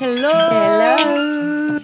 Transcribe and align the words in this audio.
Hello. 0.00 0.28
Hello. 0.52 1.80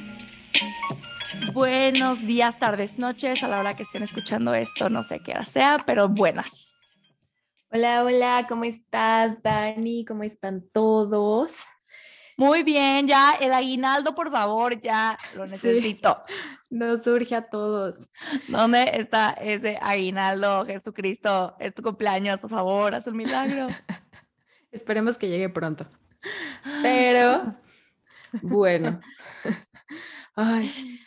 Buenos 1.53 2.25
días, 2.25 2.59
tardes, 2.61 2.99
noches, 2.99 3.43
a 3.43 3.49
la 3.49 3.59
hora 3.59 3.75
que 3.75 3.83
estén 3.83 4.05
escuchando 4.05 4.55
esto, 4.55 4.89
no 4.89 5.03
sé 5.03 5.21
qué 5.21 5.33
hora 5.33 5.47
sea, 5.47 5.79
pero 5.85 6.09
buenas. 6.09 6.81
Hola, 7.73 8.05
hola, 8.05 8.47
¿cómo 8.49 8.63
estás, 8.65 9.43
Dani? 9.43 10.05
¿Cómo 10.05 10.23
están 10.23 10.63
todos? 10.73 11.65
Muy 12.37 12.63
bien, 12.63 13.09
ya 13.09 13.33
el 13.41 13.53
aguinaldo, 13.53 14.15
por 14.15 14.31
favor, 14.31 14.81
ya 14.81 15.19
lo 15.35 15.49
Sí. 15.49 15.99
Nos 16.71 17.03
surge 17.03 17.35
a 17.35 17.43
todos. 17.49 17.97
¿Dónde 18.49 18.91
está 18.95 19.31
ese 19.31 19.77
aguinaldo, 19.83 20.65
Jesucristo? 20.67 21.57
Es 21.59 21.75
tu 21.75 21.83
cumpleaños, 21.83 22.41
por 22.41 22.51
favor, 22.51 22.95
haz 22.95 23.07
un 23.09 23.17
milagro. 23.17 23.67
Esperemos 24.71 25.19
que 25.19 25.29
llegue 25.29 25.49
pronto. 25.49 25.87
Pero, 26.83 27.57
bueno. 28.41 29.01
Ay, 30.37 31.01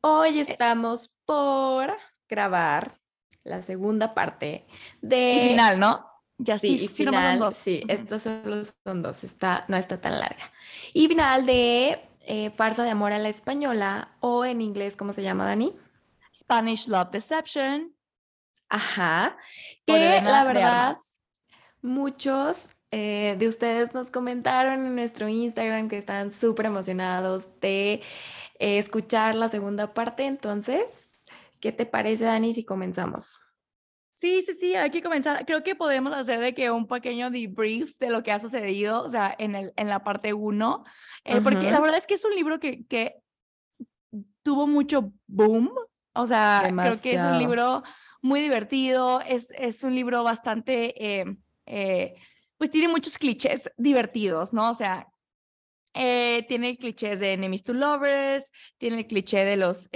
hoy 0.00 0.38
estamos 0.40 1.12
por 1.24 1.92
grabar 2.28 2.92
la 3.42 3.60
segunda 3.62 4.14
parte 4.14 4.66
de... 5.00 5.32
Y 5.32 5.48
final, 5.50 5.80
¿no? 5.80 6.06
Ya 6.36 6.56
Sí, 6.60 6.78
sí, 6.78 6.84
y 6.84 6.88
sí, 6.88 7.04
final, 7.06 7.40
dos. 7.40 7.56
sí, 7.56 7.80
Ujú. 7.84 7.92
estos 7.92 8.22
solo 8.22 8.62
son 8.84 9.02
dos, 9.02 9.24
está, 9.24 9.64
no 9.66 9.76
está 9.76 10.00
tan 10.00 10.20
larga. 10.20 10.52
Y 10.94 11.08
final 11.08 11.44
de 11.44 12.07
eh, 12.28 12.50
Farsa 12.50 12.84
de 12.84 12.90
Amor 12.90 13.14
a 13.14 13.18
la 13.18 13.30
Española, 13.30 14.16
o 14.20 14.44
en 14.44 14.60
inglés, 14.60 14.96
¿cómo 14.96 15.14
se 15.14 15.22
llama, 15.22 15.46
Dani? 15.46 15.74
Spanish 16.34 16.86
Love 16.86 17.10
Deception. 17.10 17.94
Ajá, 18.68 19.38
que 19.86 20.20
la 20.20 20.44
verdad, 20.44 20.96
muchos 21.80 22.68
eh, 22.90 23.34
de 23.38 23.48
ustedes 23.48 23.94
nos 23.94 24.08
comentaron 24.08 24.86
en 24.86 24.94
nuestro 24.94 25.26
Instagram 25.26 25.88
que 25.88 25.96
están 25.96 26.34
súper 26.34 26.66
emocionados 26.66 27.46
de 27.62 28.02
eh, 28.58 28.78
escuchar 28.78 29.34
la 29.34 29.48
segunda 29.48 29.94
parte, 29.94 30.26
entonces, 30.26 31.24
¿qué 31.60 31.72
te 31.72 31.86
parece, 31.86 32.24
Dani, 32.24 32.52
si 32.52 32.62
comenzamos? 32.62 33.47
Sí, 34.20 34.42
sí, 34.44 34.54
sí, 34.54 34.74
hay 34.74 34.90
que 34.90 35.00
comenzar. 35.00 35.46
Creo 35.46 35.62
que 35.62 35.76
podemos 35.76 36.12
hacer 36.12 36.40
de 36.40 36.52
que 36.52 36.72
un 36.72 36.88
pequeño 36.88 37.30
debrief 37.30 37.96
de 37.98 38.10
lo 38.10 38.24
que 38.24 38.32
ha 38.32 38.40
sucedido, 38.40 39.04
o 39.04 39.08
sea, 39.08 39.32
en, 39.38 39.54
el, 39.54 39.72
en 39.76 39.88
la 39.88 40.02
parte 40.02 40.32
1, 40.32 40.84
porque 41.44 41.70
la 41.70 41.80
verdad 41.80 41.98
es 41.98 42.06
que 42.08 42.14
es 42.14 42.24
un 42.24 42.34
libro 42.34 42.58
que, 42.58 42.84
que 42.86 43.22
tuvo 44.42 44.66
mucho 44.66 45.12
boom, 45.28 45.70
o 46.14 46.26
sea, 46.26 46.62
creo 46.64 47.00
que 47.00 47.14
es 47.14 47.22
un 47.22 47.28
Demasiado. 47.28 47.38
libro 47.38 47.82
muy 48.20 48.40
divertido, 48.40 49.20
es, 49.20 49.52
es 49.56 49.84
un 49.84 49.94
libro 49.94 50.24
bastante, 50.24 51.20
eh, 51.20 51.36
eh, 51.66 52.14
pues 52.56 52.72
tiene 52.72 52.88
muchos 52.88 53.18
clichés 53.18 53.70
divertidos, 53.76 54.52
¿no? 54.52 54.68
O 54.70 54.74
sea, 54.74 55.06
eh, 55.94 56.44
tiene 56.48 56.76
clichés 56.76 57.20
de 57.20 57.34
enemies 57.34 57.62
to 57.62 57.72
lovers, 57.72 58.50
tiene 58.78 58.98
el 58.98 59.06
cliché 59.06 59.44
de 59.44 59.56
los 59.56 59.88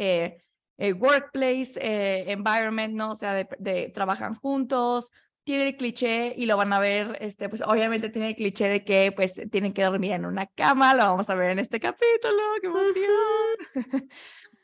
eh, 0.82 0.92
workplace 0.94 1.74
eh, 1.76 2.32
environment, 2.32 2.92
¿no? 2.94 3.12
O 3.12 3.14
sea, 3.14 3.34
de, 3.34 3.48
de 3.60 3.92
trabajan 3.94 4.34
juntos. 4.34 5.12
Tiene 5.44 5.68
el 5.68 5.76
cliché 5.76 6.34
y 6.36 6.46
lo 6.46 6.56
van 6.56 6.72
a 6.72 6.80
ver, 6.80 7.18
este, 7.20 7.48
pues 7.48 7.62
obviamente 7.62 8.08
tiene 8.08 8.30
el 8.30 8.34
cliché 8.34 8.68
de 8.68 8.84
que 8.84 9.12
pues 9.12 9.34
tienen 9.50 9.72
que 9.72 9.84
dormir 9.84 10.10
en 10.12 10.24
una 10.24 10.46
cama, 10.46 10.94
lo 10.94 11.04
vamos 11.04 11.30
a 11.30 11.36
ver 11.36 11.50
en 11.50 11.60
este 11.60 11.78
capítulo, 11.78 12.42
qué 12.60 12.66
emoción. 12.66 14.08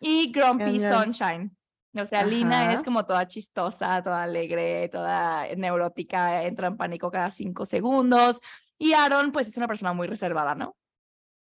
y 0.00 0.32
Grumpy. 0.32 0.80
Sunshine. 0.80 1.56
O 1.94 2.04
sea, 2.04 2.24
Lina 2.24 2.72
es 2.72 2.78
Ajá. 2.80 2.84
como 2.84 3.06
toda 3.06 3.28
chistosa, 3.28 4.02
toda 4.02 4.24
alegre, 4.24 4.88
toda 4.88 5.46
neurótica, 5.56 6.44
entra 6.44 6.66
en 6.66 6.76
pánico 6.76 7.12
cada 7.12 7.30
cinco 7.30 7.64
segundos. 7.64 8.40
Y 8.76 8.92
Aaron, 8.92 9.30
pues 9.30 9.46
es 9.46 9.56
una 9.56 9.68
persona 9.68 9.92
muy 9.92 10.08
reservada, 10.08 10.56
¿no? 10.56 10.76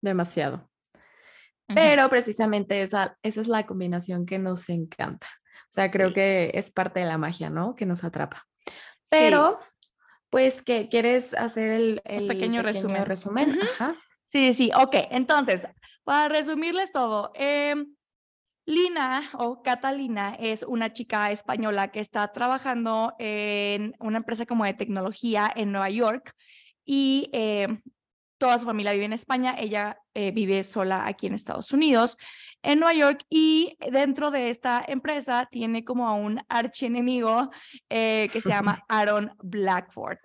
Demasiado. 0.01 0.67
Pero 1.67 2.09
precisamente 2.09 2.81
esa, 2.81 3.17
esa 3.23 3.41
es 3.41 3.47
la 3.47 3.65
combinación 3.65 4.25
que 4.25 4.37
nos 4.39 4.69
encanta. 4.69 5.27
O 5.53 5.71
sea, 5.73 5.89
creo 5.89 6.09
Sí. 6.09 6.13
que 6.15 6.51
es 6.53 6.71
parte 6.71 6.99
de 6.99 7.05
la 7.05 7.17
magia, 7.17 7.49
¿no? 7.49 7.75
Que 7.75 7.85
nos 7.85 8.03
atrapa. 8.03 8.45
Pero, 9.09 9.59
pues, 10.29 10.61
¿qué 10.61 10.89
quieres 10.89 11.33
hacer 11.33 11.69
el, 11.71 12.01
el 12.05 12.27
pequeño 12.27 12.61
resumen. 12.61 13.05
resumen? 13.05 13.49
Ujú. 13.51 13.61
Ajá. 13.63 13.95
Sí, 14.27 14.53
sí, 14.53 14.71
ok. 14.75 14.95
Entonces, 15.11 15.67
para 16.03 16.27
resumirles 16.29 16.91
todo, 16.91 17.31
em, 17.35 17.95
Lina 18.65 19.29
o 19.33 19.61
Catalina 19.61 20.35
es 20.39 20.63
una 20.63 20.93
chica 20.93 21.31
española 21.31 21.91
que 21.91 21.99
está 21.99 22.31
trabajando 22.31 23.13
en 23.19 23.93
una 23.99 24.17
empresa 24.19 24.45
como 24.45 24.63
de 24.65 24.73
tecnología 24.73 25.51
en 25.55 25.71
Nueva 25.71 25.89
York 25.89 26.33
y 26.85 27.29
em, 27.33 27.81
toda 28.43 28.59
su 28.59 28.65
familia 28.65 28.91
vive 28.91 29.05
en 29.05 29.13
España. 29.13 29.55
Ella 29.57 29.97
eh, 30.13 30.31
vive 30.31 30.65
sola 30.65 31.07
aquí 31.07 31.27
en 31.27 31.33
Estados 31.33 31.71
Unidos, 31.71 32.17
en 32.61 32.79
Nueva 32.79 32.93
York, 32.93 33.23
y 33.29 33.77
dentro 33.89 34.31
de 34.31 34.49
esta 34.49 34.83
empresa 34.85 35.47
tiene 35.49 35.85
como 35.85 36.09
a 36.09 36.13
un 36.13 36.41
archienemigo 36.49 37.51
eh, 37.89 38.27
que 38.33 38.41
se 38.41 38.49
llama 38.49 38.83
Aaron 38.89 39.31
Blackford. 39.41 40.17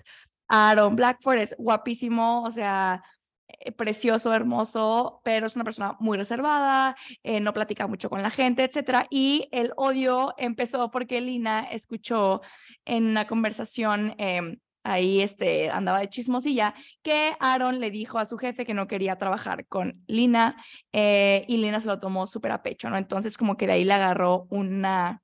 Aaron 0.49 0.97
Blackford 0.97 1.39
es 1.39 1.55
guapísimo, 1.59 2.43
o 2.43 2.51
sea, 2.51 3.05
eh, 3.47 3.71
precioso, 3.71 4.35
hermoso, 4.35 5.21
pero 5.23 5.47
es 5.47 5.55
una 5.55 5.65
persona 5.65 5.97
muy 6.01 6.19
reservada, 6.19 6.97
eh, 7.23 7.39
no 7.39 7.53
platica 7.53 7.87
mucho 7.87 8.11
con 8.11 8.21
la 8.21 8.31
gente, 8.31 8.65
etcétera. 8.65 9.07
Y 9.11 9.49
el 9.53 9.73
odio 9.77 10.35
empezó 10.39 10.91
porque 10.91 11.21
Lina 11.21 11.61
escuchó 11.71 12.41
en 12.85 13.07
una 13.07 13.29
conversación, 13.29 14.17
em, 14.19 14.59
ahí 14.85 15.21
este, 15.21 15.71
andaba 15.71 16.01
de 16.01 16.09
chismosilla, 16.09 16.75
que 17.03 17.35
Aaron 17.41 17.81
le 17.81 17.91
dijo 17.91 18.19
a 18.19 18.25
su 18.25 18.39
jefe 18.39 18.65
que 18.65 18.75
no 18.75 18.89
quería 18.89 19.17
trabajar 19.17 19.67
con 19.67 20.03
Lina 20.07 20.57
eh, 20.93 21.45
y 21.49 21.59
Lina 21.59 21.81
se 21.81 21.89
lo 21.89 22.01
tomó 22.01 22.27
súper 22.27 22.53
a 22.53 22.63
pecho, 22.63 22.91
¿no? 22.91 22.97
Entonces 22.97 23.37
como 23.37 23.57
que 23.57 23.67
de 23.67 23.73
ahí 23.73 23.85
le 23.85 23.95
agarró 23.95 24.47
una 24.51 25.23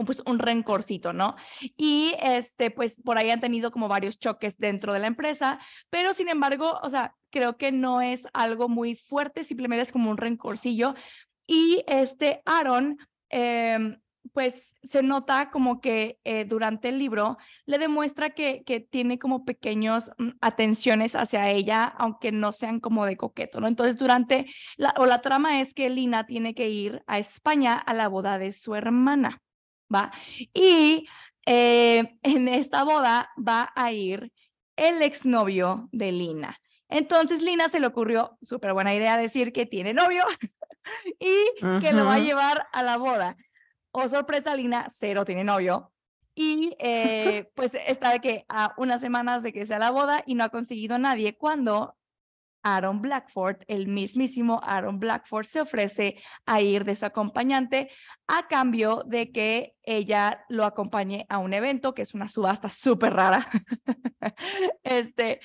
un, 0.00 0.06
pues 0.06 0.22
un 0.24 0.38
rencorcito, 0.38 1.12
¿no? 1.12 1.36
Y 1.76 2.14
este, 2.22 2.70
pues 2.70 3.00
por 3.04 3.18
ahí 3.18 3.30
han 3.30 3.40
tenido 3.40 3.70
como 3.70 3.86
varios 3.86 4.18
choques 4.18 4.56
dentro 4.58 4.94
de 4.94 5.00
la 5.00 5.06
empresa, 5.06 5.58
pero 5.90 6.14
sin 6.14 6.28
embargo, 6.28 6.80
o 6.82 6.88
sea, 6.88 7.14
creo 7.30 7.58
que 7.58 7.70
no 7.70 8.00
es 8.00 8.26
algo 8.32 8.68
muy 8.68 8.96
fuerte, 8.96 9.44
simplemente 9.44 9.82
es 9.82 9.92
como 9.92 10.10
un 10.10 10.16
rencorcillo. 10.16 10.94
Y 11.46 11.84
este 11.86 12.42
Aaron, 12.46 12.96
em, 13.28 14.00
pues 14.32 14.74
se 14.82 15.02
nota 15.02 15.50
como 15.50 15.80
que 15.80 16.18
eh, 16.24 16.44
durante 16.44 16.88
el 16.88 16.98
libro 16.98 17.38
le 17.66 17.78
demuestra 17.78 18.30
que, 18.30 18.62
que 18.64 18.80
tiene 18.80 19.18
como 19.18 19.44
pequeños 19.44 20.10
mm, 20.18 20.30
atenciones 20.40 21.14
hacia 21.14 21.50
ella, 21.50 21.84
aunque 21.84 22.32
no 22.32 22.52
sean 22.52 22.80
como 22.80 23.06
de 23.06 23.16
coqueto, 23.16 23.60
¿no? 23.60 23.68
Entonces 23.68 23.98
durante, 23.98 24.46
la, 24.76 24.94
o 24.98 25.06
la 25.06 25.20
trama 25.20 25.60
es 25.60 25.74
que 25.74 25.90
Lina 25.90 26.26
tiene 26.26 26.54
que 26.54 26.68
ir 26.68 27.02
a 27.06 27.18
España 27.18 27.74
a 27.74 27.94
la 27.94 28.08
boda 28.08 28.38
de 28.38 28.52
su 28.52 28.74
hermana. 28.74 29.42
¿va? 29.92 30.12
Y 30.54 31.06
eh, 31.46 32.18
en 32.22 32.48
esta 32.48 32.84
boda 32.84 33.30
va 33.36 33.72
a 33.74 33.92
ir 33.92 34.32
el 34.76 35.02
exnovio 35.02 35.88
de 35.92 36.12
Lina. 36.12 36.58
Entonces 36.88 37.42
Lina 37.42 37.68
se 37.68 37.78
le 37.78 37.86
ocurrió, 37.86 38.36
súper 38.42 38.72
buena 38.72 38.94
idea, 38.94 39.16
decir 39.16 39.52
que 39.52 39.66
tiene 39.66 39.94
novio 39.94 40.24
y 41.20 41.80
que 41.80 41.92
lo 41.92 42.04
va 42.04 42.14
a 42.14 42.18
llevar 42.18 42.66
a 42.72 42.82
la 42.82 42.96
boda. 42.96 43.36
Oh, 43.92 44.08
sorpresa, 44.08 44.54
Lina, 44.54 44.88
cero 44.90 45.24
tiene 45.24 45.44
novio. 45.44 45.92
Y 46.34 46.76
eh, 46.78 47.50
pues 47.54 47.72
está 47.86 48.12
de 48.12 48.20
que 48.20 48.44
a 48.48 48.74
unas 48.76 49.00
semanas 49.00 49.42
de 49.42 49.52
que 49.52 49.66
sea 49.66 49.78
la 49.78 49.90
boda 49.90 50.22
y 50.26 50.34
no 50.34 50.44
ha 50.44 50.48
conseguido 50.48 50.94
a 50.94 50.98
nadie 50.98 51.36
cuando 51.36 51.96
Aaron 52.62 53.00
Blackford, 53.00 53.62
el 53.68 53.88
mismísimo 53.88 54.60
Aaron 54.62 54.98
Blackford, 54.98 55.46
se 55.46 55.60
ofrece 55.60 56.16
a 56.44 56.60
ir 56.60 56.84
de 56.84 56.94
su 56.94 57.06
acompañante 57.06 57.90
a 58.26 58.46
cambio 58.48 59.02
de 59.06 59.32
que 59.32 59.74
ella 59.82 60.44
lo 60.48 60.64
acompañe 60.64 61.26
a 61.28 61.38
un 61.38 61.54
evento, 61.54 61.94
que 61.94 62.02
es 62.02 62.14
una 62.14 62.28
subasta 62.28 62.68
súper 62.68 63.14
rara. 63.14 63.48
este, 64.82 65.40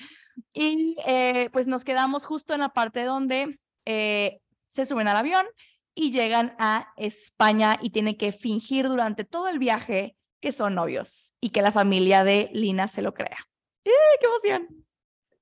y 0.52 0.96
eh, 1.06 1.48
pues 1.52 1.66
nos 1.66 1.84
quedamos 1.84 2.26
justo 2.26 2.54
en 2.54 2.60
la 2.60 2.70
parte 2.70 3.04
donde 3.04 3.58
eh, 3.86 4.40
se 4.68 4.86
suben 4.86 5.08
al 5.08 5.16
avión 5.16 5.46
y 5.96 6.12
llegan 6.12 6.54
a 6.58 6.92
España 6.96 7.76
y 7.80 7.90
tienen 7.90 8.16
que 8.16 8.30
fingir 8.30 8.86
durante 8.86 9.24
todo 9.24 9.48
el 9.48 9.58
viaje 9.58 10.16
que 10.40 10.52
son 10.52 10.74
novios 10.76 11.34
y 11.40 11.48
que 11.50 11.62
la 11.62 11.72
familia 11.72 12.22
de 12.22 12.50
Lina 12.52 12.86
se 12.86 13.02
lo 13.02 13.14
crea. 13.14 13.48
¡Eh, 13.84 13.90
¡Qué 14.20 14.26
emoción! 14.26 14.84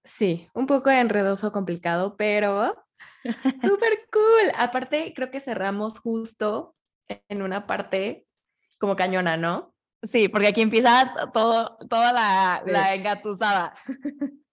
Sí, 0.04 0.48
un 0.54 0.66
poco 0.66 0.90
enredoso, 0.90 1.50
complicado, 1.50 2.16
pero 2.16 2.76
súper 3.62 4.06
cool. 4.12 4.52
Aparte, 4.56 5.12
creo 5.14 5.30
que 5.30 5.40
cerramos 5.40 5.98
justo 5.98 6.76
en 7.08 7.42
una 7.42 7.66
parte 7.66 8.26
como 8.78 8.96
cañona, 8.96 9.36
¿no? 9.36 9.74
Sí, 10.04 10.28
porque 10.28 10.48
aquí 10.48 10.60
empieza 10.60 11.12
todo, 11.32 11.78
toda 11.88 12.12
la, 12.12 12.62
Sí. 12.64 12.70
la 12.70 12.94
engatusada. 12.94 13.74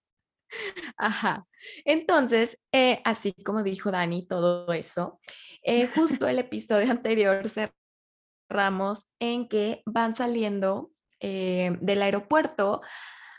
Ajá. 0.96 1.46
Entonces, 1.84 2.58
eh, 2.72 3.00
así 3.04 3.34
como 3.44 3.62
dijo 3.62 3.90
Dani, 3.90 4.26
todo 4.26 4.72
eso, 4.72 5.20
eh, 5.62 5.86
justo 5.86 6.26
el 6.26 6.38
episodio 6.38 6.90
anterior 6.90 7.44
cerramos 7.48 9.06
en 9.18 9.48
que 9.48 9.82
van 9.86 10.16
saliendo 10.16 10.90
eh, 11.20 11.76
del 11.80 12.02
aeropuerto 12.02 12.80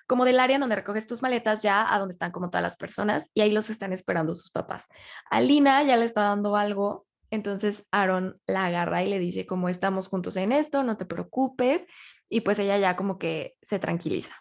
como 0.07 0.25
del 0.25 0.39
área 0.39 0.59
donde 0.59 0.75
recoges 0.75 1.07
tus 1.07 1.21
maletas 1.21 1.61
ya 1.63 1.93
a 1.93 1.97
donde 1.99 2.13
están 2.13 2.31
como 2.31 2.49
todas 2.49 2.61
las 2.61 2.77
personas 2.77 3.29
y 3.33 3.41
ahí 3.41 3.51
los 3.51 3.69
están 3.69 3.93
esperando 3.93 4.33
sus 4.33 4.51
papás. 4.51 4.85
A 5.29 5.41
Lina 5.41 5.81
ya 5.83 5.97
le 5.97 6.05
está 6.05 6.21
dando 6.21 6.55
algo, 6.55 7.05
entonces 7.31 7.83
Aaron 7.91 8.39
la 8.45 8.65
agarra 8.65 9.03
y 9.03 9.09
le 9.09 9.19
dice 9.19 9.45
como 9.45 9.69
estamos 9.69 10.07
juntos 10.07 10.35
en 10.35 10.51
esto, 10.51 10.83
no 10.83 10.97
te 10.97 11.05
preocupes 11.05 11.83
y 12.29 12.41
pues 12.41 12.59
ella 12.59 12.77
ya 12.77 12.95
como 12.95 13.17
que 13.17 13.55
se 13.61 13.79
tranquiliza. 13.79 14.35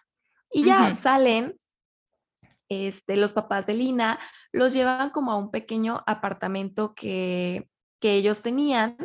Y 0.51 0.65
ya 0.65 0.95
salen 0.95 1.59
este, 2.73 3.17
los 3.17 3.33
papás 3.33 3.65
de 3.65 3.73
Lina 3.73 4.19
los 4.51 4.73
llevan 4.73 5.09
como 5.09 5.31
a 5.31 5.37
un 5.37 5.51
pequeño 5.51 6.03
apartamento 6.05 6.93
que, 6.93 7.67
que 7.99 8.13
ellos 8.13 8.41
tenían 8.41 8.97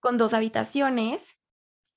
con 0.00 0.18
dos 0.18 0.32
habitaciones 0.32 1.36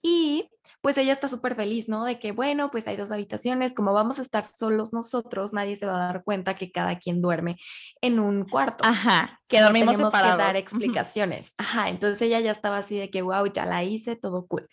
y 0.01 0.49
pues 0.83 0.97
ella 0.97 1.13
está 1.13 1.29
súper 1.29 1.55
feliz, 1.55 1.87
¿no? 1.87 2.03
De 2.03 2.19
que, 2.19 2.33
bueno, 2.33 2.69
pues 2.69 2.85
hay 2.87 2.97
dos 2.97 3.09
habitaciones, 3.09 3.73
como 3.73 3.93
vamos 3.93 4.19
a 4.19 4.21
estar 4.21 4.45
solos 4.45 4.91
nosotros, 4.91 5.53
nadie 5.53 5.77
se 5.77 5.85
va 5.85 5.95
a 5.95 6.07
dar 6.07 6.23
cuenta 6.25 6.55
que 6.55 6.73
cada 6.73 6.99
quien 6.99 7.21
duerme 7.21 7.55
en 8.01 8.19
un 8.19 8.43
cuarto. 8.43 8.83
Ajá, 8.85 9.39
que 9.47 9.61
dormimos 9.61 9.93
tenemos 9.93 10.11
separados. 10.11 10.35
que 10.35 10.43
dar 10.43 10.55
explicaciones. 10.57 11.53
Ajá, 11.57 11.87
entonces 11.87 12.21
ella 12.21 12.41
ya 12.41 12.51
estaba 12.51 12.79
así 12.79 12.97
de 12.97 13.09
que, 13.09 13.21
wow, 13.21 13.45
ya 13.45 13.65
la 13.65 13.85
hice, 13.85 14.17
todo 14.17 14.45
cool. 14.45 14.67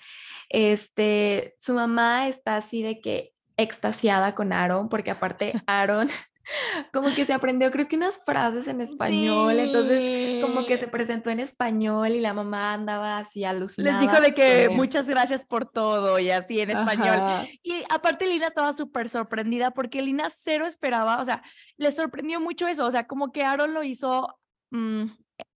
Este, 0.48 1.54
su 1.60 1.74
mamá 1.74 2.26
está 2.26 2.56
así 2.56 2.82
de 2.82 3.00
que 3.00 3.32
extasiada 3.62 4.34
con 4.34 4.52
Aaron, 4.52 4.88
porque 4.88 5.10
aparte 5.10 5.52
Aaron 5.66 6.08
como 6.92 7.14
que 7.14 7.24
se 7.24 7.32
aprendió 7.32 7.70
creo 7.70 7.88
que 7.88 7.96
unas 7.96 8.24
frases 8.24 8.66
en 8.68 8.80
español, 8.80 9.58
entonces 9.58 10.42
como 10.42 10.66
que 10.66 10.76
se 10.76 10.88
presentó 10.88 11.30
en 11.30 11.40
español 11.40 12.08
y 12.08 12.20
la 12.20 12.34
mamá 12.34 12.72
andaba 12.72 13.18
así 13.18 13.44
alucinada. 13.44 14.00
Les 14.00 14.10
dijo 14.10 14.20
de 14.20 14.34
que 14.34 14.68
muchas 14.68 15.08
gracias 15.08 15.44
por 15.44 15.66
todo 15.66 16.18
y 16.18 16.30
así 16.30 16.60
en 16.60 16.70
español. 16.70 17.46
Y 17.62 17.84
aparte 17.88 18.26
Lina 18.26 18.46
estaba 18.46 18.72
súper 18.72 19.08
sorprendida 19.08 19.70
porque 19.70 20.02
Lina 20.02 20.28
cero 20.30 20.66
esperaba, 20.66 21.20
o 21.20 21.24
sea, 21.24 21.42
le 21.76 21.92
sorprendió 21.92 22.40
mucho 22.40 22.66
eso, 22.68 22.86
o 22.86 22.90
sea, 22.90 23.06
como 23.06 23.32
que 23.32 23.44
Aaron 23.44 23.74
lo 23.74 23.82
hizo 23.82 24.38
mm, 24.70 25.04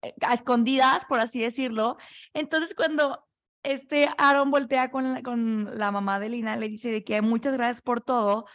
eh, 0.03 0.15
a 0.23 0.35
escondidas, 0.35 1.05
por 1.07 1.21
así 1.21 1.41
decirlo. 1.41 1.97
Entonces 2.35 2.75
cuando 2.75 3.25
este 3.65 4.09
Aaron 4.19 4.51
voltea 4.51 4.91
con 4.91 5.15
la, 5.15 5.23
con 5.23 5.79
la 5.79 5.91
mamá 5.91 6.21
de 6.21 6.29
Lina, 6.29 6.57
le 6.57 6.69
dice 6.69 6.91
de 6.91 7.03
que 7.03 7.21
muchas 7.23 7.55
gracias 7.55 7.81
por 7.81 8.01
todo 8.01 8.47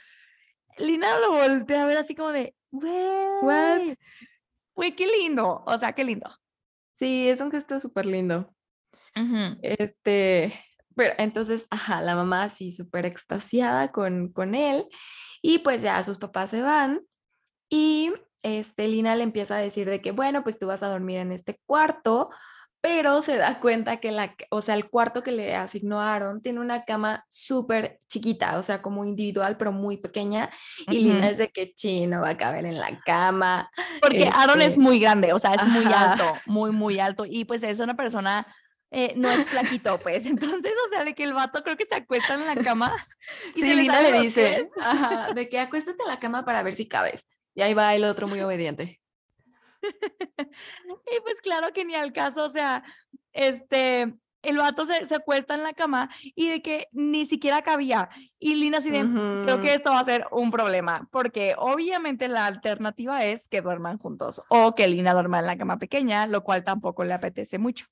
Lina 0.79 1.19
lo 1.19 1.33
voltea 1.33 1.83
a 1.83 1.85
ver 1.85 1.97
así 1.97 2.15
como 2.15 2.31
de, 2.31 2.55
güey, 2.71 3.97
güey, 4.73 4.95
qué 4.95 5.07
lindo, 5.07 5.63
o 5.65 5.77
sea, 5.77 5.93
qué 5.93 6.03
lindo. 6.03 6.29
Sí, 6.93 7.29
es 7.29 7.41
un 7.41 7.51
gesto 7.51 7.79
súper 7.79 8.05
lindo. 8.05 8.53
Este, 9.61 10.53
pero 10.95 11.13
entonces, 11.17 11.67
ajá, 11.69 12.01
la 12.01 12.15
mamá 12.15 12.43
así 12.43 12.71
súper 12.71 13.05
extasiada 13.05 13.91
con, 13.91 14.31
con 14.31 14.55
él 14.55 14.85
y 15.41 15.59
pues 15.59 15.81
ya 15.81 16.01
sus 16.03 16.17
papás 16.17 16.51
se 16.51 16.61
van 16.61 17.01
y 17.69 18.13
este, 18.43 18.87
Lina 18.87 19.17
le 19.17 19.23
empieza 19.23 19.57
a 19.57 19.61
decir 19.61 19.89
de 19.89 20.01
que, 20.01 20.11
bueno, 20.11 20.43
pues 20.43 20.57
tú 20.57 20.67
vas 20.67 20.81
a 20.83 20.87
dormir 20.87 21.17
en 21.17 21.33
este 21.33 21.59
cuarto 21.65 22.29
pero 22.81 23.21
se 23.21 23.37
da 23.37 23.59
cuenta 23.59 23.97
que 23.97 24.11
la, 24.11 24.35
o 24.51 24.61
sea, 24.61 24.75
el 24.75 24.89
cuarto 24.89 25.21
que 25.21 25.31
le 25.31 25.55
asignó 25.55 26.01
Aaron 26.01 26.41
tiene 26.41 26.61
una 26.61 26.85
cama 26.85 27.25
súper 27.27 27.99
chiquita, 28.07 28.57
o 28.57 28.63
sea, 28.63 28.81
como 28.81 29.03
individual, 29.03 29.57
pero 29.57 29.73
muy 29.73 29.97
pequeña. 29.97 30.49
Y 30.87 30.99
Lina 30.99 31.29
es 31.29 31.37
de 31.37 31.49
que 31.49 31.73
chino 31.73 32.21
va 32.21 32.29
a 32.29 32.37
caber 32.37 32.65
en 32.65 32.79
la 32.79 32.97
cama. 33.05 33.69
Porque 34.01 34.29
Aaron 34.33 34.61
es 34.61 34.69
este 34.69 34.79
muy 34.79 34.99
grande, 34.99 35.33
o 35.33 35.39
sea, 35.39 35.55
es 35.55 35.67
muy 35.67 35.85
alto, 35.93 36.23
muy, 36.45 36.71
muy 36.71 36.99
alto. 36.99 37.25
Y 37.25 37.43
pues 37.43 37.63
es 37.63 37.79
una 37.81 37.97
persona, 37.97 38.47
eh, 38.91 39.13
no 39.17 39.29
es 39.29 39.45
flaquito, 39.47 39.99
pues. 39.99 40.25
Entonces, 40.25 40.73
o 40.87 40.89
sea, 40.89 41.03
de 41.03 41.13
que 41.13 41.23
el 41.23 41.33
vato 41.33 41.61
creo 41.63 41.75
que 41.75 41.85
se 41.85 41.95
acuesta 41.95 42.35
en 42.35 42.45
la 42.45 42.55
cama. 42.55 42.95
Y 43.55 43.61
sí, 43.61 43.75
Lina 43.75 44.01
le 44.01 44.21
dice, 44.21 44.69
ajá, 44.79 45.33
de 45.33 45.49
que 45.49 45.59
acuéstate 45.59 46.01
en 46.01 46.07
la 46.07 46.19
cama 46.19 46.45
para 46.45 46.63
ver 46.63 46.75
si 46.75 46.87
cabes. 46.87 47.27
Y 47.55 47.61
ahí 47.61 47.73
va 47.73 47.93
el 47.93 48.05
otro 48.05 48.27
muy 48.27 48.39
obediente. 48.39 49.01
y 51.17 51.21
pues 51.21 51.41
claro 51.41 51.71
que 51.73 51.85
ni 51.85 51.95
al 51.95 52.13
caso, 52.13 52.45
o 52.45 52.49
sea, 52.49 52.83
este, 53.33 54.13
el 54.41 54.57
vato 54.57 54.85
se, 54.85 55.05
se, 55.05 55.15
acuesta 55.15 55.55
en 55.55 55.63
la 55.63 55.73
cama 55.73 56.09
y 56.35 56.49
de 56.49 56.61
que 56.61 56.87
ni 56.91 57.25
siquiera 57.25 57.61
cabía. 57.61 58.09
Y 58.39 58.55
Lina 58.55 58.79
así 58.79 58.89
de, 58.89 58.99
creo 59.43 59.61
que 59.61 59.73
esto 59.73 59.91
va 59.91 59.99
a 59.99 60.05
ser 60.05 60.27
un 60.31 60.51
problema, 60.51 61.07
porque 61.11 61.55
obviamente 61.57 62.27
la 62.27 62.45
alternativa 62.45 63.25
es 63.25 63.47
que 63.47 63.61
duerman 63.61 63.97
juntos 63.97 64.41
o 64.49 64.75
que 64.75 64.87
Lina 64.87 65.13
duerma 65.13 65.39
en 65.39 65.45
la 65.45 65.57
cama 65.57 65.77
pequeña, 65.77 66.27
lo 66.27 66.43
cual 66.43 66.63
tampoco 66.63 67.03
le 67.03 67.13
apetece 67.13 67.57
mucho. 67.57 67.85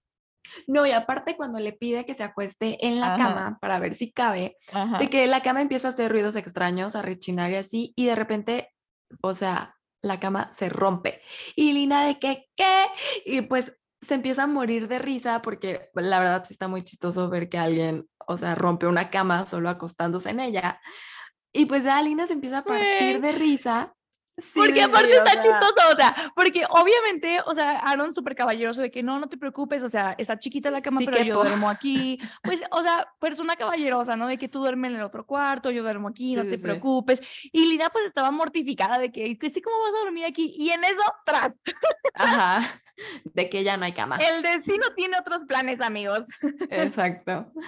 No, 0.66 0.86
y 0.86 0.92
aparte 0.92 1.36
cuando 1.36 1.60
le 1.60 1.74
pide 1.74 2.06
que 2.06 2.16
se 2.16 2.24
acueste 2.24 2.88
en 2.88 3.02
la 3.02 3.18
cama 3.18 3.58
para 3.60 3.80
ver 3.80 3.94
si 3.94 4.12
cabe, 4.12 4.56
de 5.00 5.10
que 5.10 5.28
la 5.28 5.42
cama 5.42 5.62
empieza 5.62 5.90
a 5.90 5.92
hacer 5.92 6.12
ruidos 6.12 6.38
extraños, 6.38 6.96
a 6.96 7.02
rechinar 7.02 7.52
y 7.52 7.56
así, 7.56 7.94
y 7.98 8.06
de 8.06 8.16
repente, 8.16 8.70
o 9.22 9.34
sea, 9.34 9.77
la 10.08 10.20
cama 10.20 10.52
se 10.58 10.70
rompe. 10.70 11.22
Y 11.56 11.74
Lina 11.74 12.06
de 12.06 12.20
que, 12.20 12.48
¿qué? 12.56 12.86
Y 13.26 13.42
pues 13.42 13.74
se 14.02 14.14
empieza 14.14 14.44
a 14.44 14.48
morir 14.48 14.88
de 14.88 15.00
risa 15.00 15.42
porque 15.42 15.90
la 15.94 16.20
verdad 16.20 16.44
sí 16.46 16.54
está 16.54 16.68
muy 16.68 16.84
chistoso 16.84 17.30
ver 17.30 17.50
que 17.50 17.58
alguien, 17.58 18.08
o 18.28 18.38
sea, 18.38 18.56
rompe 18.56 18.88
una 18.88 19.10
cama 19.10 19.46
solo 19.46 19.70
acostándose 19.70 20.30
en 20.30 20.40
ella. 20.40 20.80
Y 21.52 21.66
pues 21.66 21.84
ya 21.84 22.02
Lina 22.02 22.28
se 22.28 22.34
empieza 22.34 22.60
a 22.60 22.64
partir 22.64 23.20
de 23.20 23.32
risa 23.32 23.97
porque 24.54 24.84
aparte 24.84 25.14
está 25.14 25.40
chistoso, 25.40 25.94
o 25.94 25.96
sea, 25.96 26.16
porque 26.36 26.64
obviamente, 26.70 27.40
o 27.46 27.54
sea, 27.54 27.80
Aaron 27.80 28.14
súper 28.14 28.36
caballeroso 28.36 28.82
de 28.82 28.92
que 28.92 29.02
no, 29.02 29.20
no 29.20 29.30
te 29.30 29.38
preocupes, 29.38 29.82
o 29.82 29.90
sea, 29.90 30.16
está 30.18 30.38
chiquita 30.38 30.70
la 30.70 30.82
cama, 30.82 31.02
pero 31.04 31.24
yo 31.24 31.44
duermo 31.44 31.70
aquí. 31.70 32.20
Pues, 32.44 32.62
o 32.72 32.82
sea, 32.82 33.14
persona 33.20 33.56
caballerosa, 33.56 34.16
¿no? 34.16 34.28
De 34.28 34.38
que 34.38 34.48
tú 34.48 34.60
duermes 34.60 34.92
en 34.92 34.98
el 34.98 35.04
otro 35.04 35.26
cuarto, 35.26 35.72
yo 35.72 35.84
duermo 35.84 36.08
aquí, 36.08 36.36
no 36.36 36.46
te 36.46 36.58
preocupes. 36.58 37.22
Y 37.52 37.68
Lina 37.68 37.90
pues 37.90 38.06
estaba 38.06 38.32
mortificada 38.32 39.00
de 39.00 39.12
que, 39.12 39.38
que 39.38 39.50
sí, 39.50 39.62
¿cómo 39.62 39.78
vas 39.82 39.94
a 39.96 40.06
dormir 40.06 40.26
aquí? 40.26 40.54
Y 40.58 40.70
en 40.70 40.84
eso, 40.84 41.02
tras. 41.26 41.58
Ajá, 42.14 42.82
de 43.26 43.50
que 43.50 43.64
ya 43.64 43.76
no 43.76 43.86
hay 43.86 43.94
cama. 43.94 44.18
El 44.18 44.44
destino 44.44 44.94
tiene 44.96 45.18
otros 45.20 45.44
planes, 45.46 45.82
amigos. 45.82 46.26
Exacto. 46.70 47.52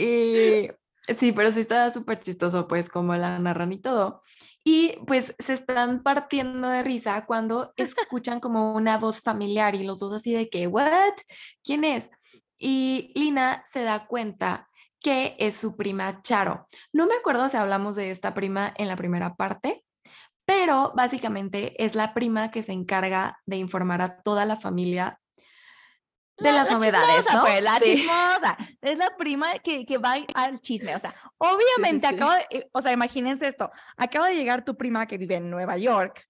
Y 0.00 0.70
sí, 1.18 1.32
pero 1.32 1.52
sí 1.52 1.60
está 1.60 1.90
súper 1.92 2.20
chistoso, 2.20 2.66
pues, 2.66 2.88
como 2.88 3.14
la 3.16 3.38
narran 3.38 3.70
y 3.70 3.78
todo. 3.78 4.22
Y 4.64 4.94
pues 5.06 5.34
se 5.38 5.54
están 5.54 6.02
partiendo 6.02 6.68
de 6.68 6.82
risa 6.82 7.24
cuando 7.26 7.72
escuchan 7.76 8.40
como 8.40 8.74
una 8.74 8.98
voz 8.98 9.20
familiar 9.20 9.74
y 9.74 9.84
los 9.84 9.98
dos 9.98 10.12
así 10.12 10.32
de 10.32 10.50
que, 10.50 10.66
¿what? 10.66 11.14
¿Quién 11.62 11.84
es? 11.84 12.10
Y 12.58 13.12
Lina 13.14 13.64
se 13.72 13.82
da 13.82 14.06
cuenta 14.06 14.68
que 15.00 15.36
es 15.38 15.56
su 15.56 15.76
prima 15.76 16.20
Charo. 16.22 16.68
No 16.92 17.06
me 17.06 17.14
acuerdo 17.14 17.48
si 17.48 17.56
hablamos 17.56 17.96
de 17.96 18.10
esta 18.10 18.34
prima 18.34 18.74
en 18.76 18.88
la 18.88 18.96
primera 18.96 19.34
parte, 19.34 19.82
pero 20.44 20.92
básicamente 20.94 21.82
es 21.82 21.94
la 21.94 22.12
prima 22.12 22.50
que 22.50 22.62
se 22.62 22.72
encarga 22.72 23.38
de 23.46 23.56
informar 23.56 24.02
a 24.02 24.20
toda 24.20 24.44
la 24.44 24.56
familia 24.56 25.19
de 26.40 26.52
las 26.52 26.70
novedades, 26.70 27.26
¿no? 27.32 27.42
Pues, 27.42 27.62
la 27.62 27.80
chismosa. 27.80 28.56
Es 28.80 28.98
la 28.98 29.16
prima 29.16 29.58
que, 29.58 29.84
que, 29.84 29.98
va 29.98 30.16
al 30.34 30.60
chisme. 30.60 30.94
O 30.94 30.98
sea, 30.98 31.14
obviamente 31.38 32.06
acaba 32.06 32.38
de, 32.38 32.46
eh, 32.50 32.70
o 32.72 32.80
sea, 32.80 32.92
imagínense 32.92 33.46
esto. 33.46 33.70
Acaba 33.96 34.28
de 34.28 34.36
llegar 34.36 34.64
tu 34.64 34.76
prima 34.76 35.06
que 35.06 35.18
vive 35.18 35.36
en 35.36 35.50
Nueva 35.50 35.76
York 35.76 36.26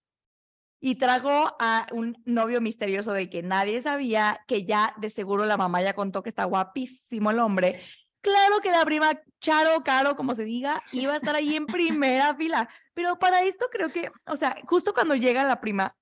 y 0.80 0.96
trajo 0.96 1.56
a 1.60 1.86
un 1.92 2.20
novio 2.24 2.60
misterioso 2.60 3.12
de 3.12 3.28
que 3.28 3.42
nadie 3.42 3.82
sabía, 3.82 4.40
que 4.48 4.64
ya 4.64 4.94
de 4.96 5.10
seguro 5.10 5.44
la 5.44 5.56
mamá 5.56 5.82
ya 5.82 5.92
contó 5.92 6.22
que 6.22 6.30
está 6.30 6.44
guapísimo 6.44 7.30
el 7.30 7.38
hombre. 7.38 7.82
Claro 8.22 8.60
que 8.60 8.70
la 8.70 8.84
prima 8.84 9.18
Charo, 9.40 9.82
Caro, 9.82 10.14
como 10.16 10.34
se 10.34 10.44
diga, 10.44 10.82
iba 10.92 11.14
a 11.14 11.16
estar 11.16 11.34
ahí 11.34 11.56
en 11.56 11.66
primera 11.66 12.34
fila. 12.34 12.68
Pero 12.94 13.18
para 13.18 13.42
esto 13.42 13.66
creo 13.70 13.88
que, 13.88 14.10
o 14.26 14.36
sea, 14.36 14.56
justo 14.66 14.92
cuando 14.92 15.14
llega 15.14 15.44
la 15.44 15.60
prima, 15.60 15.96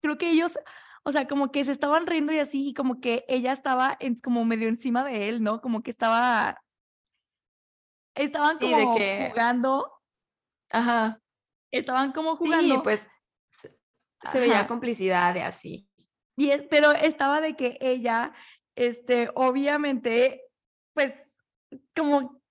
creo 0.00 0.16
que 0.16 0.30
ellos 0.30 0.58
o 1.08 1.12
sea, 1.12 1.26
como 1.26 1.50
que 1.50 1.64
se 1.64 1.72
estaban 1.72 2.06
riendo 2.06 2.34
y 2.34 2.38
así, 2.38 2.68
y 2.68 2.74
como 2.74 3.00
que 3.00 3.24
ella 3.28 3.52
estaba 3.52 3.96
en, 3.98 4.16
como 4.16 4.44
medio 4.44 4.68
encima 4.68 5.02
de 5.04 5.30
él, 5.30 5.42
¿no? 5.42 5.62
Como 5.62 5.82
que 5.82 5.90
estaba, 5.90 6.62
estaban 8.14 8.58
como 8.58 8.94
jugando. 9.30 9.90
Ajá. 10.70 11.18
Estaban 11.72 12.12
como 12.12 12.36
jugando. 12.36 12.74
Sí, 12.74 12.80
pues 12.84 13.02
se 14.30 14.38
veía 14.38 14.66
complicidad 14.66 15.32
de 15.32 15.44
así. 15.44 15.88
Y 16.36 16.50
es, 16.50 16.64
pero 16.68 16.92
estaba 16.92 17.40
de 17.40 17.56
que 17.56 17.78
ella, 17.80 18.34
este, 18.76 19.30
obviamente, 19.34 20.42
pues, 20.92 21.14
como 21.96 22.42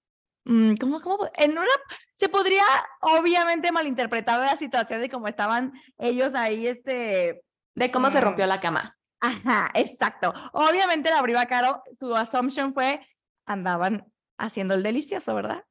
mm, 0.45 0.77
¿Cómo, 0.77 0.99
cómo? 1.01 1.29
En 1.35 1.51
una, 1.51 1.67
se 2.15 2.27
podría 2.27 2.65
obviamente 3.01 3.71
malinterpretar 3.71 4.39
la 4.39 4.57
situación 4.57 4.99
de 4.99 5.11
cómo 5.11 5.27
estaban 5.27 5.73
ellos 5.99 6.33
ahí, 6.33 6.65
este, 6.65 7.43
de 7.77 7.91
cómo 7.91 8.09
se 8.09 8.19
rompió 8.19 8.45
la 8.47 8.59
cama. 8.59 8.97
Ajá, 9.19 9.69
exacto. 9.75 10.33
Obviamente 10.51 11.11
la 11.11 11.21
prima 11.21 11.45
Caro, 11.45 11.83
su 11.99 12.15
assumption 12.15 12.73
fue, 12.73 12.99
andaban 13.45 14.05
haciendo 14.37 14.73
el 14.73 14.83
delicioso, 14.83 15.35
¿verdad? 15.35 15.63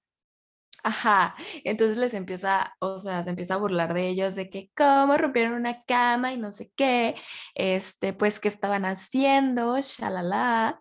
Ajá, 0.85 1.35
entonces 1.65 1.97
les 1.97 2.15
empieza, 2.15 2.77
o 2.79 3.01
sea, 3.01 3.25
se 3.25 3.31
empieza 3.31 3.55
a 3.55 3.59
burlar 3.59 3.93
de 3.93 4.07
ellos 4.07 4.37
de 4.37 4.49
que 4.51 4.71
cómo 4.77 5.17
rompieron 5.17 5.55
una 5.55 5.83
cama 5.83 6.33
y 6.33 6.39
no 6.39 6.53
sé 6.53 6.71
qué, 6.77 7.17
este, 7.57 8.13
pues 8.13 8.39
qué 8.39 8.47
estaban 8.47 8.85
haciendo, 8.85 9.77
shalala, 9.81 10.81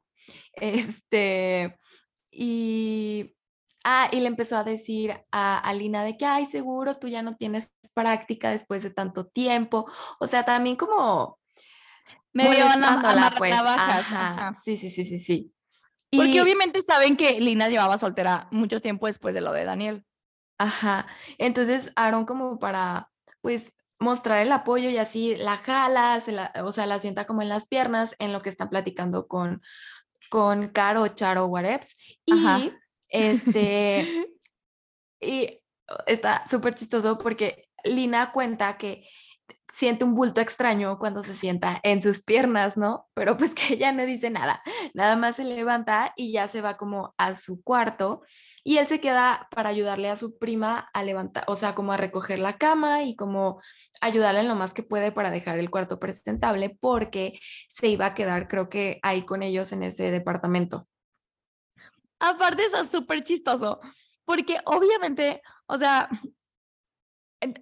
este, 0.54 1.76
y 2.30 3.35
Ah, 3.88 4.10
y 4.12 4.20
le 4.20 4.28
empezó 4.28 4.58
a 4.58 4.64
decir 4.64 5.16
a, 5.32 5.60
a 5.60 5.74
Lina 5.76 6.04
de 6.04 6.18
que, 6.18 6.26
ay, 6.26 6.48
seguro 6.48 6.98
tú 6.98 7.08
ya 7.08 7.22
no 7.22 7.36
tienes 7.36 7.72
práctica 7.94 8.50
después 8.50 8.82
de 8.82 8.90
tanto 8.90 9.28
tiempo. 9.28 9.86
O 10.20 10.26
sea, 10.26 10.44
también 10.44 10.76
como 10.76 11.38
Medio 12.34 12.66
molestándola, 12.66 13.36
pues. 13.38 13.54
Ajá, 13.54 14.00
ajá. 14.00 14.62
Sí, 14.66 14.76
sí, 14.76 14.90
sí, 14.90 15.06
sí, 15.06 15.20
sí. 15.20 15.54
Porque 16.10 16.32
Y- 16.32 16.40
obviamente 16.40 16.82
saben 16.82 17.16
que 17.16 17.40
Lina 17.40 17.70
llevaba 17.70 18.00
soltera 18.00 18.48
mucho 18.50 18.82
tiempo 18.82 19.06
después 19.06 19.36
de 19.36 19.42
lo 19.42 19.52
de 19.54 19.66
Daniel. 19.66 20.04
Ajá. 20.58 21.06
Entonces, 21.38 21.92
Aaron 21.96 22.26
como 22.26 22.58
para, 22.58 23.12
pues, 23.42 23.72
mostrar 24.00 24.40
el 24.40 24.52
apoyo 24.52 24.90
y 24.90 24.98
así 24.98 25.36
la 25.36 25.58
jala, 25.58 26.20
se 26.22 26.32
la, 26.32 26.52
o 26.64 26.72
sea, 26.72 26.88
la 26.88 26.98
sienta 26.98 27.28
como 27.28 27.44
en 27.44 27.50
las 27.50 27.68
piernas 27.68 28.16
en 28.18 28.34
lo 28.34 28.42
que 28.42 28.50
están 28.50 28.70
platicando 28.70 29.28
con, 29.28 29.62
con 30.32 30.70
Caro, 30.70 31.08
Charo, 31.10 31.46
Whateps. 31.46 31.96
Ajá. 32.32 32.62
Este, 33.10 34.28
y 35.22 35.62
está 36.08 36.46
súper 36.50 36.76
chistoso 36.76 37.18
porque 37.18 37.70
Lina 37.84 38.32
cuenta 38.32 38.78
que 38.78 39.08
siente 39.76 40.06
un 40.06 40.16
bulto 40.16 40.40
extraño 40.40 40.98
cuando 41.00 41.22
se 41.22 41.34
sienta 41.34 41.82
en 41.84 42.02
sus 42.02 42.24
piernas, 42.24 42.78
¿no? 42.78 43.10
Pero 43.14 43.36
pues 43.36 43.54
que 43.54 43.74
ella 43.74 43.92
no 43.92 44.06
dice 44.06 44.30
nada, 44.30 44.62
nada 44.94 45.18
más 45.18 45.36
se 45.36 45.44
levanta 45.44 46.14
y 46.16 46.32
ya 46.32 46.48
se 46.48 46.62
va 46.62 46.78
como 46.78 47.14
a 47.18 47.36
su 47.36 47.62
cuarto 47.62 48.22
y 48.64 48.78
él 48.78 48.88
se 48.88 49.02
queda 49.02 49.50
para 49.52 49.70
ayudarle 49.70 50.10
a 50.10 50.16
su 50.16 50.38
prima 50.38 50.90
a 50.94 51.04
levantar, 51.04 51.44
o 51.48 51.58
sea, 51.58 51.76
como 51.76 51.92
a 51.92 51.98
recoger 51.98 52.40
la 52.40 52.58
cama 52.58 53.04
y 53.04 53.18
como 53.18 53.62
ayudarle 54.00 54.40
en 54.40 54.48
lo 54.48 54.56
más 54.56 54.74
que 54.74 54.82
puede 54.82 55.12
para 55.12 55.30
dejar 55.30 55.60
el 55.60 55.70
cuarto 55.70 56.00
presentable 56.00 56.78
porque 56.80 57.38
se 57.70 57.88
iba 57.90 58.06
a 58.06 58.14
quedar, 58.16 58.48
creo 58.48 58.70
que 58.70 59.00
ahí 59.04 59.24
con 59.24 59.44
ellos 59.44 59.74
en 59.74 59.84
ese 59.84 60.10
departamento. 60.10 60.88
Aparte 62.30 62.64
está 62.64 62.86
súper 62.86 63.24
chistoso, 63.24 63.80
porque 64.26 64.58
obviamente, 64.66 65.42
o 65.68 65.78
sea, 65.78 66.10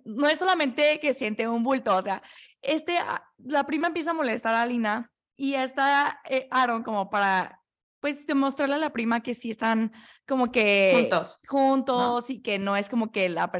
no 0.06 0.28
es 0.30 0.40
solamente 0.40 1.00
que 1.00 1.14
siente 1.14 1.48
un 1.48 1.64
bulto, 1.64 1.94
o 1.96 2.02
sea, 2.02 2.22
este, 2.62 2.98
a- 2.98 3.24
la 3.44 3.66
prima 3.66 3.88
empieza 3.88 4.12
a 4.12 4.14
molestar 4.14 4.56
a 4.56 4.66
Lina 4.66 5.12
y 5.36 5.56
está 5.56 6.22
eh, 6.30 6.48
Aaron 6.52 6.84
como 6.84 7.10
para, 7.10 7.60
pues, 8.00 8.26
demostrarle 8.26 8.76
a 8.76 8.80
la 8.80 8.94
prima 8.94 9.22
que 9.22 9.34
sí 9.34 9.52
están 9.52 9.92
como 10.28 10.52
que 10.52 10.92
Juntos. 10.96 11.42
juntos 11.48 12.30
y 12.30 12.42
que 12.42 12.60
no 12.60 12.78
es 12.78 12.88
como 12.88 13.12
que 13.12 13.28
la, 13.28 13.52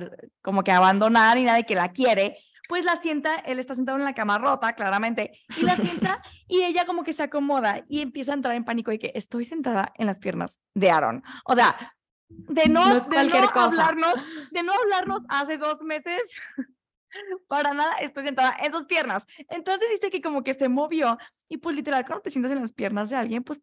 como 0.42 0.64
que 0.64 0.72
abandonada 0.72 1.36
ni 1.36 1.44
nada 1.44 1.60
y 1.60 1.64
que 1.66 1.76
la 1.76 1.92
quiere, 1.92 2.38
pues 2.68 2.86
la 2.86 2.98
sienta, 2.98 3.36
él 3.36 3.60
está 3.60 3.76
sentado 3.76 3.98
en 3.98 4.06
la 4.06 4.14
cama 4.14 4.38
rota, 4.38 4.74
claramente, 4.74 5.40
y 5.58 5.64
la 5.64 5.76
sienta 5.76 6.22
y 6.48 6.64
ella 6.64 6.86
como 6.86 7.04
que 7.04 7.14
se 7.14 7.24
acomoda 7.24 7.84
y 7.90 8.02
empieza 8.02 8.32
a 8.32 8.36
entrar 8.36 8.56
en 8.56 8.64
pánico 8.64 8.92
de 8.92 9.00
que 9.00 9.12
estoy 9.16 9.46
sentada 9.46 9.92
en 9.96 10.08
las 10.08 10.20
piernas 10.20 10.60
de 10.74 10.92
Aaron. 10.92 11.24
O 11.46 11.56
sea, 11.56 11.96
de 12.30 12.68
no, 12.70 13.00
de 13.00 13.24
no 13.26 13.52
cosa. 13.52 13.66
hablarnos, 13.66 14.16
de 14.52 14.64
no 14.64 14.74
hablarnos 14.74 15.22
hace 15.30 15.58
dos 15.58 15.82
meses, 15.82 16.32
para 17.48 17.74
nada 17.74 17.96
estoy 17.98 18.26
sentada 18.26 18.56
en 18.62 18.72
dos 18.72 18.86
piernas. 18.86 19.28
Entonces 19.50 19.90
dice 19.92 20.10
que 20.10 20.22
como 20.22 20.44
que 20.44 20.54
se 20.54 20.70
movió 20.70 21.18
y 21.50 21.58
pues 21.58 21.76
literal 21.76 22.06
cuando 22.06 22.24
te 22.24 22.30
sientas 22.30 22.52
en 22.52 22.62
las 22.62 22.74
piernas 22.74 23.10
de 23.10 23.18
alguien, 23.18 23.44
pues 23.44 23.62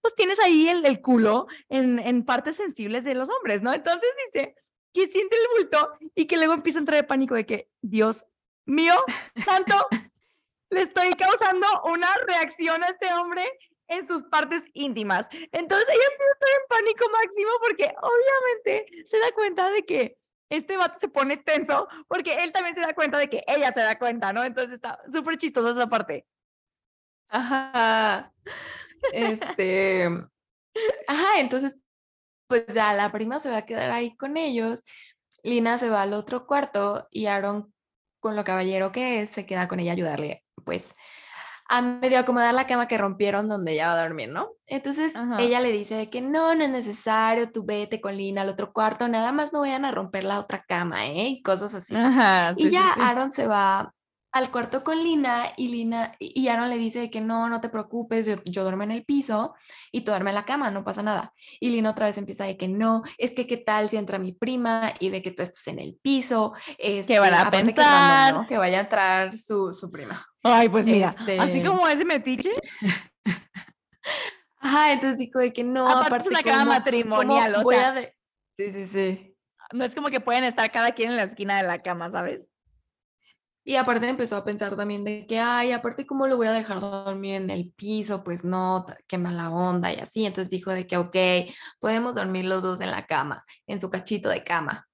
pues 0.00 0.14
tienes 0.14 0.38
ahí 0.38 0.68
el, 0.68 0.84
el 0.84 1.00
culo 1.00 1.46
en, 1.70 1.98
en 1.98 2.26
partes 2.26 2.56
sensibles 2.56 3.04
de 3.04 3.14
los 3.14 3.30
hombres, 3.30 3.62
¿no? 3.62 3.72
Entonces 3.72 4.10
dice 4.26 4.54
que 4.94 5.08
siente 5.08 5.36
el 5.36 5.48
bulto 5.58 5.98
y 6.14 6.26
que 6.26 6.36
luego 6.36 6.54
empieza 6.54 6.78
a 6.78 6.80
entrar 6.80 6.96
de 6.96 7.04
pánico 7.04 7.34
de 7.34 7.44
que, 7.44 7.68
Dios 7.82 8.24
mío, 8.64 8.94
santo, 9.44 9.74
le 10.70 10.82
estoy 10.82 11.10
causando 11.10 11.66
una 11.84 12.08
reacción 12.26 12.82
a 12.82 12.88
este 12.88 13.12
hombre 13.12 13.44
en 13.88 14.06
sus 14.06 14.22
partes 14.22 14.62
íntimas. 14.72 15.28
Entonces 15.52 15.88
ella 15.88 16.04
empieza 16.12 16.30
a 16.30 16.34
estar 16.34 16.48
en 16.48 16.66
pánico 16.68 17.10
máximo 17.10 17.50
porque 17.60 17.94
obviamente 18.00 19.06
se 19.06 19.18
da 19.18 19.32
cuenta 19.32 19.70
de 19.70 19.84
que 19.84 20.16
este 20.48 20.76
vato 20.76 20.98
se 21.00 21.08
pone 21.08 21.36
tenso 21.38 21.88
porque 22.08 22.32
él 22.42 22.52
también 22.52 22.74
se 22.74 22.80
da 22.80 22.94
cuenta 22.94 23.18
de 23.18 23.28
que 23.28 23.42
ella 23.46 23.72
se 23.72 23.80
da 23.80 23.98
cuenta, 23.98 24.32
¿no? 24.32 24.44
Entonces 24.44 24.74
está 24.74 25.02
súper 25.12 25.36
chistosa 25.36 25.72
esa 25.72 25.88
parte. 25.88 26.26
Ajá. 27.28 28.32
Este. 29.12 30.06
Ajá, 31.06 31.40
entonces, 31.40 31.80
pues 32.54 32.72
ya 32.72 32.92
la 32.92 33.10
prima 33.10 33.40
se 33.40 33.50
va 33.50 33.56
a 33.56 33.66
quedar 33.66 33.90
ahí 33.90 34.16
con 34.16 34.36
ellos. 34.36 34.84
Lina 35.42 35.76
se 35.76 35.88
va 35.88 36.02
al 36.02 36.12
otro 36.12 36.46
cuarto 36.46 37.08
y 37.10 37.26
Aaron, 37.26 37.74
con 38.20 38.36
lo 38.36 38.44
caballero 38.44 38.92
que 38.92 39.20
es, 39.20 39.30
se 39.30 39.44
queda 39.44 39.66
con 39.66 39.80
ella 39.80 39.90
a 39.90 39.94
ayudarle, 39.94 40.44
pues, 40.64 40.84
a 41.68 41.82
medio 41.82 42.20
acomodar 42.20 42.54
la 42.54 42.68
cama 42.68 42.86
que 42.86 42.96
rompieron 42.96 43.48
donde 43.48 43.72
ella 43.72 43.88
va 43.88 43.94
a 43.94 44.02
dormir, 44.04 44.28
¿no? 44.28 44.50
Entonces 44.66 45.16
Ajá. 45.16 45.42
ella 45.42 45.60
le 45.60 45.72
dice 45.72 45.96
de 45.96 46.10
que 46.10 46.20
no, 46.20 46.54
no 46.54 46.62
es 46.62 46.70
necesario, 46.70 47.50
tú 47.50 47.64
vete 47.64 48.00
con 48.00 48.16
Lina 48.16 48.42
al 48.42 48.50
otro 48.50 48.72
cuarto, 48.72 49.08
nada 49.08 49.32
más 49.32 49.52
no 49.52 49.60
vayan 49.60 49.84
a 49.84 49.90
romper 49.90 50.22
la 50.22 50.38
otra 50.38 50.62
cama, 50.62 51.06
¿eh? 51.06 51.26
Y 51.30 51.42
cosas 51.42 51.74
así. 51.74 51.96
Ajá. 51.96 52.54
Y 52.56 52.70
ya 52.70 52.92
Aaron 52.92 53.32
se 53.32 53.48
va 53.48 53.92
al 54.34 54.50
cuarto 54.50 54.82
con 54.82 55.00
Lina 55.02 55.52
y 55.56 55.68
Lina 55.68 56.16
y 56.18 56.48
Aaron 56.48 56.68
le 56.68 56.76
dice 56.76 57.08
que 57.08 57.20
no, 57.20 57.48
no 57.48 57.60
te 57.60 57.68
preocupes, 57.68 58.26
yo, 58.26 58.34
yo 58.44 58.64
duermo 58.64 58.82
en 58.82 58.90
el 58.90 59.04
piso 59.04 59.54
y 59.92 60.00
tú 60.00 60.10
duerme 60.10 60.30
en 60.30 60.34
la 60.34 60.44
cama, 60.44 60.72
no 60.72 60.82
pasa 60.82 61.04
nada. 61.04 61.30
Y 61.60 61.70
Lina 61.70 61.90
otra 61.90 62.06
vez 62.06 62.18
empieza 62.18 62.42
de 62.44 62.56
que 62.56 62.66
no, 62.66 63.04
es 63.16 63.30
que 63.30 63.46
qué 63.46 63.56
tal 63.56 63.88
si 63.88 63.96
entra 63.96 64.18
mi 64.18 64.32
prima 64.32 64.92
y 64.98 65.10
ve 65.10 65.22
que 65.22 65.30
tú 65.30 65.42
estás 65.44 65.64
en 65.68 65.78
el 65.78 65.96
piso, 66.02 66.52
¿Qué 66.78 66.80
van 66.80 66.92
a 66.92 66.98
este, 66.98 67.06
que 67.06 67.14
es 67.14 67.30
random, 67.30 67.66
pensar? 67.66 68.34
¿no? 68.34 68.46
Que 68.48 68.58
vaya 68.58 68.78
a 68.78 68.80
entrar 68.82 69.36
su, 69.36 69.72
su 69.72 69.88
prima. 69.92 70.26
Ay, 70.42 70.68
pues 70.68 70.84
mira, 70.84 71.10
así 71.16 71.30
Este- 71.58 71.62
como 71.64 71.86
ese 71.86 72.04
metiche, 72.04 72.50
Ajá, 74.58 74.92
entonces 74.92 75.18
dijo 75.18 75.38
de 75.38 75.52
que 75.52 75.62
no, 75.62 75.86
aparte, 75.86 76.06
aparte 76.06 76.24
es 76.28 76.30
una 76.30 76.42
cama 76.42 76.58
¿cómo- 76.62 76.70
matrimonial, 76.72 77.54
o 77.56 77.70
sea, 77.70 77.88
a 77.88 77.92
de- 77.92 78.16
Sí, 78.56 78.72
sí, 78.72 78.86
sí. 78.86 79.36
no 79.72 79.84
es 79.84 79.94
como 79.94 80.08
que 80.08 80.20
pueden 80.20 80.42
estar 80.44 80.70
cada 80.72 80.92
quien 80.92 81.10
en 81.10 81.16
la 81.16 81.24
esquina 81.24 81.56
de 81.56 81.64
la 81.68 81.78
cama, 81.78 82.10
¿sabes? 82.10 82.48
Y 83.66 83.76
aparte 83.76 84.06
empezó 84.06 84.36
a 84.36 84.44
pensar 84.44 84.76
también 84.76 85.04
de 85.04 85.26
que, 85.26 85.38
ay, 85.40 85.72
aparte, 85.72 86.06
¿cómo 86.06 86.26
lo 86.26 86.36
voy 86.36 86.46
a 86.48 86.52
dejar 86.52 86.80
dormir 86.80 87.36
en 87.36 87.48
el 87.48 87.72
piso? 87.74 88.22
Pues 88.22 88.44
no, 88.44 88.84
qué 89.06 89.16
mala 89.16 89.50
onda 89.50 89.90
y 89.90 89.96
así. 89.96 90.26
Entonces 90.26 90.50
dijo 90.50 90.70
de 90.70 90.86
que, 90.86 90.98
ok, 90.98 91.16
podemos 91.80 92.14
dormir 92.14 92.44
los 92.44 92.62
dos 92.62 92.82
en 92.82 92.90
la 92.90 93.06
cama, 93.06 93.42
en 93.66 93.80
su 93.80 93.88
cachito 93.88 94.28
de 94.28 94.44
cama. 94.44 94.86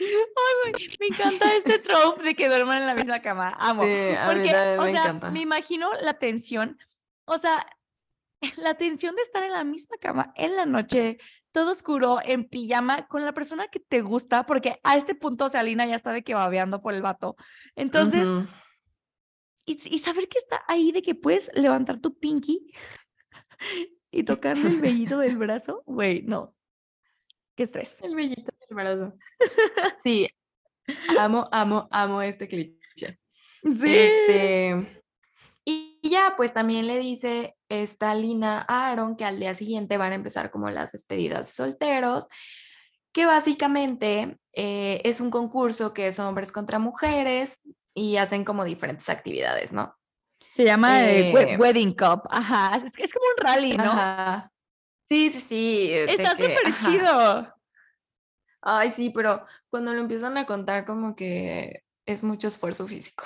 Ay, 0.00 0.72
güey, 0.72 0.88
me 0.98 1.06
encanta 1.08 1.54
este 1.54 1.78
trope 1.78 2.22
de 2.22 2.34
que 2.34 2.48
duerman 2.48 2.78
en 2.78 2.86
la 2.86 2.94
misma 2.94 3.20
cama. 3.22 3.56
Amo. 3.60 3.82
Sí, 3.84 3.88
mí 3.88 4.16
Porque, 4.26 4.50
también 4.50 4.78
o 4.78 4.82
me 4.82 4.90
sea, 4.90 5.02
encanta. 5.02 5.30
me 5.30 5.40
imagino 5.40 5.92
la 6.00 6.14
tensión, 6.14 6.78
o 7.26 7.38
sea, 7.38 7.66
la 8.56 8.74
tensión 8.74 9.14
de 9.14 9.22
estar 9.22 9.42
en 9.44 9.52
la 9.52 9.62
misma 9.64 9.96
cama 10.00 10.32
en 10.36 10.56
la 10.56 10.66
noche, 10.66 11.18
todo 11.52 11.72
oscuro, 11.72 12.18
en 12.24 12.48
pijama, 12.48 13.06
con 13.08 13.24
la 13.24 13.32
persona 13.32 13.68
que 13.68 13.80
te 13.80 14.02
gusta, 14.02 14.46
porque 14.46 14.80
a 14.82 14.96
este 14.96 15.14
punto, 15.14 15.46
o 15.46 15.48
sea, 15.48 15.62
Lina 15.62 15.86
ya 15.86 15.94
está 15.94 16.12
de 16.12 16.22
que 16.22 16.34
babeando 16.34 16.82
por 16.82 16.94
el 16.94 17.02
vato. 17.02 17.36
Entonces, 17.76 18.28
y, 19.64 19.78
y 19.94 19.98
saber 19.98 20.28
que 20.28 20.38
está 20.38 20.62
ahí 20.68 20.92
de 20.92 21.02
que 21.02 21.14
puedes 21.14 21.50
levantar 21.54 22.00
tu 22.00 22.18
pinky 22.18 22.72
y 24.10 24.24
tocarle 24.24 24.68
el 24.68 24.80
vellito 24.80 25.18
del 25.18 25.36
brazo, 25.36 25.82
güey, 25.86 26.22
no. 26.22 26.54
Qué 27.56 27.64
estrés. 27.64 28.00
El 28.02 28.14
bellito 28.14 28.52
del 28.68 28.76
brazo. 28.76 29.16
Sí, 30.02 30.28
amo, 31.18 31.48
amo, 31.52 31.88
amo 31.90 32.22
este 32.22 32.48
cliché. 32.48 33.18
Sí. 33.62 33.94
Este, 33.94 34.99
y 36.02 36.08
ya, 36.08 36.34
pues 36.36 36.52
también 36.52 36.86
le 36.86 36.98
dice 36.98 37.56
esta 37.68 38.14
Lina 38.14 38.64
a 38.66 38.90
Aaron 38.90 39.16
que 39.16 39.24
al 39.24 39.38
día 39.38 39.54
siguiente 39.54 39.96
van 39.96 40.12
a 40.12 40.16
empezar 40.16 40.50
como 40.50 40.70
las 40.70 40.92
despedidas 40.92 41.46
de 41.46 41.52
solteros, 41.52 42.26
que 43.12 43.26
básicamente 43.26 44.38
eh, 44.52 45.00
es 45.04 45.20
un 45.20 45.30
concurso 45.30 45.92
que 45.92 46.06
es 46.06 46.18
hombres 46.18 46.52
contra 46.52 46.78
mujeres 46.78 47.58
y 47.94 48.16
hacen 48.16 48.44
como 48.44 48.64
diferentes 48.64 49.08
actividades, 49.08 49.72
¿no? 49.72 49.96
Se 50.48 50.64
llama 50.64 51.04
eh, 51.04 51.30
Eh, 51.30 51.56
Wedding 51.56 51.94
Cup. 51.94 52.22
Ajá. 52.30 52.82
Es, 52.84 52.92
es 52.98 53.12
como 53.12 53.26
un 53.26 53.44
rally, 53.44 53.76
¿no? 53.76 53.92
Ajá. 53.92 54.52
Sí, 55.08 55.30
sí, 55.30 55.40
sí. 55.40 55.90
Está 55.92 56.30
súper 56.30 56.74
chido. 56.84 57.54
Ay, 58.62 58.90
sí, 58.90 59.10
pero 59.10 59.44
cuando 59.68 59.92
lo 59.92 60.00
empiezan 60.00 60.36
a 60.36 60.46
contar 60.46 60.84
como 60.84 61.14
que 61.14 61.84
es 62.06 62.24
mucho 62.24 62.48
esfuerzo 62.48 62.86
físico. 62.86 63.24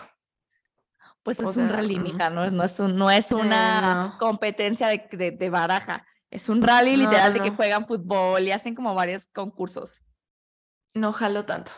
Pues 1.24 1.40
O 1.40 1.50
es 1.50 1.56
un 1.56 1.68
rally, 1.70 1.98
mija, 1.98 2.30
no 2.30 2.44
es, 2.44 2.52
no 2.52 2.62
es, 2.62 2.78
un- 2.78 2.96
no 2.96 3.10
es 3.10 3.32
una 3.32 3.80
no. 4.12 4.18
competencia 4.18 4.88
de, 4.88 5.08
de- 5.10 5.30
de 5.32 5.50
baraja. 5.50 6.06
Es 6.30 6.48
un 6.48 6.60
rally 6.62 6.96
No, 6.96 7.04
literal 7.04 7.32
de 7.32 7.40
que 7.40 7.50
juegan 7.50 7.86
fútbol 7.86 8.42
y 8.42 8.50
hacen 8.52 8.74
como 8.74 8.94
varios 8.94 9.26
concursos. 9.28 10.02
no 10.94 11.12
jalo 11.12 11.44
tanto. 11.46 11.72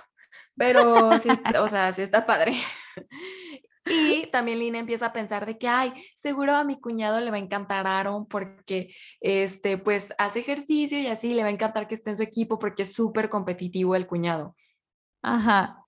Pero 0.57 1.19
sí, 1.21 1.29
o 1.61 1.69
sea, 1.69 1.93
sí 1.93 2.03
está 2.03 2.27
padre. 2.27 2.55
Y 3.89 4.27
también 4.33 4.59
Lina 4.59 4.81
empieza 4.81 5.07
a 5.07 5.13
pensar 5.13 5.47
de 5.47 5.59
que, 5.59 5.69
ay, 5.69 5.93
seguro 6.17 6.57
a 6.57 6.65
mi 6.65 6.81
cuñado 6.81 7.21
le 7.21 7.31
va 7.31 7.37
a 7.37 7.39
encantar 7.39 7.87
Aaron 7.87 8.27
porque, 8.27 8.93
este, 9.21 9.79
pues, 9.79 10.09
hace 10.19 10.41
ejercicio 10.41 10.99
y 10.99 11.07
así 11.07 11.35
le 11.35 11.43
va 11.43 11.49
a 11.51 11.53
encantar 11.53 11.87
que 11.87 11.95
esté 11.95 12.11
en 12.11 12.17
su 12.17 12.25
equipo 12.25 12.59
porque 12.59 12.83
es 12.83 12.95
súper 12.95 13.29
competitivo 13.29 13.95
el 13.95 14.09
cuñado. 14.09 14.57
Ajá. 15.23 15.85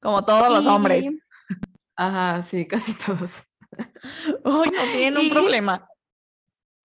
Como 0.00 0.24
todos 0.24 0.48
los 0.52 0.64
hombres. 0.66 1.10
Ajá, 1.96 2.42
sí, 2.42 2.66
casi 2.66 2.94
todos. 3.06 3.44
Uy, 4.44 4.70
no 4.70 4.82
tienen 4.92 5.18
un 5.18 5.30
problema. 5.30 5.88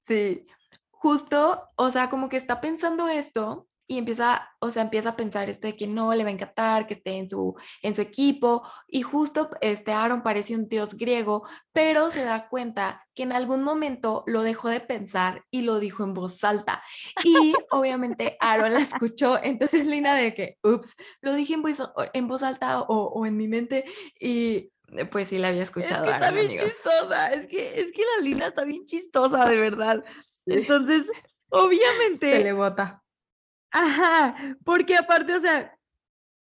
Sí. 0.07 0.41
justo, 0.89 1.69
o 1.75 1.89
sea, 1.89 2.09
como 2.09 2.29
que 2.29 2.37
está 2.37 2.61
pensando 2.61 3.07
esto 3.09 3.67
y 3.87 3.97
empieza, 3.97 4.49
o 4.59 4.69
sea, 4.69 4.83
empieza 4.83 5.09
a 5.09 5.15
pensar 5.15 5.49
esto 5.49 5.67
de 5.67 5.77
que 5.77 5.87
no 5.87 6.13
le 6.13 6.23
va 6.23 6.29
a 6.29 6.33
encantar 6.33 6.87
que 6.87 6.93
esté 6.93 7.17
en 7.17 7.29
su, 7.29 7.55
en 7.81 7.95
su 7.95 8.01
equipo 8.01 8.63
y 8.87 9.01
justo 9.01 9.49
este 9.61 9.93
Aaron 9.93 10.23
parece 10.23 10.55
un 10.55 10.67
dios 10.67 10.95
griego, 10.95 11.47
pero 11.71 12.09
se 12.09 12.23
da 12.23 12.49
cuenta 12.49 13.05
que 13.15 13.23
en 13.23 13.31
algún 13.31 13.63
momento 13.63 14.23
lo 14.27 14.41
dejó 14.41 14.67
de 14.69 14.81
pensar 14.81 15.43
y 15.51 15.61
lo 15.61 15.79
dijo 15.79 16.03
en 16.03 16.13
voz 16.13 16.43
alta 16.43 16.83
y 17.23 17.53
obviamente 17.71 18.35
Aaron 18.41 18.73
la 18.73 18.79
escuchó, 18.81 19.39
entonces 19.43 19.85
Lina 19.85 20.15
de 20.15 20.33
que, 20.33 20.57
ups, 20.63 20.95
lo 21.21 21.33
dije 21.33 21.53
en 21.53 21.61
voz, 21.61 21.77
en 22.13 22.27
voz 22.27 22.43
alta 22.43 22.81
o, 22.81 22.85
o 22.87 23.25
en 23.25 23.37
mi 23.37 23.47
mente 23.47 23.85
y 24.19 24.71
pues 25.12 25.27
sí 25.27 25.38
la 25.38 25.50
había 25.50 25.63
escuchado. 25.63 26.06
Es 26.06 26.12
que 26.12 26.15
está 26.15 26.32
bien 26.32 26.58
chistosa, 26.58 27.27
es 27.34 27.48
que, 27.48 27.82
es 27.82 27.91
que 27.91 28.03
la 28.03 28.24
Lina 28.24 28.48
está 28.48 28.63
bien 28.63 28.86
chistosa, 28.86 29.46
de 29.46 29.58
verdad. 29.58 30.03
Entonces, 30.46 31.06
obviamente... 31.50 32.32
Se 32.32 32.44
le 32.44 32.53
bota. 32.53 33.03
Ajá, 33.72 34.36
porque 34.63 34.96
aparte, 34.96 35.36
o 35.36 35.39
sea, 35.39 35.77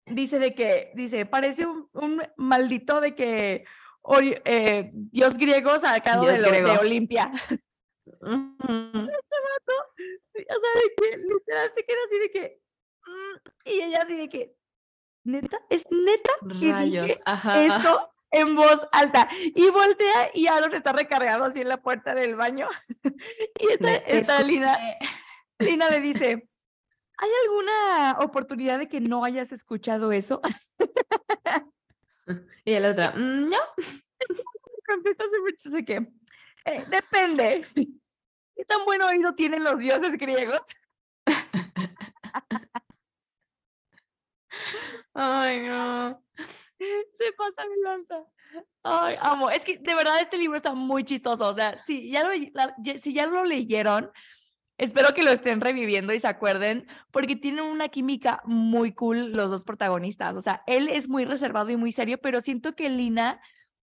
dice 0.04 0.38
de 0.38 0.54
que, 0.54 0.92
dice, 0.94 1.24
parece 1.24 1.66
un, 1.66 1.88
un 1.92 2.22
maldito 2.36 3.00
de 3.00 3.14
que 3.14 3.64
eh, 4.44 4.90
dios 4.92 5.36
griego 5.38 5.78
sacado 5.78 6.26
de, 6.26 6.38
de, 6.40 6.78
Olimpia. 6.78 7.32
o 8.20 8.26
sea, 8.26 9.10
de 10.74 10.94
que 10.96 11.16
literal 11.16 11.72
se 11.74 11.84
queda 11.84 11.98
así 12.04 12.18
de 12.18 12.30
que, 12.30 12.60
mm", 13.06 13.36
y 13.64 13.80
ella 13.80 14.02
así 14.02 14.14
de 14.14 14.28
que, 14.28 14.54
neta, 15.24 15.58
es 15.70 15.86
neta 15.90 16.32
que 16.60 16.70
Rayos, 16.70 17.06
dije 17.06 17.20
ajá. 17.24 17.64
esto 17.64 18.10
en 18.30 18.54
voz 18.54 18.86
alta 18.92 19.28
y 19.54 19.70
voltea 19.70 20.30
y 20.34 20.46
Aaron 20.46 20.74
está 20.74 20.92
recargado 20.92 21.44
así 21.44 21.60
en 21.60 21.68
la 21.68 21.80
puerta 21.80 22.14
del 22.14 22.36
baño 22.36 22.68
y 23.60 23.72
esta, 23.72 23.94
esta 23.96 24.42
Lina, 24.42 24.78
Lina 25.58 25.88
le 25.90 26.00
dice, 26.02 26.48
¿hay 27.16 27.30
alguna 27.44 28.18
oportunidad 28.20 28.78
de 28.78 28.88
que 28.88 29.00
no 29.00 29.24
hayas 29.24 29.52
escuchado 29.52 30.12
eso? 30.12 30.40
y 32.64 32.72
el 32.72 32.84
otro, 32.86 33.12
mm, 33.14 33.46
no. 33.46 33.58
Contesta 34.86 35.24
mucho 35.42 35.70
de 35.70 35.84
que, 35.84 36.06
eh, 36.64 36.84
depende. 36.88 37.66
¿Qué 37.74 38.64
tan 38.64 38.84
buen 38.84 39.02
oído 39.02 39.34
tienen 39.34 39.64
los 39.64 39.78
dioses 39.78 40.16
griegos? 40.16 40.62
Ay, 45.14 45.60
no. 45.66 46.22
Se 46.78 47.32
pasa 47.36 47.62
de 47.62 47.76
lanza. 47.82 48.24
Ay, 48.82 49.16
amo. 49.20 49.50
Es 49.50 49.64
que 49.64 49.78
de 49.78 49.94
verdad 49.94 50.20
este 50.20 50.36
libro 50.36 50.56
está 50.56 50.74
muy 50.74 51.04
chistoso. 51.04 51.48
O 51.48 51.54
sea, 51.54 51.82
si 51.86 52.10
ya 52.10 52.24
lo, 52.24 52.30
si 52.96 53.12
ya 53.12 53.26
lo 53.26 53.44
leyeron, 53.44 54.10
espero 54.78 55.14
que 55.14 55.22
lo 55.22 55.30
estén 55.30 55.60
reviviendo 55.60 56.12
y 56.12 56.20
se 56.20 56.28
acuerden, 56.28 56.86
porque 57.10 57.36
tienen 57.36 57.64
una 57.64 57.88
química 57.88 58.42
muy 58.44 58.92
cool 58.92 59.32
los 59.32 59.50
dos 59.50 59.64
protagonistas. 59.64 60.36
O 60.36 60.40
sea, 60.40 60.62
él 60.66 60.88
es 60.88 61.08
muy 61.08 61.24
reservado 61.24 61.70
y 61.70 61.76
muy 61.76 61.92
serio, 61.92 62.18
pero 62.18 62.40
siento 62.40 62.74
que 62.74 62.88
Lina 62.88 63.40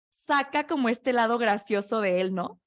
saca 0.08 0.66
como 0.66 0.88
este 0.88 1.12
lado 1.12 1.38
gracioso 1.38 2.00
de 2.00 2.20
él, 2.20 2.34
¿no? 2.34 2.60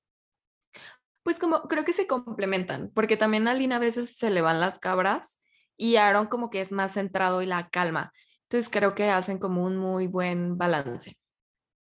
Pues 1.23 1.39
como 1.39 1.63
creo 1.63 1.85
que 1.85 1.93
se 1.93 2.07
complementan, 2.07 2.91
porque 2.93 3.15
también 3.15 3.47
a 3.47 3.53
Lina 3.53 3.77
a 3.77 3.79
veces 3.79 4.17
se 4.17 4.29
le 4.29 4.41
van 4.41 4.59
las 4.59 4.79
cabras 4.79 5.41
y 5.77 5.95
Aaron 5.95 6.27
como 6.27 6.49
que 6.49 6.61
es 6.61 6.71
más 6.71 6.93
centrado 6.93 7.41
y 7.41 7.45
la 7.45 7.69
calma. 7.69 8.11
Entonces 8.53 8.71
creo 8.71 8.93
que 8.93 9.09
hacen 9.09 9.39
como 9.39 9.63
un 9.63 9.77
muy 9.77 10.05
buen 10.05 10.59
balance. 10.59 11.17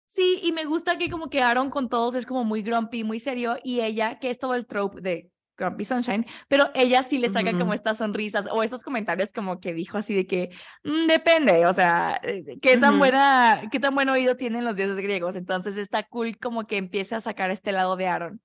Sí, 0.06 0.40
y 0.42 0.50
me 0.50 0.64
gusta 0.64 0.98
que 0.98 1.08
como 1.08 1.30
que 1.30 1.40
Aaron 1.40 1.70
con 1.70 1.88
todos 1.88 2.16
es 2.16 2.26
como 2.26 2.42
muy 2.42 2.62
grumpy, 2.62 3.04
muy 3.04 3.20
serio, 3.20 3.56
y 3.62 3.82
ella, 3.82 4.18
que 4.18 4.30
es 4.30 4.38
todo 4.40 4.56
el 4.56 4.66
trope 4.66 5.00
de 5.00 5.30
Grumpy 5.56 5.84
Sunshine, 5.84 6.26
pero 6.48 6.72
ella 6.74 7.04
sí 7.04 7.18
le 7.18 7.28
saca 7.28 7.52
como 7.52 7.72
estas 7.72 7.98
sonrisas 7.98 8.46
o 8.50 8.64
esos 8.64 8.82
comentarios 8.82 9.32
como 9.32 9.60
que 9.60 9.74
dijo 9.74 9.96
así 9.96 10.12
de 10.12 10.26
que 10.26 10.50
mm, 10.82 11.06
depende, 11.06 11.66
o 11.66 11.72
sea, 11.72 12.20
eh, 12.24 12.58
qué 12.60 12.76
tan 12.78 12.98
buena, 12.98 13.68
qué 13.70 13.78
tan 13.78 13.94
buen 13.94 14.08
oído 14.08 14.36
tienen 14.36 14.64
los 14.64 14.74
dioses 14.74 14.96
griegos, 14.96 15.36
entonces 15.36 15.76
está 15.76 16.02
cool 16.02 16.36
como 16.36 16.66
que 16.66 16.78
empiece 16.78 17.14
a 17.14 17.20
sacar 17.20 17.52
este 17.52 17.70
lado 17.70 17.94
de 17.94 18.08
Aaron. 18.08 18.40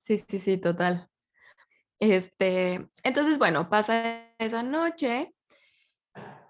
Sí, 0.00 0.18
sí, 0.18 0.40
sí, 0.40 0.58
total. 0.58 1.08
Este, 2.00 2.88
entonces 3.04 3.38
bueno, 3.38 3.70
pasa 3.70 4.26
esa 4.38 4.64
noche 4.64 5.32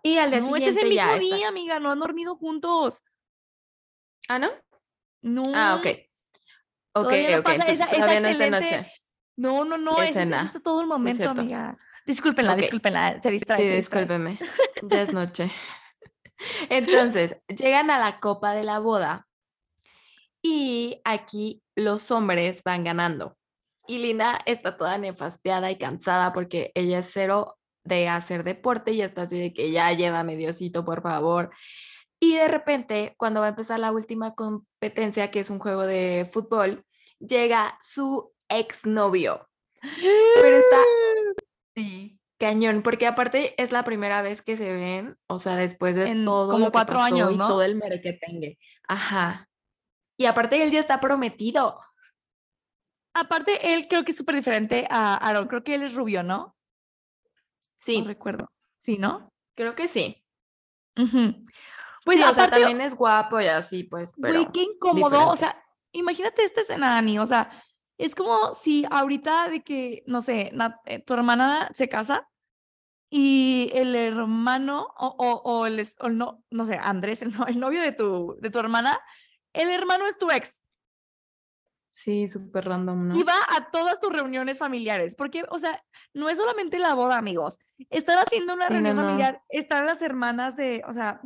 y 0.04 0.18
al 0.18 0.30
día 0.30 0.40
no, 0.40 0.46
siguiente 0.54 0.70
es 0.70 0.76
el 0.84 0.90
mismo 0.90 1.14
día, 1.16 1.48
amiga, 1.48 1.80
no 1.80 1.90
han 1.90 1.98
dormido 1.98 2.36
juntos. 2.36 3.02
¿Ah, 4.28 4.38
no? 4.38 4.50
No. 5.22 5.42
Ah, 5.54 5.76
ok. 5.76 5.86
Ok, 6.92 7.12
no 7.30 7.38
ok. 7.38 7.44
Pasa 7.44 7.62
esa, 7.64 7.84
esa 7.84 8.18
excelente... 8.18 8.50
noche. 8.50 8.92
No, 9.36 9.64
no, 9.64 9.78
no, 9.78 10.00
es, 10.02 10.14
es, 10.14 10.62
todo 10.62 10.82
el 10.82 10.86
momento, 10.86 11.30
amiga. 11.30 11.76
Discúlpenla, 12.06 12.52
okay. 12.52 12.62
discúlpenla, 12.62 13.20
te 13.22 13.30
distraes. 13.30 13.66
Sí, 13.66 13.76
discúlpenme. 13.76 14.38
ya 14.82 15.02
es 15.02 15.12
noche. 15.12 15.50
Entonces, 16.68 17.42
llegan 17.48 17.90
a 17.90 17.98
la 17.98 18.20
copa 18.20 18.54
de 18.54 18.62
la 18.62 18.80
boda 18.80 19.26
y 20.42 21.00
aquí 21.04 21.62
los 21.74 22.10
hombres 22.10 22.62
van 22.62 22.84
ganando. 22.84 23.38
Y 23.86 23.98
Lina 23.98 24.38
está 24.44 24.76
toda 24.76 24.98
nefasteada 24.98 25.70
y 25.70 25.78
cansada 25.78 26.34
porque 26.34 26.72
ella 26.74 26.98
es 26.98 27.10
cero 27.10 27.58
de 27.84 28.08
hacer 28.08 28.44
deporte 28.44 28.92
y 28.92 29.02
está 29.02 29.22
así 29.22 29.38
de 29.38 29.52
que 29.52 29.70
ya 29.70 29.92
llévame 29.92 30.36
Diosito, 30.36 30.84
por 30.84 31.02
favor. 31.02 31.50
Y 32.20 32.36
de 32.36 32.48
repente, 32.48 33.14
cuando 33.18 33.40
va 33.40 33.46
a 33.46 33.50
empezar 33.50 33.78
la 33.78 33.92
última 33.92 34.34
competencia, 34.34 35.30
que 35.30 35.40
es 35.40 35.50
un 35.50 35.58
juego 35.58 35.82
de 35.82 36.28
fútbol, 36.32 36.84
llega 37.18 37.78
su 37.82 38.32
exnovio. 38.48 39.48
Pero 39.80 40.56
está 40.56 40.76
sí, 41.76 42.18
cañón, 42.38 42.82
porque 42.82 43.06
aparte 43.06 43.60
es 43.62 43.72
la 43.72 43.84
primera 43.84 44.22
vez 44.22 44.40
que 44.40 44.56
se 44.56 44.72
ven, 44.72 45.16
o 45.26 45.38
sea, 45.38 45.56
después 45.56 45.96
de 45.96 46.14
todo 46.24 46.52
como 46.52 46.66
lo 46.66 46.70
que 46.70 46.72
cuatro 46.72 46.96
pasó 46.96 47.14
años, 47.14 47.32
y 47.32 47.36
todo 47.36 47.62
el 47.62 47.78
tenga 47.78 48.48
Ajá. 48.88 49.48
Y 50.16 50.26
aparte 50.26 50.62
él 50.62 50.70
ya 50.70 50.80
está 50.80 51.00
prometido. 51.00 51.80
Aparte, 53.14 53.74
él 53.74 53.86
creo 53.88 54.04
que 54.04 54.10
es 54.10 54.16
súper 54.16 54.34
diferente 54.34 54.86
a 54.90 55.14
Aaron. 55.14 55.46
Creo 55.46 55.62
que 55.62 55.74
él 55.74 55.82
es 55.82 55.94
rubio, 55.94 56.22
¿no? 56.22 56.53
Sí. 57.84 58.00
No 58.00 58.08
recuerdo. 58.08 58.50
Sí, 58.76 58.98
¿no? 58.98 59.32
Creo 59.54 59.74
que 59.74 59.88
sí. 59.88 60.24
Pues 62.04 62.22
o 62.22 62.34
sea, 62.34 62.50
también 62.50 62.80
es 62.80 62.94
guapo 62.94 63.40
y 63.40 63.46
así, 63.46 63.84
pues, 63.84 64.14
pero. 64.20 64.50
qué 64.52 64.62
incómodo. 64.62 65.28
O 65.28 65.36
sea, 65.36 65.62
imagínate 65.92 66.44
esta 66.44 66.60
escena, 66.60 66.98
Ani. 66.98 67.18
O 67.18 67.26
sea, 67.26 67.50
es 67.98 68.14
como 68.14 68.54
si 68.54 68.84
ahorita 68.90 69.48
de 69.48 69.62
que, 69.62 70.02
no 70.06 70.20
sé, 70.20 70.52
eh, 70.86 70.98
tu 71.00 71.14
hermana 71.14 71.70
se 71.74 71.88
casa 71.88 72.28
y 73.10 73.70
el 73.72 73.94
hermano 73.94 74.88
o, 74.96 75.14
o, 75.18 75.42
o 75.44 75.66
el, 75.66 75.86
o 76.00 76.08
no, 76.08 76.42
no 76.50 76.66
sé, 76.66 76.78
Andrés, 76.80 77.22
el, 77.22 77.32
el 77.48 77.60
novio 77.60 77.80
de 77.80 77.92
tu, 77.92 78.36
de 78.40 78.50
tu 78.50 78.58
hermana, 78.58 79.00
el 79.52 79.70
hermano 79.70 80.06
es 80.06 80.18
tu 80.18 80.30
ex. 80.30 80.60
Sí, 81.94 82.26
súper 82.26 82.64
random, 82.64 83.08
¿no? 83.08 83.16
Y 83.16 83.22
va 83.22 83.36
a 83.56 83.70
todas 83.70 84.00
tus 84.00 84.12
reuniones 84.12 84.58
familiares, 84.58 85.14
porque, 85.14 85.44
o 85.48 85.60
sea, 85.60 85.80
no 86.12 86.28
es 86.28 86.38
solamente 86.38 86.80
la 86.80 86.92
boda, 86.94 87.16
amigos. 87.16 87.60
Están 87.88 88.18
haciendo 88.18 88.52
una 88.52 88.68
reunión 88.68 88.96
familiar, 88.96 89.40
están 89.48 89.86
las 89.86 90.02
hermanas 90.02 90.56
de, 90.56 90.82
o 90.88 90.92
sea, 90.92 91.20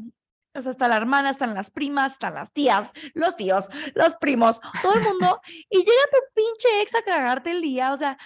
o 0.55 0.61
sea, 0.61 0.73
está 0.73 0.87
la 0.87 0.99
hermana, 0.99 1.31
están 1.31 1.55
las 1.55 1.71
primas, 1.71 2.13
están 2.13 2.35
las 2.35 2.53
tías, 2.53 2.93
los 3.15 3.35
tíos, 3.35 3.71
los 3.95 4.15
primos, 4.17 4.61
todo 4.83 4.93
el 4.93 5.05
mundo, 5.05 5.41
y 5.71 5.79
llega 5.79 6.11
tu 6.13 6.19
pinche 6.35 6.83
ex 6.83 6.95
a 6.97 7.03
cagarte 7.03 7.51
el 7.51 7.63
día, 7.63 7.95
o 7.95 7.97
sea, 7.97 8.19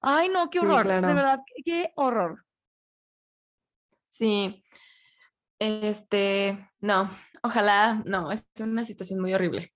ay 0.00 0.30
no, 0.30 0.48
qué 0.48 0.60
horror, 0.60 0.86
de 0.86 1.00
verdad, 1.00 1.40
qué 1.62 1.92
horror. 1.96 2.42
Sí, 4.08 4.64
este, 5.58 6.70
no, 6.80 7.10
ojalá, 7.42 8.00
no, 8.06 8.32
es 8.32 8.46
una 8.60 8.86
situación 8.86 9.20
muy 9.20 9.34
horrible. 9.34 9.74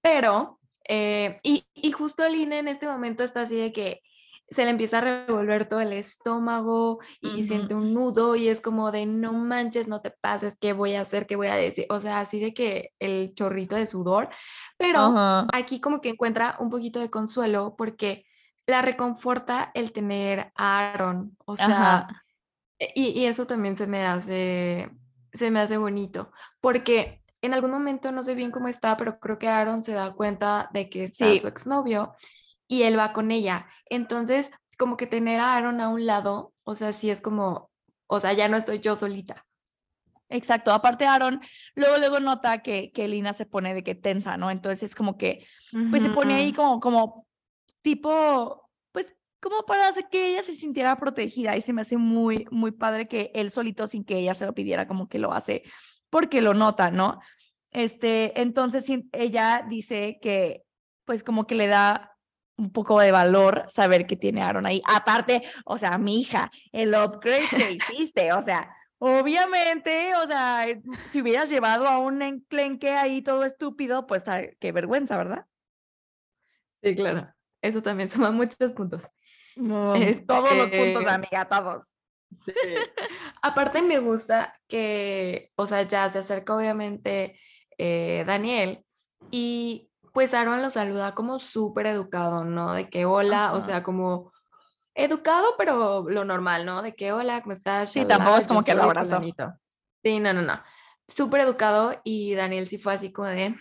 Pero 0.00 0.58
eh, 0.88 1.38
y, 1.42 1.66
y, 1.74 1.92
justo 1.92 2.22
Aline 2.22 2.58
en 2.58 2.68
este 2.68 2.88
momento 2.88 3.24
está 3.24 3.42
así 3.42 3.56
de 3.56 3.72
que 3.72 4.02
se 4.52 4.64
le 4.64 4.70
empieza 4.70 4.98
a 4.98 5.26
revolver 5.26 5.66
todo 5.66 5.80
el 5.80 5.92
estómago 5.92 7.00
y 7.20 7.42
siente 7.44 7.74
un 7.74 7.94
nudo 7.94 8.36
y 8.36 8.48
es 8.48 8.60
como 8.60 8.92
de 8.92 9.06
no 9.06 9.32
manches, 9.32 9.88
no 9.88 10.00
te 10.00 10.10
pases, 10.10 10.58
¿qué 10.58 10.72
voy 10.72 10.94
a 10.94 11.00
hacer? 11.00 11.26
¿Qué 11.26 11.36
voy 11.36 11.46
a 11.46 11.54
decir? 11.54 11.86
O 11.88 12.00
sea, 12.00 12.20
así 12.20 12.38
de 12.38 12.52
que 12.52 12.90
el 12.98 13.32
chorrito 13.34 13.76
de 13.76 13.86
sudor, 13.86 14.28
pero 14.76 15.14
aquí 15.52 15.80
como 15.80 16.00
que 16.00 16.10
encuentra 16.10 16.56
un 16.58 16.70
poquito 16.70 17.00
de 17.00 17.10
consuelo 17.10 17.74
porque 17.76 18.26
la 18.66 18.82
reconforta 18.82 19.70
el 19.74 19.92
tener 19.92 20.52
a 20.54 20.92
Aaron, 20.92 21.36
o 21.44 21.56
sea, 21.56 22.08
e, 22.78 22.92
y, 22.94 23.08
y, 23.08 23.26
eso 23.26 23.46
también 23.46 23.76
se 23.76 23.86
me 23.86 24.04
hace, 24.04 24.90
se 25.32 25.50
me 25.50 25.60
hace 25.60 25.78
bonito, 25.78 26.30
porque 26.60 27.21
en 27.42 27.54
algún 27.54 27.72
momento, 27.72 28.12
no 28.12 28.22
sé 28.22 28.34
bien 28.34 28.52
cómo 28.52 28.68
está, 28.68 28.96
pero 28.96 29.18
creo 29.18 29.38
que 29.38 29.48
Aaron 29.48 29.82
se 29.82 29.92
da 29.92 30.12
cuenta 30.14 30.70
de 30.72 30.88
que 30.88 31.04
está 31.04 31.26
su 31.38 31.48
exnovio 31.48 32.14
y 32.68 32.84
él 32.84 32.96
va 32.96 33.12
con 33.12 33.32
ella. 33.32 33.66
Entonces, 33.90 34.48
como 34.78 34.96
que 34.96 35.06
tener 35.08 35.40
a 35.40 35.54
Aaron 35.54 35.80
a 35.80 35.88
un 35.88 36.06
lado, 36.06 36.54
o 36.62 36.76
sea, 36.76 36.92
sí 36.92 37.10
es 37.10 37.20
como, 37.20 37.70
o 38.06 38.20
sea, 38.20 38.32
ya 38.32 38.48
no 38.48 38.56
estoy 38.56 38.78
yo 38.78 38.94
solita. 38.94 39.44
Exacto, 40.28 40.72
aparte 40.72 41.04
Aaron 41.04 41.40
luego 41.74 41.98
luego 41.98 42.18
nota 42.18 42.62
que, 42.62 42.90
que 42.92 43.06
Lina 43.06 43.34
se 43.34 43.44
pone 43.44 43.74
de 43.74 43.84
que 43.84 43.94
tensa, 43.94 44.38
¿no? 44.38 44.50
Entonces 44.50 44.82
es 44.84 44.94
como 44.94 45.18
que, 45.18 45.46
pues 45.90 46.02
se 46.02 46.08
pone 46.08 46.34
ahí 46.34 46.52
como, 46.52 46.80
como 46.80 47.26
tipo, 47.82 48.70
pues 48.92 49.14
como 49.40 49.66
para 49.66 49.88
hacer 49.88 50.08
que 50.10 50.28
ella 50.30 50.42
se 50.42 50.54
sintiera 50.54 50.96
protegida 50.96 51.56
y 51.56 51.60
se 51.60 51.72
me 51.72 51.82
hace 51.82 51.98
muy, 51.98 52.46
muy 52.50 52.70
padre 52.70 53.06
que 53.06 53.30
él 53.34 53.50
solito 53.50 53.86
sin 53.86 54.04
que 54.04 54.18
ella 54.18 54.34
se 54.34 54.46
lo 54.46 54.54
pidiera, 54.54 54.86
como 54.86 55.08
que 55.08 55.18
lo 55.18 55.32
hace 55.32 55.64
porque 56.12 56.42
lo 56.42 56.52
nota, 56.52 56.90
¿no? 56.90 57.20
Este, 57.70 58.38
entonces 58.38 58.84
ella 59.12 59.64
dice 59.66 60.18
que 60.20 60.62
pues 61.06 61.24
como 61.24 61.46
que 61.46 61.54
le 61.54 61.68
da 61.68 62.18
un 62.58 62.70
poco 62.70 63.00
de 63.00 63.10
valor 63.10 63.64
saber 63.68 64.06
que 64.06 64.14
tiene 64.14 64.42
Aaron 64.42 64.66
ahí. 64.66 64.82
Aparte, 64.86 65.42
o 65.64 65.78
sea, 65.78 65.96
mi 65.96 66.20
hija, 66.20 66.52
el 66.70 66.94
upgrade 66.94 67.48
que 67.48 67.72
hiciste, 67.96 68.30
o 68.34 68.42
sea, 68.42 68.76
obviamente, 68.98 70.14
o 70.22 70.26
sea, 70.26 70.66
si 71.08 71.22
hubieras 71.22 71.48
llevado 71.48 71.88
a 71.88 71.98
un 71.98 72.20
enclenque 72.20 72.90
ahí 72.90 73.22
todo 73.22 73.44
estúpido, 73.44 74.06
pues 74.06 74.22
qué 74.60 74.70
vergüenza, 74.70 75.16
¿verdad? 75.16 75.46
Sí, 76.82 76.94
claro. 76.94 77.32
Eso 77.62 77.80
también 77.80 78.10
suma 78.10 78.30
muchos 78.30 78.72
puntos. 78.72 79.08
Es, 79.96 80.26
todos 80.26 80.54
los 80.54 80.70
puntos, 80.70 81.02
este, 81.02 81.10
amiga, 81.10 81.48
todos. 81.48 81.86
Sí. 82.44 82.52
Aparte 83.42 83.82
me 83.82 83.98
gusta 83.98 84.52
que, 84.68 85.50
o 85.56 85.66
sea, 85.66 85.82
ya 85.82 86.08
se 86.08 86.18
acerca 86.18 86.54
obviamente 86.54 87.38
eh, 87.78 88.24
Daniel 88.26 88.84
y 89.30 89.90
pues 90.12 90.34
Aaron 90.34 90.62
lo 90.62 90.70
saluda 90.70 91.14
como 91.14 91.38
súper 91.38 91.86
educado, 91.86 92.44
¿no? 92.44 92.74
De 92.74 92.88
que 92.88 93.06
hola, 93.06 93.54
o 93.54 93.60
sea, 93.60 93.82
como 93.82 94.32
educado, 94.94 95.54
pero 95.56 96.04
lo 96.08 96.24
normal, 96.24 96.66
¿no? 96.66 96.82
De 96.82 96.94
que 96.94 97.12
hola, 97.12 97.42
¿cómo 97.42 97.54
estás? 97.54 97.92
Sí, 97.92 98.04
tampoco 98.04 98.36
es 98.36 98.46
como 98.46 98.62
que 98.62 98.74
lo 98.74 98.82
abrazó. 98.82 99.20
Sí, 100.04 100.20
no, 100.20 100.32
no, 100.32 100.42
no. 100.42 100.62
Súper 101.08 101.40
educado 101.40 102.00
y 102.04 102.34
Daniel 102.34 102.68
sí 102.68 102.78
fue 102.78 102.94
así 102.94 103.12
como 103.12 103.28
de, 103.28 103.54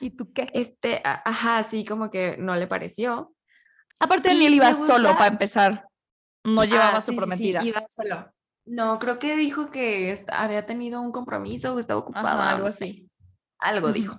¿y 0.00 0.10
tú 0.10 0.32
qué? 0.32 0.46
Este, 0.52 1.02
ajá, 1.04 1.62
sí, 1.64 1.84
como 1.84 2.10
que 2.10 2.36
no 2.38 2.54
le 2.56 2.66
pareció. 2.66 3.34
Aparte, 3.98 4.28
Daniel 4.28 4.54
iba 4.54 4.74
solo 4.74 5.10
para 5.10 5.26
empezar. 5.26 5.88
No 6.46 6.64
llevaba 6.64 6.98
ah, 6.98 7.02
su 7.02 7.14
prometida. 7.14 7.62
iba 7.64 7.84
solo. 7.88 8.30
No, 8.64 8.98
creo 8.98 9.18
que 9.18 9.36
dijo 9.36 9.70
que 9.70 10.24
había 10.28 10.66
tenido 10.66 11.00
un 11.00 11.12
compromiso 11.12 11.74
o 11.74 11.78
estaba 11.78 12.00
ocupado. 12.00 12.40
algo 12.40 12.66
así. 12.66 13.08
Algo 13.58 13.92
dijo. 13.92 14.18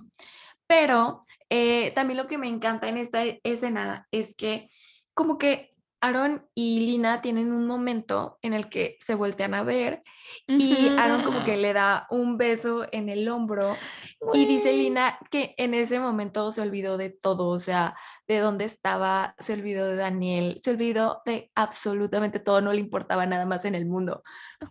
Pero 0.66 1.22
eh, 1.50 1.92
también 1.92 2.18
lo 2.18 2.26
que 2.26 2.38
me 2.38 2.48
encanta 2.48 2.88
en 2.88 2.96
esta 2.96 3.22
escena 3.42 4.06
es 4.10 4.34
que 4.34 4.68
como 5.14 5.38
que 5.38 5.74
Aaron 6.00 6.48
y 6.54 6.80
Lina 6.80 7.22
tienen 7.22 7.52
un 7.52 7.66
momento 7.66 8.38
en 8.42 8.54
el 8.54 8.68
que 8.68 8.98
se 9.04 9.14
voltean 9.14 9.54
a 9.54 9.62
ver 9.62 10.02
y 10.46 10.88
Aaron 10.96 11.24
como 11.24 11.44
que 11.44 11.56
le 11.56 11.72
da 11.72 12.06
un 12.10 12.36
beso 12.36 12.86
en 12.92 13.08
el 13.08 13.28
hombro 13.28 13.76
y 14.32 14.46
dice 14.46 14.72
Lina 14.72 15.18
que 15.30 15.54
en 15.58 15.74
ese 15.74 15.98
momento 15.98 16.52
se 16.52 16.60
olvidó 16.60 16.96
de 16.98 17.10
todo, 17.10 17.48
o 17.48 17.58
sea, 17.58 17.96
de 18.26 18.38
dónde 18.38 18.64
estaba, 18.64 19.34
se 19.38 19.54
olvidó 19.54 19.86
de 19.86 19.96
Daniel, 19.96 20.60
se 20.62 20.70
olvidó 20.70 21.22
de 21.24 21.50
absolutamente 21.54 22.38
todo, 22.38 22.60
no 22.60 22.72
le 22.72 22.80
importaba 22.80 23.26
nada 23.26 23.46
más 23.46 23.64
en 23.64 23.74
el 23.74 23.86
mundo. 23.86 24.22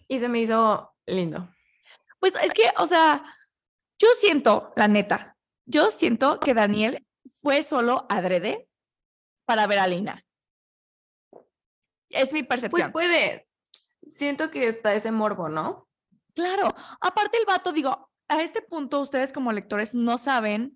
Y 0.07 0.19
se 0.19 0.29
me 0.29 0.39
hizo 0.39 0.93
lindo. 1.05 1.49
Pues 2.19 2.33
es 2.41 2.53
que, 2.53 2.71
o 2.77 2.87
sea, 2.87 3.23
yo 3.99 4.07
siento, 4.19 4.73
la 4.75 4.87
neta, 4.87 5.35
yo 5.65 5.91
siento 5.91 6.39
que 6.39 6.53
Daniel 6.53 7.05
fue 7.41 7.63
solo 7.63 8.05
adrede 8.09 8.67
para 9.45 9.67
ver 9.67 9.79
a 9.79 9.87
Lina. 9.87 10.23
Es 12.09 12.33
mi 12.33 12.43
pues 12.43 12.61
percepción. 12.61 12.91
Pues 12.91 13.07
puede. 13.07 13.47
Siento 14.15 14.49
que 14.51 14.67
está 14.67 14.93
ese 14.93 15.11
morbo, 15.11 15.49
¿no? 15.49 15.87
Claro. 16.33 16.73
Aparte 17.01 17.37
el 17.37 17.45
vato, 17.45 17.71
digo, 17.71 18.11
a 18.27 18.41
este 18.41 18.61
punto 18.61 18.99
ustedes 19.01 19.33
como 19.33 19.51
lectores 19.51 19.93
no 19.93 20.17
saben 20.17 20.75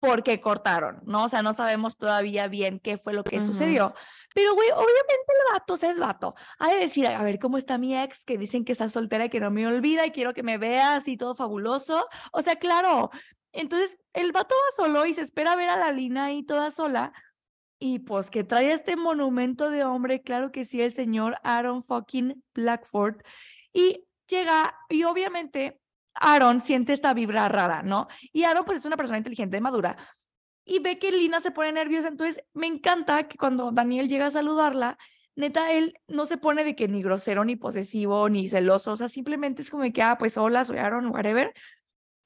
por 0.00 0.22
qué 0.22 0.40
cortaron, 0.40 1.00
¿no? 1.04 1.24
O 1.24 1.28
sea, 1.28 1.42
no 1.42 1.54
sabemos 1.54 1.96
todavía 1.96 2.48
bien 2.48 2.80
qué 2.80 2.98
fue 2.98 3.12
lo 3.12 3.24
que 3.24 3.40
sucedió. 3.40 3.94
Pero, 4.34 4.54
güey, 4.54 4.70
obviamente 4.70 5.26
el 5.28 5.54
vato, 5.54 5.74
o 5.74 5.76
sea, 5.76 5.90
es 5.90 5.98
vato. 5.98 6.34
Ha 6.58 6.68
de 6.68 6.76
decir, 6.76 7.06
a 7.06 7.22
ver, 7.22 7.38
¿cómo 7.38 7.56
está 7.56 7.78
mi 7.78 7.96
ex? 7.96 8.24
Que 8.24 8.36
dicen 8.36 8.64
que 8.64 8.72
está 8.72 8.90
soltera 8.90 9.24
y 9.24 9.30
que 9.30 9.40
no 9.40 9.50
me 9.50 9.66
olvida 9.66 10.04
y 10.04 10.10
quiero 10.10 10.34
que 10.34 10.42
me 10.42 10.58
vea 10.58 10.96
así 10.96 11.16
todo 11.16 11.34
fabuloso. 11.34 12.06
O 12.32 12.42
sea, 12.42 12.56
claro. 12.56 13.10
Entonces, 13.52 13.98
el 14.12 14.32
vato 14.32 14.54
va 14.54 14.84
solo 14.84 15.06
y 15.06 15.14
se 15.14 15.22
espera 15.22 15.56
ver 15.56 15.70
a 15.70 15.76
la 15.76 15.90
Lina 15.90 16.26
ahí 16.26 16.42
toda 16.42 16.70
sola. 16.70 17.12
Y 17.78 17.98
pues 18.00 18.30
que 18.30 18.44
trae 18.44 18.72
este 18.72 18.96
monumento 18.96 19.70
de 19.70 19.84
hombre, 19.84 20.22
claro 20.22 20.50
que 20.50 20.64
sí, 20.64 20.80
el 20.80 20.94
señor 20.94 21.36
Aaron 21.42 21.84
fucking 21.84 22.42
Blackford. 22.54 23.16
Y 23.72 24.06
llega, 24.28 24.74
y 24.88 25.04
obviamente 25.04 25.78
Aaron 26.14 26.62
siente 26.62 26.92
esta 26.92 27.12
vibra 27.12 27.48
rara, 27.48 27.82
¿no? 27.82 28.08
Y 28.32 28.44
Aaron 28.44 28.64
pues 28.64 28.78
es 28.78 28.86
una 28.86 28.96
persona 28.96 29.18
inteligente, 29.18 29.60
madura. 29.60 29.96
Y 30.64 30.80
ve 30.80 30.98
que 30.98 31.12
Lina 31.12 31.40
se 31.40 31.50
pone 31.50 31.70
nerviosa, 31.72 32.08
entonces 32.08 32.42
me 32.54 32.66
encanta 32.66 33.28
que 33.28 33.38
cuando 33.38 33.70
Daniel 33.72 34.08
llega 34.08 34.26
a 34.26 34.30
saludarla, 34.30 34.98
neta, 35.36 35.70
él 35.72 35.94
no 36.08 36.26
se 36.26 36.38
pone 36.38 36.64
de 36.64 36.74
que 36.74 36.88
ni 36.88 37.02
grosero, 37.02 37.44
ni 37.44 37.56
posesivo, 37.56 38.28
ni 38.28 38.48
celoso, 38.48 38.92
o 38.92 38.96
sea, 38.96 39.08
simplemente 39.08 39.62
es 39.62 39.70
como 39.70 39.84
que, 39.92 40.02
ah, 40.02 40.16
pues 40.18 40.36
hola, 40.38 40.64
soy 40.64 40.78
Aaron, 40.78 41.08
whatever. 41.08 41.52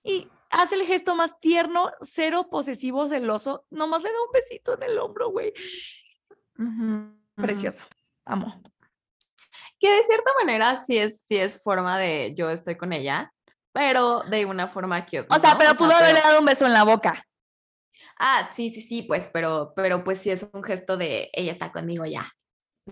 Y 0.05 0.29
hace 0.51 0.75
el 0.75 0.87
gesto 0.87 1.15
más 1.15 1.39
tierno, 1.41 1.93
cero 2.03 2.49
posesivo, 2.51 3.09
celoso, 3.09 3.65
nomás 3.71 4.03
le 4.03 4.11
da 4.11 4.23
un 4.27 4.33
besito 4.33 4.75
en 4.75 4.83
el 4.83 4.99
hombro, 4.99 5.31
güey. 5.31 5.53
Precioso, 7.37 7.87
amo. 8.25 8.63
Que 9.79 9.91
de 9.91 10.03
cierta 10.03 10.33
manera 10.39 10.77
sí 10.77 10.99
es, 10.99 11.25
sí 11.27 11.39
es 11.39 11.63
forma 11.63 11.99
de 11.99 12.35
yo 12.37 12.51
estoy 12.51 12.77
con 12.77 12.93
ella, 12.93 13.33
pero 13.73 14.23
de 14.25 14.45
una 14.45 14.69
forma 14.69 15.07
que 15.07 15.21
O 15.21 15.39
sea, 15.39 15.57
pero 15.57 15.75
pudo 15.75 15.93
haberle 15.93 16.21
dado 16.21 16.41
un 16.41 16.45
beso 16.45 16.67
en 16.67 16.75
la 16.75 16.85
boca. 16.85 17.25
Ah, 18.19 18.51
sí, 18.55 18.71
sí, 18.75 18.83
sí, 18.83 19.03
pues, 19.03 19.31
pero, 19.33 19.73
pero 19.75 20.05
pues 20.05 20.19
sí 20.19 20.31
es 20.31 20.47
un 20.53 20.63
gesto 20.63 20.99
de 20.99 21.31
ella 21.33 21.53
está 21.53 21.73
conmigo 21.73 22.05
ya, 22.05 22.31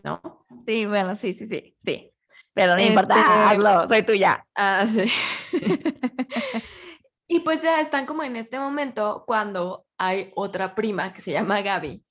¿no? 0.03 0.47
Sí, 0.65 0.87
bueno, 0.87 1.15
sí, 1.17 1.35
sí, 1.35 1.47
sí, 1.47 1.77
sí. 1.85 2.11
Pero 2.55 2.77
no 2.77 2.83
importa, 2.83 3.21
este, 3.21 3.33
hazlo, 3.33 3.89
soy 3.89 4.03
tuya. 4.03 4.47
Ah, 4.55 4.87
sí. 4.87 5.13
y 7.29 7.41
pues 7.41 7.63
ya 7.63 7.81
están 7.81 8.07
como 8.07 8.23
en 8.23 8.37
este 8.37 8.59
momento 8.59 9.25
cuando 9.27 9.87
hay 9.99 10.33
otra 10.35 10.75
prima 10.75 11.13
que 11.13 11.21
se 11.21 11.33
llama 11.33 11.61
Gaby, 11.61 12.03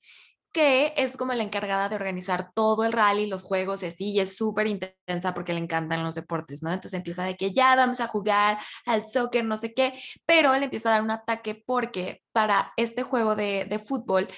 que 0.52 0.94
es 0.96 1.16
como 1.16 1.34
la 1.34 1.42
encargada 1.42 1.88
de 1.88 1.96
organizar 1.96 2.52
todo 2.54 2.84
el 2.84 2.92
rally, 2.92 3.26
los 3.26 3.42
juegos 3.42 3.82
y 3.82 3.86
así, 3.86 4.12
y 4.12 4.20
es 4.20 4.36
súper 4.36 4.68
intensa 4.68 5.34
porque 5.34 5.52
le 5.52 5.58
encantan 5.60 6.04
los 6.04 6.14
deportes, 6.14 6.62
¿no? 6.62 6.70
Entonces 6.72 6.94
empieza 6.94 7.24
de 7.24 7.36
que 7.36 7.52
ya 7.52 7.74
vamos 7.76 8.00
a 8.00 8.06
jugar 8.06 8.58
al 8.86 9.08
soccer, 9.08 9.44
no 9.44 9.56
sé 9.56 9.74
qué, 9.74 10.00
pero 10.24 10.56
le 10.56 10.64
empieza 10.64 10.88
a 10.88 10.92
dar 10.92 11.02
un 11.02 11.10
ataque 11.10 11.62
porque 11.66 12.22
para 12.32 12.72
este 12.76 13.02
juego 13.02 13.34
de, 13.34 13.66
de 13.68 13.78
fútbol 13.78 14.28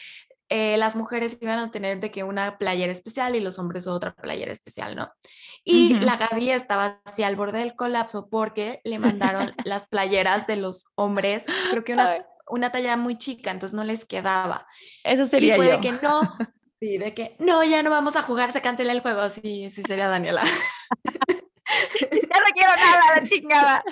eh, 0.52 0.76
las 0.76 0.96
mujeres 0.96 1.38
iban 1.40 1.60
a 1.60 1.70
tener 1.70 2.00
de 2.00 2.10
que 2.10 2.24
una 2.24 2.58
playera 2.58 2.92
especial 2.92 3.36
y 3.36 3.40
los 3.40 3.60
hombres 3.60 3.86
otra 3.86 4.12
playera 4.14 4.50
especial, 4.52 4.96
¿no? 4.96 5.12
Y 5.62 5.94
la 6.00 6.16
Gaby 6.16 6.50
estaba 6.50 7.00
así 7.04 7.22
al 7.22 7.36
borde 7.36 7.60
del 7.60 7.76
colapso 7.76 8.28
porque 8.28 8.80
le 8.82 8.98
mandaron 8.98 9.54
las 9.64 9.86
playeras 9.86 10.48
de 10.48 10.56
los 10.56 10.84
hombres, 10.96 11.44
creo 11.70 11.84
que 11.84 11.92
una, 11.92 12.26
una 12.48 12.72
talla 12.72 12.96
muy 12.96 13.16
chica, 13.16 13.52
entonces 13.52 13.76
no 13.76 13.84
les 13.84 14.04
quedaba. 14.04 14.66
Eso 15.04 15.28
sería 15.28 15.54
y 15.54 15.56
fue 15.56 15.66
de 15.68 15.80
que 15.80 15.92
no, 15.92 16.36
sí, 16.80 16.98
de 16.98 17.14
que 17.14 17.36
no, 17.38 17.62
ya 17.62 17.84
no 17.84 17.90
vamos 17.90 18.16
a 18.16 18.22
jugar, 18.22 18.50
se 18.50 18.60
cancela 18.60 18.92
el 18.92 19.02
juego. 19.02 19.28
Sí, 19.28 19.70
sí 19.70 19.82
sería 19.82 20.08
Daniela. 20.08 20.42
ya 21.22 22.08
no 22.40 22.46
quiero 22.54 22.74
nada, 22.74 23.20
la 23.20 23.26
chingada. 23.26 23.84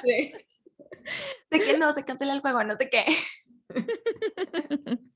De 1.50 1.60
que 1.60 1.78
no, 1.78 1.92
se 1.92 2.04
cancela 2.04 2.32
el 2.32 2.40
juego, 2.40 2.64
no 2.64 2.76
sé 2.76 2.90
qué. 2.90 3.04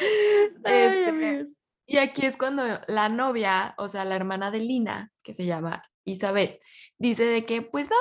Este, 0.64 1.46
y 1.86 1.98
aquí 1.98 2.26
es 2.26 2.36
cuando 2.36 2.62
la 2.88 3.08
novia, 3.08 3.74
o 3.76 3.88
sea, 3.88 4.04
la 4.04 4.16
hermana 4.16 4.50
de 4.50 4.60
Lina, 4.60 5.12
que 5.22 5.34
se 5.34 5.44
llama 5.44 5.84
Isabel, 6.04 6.58
dice 6.98 7.24
de 7.24 7.44
que 7.44 7.62
pues 7.62 7.88
no, 7.90 7.96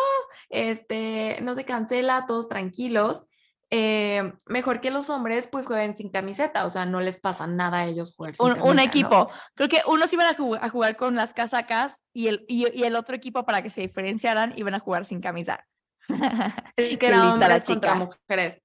este, 0.49 1.39
no 1.41 1.55
se 1.55 1.65
cancela, 1.65 2.25
todos 2.25 2.47
tranquilos. 2.47 3.27
Eh, 3.75 4.31
mejor 4.45 4.81
que 4.81 4.91
los 4.91 5.09
hombres 5.09 5.47
pues 5.47 5.65
jueguen 5.65 5.97
sin 5.97 6.11
camiseta, 6.11 6.65
o 6.65 6.69
sea, 6.69 6.85
no 6.85 7.01
les 7.01 7.19
pasa 7.19 7.47
nada 7.47 7.79
a 7.79 7.85
ellos 7.85 8.13
jugar 8.15 8.35
sin 8.35 8.45
un, 8.45 8.51
camiseta, 8.51 8.71
un 8.71 8.79
equipo. 8.79 9.31
Creo 9.55 9.67
que 9.67 9.81
unos 9.87 10.13
iban 10.13 10.27
a, 10.27 10.69
jugar, 10.69 10.95
con 10.95 11.15
las 11.15 11.33
casacas 11.33 12.03
y 12.13 12.27
el, 12.27 12.45
y, 12.47 12.83
el 12.83 12.95
otro 12.95 13.15
equipo 13.15 13.45
para 13.45 13.63
que 13.63 13.71
se 13.71 13.81
diferenciaran 13.81 14.53
iban 14.57 14.75
a 14.75 14.79
jugar 14.79 15.05
sin 15.05 15.21
camisa. 15.21 15.65
Es 16.75 16.97
que 16.97 17.07
era 17.07 17.33
hombres 17.33 17.63
contra 17.63 17.95
mujeres. 17.95 18.61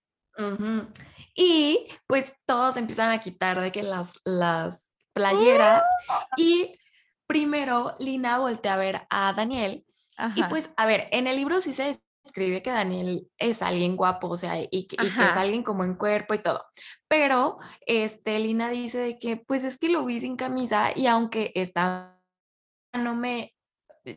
Y 1.41 1.87
pues 2.09 2.33
todos 2.47 2.77
empiezan 2.77 3.13
a 3.13 3.21
quitar 3.21 3.61
de 3.61 3.71
que 3.71 3.85
las, 3.85 4.13
las 4.25 4.89
playeras 5.13 5.85
y 6.37 6.77
primero 7.29 7.95
Lina 8.01 8.39
voltea 8.39 8.75
a 8.75 8.79
ver 8.79 9.07
a 9.09 9.33
Daniel 9.35 9.85
y 10.35 10.43
pues 10.45 10.71
a 10.77 10.87
ver, 10.87 11.09
en 11.13 11.27
el 11.27 11.37
libro 11.37 11.61
sí 11.61 11.73
se 11.73 12.01
escribe 12.25 12.63
que 12.63 12.71
Daniel 12.71 13.29
es 13.39 13.63
alguien 13.63 13.97
guapo, 13.97 14.29
o 14.29 14.37
sea, 14.37 14.61
y, 14.61 14.87
que 14.87 14.97
es 15.07 15.17
alguien 15.17 15.63
como 15.63 15.85
en 15.85 15.95
cuerpo 15.95 16.35
y 16.35 16.41
todo. 16.41 16.65
Pero 17.07 17.59
este, 17.87 18.39
Lina 18.39 18.69
dice 18.71 18.99
de 18.99 19.19
que 19.19 19.37
pues 19.37 19.65
es 19.65 19.79
que 19.79 19.89
lo 19.89 20.05
vi 20.05 20.21
sin 20.21 20.37
camisa 20.37 20.91
y 20.95 21.07
aunque 21.07 21.53
está, 21.55 22.21
no 22.93 23.15
me, 23.15 23.55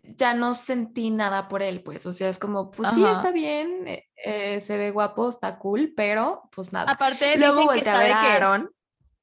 ya 0.03 0.33
no 0.33 0.53
sentí 0.53 1.09
nada 1.09 1.47
por 1.47 1.61
él, 1.61 1.81
pues, 1.83 2.05
o 2.05 2.11
sea, 2.11 2.29
es 2.29 2.37
como, 2.37 2.71
pues 2.71 2.89
sí, 2.89 3.03
está 3.03 3.31
bien, 3.31 3.87
eh, 3.87 4.05
eh, 4.23 4.59
se 4.59 4.77
ve 4.77 4.91
guapo, 4.91 5.29
está 5.29 5.57
cool, 5.57 5.93
pero 5.95 6.49
pues 6.51 6.71
nada. 6.71 6.91
Aparte, 6.91 7.37
luego 7.37 7.65
voltea 7.65 7.95
a 7.99 8.03
ver 8.03 8.11
a 8.11 8.33
Aaron. 8.35 8.71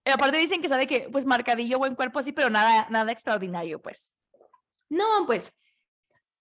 Y 0.04 0.10
aparte 0.10 0.38
dicen 0.38 0.62
que 0.62 0.68
sabe 0.68 0.86
que, 0.86 1.08
pues, 1.12 1.26
marcadillo, 1.26 1.78
buen 1.78 1.94
cuerpo, 1.94 2.18
así, 2.18 2.32
pero 2.32 2.48
nada, 2.48 2.86
nada 2.88 3.12
extraordinario, 3.12 3.80
pues. 3.80 4.12
No, 4.88 5.04
pues, 5.26 5.52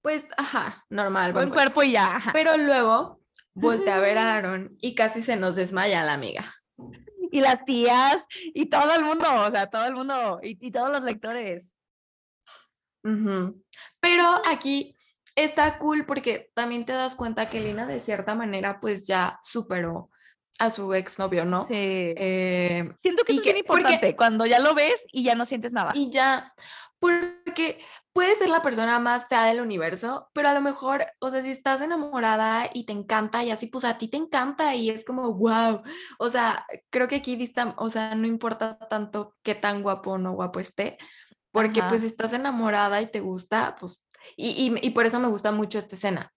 pues, 0.01 0.23
ajá, 0.37 0.85
normal. 0.89 1.33
Buen, 1.33 1.49
cuerpo. 1.49 1.83
y 1.83 1.91
ya. 1.91 2.21
Pero 2.31 2.55
luego 2.55 3.19
voltea 3.53 3.97
a 3.97 3.99
ver 3.99 4.17
a 4.17 4.33
Aaron 4.37 4.77
y 4.79 4.95
casi 4.95 5.21
se 5.21 5.35
nos 5.35 5.55
desmaya 5.55 6.03
la 6.03 6.13
amiga. 6.13 6.55
Y 7.29 7.41
las 7.41 7.65
tías 7.65 8.25
y 8.53 8.67
todo 8.67 8.93
el 8.93 9.03
mundo, 9.03 9.27
o 9.29 9.51
sea, 9.51 9.67
todo 9.67 9.85
el 9.85 9.95
mundo 9.95 10.39
y, 10.41 10.57
y 10.65 10.71
todos 10.71 10.89
los 10.89 11.03
lectores. 11.03 11.73
Pero 13.99 14.23
aquí 14.49 14.95
está 15.35 15.77
cool 15.79 16.05
porque 16.05 16.51
también 16.55 16.85
te 16.85 16.93
das 16.93 17.15
cuenta 17.15 17.49
que 17.49 17.59
Lina 17.61 17.85
de 17.85 17.99
cierta 17.99 18.35
manera 18.35 18.79
pues 18.79 19.05
ya 19.05 19.39
superó 19.41 20.07
a 20.59 20.71
su 20.71 20.93
exnovio, 20.95 21.45
¿no? 21.45 21.65
Sí. 21.67 21.73
Eh, 21.75 22.89
Siento 22.97 23.23
que 23.23 23.33
y 23.33 23.37
es 23.37 23.43
que- 23.43 23.53
bien 23.53 23.57
importante 23.63 24.15
cuando 24.15 24.45
ya 24.45 24.59
lo 24.59 24.73
ves 24.73 25.05
y 25.11 25.23
ya 25.23 25.35
no 25.35 25.45
sientes 25.45 25.71
nada. 25.73 25.91
y 25.93 26.09
ya, 26.09 26.53
porque 26.99 27.79
puede 28.11 28.35
ser 28.35 28.49
la 28.49 28.63
persona 28.63 28.97
más 28.99 29.27
fea 29.27 29.45
del 29.45 29.61
universo, 29.61 30.31
pero 30.33 30.49
a 30.49 30.53
lo 30.55 30.61
mejor, 30.61 31.05
o 31.19 31.29
sea, 31.29 31.43
si 31.43 31.51
estás 31.51 31.81
enamorada 31.81 32.67
y 32.73 32.87
te 32.87 32.93
encanta 32.93 33.43
y 33.43 33.51
así, 33.51 33.67
pues 33.67 33.83
a 33.85 33.99
ti 33.99 34.07
te 34.07 34.17
encanta 34.17 34.73
y 34.73 34.89
es 34.89 35.05
como, 35.05 35.31
wow, 35.35 35.83
o 36.17 36.29
sea, 36.31 36.65
creo 36.89 37.07
que 37.07 37.17
aquí 37.17 37.35
dista, 37.35 37.75
o 37.77 37.91
sea, 37.91 38.15
no 38.15 38.25
importa 38.25 38.79
tanto 38.89 39.35
qué 39.43 39.53
tan 39.53 39.83
guapo 39.83 40.13
o 40.13 40.17
no 40.17 40.31
guapo 40.33 40.59
esté, 40.59 40.97
porque 41.57 41.79
Ajá. 41.79 41.89
pues 41.89 42.03
estás 42.03 42.33
enamorada 42.33 43.01
y 43.01 43.11
te 43.11 43.19
gusta, 43.19 43.75
pues, 43.79 44.07
y, 44.35 44.49
y, 44.49 44.87
y 44.87 44.89
por 44.91 45.05
eso 45.05 45.19
me 45.19 45.27
gusta 45.27 45.51
mucho 45.51 45.79
esta 45.79 45.95
escena. 45.95 46.31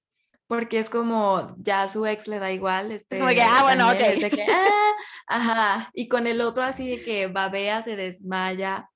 Porque 0.46 0.80
es 0.80 0.90
como 0.90 1.54
ya 1.58 1.82
a 1.82 1.88
su 1.88 2.06
ex 2.06 2.26
le 2.26 2.38
da 2.40 2.50
igual. 2.50 2.90
Este, 2.90 3.18
como 3.18 3.30
que, 3.30 3.42
ah, 3.42 3.62
bueno, 3.62 3.88
ok. 3.88 4.00
es 4.00 4.20
de 4.20 4.30
que, 4.30 4.42
"Ah", 4.50 4.92
ajá. 5.28 5.90
Y 5.94 6.08
con 6.08 6.26
el 6.26 6.40
otro 6.40 6.64
así 6.64 6.88
de 6.88 7.04
que 7.04 7.28
babea, 7.28 7.82
se 7.82 7.94
desmaya, 7.94 8.90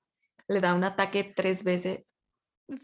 le 0.47 0.59
da 0.59 0.73
un 0.73 0.83
ataque 0.83 1.23
tres 1.35 1.63
veces. 1.63 2.05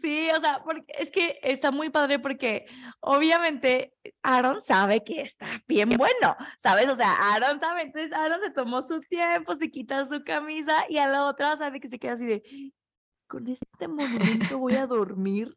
Sí, 0.00 0.28
o 0.30 0.40
sea, 0.40 0.62
porque 0.64 0.84
es 0.96 1.10
que 1.10 1.40
está 1.42 1.72
muy 1.72 1.90
padre 1.90 2.20
porque 2.20 2.66
obviamente 3.00 3.92
Aaron 4.22 4.62
sabe 4.62 5.02
que 5.02 5.22
está 5.22 5.60
bien 5.66 5.88
bueno, 5.90 6.36
¿sabes? 6.58 6.88
O 6.88 6.96
sea, 6.96 7.12
Aaron 7.12 7.58
sabe, 7.58 7.82
entonces 7.82 8.12
Aaron 8.12 8.40
se 8.42 8.50
tomó 8.50 8.80
su 8.82 9.00
tiempo, 9.00 9.56
se 9.56 9.70
quita 9.72 10.06
su 10.06 10.22
camisa 10.22 10.84
y 10.88 10.98
a 10.98 11.08
la 11.08 11.24
otra 11.24 11.56
sabe 11.56 11.80
que 11.80 11.88
se 11.88 11.98
queda 11.98 12.12
así 12.12 12.24
de, 12.24 12.42
con 13.26 13.46
este 13.48 13.88
monumento 13.88 14.58
voy 14.58 14.74
a 14.76 14.86
dormir, 14.86 15.56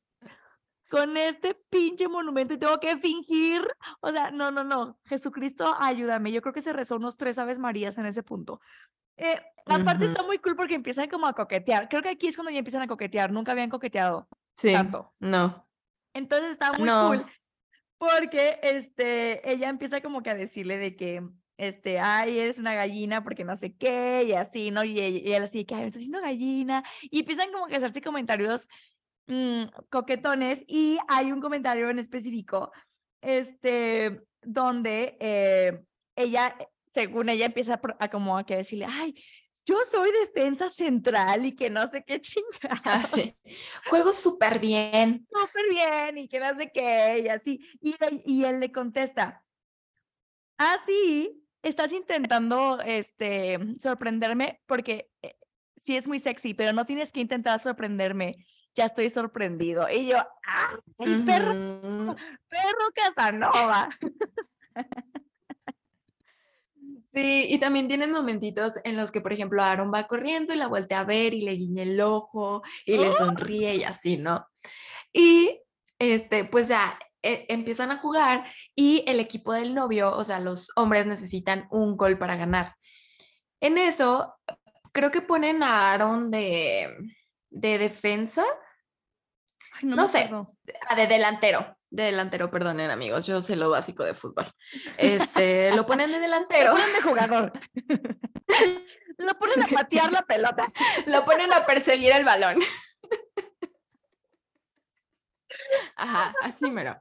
con 0.90 1.18
este 1.18 1.56
pinche 1.70 2.08
monumento 2.08 2.54
y 2.54 2.58
tengo 2.58 2.80
que 2.80 2.98
fingir, 2.98 3.68
o 4.02 4.12
sea, 4.12 4.32
no, 4.32 4.52
no, 4.52 4.64
no, 4.64 5.00
Jesucristo, 5.06 5.76
ayúdame, 5.80 6.32
yo 6.32 6.42
creo 6.42 6.54
que 6.54 6.62
se 6.62 6.74
rezó 6.74 6.96
unos 6.96 7.18
tres 7.18 7.38
Aves 7.38 7.60
Marías 7.60 7.98
en 7.98 8.06
ese 8.06 8.24
punto. 8.24 8.62
Eh, 9.18 9.42
aparte 9.66 10.06
está 10.06 10.24
muy 10.24 10.38
cool 10.40 10.56
porque 10.56 10.76
empiezan 10.76 11.10
como 11.10 11.26
a 11.28 11.34
coquetear, 11.34 11.90
creo 11.90 12.02
que 12.02 12.10
aquí 12.10 12.28
es 12.28 12.36
cuando 12.36 12.52
ya 12.52 12.60
empiezan 12.60 12.82
a 12.84 12.88
coquetear, 12.88 13.32
nunca 13.32 13.52
habían 13.54 13.70
coqueteado 13.70 14.28
Sí. 14.54 14.72
tanto. 14.74 15.14
No. 15.20 15.68
Entonces 16.14 16.52
está 16.52 16.72
muy 16.74 16.84
No. 16.86 17.08
cool 17.08 17.26
porque 17.98 18.60
este, 18.62 19.50
ella 19.50 19.70
empieza 19.70 20.02
como 20.02 20.22
que 20.22 20.30
a 20.30 20.36
decirle 20.36 20.78
de 20.78 20.96
que, 20.96 21.28
este, 21.58 22.00
ay, 22.00 22.40
eres 22.40 22.58
una 22.60 22.76
gallina 22.76 23.24
porque 23.24 23.44
no 23.46 23.56
sé 23.56 23.74
qué, 23.76 24.24
y 24.28 24.34
así, 24.34 24.72
¿no? 24.72 24.84
Y 24.84 25.00
y 25.00 25.34
él 25.34 25.44
así, 25.44 25.66
que 25.66 25.76
"Ay, 25.76 25.82
me 25.82 25.88
está 25.88 26.00
haciendo 26.00 26.22
gallina. 26.22 26.84
Y 27.04 27.20
empiezan 27.22 27.52
como 27.52 27.68
que 27.68 27.76
a 27.76 27.78
hacerse 27.78 28.02
comentarios 28.02 28.68
mm, 29.28 29.64
coquetones 29.90 30.64
y 30.68 30.98
hay 31.08 31.32
un 31.32 31.42
comentario 31.42 31.90
en 31.90 32.00
específico, 32.00 32.72
este, 33.22 34.22
donde 34.42 35.18
eh, 35.20 35.82
ella, 36.16 36.56
según 36.94 37.30
ella, 37.30 37.46
empieza 37.48 37.80
a, 38.00 38.10
como 38.10 38.38
a 38.38 38.46
que 38.46 38.58
decirle, 38.58 38.86
ay, 38.90 39.16
yo 39.68 39.78
soy 39.90 40.12
defensa 40.12 40.70
central 40.70 41.44
y 41.46 41.56
que 41.56 41.72
no 41.72 41.88
sé 41.88 42.04
qué 42.06 42.22
chingados 42.22 42.82
Ah, 42.86 43.04
sí. 43.06 43.34
Juego 43.90 44.14
súper 44.14 44.60
bien. 44.60 45.26
súper 45.32 45.70
bien 45.70 46.18
y 46.20 46.28
que 46.28 46.40
no 46.40 46.56
sé 46.58 46.72
qué 46.72 47.22
y 47.26 47.28
así. 47.30 47.60
Y 47.82 47.96
y 48.26 48.44
él 48.46 48.60
le 48.60 48.72
contesta, 48.72 49.44
ah, 50.60 50.78
sí, 50.86 51.45
estás 51.66 51.92
intentando 51.92 52.80
este, 52.82 53.60
sorprenderme 53.80 54.62
porque 54.68 55.10
eh, 55.22 55.36
sí 55.76 55.96
es 55.96 56.08
muy 56.08 56.20
sexy, 56.20 56.54
pero 56.54 56.74
no 56.74 56.86
tienes 56.86 57.12
que 57.12 57.22
intentar 57.22 57.60
sorprenderme. 57.60 58.46
Ya 58.76 58.86
estoy 58.86 59.10
sorprendido. 59.10 59.88
Y 59.90 60.08
yo, 60.08 60.18
¡ay, 60.44 61.24
perro, 61.26 61.52
Ujú. 61.52 62.16
perro 62.48 62.86
Casanova! 62.94 63.90
Sí, 67.12 67.46
y 67.50 67.58
también 67.60 67.88
tienen 67.88 68.12
momentitos 68.12 68.74
en 68.84 68.98
los 68.98 69.10
que, 69.10 69.22
por 69.22 69.32
ejemplo, 69.32 69.64
Aaron 69.64 69.92
va 69.94 70.06
corriendo 70.06 70.54
y 70.54 70.58
la 70.58 70.68
voltea 70.68 71.00
a 71.00 71.06
ver 71.06 71.34
y 71.34 71.42
le 71.42 71.54
guiña 71.54 71.84
el 71.84 72.00
ojo 72.02 72.62
y 72.86 72.98
le 72.98 73.10
¡Oh! 73.10 73.14
sonríe 73.14 73.76
y 73.76 73.84
así, 73.86 74.18
¿no? 74.18 74.46
Y 75.14 75.62
este, 75.98 76.44
pues 76.44 76.68
ya 76.68 77.00
e- 77.26 77.46
empiezan 77.50 77.92
a 77.92 77.98
jugar 77.98 78.46
y 78.76 79.04
el 79.08 79.20
equipo 79.20 79.52
del 79.54 79.74
novio, 79.74 80.12
o 80.16 80.24
sea, 80.24 80.40
los 80.40 80.70
hombres 80.76 81.06
necesitan 81.06 81.68
un 81.72 81.98
gol 81.98 82.18
para 82.18 82.36
ganar. 82.36 82.76
En 83.60 83.78
eso, 83.78 84.36
creo 84.94 85.12
que 85.12 85.22
ponen 85.22 85.64
a 85.64 85.92
Aaron 85.92 86.30
de, 86.32 86.96
de 87.50 87.78
defensa, 87.78 88.46
Ay, 89.74 89.90
no, 89.90 90.08
sé. 90.08 90.20
acuerdo. 90.20 90.56
ah, 90.88 90.96
de 90.96 91.08
delantero, 91.08 91.76
de 91.90 92.04
delantero, 92.04 92.52
perdonen 92.52 92.92
amigos, 92.92 93.26
yo 93.26 93.42
sé 93.42 93.56
lo 93.56 93.70
básico 93.70 94.04
de 94.04 94.14
fútbol. 94.14 94.46
Este, 94.98 95.74
lo 95.76 95.86
ponen 95.86 96.12
de 96.12 96.18
Lo 96.20 96.22
delantero. 96.24 96.72
ponen 96.74 96.94
de 96.94 97.02
jugador. 97.02 97.52
Lo 99.18 99.34
ponen 99.40 99.64
a 99.64 99.68
patear 99.68 100.12
la 100.12 100.24
pelota. 100.24 100.72
Lo 101.06 101.24
ponen 101.24 101.52
a 101.54 101.66
perseguir 101.66 102.12
el 102.12 102.26
balón. 102.26 102.60
Ajá, 105.96 106.34
así 106.42 106.70
mero. 106.72 107.00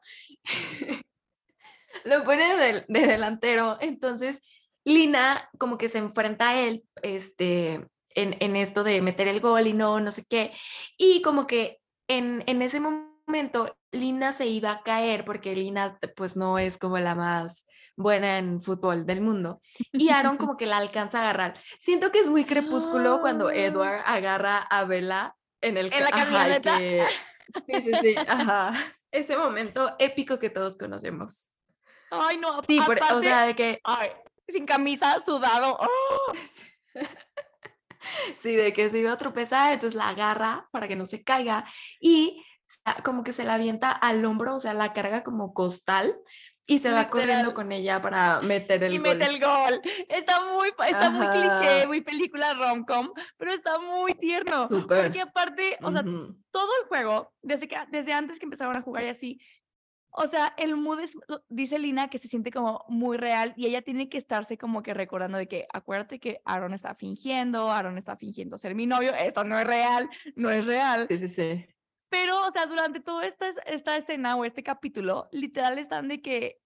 Lo 2.04 2.24
ponen 2.24 2.58
de, 2.58 2.84
de 2.88 3.06
delantero. 3.06 3.78
Entonces, 3.80 4.40
Lina 4.84 5.48
como 5.58 5.78
que 5.78 5.88
se 5.88 5.98
enfrenta 5.98 6.50
a 6.50 6.60
él 6.60 6.84
este, 7.02 7.86
en, 8.10 8.36
en 8.40 8.56
esto 8.56 8.84
de 8.84 9.00
meter 9.00 9.28
el 9.28 9.40
gol 9.40 9.66
y 9.66 9.72
no, 9.72 10.00
no 10.00 10.10
sé 10.12 10.24
qué. 10.28 10.52
Y 10.98 11.22
como 11.22 11.46
que 11.46 11.78
en, 12.08 12.42
en 12.46 12.60
ese 12.62 12.80
momento 12.80 13.76
Lina 13.92 14.32
se 14.32 14.46
iba 14.46 14.70
a 14.72 14.82
caer 14.82 15.24
porque 15.24 15.54
Lina 15.54 15.98
pues 16.16 16.36
no 16.36 16.58
es 16.58 16.76
como 16.76 16.98
la 16.98 17.14
más 17.14 17.64
buena 17.96 18.38
en 18.38 18.60
fútbol 18.60 19.06
del 19.06 19.20
mundo. 19.20 19.62
Y 19.92 20.10
Aaron 20.10 20.36
como 20.36 20.56
que 20.56 20.66
la 20.66 20.76
alcanza 20.78 21.18
a 21.18 21.22
agarrar. 21.22 21.58
Siento 21.78 22.10
que 22.12 22.18
es 22.18 22.26
muy 22.26 22.44
crepúsculo 22.44 23.20
cuando 23.20 23.48
Ah. 23.48 23.54
Edward 23.54 24.02
agarra 24.04 24.58
a 24.58 24.84
Bella 24.84 25.36
en 25.62 25.78
el 25.78 25.90
En 25.92 26.00
la 26.02 26.08
ajá, 26.08 26.24
camioneta. 26.24 26.76
que- 26.78 27.04
Sí, 27.68 27.80
sí, 27.82 27.92
sí, 28.02 28.14
ajá. 28.28 28.72
Ese 29.10 29.36
momento 29.36 29.94
épico 29.98 30.38
que 30.38 30.50
todos 30.50 30.76
conocemos. 30.76 31.52
Ay, 32.10 32.36
no. 32.38 32.62
Sí, 32.66 32.78
por- 32.80 32.98
o 32.98 33.02
aparte, 33.04 33.22
sea, 33.22 33.42
de 33.42 33.56
que 33.56 33.80
ay, 33.84 34.10
sin 34.48 34.66
camisa, 34.66 35.20
sudado. 35.20 35.78
¡oh! 35.80 36.32
sí, 38.42 38.54
de 38.54 38.72
que 38.72 38.90
se 38.90 38.98
iba 38.98 39.12
a 39.12 39.16
tropezar, 39.16 39.72
entonces 39.72 39.96
la 39.96 40.08
agarra 40.10 40.68
para 40.70 40.88
que 40.88 40.96
no 40.96 41.06
se 41.06 41.22
caiga 41.24 41.64
y 42.00 42.44
como 43.04 43.24
que 43.24 43.32
se 43.32 43.44
la 43.44 43.54
avienta 43.54 43.90
al 43.92 44.24
hombro, 44.24 44.56
o 44.56 44.60
sea, 44.60 44.74
la 44.74 44.92
carga 44.92 45.22
como 45.24 45.54
costal 45.54 46.16
y 46.66 46.78
se 46.78 46.90
va 46.90 47.08
corriendo 47.10 47.34
Literal. 47.50 47.54
con 47.54 47.72
ella 47.72 48.00
para 48.00 48.40
meter 48.40 48.82
el 48.84 48.94
y 48.94 48.98
gol. 48.98 49.02
mete 49.08 49.26
el 49.26 49.40
gol. 49.40 49.80
Está 50.08 50.44
muy, 50.46 50.70
está 50.88 51.10
muy 51.10 51.26
cliché, 51.28 51.86
muy 51.86 52.00
película 52.00 52.54
rom-com, 52.54 53.10
pero 53.36 53.52
está 53.52 53.78
muy 53.78 54.14
tierno. 54.14 54.66
Súper. 54.68 55.04
Porque 55.04 55.20
aparte, 55.20 55.78
o 55.82 55.90
sea, 55.90 56.00
Ujú. 56.00 56.36
todo 56.50 56.70
el 56.82 56.88
juego, 56.88 57.32
desde, 57.42 57.68
que, 57.68 57.76
desde 57.90 58.12
antes 58.12 58.38
que 58.38 58.46
empezaron 58.46 58.76
a 58.76 58.82
jugar 58.82 59.04
y 59.04 59.08
así, 59.08 59.40
o 60.16 60.28
sea, 60.28 60.54
el 60.56 60.76
mood 60.76 61.00
es, 61.00 61.18
dice 61.48 61.76
Lina 61.78 62.08
que 62.08 62.20
se 62.20 62.28
siente 62.28 62.52
como 62.52 62.84
muy 62.88 63.16
real 63.16 63.52
y 63.56 63.66
ella 63.66 63.82
tiene 63.82 64.08
que 64.08 64.16
estarse 64.16 64.56
como 64.56 64.80
que 64.82 64.94
recordando 64.94 65.38
de 65.38 65.48
que 65.48 65.66
acuérdate 65.72 66.20
que 66.20 66.40
Aaron 66.44 66.72
está 66.72 66.94
fingiendo, 66.94 67.70
Aaron 67.72 67.98
está 67.98 68.16
fingiendo 68.16 68.56
ser 68.56 68.76
mi 68.76 68.86
novio, 68.86 69.12
esto 69.12 69.42
no 69.42 69.58
es 69.58 69.66
real, 69.66 70.08
no 70.36 70.50
es 70.50 70.64
real. 70.64 71.08
Sí, 71.08 71.18
sí, 71.18 71.28
sí. 71.28 71.66
Pero, 72.14 72.40
o 72.42 72.50
sea, 72.52 72.66
durante 72.66 73.00
toda 73.00 73.26
esta, 73.26 73.48
es- 73.48 73.58
esta 73.66 73.96
escena 73.96 74.36
o 74.36 74.44
este 74.44 74.62
capítulo, 74.62 75.28
literal 75.32 75.78
están 75.80 76.06
de 76.06 76.22
que 76.22 76.60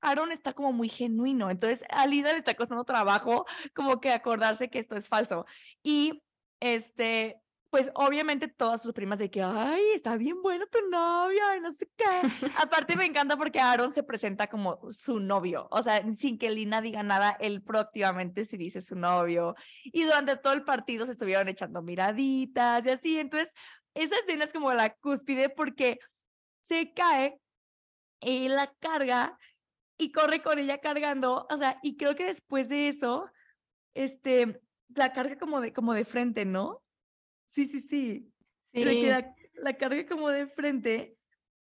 Aaron 0.00 0.32
está 0.32 0.54
como 0.54 0.72
muy 0.72 0.88
genuino. 0.88 1.50
Entonces, 1.50 1.84
a 1.88 2.04
Lina 2.06 2.32
le 2.32 2.38
está 2.38 2.54
costando 2.54 2.82
trabajo 2.84 3.46
como 3.76 4.00
que 4.00 4.10
acordarse 4.10 4.70
que 4.70 4.80
esto 4.80 4.96
es 4.96 5.08
falso. 5.08 5.46
Y, 5.84 6.24
este, 6.60 7.40
pues 7.70 7.90
obviamente 7.94 8.48
todas 8.48 8.82
sus 8.82 8.92
primas 8.92 9.18
de 9.18 9.30
que, 9.30 9.42
ay, 9.42 9.82
está 9.94 10.16
bien 10.16 10.40
bueno 10.42 10.64
tu 10.72 10.78
novio, 10.90 11.42
y 11.56 11.60
no 11.60 11.70
sé 11.70 11.88
qué. 11.96 12.48
Aparte 12.56 12.96
me 12.96 13.04
encanta 13.04 13.36
porque 13.36 13.60
Aaron 13.60 13.92
se 13.92 14.02
presenta 14.02 14.46
como 14.46 14.90
su 14.90 15.20
novio, 15.20 15.68
o 15.70 15.82
sea, 15.82 16.02
sin 16.16 16.38
que 16.38 16.50
Lina 16.50 16.80
diga 16.80 17.02
nada, 17.02 17.36
él 17.40 17.62
proactivamente 17.62 18.46
se 18.46 18.56
dice 18.56 18.80
su 18.80 18.96
novio. 18.96 19.54
Y 19.84 20.04
durante 20.04 20.36
todo 20.36 20.54
el 20.54 20.64
partido 20.64 21.04
se 21.06 21.12
estuvieron 21.12 21.48
echando 21.48 21.82
miraditas 21.82 22.86
y 22.86 22.90
así. 22.90 23.18
Entonces, 23.18 23.54
esa 23.94 24.16
escena 24.16 24.44
es 24.44 24.52
como 24.52 24.72
la 24.72 24.94
cúspide 24.94 25.48
porque 25.48 25.98
se 26.62 26.92
cae 26.92 27.40
y 28.20 28.48
la 28.48 28.72
carga 28.80 29.38
y 29.96 30.12
corre 30.12 30.42
con 30.42 30.58
ella 30.58 30.78
cargando, 30.78 31.46
o 31.50 31.56
sea, 31.56 31.78
y 31.82 31.96
creo 31.96 32.14
que 32.14 32.26
después 32.26 32.68
de 32.68 32.88
eso, 32.88 33.30
este, 33.94 34.60
la 34.94 35.12
carga 35.12 35.38
como 35.38 35.60
de, 35.60 35.72
como 35.72 35.92
de 35.94 36.04
frente, 36.04 36.44
¿no? 36.44 36.82
Sí, 37.48 37.66
sí, 37.66 37.80
sí. 37.80 38.32
Creo 38.72 38.86
que 38.86 39.00
Sí. 39.00 39.06
la, 39.06 39.34
la 39.54 39.76
carga 39.76 40.06
como 40.06 40.28
de 40.30 40.46
frente, 40.46 41.16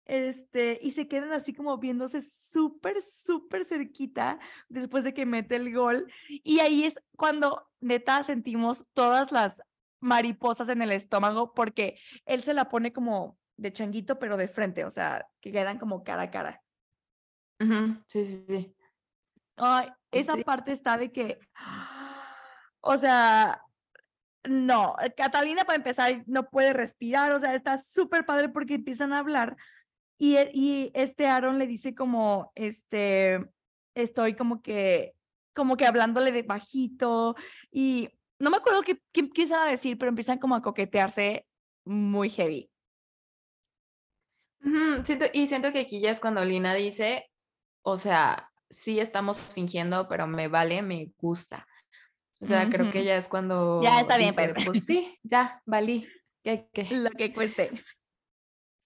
este, 0.05 0.79
y 0.83 0.93
se 0.93 1.09
quedan 1.09 1.33
así 1.33 1.55
como 1.55 1.79
viéndose 1.79 2.23
súper, 2.23 3.03
súper 3.03 3.65
cerquita 3.65 4.39
después 4.69 5.03
de 5.05 5.15
que 5.15 5.27
mete 5.27 5.57
el 5.57 5.75
gol. 5.75 6.13
Y 6.29 6.61
ahí 6.61 6.85
es 6.85 7.01
cuando 7.17 7.71
neta 7.81 8.23
sentimos 8.23 8.85
todas 8.93 9.33
las 9.33 9.63
mariposas 10.01 10.69
en 10.69 10.83
el 10.83 10.93
estómago 10.93 11.53
porque 11.55 11.99
él 12.25 12.43
se 12.43 12.55
la 12.55 12.69
pone 12.69 12.93
como 12.93 13.39
de 13.57 13.73
changuito, 13.73 14.19
pero 14.19 14.37
de 14.37 14.49
frente, 14.49 14.85
o 14.85 14.91
sea, 14.91 15.27
que 15.41 15.51
quedan 15.53 15.79
como 15.79 16.05
cara 16.05 16.23
a 16.23 16.31
cara. 16.31 16.63
Ujú, 17.61 18.03
Sí, 18.07 18.27
sí, 18.27 18.45
sí. 18.49 18.77
Ay, 19.57 19.89
esa 20.11 20.35
Sí. 20.35 20.45
parte 20.45 20.73
está 20.73 20.99
de 20.99 21.11
que, 21.11 21.39
o 22.81 22.97
sea, 22.99 23.63
no, 24.45 24.95
Catalina 25.17 25.65
para 25.65 25.77
empezar 25.77 26.23
no 26.27 26.49
puede 26.49 26.73
respirar, 26.73 27.33
o 27.33 27.41
sea, 27.41 27.55
está 27.55 27.79
súper 27.79 28.27
padre 28.27 28.49
porque 28.49 28.75
empiezan 28.75 29.13
a 29.13 29.19
hablar 29.21 29.57
y, 30.19 30.37
e- 30.37 30.51
y 30.53 30.91
este 30.95 31.27
Aaron 31.27 31.59
le 31.59 31.67
dice 31.67 31.95
como, 31.95 32.53
este, 32.55 33.45
estoy 33.95 34.35
como 34.35 34.63
que, 34.63 35.15
como 35.55 35.77
que 35.77 35.87
hablándole 35.87 36.33
de 36.33 36.43
bajito 36.43 37.35
y 37.71 38.11
no 38.39 38.51
me 38.51 38.57
acuerdo 38.57 38.83
qué, 38.83 39.01
qué 39.13 39.21
empiezan 39.21 39.63
a 39.63 39.71
decir, 39.71 39.99
pero 39.99 40.09
empiezan 40.09 40.39
como 40.39 40.55
a 40.55 40.63
coquetearse 40.63 41.47
muy 41.85 42.31
heavy. 42.31 42.71
Siento, 45.05 45.27
y 45.33 45.47
siento 45.47 45.71
que 45.73 45.81
aquí 45.81 46.01
ya 46.01 46.11
es 46.11 46.21
cuando 46.21 46.45
Lina 46.45 46.75
dice, 46.75 47.31
o 47.83 47.99
sea, 47.99 48.51
sí 48.71 48.99
estamos 48.99 49.53
fingiendo, 49.55 50.09
pero 50.09 50.27
me 50.27 50.49
vale, 50.49 50.83
me 50.83 51.13
gusta. 51.19 51.67
O 52.41 52.47
sea, 52.47 52.69
creo 52.69 52.91
que 52.91 53.05
ya 53.05 53.17
es 53.17 53.29
cuando 53.29 53.81
Ya 53.83 54.01
está 54.01 54.19
bien, 54.19 54.31
dice, 54.31 54.53
pues. 54.55 54.67
pues 54.67 54.85
sí, 54.85 55.19
ya, 55.23 55.63
valí. 55.65 56.07
¿Qué, 56.43 56.69
qué? 56.73 56.87
Lo 56.91 57.11
que 57.11 57.33
cueste. 57.33 57.71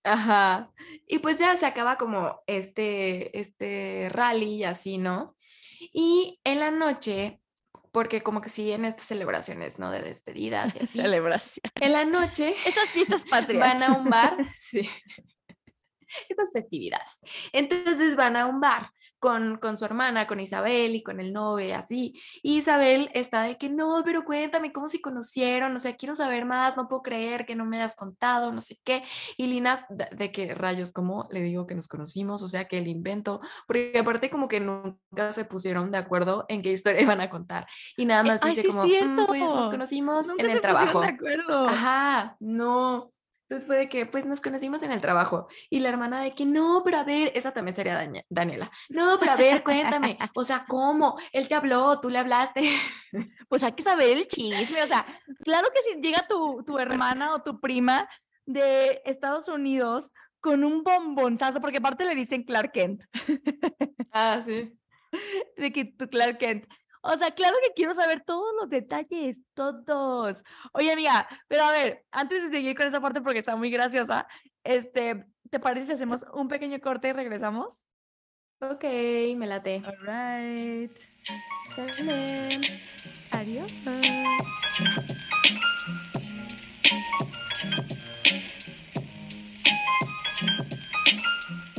Ajá. 0.04 0.70
Y 1.06 1.18
pues 1.18 1.38
ya 1.38 1.56
se 1.56 1.66
acaba 1.66 1.96
como 1.96 2.42
este, 2.46 3.38
este 3.38 4.08
rally 4.10 4.56
y 4.56 4.64
así, 4.64 4.98
¿no? 4.98 5.34
Y 5.92 6.40
en 6.44 6.60
la 6.60 6.70
noche, 6.70 7.39
porque 7.92 8.22
como 8.22 8.40
que 8.40 8.48
siguen 8.48 8.84
estas 8.84 9.06
celebraciones, 9.06 9.78
¿no? 9.78 9.90
De 9.90 10.02
despedidas 10.02 10.76
y 10.76 10.78
así. 10.84 10.98
Celebración. 11.00 11.62
En 11.76 11.92
la 11.92 12.04
noche 12.04 12.54
Estas 12.66 12.88
fiestas 12.90 13.22
patrias. 13.30 13.60
van 13.60 13.82
a 13.82 13.92
un 13.98 14.08
bar, 14.10 14.36
sí. 14.56 14.88
Estas 16.28 16.50
festividades. 16.52 17.20
Entonces 17.52 18.16
van 18.16 18.36
a 18.36 18.46
un 18.46 18.60
bar 18.60 18.90
con, 19.20 19.58
con 19.58 19.78
su 19.78 19.84
hermana, 19.84 20.26
con 20.26 20.40
Isabel 20.40 20.94
y 20.96 21.02
con 21.02 21.20
el 21.20 21.32
novio 21.32 21.76
así. 21.76 22.20
Y 22.42 22.58
Isabel 22.58 23.10
está 23.14 23.42
de 23.42 23.56
que 23.58 23.68
no, 23.68 24.02
pero 24.04 24.24
cuéntame 24.24 24.72
cómo 24.72 24.88
se 24.88 25.00
conocieron, 25.00 25.76
o 25.76 25.78
sea, 25.78 25.94
quiero 25.96 26.14
saber 26.16 26.44
más, 26.46 26.76
no 26.76 26.88
puedo 26.88 27.02
creer 27.02 27.46
que 27.46 27.54
no 27.54 27.64
me 27.66 27.76
hayas 27.76 27.94
contado, 27.94 28.50
no 28.52 28.60
sé 28.60 28.78
qué. 28.82 29.04
Y 29.36 29.46
Lina, 29.46 29.86
de, 29.90 30.08
de 30.16 30.32
que 30.32 30.54
rayos, 30.54 30.90
¿cómo 30.92 31.28
le 31.30 31.42
digo 31.42 31.66
que 31.66 31.74
nos 31.74 31.86
conocimos? 31.86 32.42
O 32.42 32.48
sea, 32.48 32.66
que 32.66 32.78
el 32.78 32.88
invento, 32.88 33.40
porque 33.66 33.96
aparte 33.98 34.30
como 34.30 34.48
que 34.48 34.58
nunca 34.60 35.30
se 35.32 35.44
pusieron 35.44 35.90
de 35.90 35.98
acuerdo 35.98 36.46
en 36.48 36.62
qué 36.62 36.72
historia 36.72 37.00
iban 37.18 37.20
a 37.20 37.30
contar. 37.30 37.66
Y 37.96 38.06
nada 38.06 38.22
Eh, 38.22 38.24
más 38.24 38.40
ay, 38.42 38.50
dice 38.50 38.62
sí 38.62 38.68
como, 38.68 38.84
"Mm, 38.84 39.26
pues 39.26 39.40
nos 39.42 39.68
conocimos 39.68 40.26
Nunca 40.26 40.42
en 40.42 40.46
se 40.48 40.52
el 40.54 40.60
pusieron 40.60 40.76
trabajo. 40.86 41.00
de 41.02 41.06
acuerdo. 41.08 41.68
Ajá, 41.68 42.36
no. 42.40 43.12
Entonces 43.50 43.66
fue 43.66 43.78
de 43.78 43.88
que, 43.88 44.06
pues 44.06 44.24
nos 44.26 44.40
conocimos 44.40 44.84
en 44.84 44.92
el 44.92 45.00
trabajo. 45.00 45.48
Y 45.70 45.80
la 45.80 45.88
hermana 45.88 46.20
de 46.22 46.36
que, 46.36 46.46
no, 46.46 46.82
pero 46.84 46.98
a 46.98 47.02
ver, 47.04 47.32
esa 47.34 47.50
también 47.50 47.74
sería 47.74 47.94
Daña- 47.96 48.24
Daniela. 48.28 48.70
No, 48.88 49.16
pero 49.18 49.32
a 49.32 49.36
ver, 49.36 49.64
cuéntame. 49.64 50.16
O 50.36 50.44
sea, 50.44 50.64
¿cómo? 50.68 51.18
Él 51.32 51.48
te 51.48 51.56
habló, 51.56 52.00
tú 52.00 52.10
le 52.10 52.18
hablaste. 52.18 52.62
Pues 53.48 53.64
hay 53.64 53.72
que 53.72 53.82
saber 53.82 54.16
el 54.18 54.28
chisme. 54.28 54.80
O 54.84 54.86
sea, 54.86 55.04
claro 55.42 55.66
que 55.74 55.82
si 55.82 56.00
llega 56.00 56.24
tu, 56.28 56.62
tu 56.64 56.78
hermana 56.78 57.34
o 57.34 57.42
tu 57.42 57.58
prima 57.60 58.08
de 58.46 59.02
Estados 59.04 59.48
Unidos 59.48 60.12
con 60.38 60.62
un 60.62 60.84
bombonzazo, 60.84 61.60
porque 61.60 61.78
aparte 61.78 62.04
le 62.04 62.14
dicen 62.14 62.44
Clark 62.44 62.70
Kent, 62.70 63.02
Ah, 64.12 64.40
sí. 64.44 64.72
de 65.56 65.72
que 65.72 65.86
tu 65.86 66.08
Clark 66.08 66.38
Kent. 66.38 66.66
O 67.02 67.16
sea, 67.16 67.30
claro 67.34 67.56
que 67.62 67.72
quiero 67.74 67.94
saber 67.94 68.22
todos 68.24 68.52
los 68.60 68.68
detalles, 68.68 69.38
todos. 69.54 70.42
Oye, 70.72 70.92
amiga, 70.92 71.26
pero 71.48 71.64
a 71.64 71.72
ver, 71.72 72.04
antes 72.10 72.44
de 72.44 72.50
seguir 72.50 72.76
con 72.76 72.86
esa 72.86 73.00
parte 73.00 73.22
porque 73.22 73.38
está 73.38 73.56
muy 73.56 73.70
graciosa, 73.70 74.26
este, 74.64 75.26
¿te 75.50 75.60
parece 75.60 75.86
si 75.86 75.92
hacemos 75.92 76.26
un 76.34 76.48
pequeño 76.48 76.78
corte 76.80 77.08
y 77.08 77.12
regresamos? 77.12 77.84
Ok, 78.60 78.84
me 79.36 79.46
late. 79.46 79.82
All 79.86 79.96
right. 80.00 80.92
Dale. 81.74 82.60
Adiós. 83.30 83.72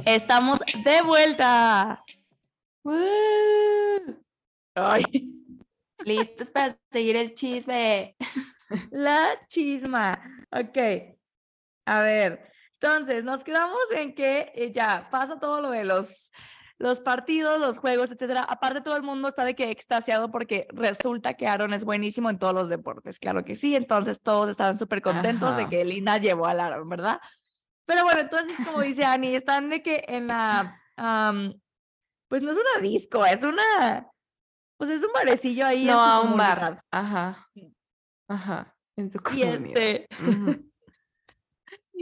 Estamos 0.06 0.60
de 0.84 1.02
vuelta. 1.04 2.04
¡Woo! 2.84 4.22
Ay, 4.76 5.04
Listos 6.06 6.50
para 6.50 6.78
seguir 6.92 7.16
el 7.16 7.36
chisme. 7.36 8.16
la 8.92 9.30
chisma. 9.48 10.20
Ok. 10.52 10.78
A 11.86 12.02
ver, 12.02 12.52
entonces 12.80 13.24
nos 13.24 13.44
quedamos 13.44 13.80
en 13.96 14.16
que 14.16 14.52
eh, 14.56 14.72
ya 14.74 15.10
pasa 15.12 15.40
todo 15.40 15.62
lo 15.62 15.72
de 15.72 15.84
los, 15.84 16.32
los 16.78 17.00
partidos, 17.00 17.60
los 17.60 17.78
juegos, 17.78 18.12
etcétera. 18.12 18.42
Aparte, 18.42 18.82
todo 18.82 18.96
el 18.96 19.04
mundo 19.04 19.28
está 19.28 19.46
de 19.46 19.56
que 19.56 19.70
extasiado 19.70 20.32
porque 20.32 20.68
resulta 20.72 21.36
que 21.36 21.48
Aaron 21.48 21.74
es 21.74 21.84
buenísimo 21.84 22.30
en 22.30 22.40
todos 22.40 22.54
los 22.54 22.70
deportes. 22.70 23.20
Claro 23.20 23.44
que 23.46 23.56
sí. 23.56 23.76
Entonces, 23.76 24.22
todos 24.22 24.50
estaban 24.50 24.78
súper 24.78 25.02
contentos 25.02 25.56
de 25.58 25.68
que 25.70 25.86
Lina 25.86 26.18
llevó 26.18 26.48
al 26.48 26.60
Aaron, 26.60 26.90
¿verdad? 26.90 27.20
Pero 27.86 28.04
bueno, 28.04 28.22
entonces, 28.22 28.56
como 28.66 28.82
dice 28.82 29.06
Ani, 29.06 29.36
están 29.36 29.70
de 29.70 29.84
que 29.84 30.04
en 30.08 30.28
la. 30.28 30.82
am, 30.96 31.54
pues 32.28 32.42
no 32.42 32.52
es 32.52 32.58
una 32.58 32.82
disco, 32.82 33.26
es 33.26 33.44
una. 33.44 34.11
Pues 34.82 34.90
es 34.90 35.04
un 35.04 35.14
barecillo 35.14 35.64
ahí. 35.64 35.82
en 35.82 35.88
No, 35.90 35.94
su 35.94 36.00
a 36.00 36.22
un 36.22 36.36
bar. 36.38 36.58
comunidad. 36.60 36.84
Ajá. 36.90 37.48
Ajá. 38.28 38.76
En 38.96 39.12
su 39.12 39.20
Y 39.20 39.22
comunidad. 39.22 39.54
este. 39.78 40.08
Ujú. 40.28 40.72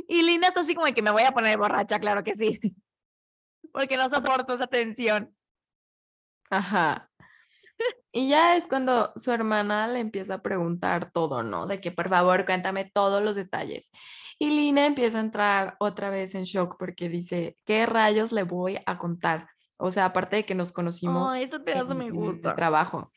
Y 0.07 0.23
Lina 0.23 0.47
está 0.47 0.61
así 0.61 0.73
como 0.75 0.85
de 0.87 0.93
que 0.93 1.01
me 1.01 1.11
voy 1.11 1.23
a 1.23 1.33
poner 1.33 1.57
borracha, 1.57 1.99
claro 1.99 2.23
que 2.23 2.33
sí. 2.33 2.57
Porque 3.73 3.97
no 3.97 4.09
soporto 4.09 4.53
esa 4.53 4.67
tensión. 4.67 5.35
Ajá. 6.49 7.11
Y 8.13 8.29
ya 8.29 8.55
es 8.55 8.63
cuando 8.63 9.11
su 9.17 9.31
hermana 9.33 9.89
le 9.89 9.99
empieza 9.99 10.35
a 10.35 10.41
preguntar 10.41 11.11
todo, 11.11 11.43
¿no? 11.43 11.67
De 11.67 11.81
que 11.81 11.91
por 11.91 12.07
favor 12.07 12.45
cuéntame 12.45 12.85
todos 12.93 13.21
los 13.21 13.35
detalles. 13.35 13.91
Y 14.39 14.51
Lina 14.51 14.85
empieza 14.85 15.17
a 15.17 15.21
entrar 15.21 15.75
otra 15.79 16.09
vez 16.11 16.33
en 16.33 16.43
shock 16.45 16.77
porque 16.79 17.09
dice, 17.09 17.57
¿qué 17.65 17.85
rayos 17.85 18.31
le 18.31 18.43
voy 18.43 18.79
a 18.85 18.97
contar? 18.97 19.49
O 19.79 19.91
sea, 19.91 20.05
aparte 20.05 20.35
de 20.35 20.45
que 20.45 20.55
nos 20.55 20.71
conocimos 20.71 21.31
Ay, 21.31 21.43
este 21.43 21.59
pedazo 21.59 21.93
en- 21.93 21.97
me 21.97 22.05
en 22.07 22.41
trabajo. 22.41 23.11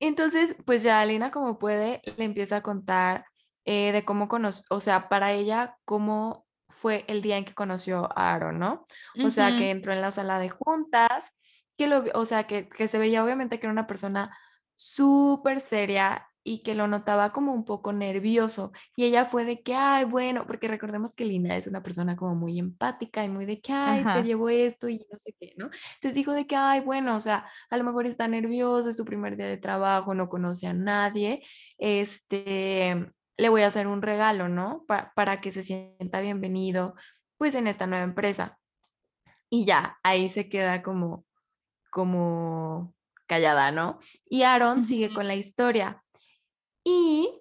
Entonces, 0.00 0.56
pues 0.64 0.82
ya 0.82 1.04
Lina 1.04 1.30
como 1.30 1.58
puede, 1.58 2.00
le 2.16 2.24
empieza 2.24 2.56
a 2.56 2.62
contar 2.62 3.26
eh, 3.64 3.92
de 3.92 4.04
cómo 4.04 4.28
conoció, 4.28 4.62
o 4.70 4.78
sea, 4.80 5.08
para 5.08 5.32
ella, 5.32 5.78
cómo 5.84 6.46
fue 6.68 7.04
el 7.08 7.22
día 7.22 7.38
en 7.38 7.44
que 7.44 7.54
conoció 7.54 8.08
a 8.16 8.34
Aaron, 8.34 8.58
¿no? 8.58 8.84
O 9.24 9.30
sea, 9.30 9.56
que 9.56 9.70
entró 9.70 9.92
en 9.92 10.00
la 10.00 10.10
sala 10.10 10.38
de 10.38 10.50
juntas, 10.50 11.30
que 11.76 11.86
lo, 11.86 12.04
o 12.14 12.24
sea, 12.24 12.46
que, 12.46 12.68
que 12.68 12.88
se 12.88 12.98
veía 12.98 13.24
obviamente 13.24 13.58
que 13.58 13.66
era 13.66 13.72
una 13.72 13.86
persona 13.86 14.36
súper 14.74 15.60
seria 15.60 16.28
y 16.44 16.62
que 16.62 16.74
lo 16.74 16.86
notaba 16.88 17.32
como 17.32 17.52
un 17.54 17.64
poco 17.64 17.92
nervioso. 17.92 18.72
Y 18.96 19.04
ella 19.04 19.26
fue 19.26 19.44
de 19.44 19.62
que, 19.62 19.74
ay, 19.74 20.04
bueno, 20.04 20.46
porque 20.46 20.68
recordemos 20.68 21.14
que 21.14 21.24
Lina 21.24 21.56
es 21.56 21.66
una 21.66 21.82
persona 21.82 22.16
como 22.16 22.34
muy 22.36 22.58
empática 22.58 23.24
y 23.24 23.28
muy 23.30 23.46
de 23.46 23.60
que, 23.60 23.72
ay, 23.72 24.00
Ajá. 24.02 24.14
te 24.22 24.22
llevo 24.24 24.48
esto 24.50 24.88
y 24.88 24.98
no 25.10 25.18
sé 25.18 25.34
qué, 25.40 25.54
¿no? 25.56 25.66
Entonces 25.94 26.14
dijo 26.14 26.32
de 26.32 26.46
que, 26.46 26.54
ay, 26.56 26.80
bueno, 26.82 27.16
o 27.16 27.20
sea, 27.20 27.46
a 27.70 27.76
lo 27.76 27.84
mejor 27.84 28.06
está 28.06 28.28
nerviosa, 28.28 28.90
es 28.90 28.96
su 28.96 29.04
primer 29.04 29.36
día 29.36 29.46
de 29.46 29.56
trabajo, 29.56 30.14
no 30.14 30.28
conoce 30.28 30.66
a 30.66 30.74
nadie, 30.74 31.42
este, 31.78 33.10
le 33.36 33.48
voy 33.48 33.62
a 33.62 33.68
hacer 33.68 33.86
un 33.86 34.02
regalo, 34.02 34.48
¿no? 34.48 34.84
Pa- 34.86 35.12
para 35.16 35.40
que 35.40 35.50
se 35.52 35.62
sienta 35.62 36.20
bienvenido, 36.20 36.94
pues, 37.38 37.54
en 37.54 37.66
esta 37.66 37.86
nueva 37.86 38.04
empresa. 38.04 38.58
Y 39.50 39.64
ya, 39.66 39.98
ahí 40.02 40.28
se 40.28 40.48
queda 40.48 40.82
como, 40.82 41.26
como 41.90 42.94
callada, 43.28 43.72
¿no? 43.72 44.00
Y 44.26 44.42
Aaron 44.44 44.86
sigue 44.86 45.12
con 45.14 45.28
la 45.28 45.36
historia. 45.36 46.03
Y 46.84 47.40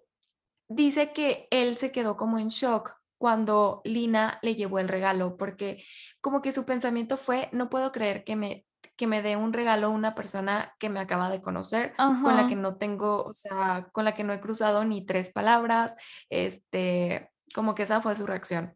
dice 0.70 1.12
que 1.14 1.48
él 1.52 1.78
se 1.78 1.92
quedó 1.92 2.18
como 2.18 2.40
en 2.40 2.50
shock 2.50 2.96
cuando 3.18 3.82
Lina 3.86 4.40
le 4.42 4.56
llevó 4.56 4.80
el 4.80 4.88
regalo, 4.88 5.38
porque 5.38 5.84
como 6.20 6.42
que 6.42 6.52
su 6.52 6.66
pensamiento 6.66 7.16
fue, 7.16 7.50
no 7.52 7.70
puedo 7.70 7.92
creer 7.92 8.24
que 8.24 8.36
me, 8.36 8.66
que 8.98 9.08
me 9.08 9.22
dé 9.22 9.38
un 9.38 9.54
regalo 9.54 9.92
una 9.92 10.14
persona 10.14 10.76
que 10.78 10.90
me 10.90 11.00
acaba 11.00 11.30
de 11.30 11.42
conocer, 11.42 11.94
con 11.96 12.36
la 12.36 12.48
que 12.48 12.56
no 12.56 12.76
tengo, 12.76 13.24
o 13.24 13.34
sea, 13.34 13.88
con 13.92 14.04
la 14.04 14.14
que 14.14 14.24
no 14.24 14.34
he 14.34 14.42
cruzado 14.42 14.84
ni 14.84 15.06
tres 15.06 15.32
palabras, 15.32 15.96
este, 16.30 17.32
como 17.54 17.76
que 17.76 17.84
esa 17.84 18.02
fue 18.02 18.16
su 18.16 18.26
reacción. 18.26 18.76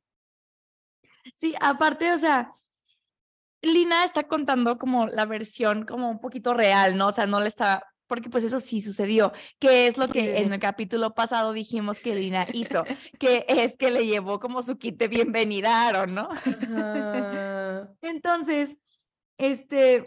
Sí, 1.36 1.53
aparte, 1.59 2.13
o 2.13 2.18
sea, 2.18 2.53
Lina 3.61 4.05
está 4.05 4.24
contando 4.24 4.78
como 4.78 5.07
la 5.07 5.26
versión 5.26 5.86
como 5.86 6.09
un 6.09 6.22
poquito 6.22 6.53
real, 6.53 6.95
¿no? 6.95 7.07
O 7.07 7.11
sea, 7.11 7.26
no 7.26 7.41
le 7.41 7.47
está 7.47 7.84
porque 8.08 8.30
pues 8.30 8.43
eso 8.43 8.60
sí 8.60 8.82
sucedió, 8.82 9.34
que 9.60 9.88
es 9.88 9.97
lo 9.97 10.08
que 10.08 10.38
en 10.39 10.53
el 10.53 10.60
capítulo 10.60 11.14
pasado 11.14 11.53
dijimos 11.53 11.99
que 11.99 12.16
Lina 12.16 12.45
hizo, 12.53 12.84
que 13.20 13.45
es 13.47 13.78
que 13.78 13.91
le 13.91 14.05
llevó 14.05 14.39
como 14.39 14.64
su 14.64 14.78
kit 14.78 14.97
de 14.97 15.08
bienvenida 15.08 15.84
a 15.84 15.88
Aaron, 15.88 16.16
¿no? 16.16 16.30
Ajá. 16.32 17.89
Entonces, 18.01 18.78
este, 19.38 20.03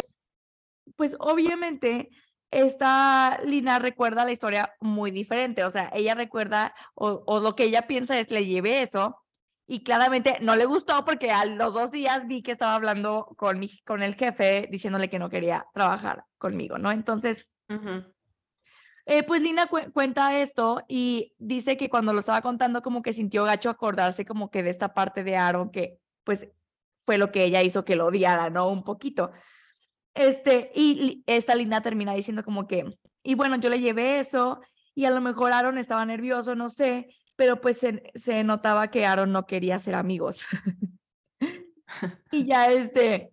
pues 0.97 1.17
obviamente 1.21 2.11
esta 2.51 3.39
Lina 3.45 3.79
recuerda 3.79 4.25
la 4.25 4.33
historia 4.33 4.75
muy 4.81 5.11
diferente, 5.11 5.65
o 5.65 5.71
sea, 5.71 5.91
ella 5.95 6.15
recuerda 6.15 6.75
o, 6.95 7.23
o 7.27 7.41
lo 7.41 7.55
que 7.55 7.65
ella 7.65 7.87
piensa 7.87 8.19
es 8.19 8.31
le 8.31 8.47
llevé 8.47 8.83
eso 8.83 9.21
y 9.71 9.85
claramente 9.85 10.39
no 10.41 10.57
le 10.57 10.65
gustó 10.65 11.05
porque 11.05 11.31
a 11.31 11.45
los 11.45 11.73
dos 11.73 11.93
días 11.93 12.27
vi 12.27 12.43
que 12.43 12.51
estaba 12.51 12.75
hablando 12.75 13.29
con, 13.37 13.61
mi, 13.61 13.69
con 13.83 14.03
el 14.03 14.17
jefe 14.17 14.67
diciéndole 14.69 15.09
que 15.09 15.21
no 15.21 15.31
quería 15.31 15.65
trabajar 15.73 16.25
conmigo, 16.39 16.77
¿no? 16.77 16.91
Entonces, 16.91 17.47
Eh, 19.07 19.23
pues 19.25 19.43
Lina 19.43 19.67
cu- 19.67 19.91
cuenta 19.93 20.39
esto 20.41 20.83
y 20.87 21.35
dice 21.39 21.77
que 21.77 21.89
cuando 21.89 22.13
lo 22.13 22.21
estaba 22.21 22.43
contando 22.43 22.83
como 22.83 23.03
que 23.03 23.13
sintió 23.13 23.45
gacho 23.45 23.71
acordarse 23.71 24.25
como 24.25 24.51
que 24.51 24.63
de 24.63 24.71
esta 24.71 24.95
parte 24.95 25.25
de 25.25 25.37
Aaron 25.37 25.71
que 25.71 25.99
pues 26.23 26.49
fue 27.01 27.19
lo 27.19 27.33
que 27.33 27.45
ella 27.45 27.63
hizo 27.63 27.85
que 27.85 27.97
lo 27.97 28.07
odiara, 28.07 28.51
¿no? 28.51 28.69
Un 28.69 28.85
poquito. 28.85 29.33
Este, 30.15 30.71
y 30.75 31.25
esta 31.27 31.55
Lina 31.55 31.81
termina 31.81 32.15
diciendo 32.15 32.45
como 32.45 32.67
que, 32.67 32.99
y 33.23 33.35
bueno, 33.35 33.57
yo 33.57 33.71
le 33.71 33.81
llevé 33.81 34.21
eso 34.21 34.61
y 34.95 35.07
a 35.07 35.11
lo 35.11 35.21
mejor 35.21 35.53
Aaron 35.53 35.79
estaba 35.79 36.05
nervioso, 36.05 36.55
no 36.55 36.69
sé, 36.69 37.09
pero 37.37 37.61
pues 37.61 37.79
se, 37.79 38.03
se 38.15 38.45
notaba 38.45 38.91
que 38.91 39.07
Aaron 39.07 39.33
no 39.33 39.47
quería 39.47 39.79
ser 39.79 39.95
amigos. 39.95 40.45
y 42.31 42.45
ya 42.45 42.71
este, 42.71 43.33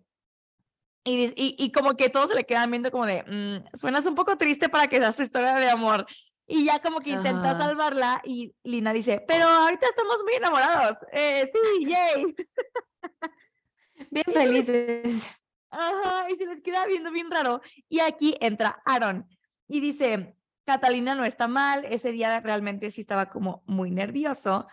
y, 1.08 1.16
dis- 1.26 1.34
y, 1.36 1.54
y 1.58 1.72
como 1.72 1.96
que 1.96 2.08
todos 2.10 2.28
se 2.30 2.34
le 2.36 2.44
quedan 2.44 2.70
viendo 2.70 2.90
como 2.90 3.06
de, 3.06 3.22
"Mm, 3.24 3.76
suenas 3.76 4.04
un 4.06 4.14
poco 4.14 4.36
triste 4.36 4.68
para 4.68 4.88
que 4.88 4.96
seas 4.98 5.16
tu 5.16 5.22
historia 5.22 5.54
de 5.54 5.70
amor. 5.70 6.06
Y 6.46 6.64
ya 6.64 6.78
como 6.80 7.00
que 7.00 7.10
intenta 7.10 7.50
Ajá. 7.50 7.54
salvarla 7.66 8.22
y 8.24 8.54
Lina 8.62 8.92
dice, 8.92 9.22
pero 9.28 9.44
ahorita 9.46 9.86
estamos 9.86 10.16
muy 10.24 10.34
enamorados. 10.34 10.96
Eh, 11.12 11.50
sí, 11.52 11.84
yay. 11.86 12.34
Bien 14.10 14.24
felices. 14.32 15.34
Ajá, 15.70 16.30
y 16.30 16.36
se 16.36 16.46
les 16.46 16.62
queda 16.62 16.86
viendo 16.86 17.10
bien 17.10 17.30
raro. 17.30 17.60
Y 17.88 18.00
aquí 18.00 18.36
entra 18.40 18.80
Aaron 18.86 19.26
y 19.66 19.80
dice, 19.80 20.36
Catalina 20.64 21.14
no 21.14 21.24
está 21.24 21.48
mal, 21.48 21.84
ese 21.84 22.12
día 22.12 22.40
realmente 22.40 22.90
sí 22.90 23.00
estaba 23.02 23.28
como 23.28 23.62
muy 23.66 23.90
nervioso. 23.90 24.66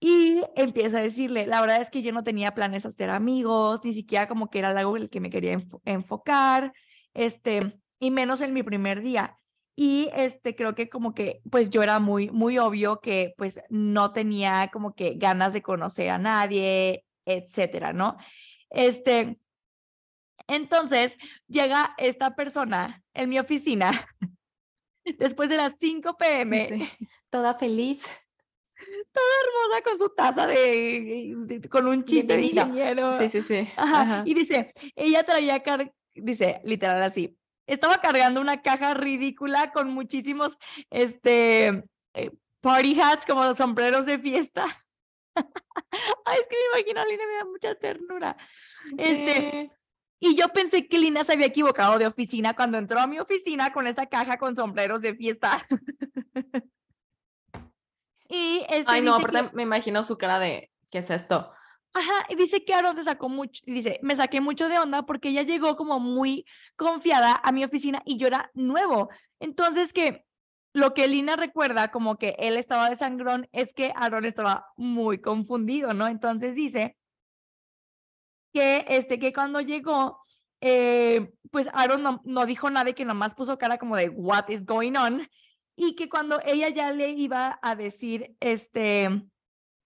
Y 0.00 0.42
empieza 0.54 0.98
a 0.98 1.02
decirle, 1.02 1.46
la 1.46 1.60
verdad 1.60 1.80
es 1.80 1.90
que 1.90 2.02
yo 2.02 2.12
no 2.12 2.22
tenía 2.22 2.54
planes 2.54 2.86
hacer 2.86 3.10
amigos, 3.10 3.84
ni 3.84 3.92
siquiera 3.92 4.28
como 4.28 4.48
que 4.48 4.60
era 4.60 4.68
algo 4.70 4.96
en 4.96 5.04
el 5.04 5.10
que 5.10 5.20
me 5.20 5.30
quería 5.30 5.54
enfo- 5.54 5.80
enfocar, 5.84 6.72
este, 7.14 7.80
y 7.98 8.10
menos 8.12 8.40
en 8.42 8.52
mi 8.54 8.62
primer 8.62 9.00
día. 9.02 9.36
Y 9.74 10.08
este, 10.14 10.54
creo 10.54 10.74
que 10.74 10.88
como 10.88 11.14
que, 11.14 11.40
pues 11.50 11.70
yo 11.70 11.82
era 11.82 11.98
muy, 11.98 12.30
muy 12.30 12.58
obvio 12.58 13.00
que 13.00 13.34
pues 13.36 13.60
no 13.70 14.12
tenía 14.12 14.70
como 14.72 14.94
que 14.94 15.14
ganas 15.14 15.52
de 15.52 15.62
conocer 15.62 16.10
a 16.10 16.18
nadie, 16.18 17.04
etcétera, 17.24 17.92
¿no? 17.92 18.16
Este, 18.70 19.38
entonces 20.46 21.16
llega 21.46 21.94
esta 21.98 22.34
persona 22.34 23.02
en 23.14 23.28
mi 23.28 23.38
oficina 23.38 23.90
después 25.18 25.48
de 25.48 25.56
las 25.56 25.74
5 25.78 26.16
pm, 26.16 26.68
Sí. 26.68 26.88
Toda 27.30 27.54
feliz. 27.54 28.02
Hermosa 28.78 29.82
con 29.84 29.98
su 29.98 30.08
taza 30.10 30.46
de, 30.46 31.34
de- 31.36 31.68
con 31.68 31.86
un 31.86 32.04
chiste 32.04 32.36
de 32.36 32.42
ingeniero. 32.42 33.12
Sí, 33.18 33.28
sí, 33.28 33.42
sí. 33.42 33.68
Ajá, 33.76 34.00
Ajá. 34.02 34.22
Y 34.26 34.34
dice, 34.34 34.72
ella 34.94 35.24
traía, 35.24 35.62
car- 35.62 35.92
dice, 36.14 36.60
literal 36.64 37.02
así, 37.02 37.36
estaba 37.66 37.98
cargando 38.00 38.40
una 38.40 38.62
caja 38.62 38.94
ridícula 38.94 39.72
con 39.72 39.90
muchísimos, 39.90 40.56
este, 40.90 41.84
eh, 42.14 42.30
party 42.60 42.98
hats 43.00 43.26
como 43.26 43.52
sombreros 43.54 44.06
de 44.06 44.18
fiesta. 44.18 44.64
Ay, 46.24 46.38
es 46.40 46.46
que 46.48 46.56
me 46.56 46.78
imagino 46.80 47.00
a 47.00 47.04
Lina, 47.06 47.26
me 47.26 47.34
da 47.34 47.44
mucha 47.44 47.74
ternura. 47.74 48.36
Este, 48.96 49.50
Sí. 49.50 49.70
Y 50.20 50.34
yo 50.34 50.48
pensé 50.48 50.88
que 50.88 50.98
Lina 50.98 51.22
se 51.22 51.34
había 51.34 51.46
equivocado 51.46 51.96
de 51.96 52.08
oficina 52.08 52.52
cuando 52.56 52.76
entró 52.76 52.98
a 52.98 53.06
mi 53.06 53.20
oficina 53.20 53.72
con 53.72 53.86
esa 53.86 54.06
caja 54.06 54.36
con 54.36 54.56
sombreros 54.56 55.00
de 55.00 55.14
fiesta. 55.14 55.64
y 58.28 58.64
este 58.68 58.84
Ay, 58.86 59.02
no, 59.02 59.16
dice 59.16 59.30
que- 59.30 59.38
aparte 59.38 59.56
me 59.56 59.62
imagino 59.62 60.02
su 60.02 60.18
cara 60.18 60.38
de, 60.38 60.70
¿qué 60.90 60.98
es 60.98 61.10
esto? 61.10 61.52
Ajá, 61.94 62.26
y 62.28 62.36
dice 62.36 62.64
que 62.64 62.74
Aaron 62.74 62.96
se 62.96 63.04
sacó 63.04 63.28
mucho, 63.28 63.62
y 63.64 63.72
dice, 63.72 63.98
me 64.02 64.14
saqué 64.14 64.40
mucho 64.40 64.68
de 64.68 64.78
onda 64.78 65.04
porque 65.06 65.30
ella 65.30 65.42
llegó 65.42 65.76
como 65.76 65.98
muy 65.98 66.44
confiada 66.76 67.40
a 67.42 67.50
mi 67.50 67.64
oficina 67.64 68.02
y 68.04 68.18
yo 68.18 68.26
era 68.26 68.50
nuevo. 68.54 69.08
Entonces 69.40 69.92
que 69.92 70.24
lo 70.74 70.92
que 70.92 71.08
Lina 71.08 71.34
recuerda 71.34 71.90
como 71.90 72.18
que 72.18 72.36
él 72.38 72.56
estaba 72.58 72.90
de 72.90 72.96
sangrón 72.96 73.48
es 73.52 73.72
que 73.72 73.92
Aaron 73.96 74.26
estaba 74.26 74.66
muy 74.76 75.18
confundido, 75.20 75.94
¿no? 75.94 76.06
Entonces 76.06 76.54
dice 76.54 76.96
que 78.52 78.84
este 78.88 79.18
que 79.18 79.32
cuando 79.32 79.60
llegó 79.60 80.20
eh, 80.60 81.30
pues 81.50 81.68
Aaron 81.72 82.02
no, 82.02 82.20
no 82.24 82.44
dijo 82.46 82.68
nada 82.68 82.90
y 82.90 82.94
que 82.94 83.04
nomás 83.04 83.34
puso 83.34 83.58
cara 83.58 83.78
como 83.78 83.96
de 83.96 84.08
what 84.10 84.48
is 84.48 84.66
going 84.66 84.94
on 84.96 85.26
y 85.80 85.94
que 85.94 86.08
cuando 86.08 86.40
ella 86.44 86.68
ya 86.70 86.92
le 86.92 87.10
iba 87.10 87.58
a 87.62 87.76
decir 87.76 88.36
este 88.40 89.22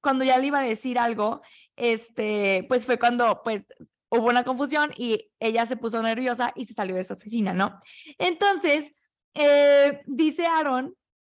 cuando 0.00 0.24
ya 0.24 0.38
le 0.38 0.46
iba 0.46 0.60
a 0.60 0.64
decir 0.64 0.98
algo 0.98 1.42
este 1.76 2.64
pues 2.66 2.86
fue 2.86 2.98
cuando 2.98 3.42
pues 3.44 3.66
hubo 4.08 4.28
una 4.28 4.42
confusión 4.42 4.92
y 4.96 5.30
ella 5.38 5.66
se 5.66 5.76
puso 5.76 6.02
nerviosa 6.02 6.52
y 6.56 6.64
se 6.66 6.74
salió 6.74 6.96
de 6.96 7.04
su 7.04 7.14
oficina, 7.14 7.52
¿no? 7.52 7.80
Entonces 8.18 8.92
eh, 9.34 10.02
dice 10.06 10.46
Aaron 10.46 10.94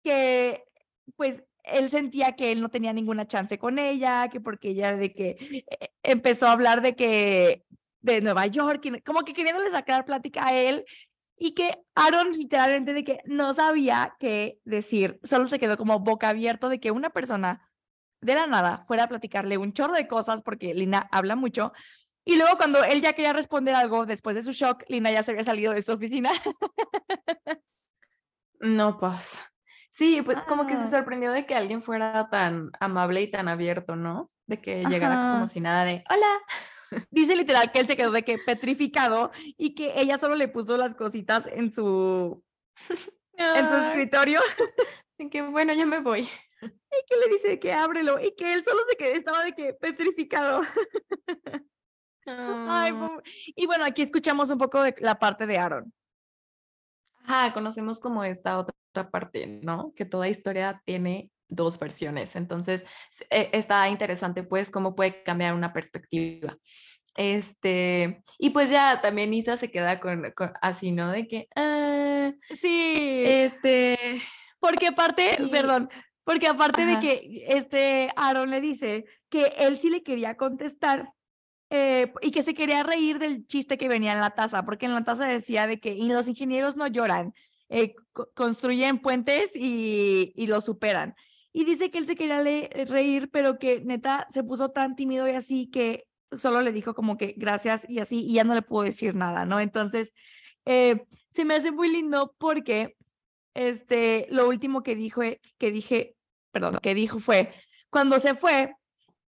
que 0.05 0.65
pues 1.17 1.43
él 1.65 1.91
sentía 1.91 2.33
que 2.33 2.53
él 2.53 2.61
no 2.61 2.69
tenía 2.69 2.93
ninguna 2.93 3.27
chance 3.27 3.59
con 3.59 3.79
ella, 3.79 4.29
que 4.29 4.41
porque 4.41 4.71
ella 4.71 4.97
de 4.97 5.13
que 5.15 5.65
eh, 5.71 5.89
empezó 6.03 6.47
a 6.47 6.53
hablar 6.53 6.83
de 6.83 6.95
que 6.95 7.65
de 8.01 8.21
Nueva 8.21 8.47
York, 8.47 9.03
como 9.05 9.23
que 9.23 9.33
queriéndole 9.33 9.71
sacar 9.71 10.05
plática 10.05 10.49
a 10.49 10.55
él 10.55 10.85
y 11.45 11.55
que 11.55 11.77
Aaron 11.97 12.33
literalmente 12.33 12.93
de 12.93 13.03
que 13.03 13.21
no 13.25 13.53
sabía 13.53 14.15
qué 14.21 14.61
decir, 14.65 15.19
solo 15.25 15.49
se 15.49 15.59
quedó 15.59 15.77
como 15.77 15.99
boca 15.99 16.29
abierto 16.29 16.69
de 16.69 16.79
que 16.79 16.93
una 16.93 17.11
persona 17.11 17.69
de 18.21 18.37
la 18.37 18.47
nada 18.47 18.85
fuera 18.87 19.05
a 19.05 19.09
platicarle 19.09 19.59
un 19.59 19.73
chorro 19.73 19.95
de 19.95 20.07
cosas 20.07 20.43
porque 20.43 20.73
Lina 20.73 21.09
habla 21.11 21.35
mucho 21.35 21.73
y 22.25 22.37
luego 22.37 22.57
cuando 22.57 22.85
él 22.85 23.03
ya 23.03 23.15
quería 23.15 23.33
responder 23.33 23.75
algo 23.75 24.07
después 24.07 24.37
de 24.37 24.45
su 24.45 24.53
shock, 24.53 24.85
Lina 24.89 25.11
ya 25.11 25.25
se 25.25 25.33
había 25.33 25.43
salido 25.43 25.73
de 25.73 25.83
su 25.83 25.91
oficina. 25.93 26.31
No, 28.61 28.97
pues. 28.99 29.41
Sí, 29.91 30.23
pues 30.23 30.39
como 30.47 30.67
que 30.67 30.77
se 30.77 30.85
Ah. 30.85 30.87
sorprendió 30.87 31.33
de 31.33 31.45
que 31.47 31.57
alguien 31.57 31.83
fuera 31.83 32.29
tan 32.31 32.71
amable 32.79 33.21
y 33.23 33.31
tan 33.31 33.49
abierto, 33.49 33.97
¿no? 33.97 34.31
De 34.47 34.61
que 34.61 34.85
llegara 34.85 35.19
Ajá. 35.19 35.33
como 35.33 35.47
si 35.49 35.61
nada 35.61 35.85
de, 35.85 36.05
hola. 36.09 36.27
Dice 37.11 37.37
literal 37.37 37.73
que 37.73 37.81
él 37.81 37.87
se 37.87 37.97
quedó 37.97 38.11
de 38.11 38.23
que 38.25 38.39
petrificado 38.39 39.31
y 39.57 39.75
que 39.75 39.93
ella 40.01 40.19
solo 40.19 40.37
le 40.37 40.49
puso 40.49 40.77
las 40.77 40.95
cositas 40.95 41.47
en 41.47 41.73
su 41.73 42.43
en 43.37 43.69
su 43.69 43.75
escritorio 43.75 44.41
y 45.19 45.29
que 45.31 45.43
bueno, 45.43 45.73
ya 45.75 45.87
me 45.87 46.01
voy. 46.01 46.21
y 46.63 47.05
que 47.07 47.17
le 47.17 47.29
dice 47.33 47.59
que 47.59 47.73
ábrelo 47.73 48.21
y 48.21 48.35
que 48.37 48.53
él 48.55 48.65
solo 48.65 48.83
se 48.89 48.97
quedó, 48.97 49.15
estaba 49.15 49.43
de 49.45 49.53
que 49.55 49.75
petrificado. 49.75 50.61
Ay, 52.25 52.93
Ah. 52.95 53.21
y 53.57 53.67
bueno, 53.67 53.85
aquí 53.85 54.03
escuchamos 54.03 54.49
un 54.51 54.59
poco 54.59 54.81
de 54.81 54.95
la 55.01 55.19
parte 55.19 55.45
de 55.45 55.59
Aaron. 55.59 55.93
Ajá, 57.25 57.53
conocemos 57.53 57.99
como 57.99 58.23
esta 58.23 58.59
otra 58.59 59.11
parte, 59.11 59.47
¿no? 59.47 59.93
Que 59.97 60.05
toda 60.05 60.29
historia 60.29 60.81
tiene 60.85 61.32
dos 61.55 61.79
versiones. 61.79 62.37
Entonces, 62.37 62.85
s- 63.11 63.27
e- 63.31 63.51
está 63.53 63.89
interesante, 63.89 64.43
pues, 64.43 64.71
cómo 64.71 64.95
puede 64.95 65.23
cambiar 65.23 65.55
una 65.55 65.73
perspectiva. 65.73 66.57
Este, 67.15 68.23
y 68.39 68.51
pues 68.51 68.71
ya 68.71 69.01
también 69.03 69.35
Isa 69.35 69.57
se 69.57 69.71
queda 69.71 70.01
con, 70.01 70.33
con- 70.35 70.53
así, 70.63 70.93
¿no? 70.93 71.11
De 71.13 71.29
que, 71.29 71.49
ah, 71.57 72.33
Sí, 72.59 73.23
este, 73.27 74.23
porque 74.59 74.87
aparte, 74.89 75.37
perdón, 75.51 75.91
porque 76.25 76.47
aparte 76.49 76.87
de 76.87 76.95
que 77.01 77.45
este 77.49 78.11
Aaron 78.17 78.51
le 78.51 78.61
dice 78.61 79.05
que 79.29 79.53
él 79.59 79.79
sí 79.79 79.91
le 79.91 80.03
quería 80.03 80.37
contestar 80.37 81.13
eh, 81.71 82.13
y 82.23 82.31
que 82.33 82.43
se 82.43 82.55
quería 82.55 82.83
reír 82.83 83.19
del 83.19 83.47
chiste 83.47 83.79
que 83.79 83.89
venía 83.89 84.13
en 84.13 84.21
la 84.21 84.31
taza, 84.31 84.65
porque 84.65 84.87
en 84.87 84.95
la 84.95 85.05
taza 85.05 85.27
decía 85.27 85.67
de 85.67 85.81
que 85.81 85.95
"Y 85.95 86.09
los 86.09 86.29
ingenieros 86.29 86.77
no 86.77 86.87
lloran, 86.87 87.35
eh, 87.71 87.95
co- 88.13 88.31
construyen 88.35 88.99
puentes 89.01 89.53
y, 89.57 90.33
y 90.37 90.47
los 90.49 90.65
superan. 90.67 91.15
Y 91.53 91.65
dice 91.65 91.91
que 91.91 91.99
él 91.99 92.07
se 92.07 92.17
quería 92.17 92.41
le- 92.43 92.71
reír, 92.89 93.31
pero 93.31 93.59
que 93.59 93.81
neta 93.85 94.27
se 94.31 94.43
puso 94.43 94.71
tan 94.71 94.97
tímido 94.97 95.29
y 95.29 95.33
así 95.33 95.69
que 95.71 96.07
solo 96.37 96.63
le 96.63 96.73
dijo 96.73 96.95
como 96.95 97.19
que 97.19 97.35
gracias 97.37 97.85
y 97.89 97.99
así, 97.99 98.25
y 98.25 98.35
ya 98.35 98.45
no 98.45 98.55
le 98.55 98.63
pudo 98.63 98.85
decir 98.85 99.15
nada, 99.15 99.45
¿no? 99.45 99.61
Entonces, 99.61 100.15
eh, 100.65 101.05
se 101.31 101.45
me 101.45 101.55
hace 101.55 101.71
muy 101.73 101.91
lindo 101.91 102.35
porque 102.39 102.97
este, 103.55 104.27
lo 104.31 104.49
último 104.49 104.83
que 104.83 104.97
dijo, 104.97 105.23
eh, 105.23 105.41
que 105.59 105.71
dije, 105.73 106.17
perdón, 106.53 106.79
que 106.83 106.95
dijo 106.95 107.19
fue, 107.21 107.53
cuando 107.91 108.19
se 108.21 108.35
fue, 108.35 108.75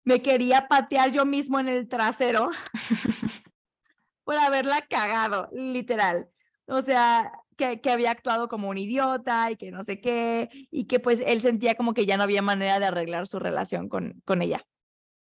me 0.03 0.21
quería 0.21 0.67
patear 0.67 1.11
yo 1.11 1.25
mismo 1.25 1.59
en 1.59 1.69
el 1.69 1.87
trasero 1.87 2.49
por 4.23 4.35
haberla 4.37 4.81
cagado, 4.89 5.49
literal. 5.53 6.27
o 6.67 6.81
sea, 6.81 7.31
que, 7.59 7.81
que, 7.81 7.91
había 7.91 8.11
actuado 8.11 8.47
como 8.47 8.69
un 8.69 8.77
idiota 8.77 9.51
y 9.51 9.57
que 9.57 9.69
no 9.69 9.83
sé 9.83 9.99
qué, 10.01 10.49
y 10.71 10.85
que 10.85 10.99
pues 10.99 11.21
él 11.25 11.41
sentía 11.41 11.75
como 11.75 11.93
que 11.93 12.05
ya 12.05 12.17
no 12.17 12.23
había 12.23 12.41
manera 12.41 12.79
de 12.79 12.87
arreglar 12.87 13.27
su 13.27 13.37
relación 13.37 13.89
con, 13.89 14.21
con 14.25 14.41
ella 14.41 14.65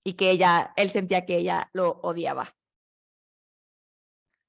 y 0.04 0.14
que 0.14 0.30
ella, 0.30 0.72
él 0.76 0.90
sentía 0.90 1.24
que 1.26 1.38
ella 1.38 1.70
lo 1.72 2.00
odiaba. 2.02 2.54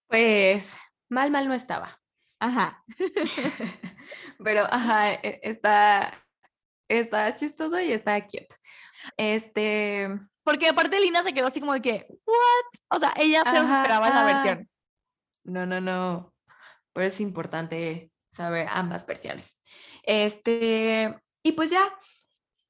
Pues 0.07 0.77
mal, 1.09 1.31
mal 1.31 1.47
no 1.47 1.53
estaba. 1.53 2.01
Ajá. 2.39 2.83
Pero, 4.43 4.63
ajá, 4.69 5.13
e, 5.13 5.39
está, 5.43 6.25
está 6.89 7.35
chistoso 7.35 7.79
y 7.79 7.91
está 7.91 8.21
quieto. 8.25 8.55
Este. 9.17 10.09
Porque 10.43 10.69
aparte 10.69 10.99
Lina 10.99 11.23
se 11.23 11.33
quedó 11.33 11.47
así 11.47 11.59
como 11.59 11.73
de 11.73 11.81
que, 11.81 12.05
¿what? 12.25 12.79
O 12.89 12.99
sea, 12.99 13.13
ella 13.17 13.41
se 13.43 13.57
esperaba 13.57 14.07
esa 14.09 14.23
versión. 14.25 14.69
No, 15.43 15.65
no, 15.65 15.81
no. 15.81 16.34
Pero 16.95 17.07
es 17.07 17.19
importante 17.19 18.09
saber 18.31 18.67
ambas 18.71 19.05
versiones. 19.05 19.55
Este, 20.03 21.13
y 21.43 21.51
pues 21.51 21.69
ya, 21.69 21.93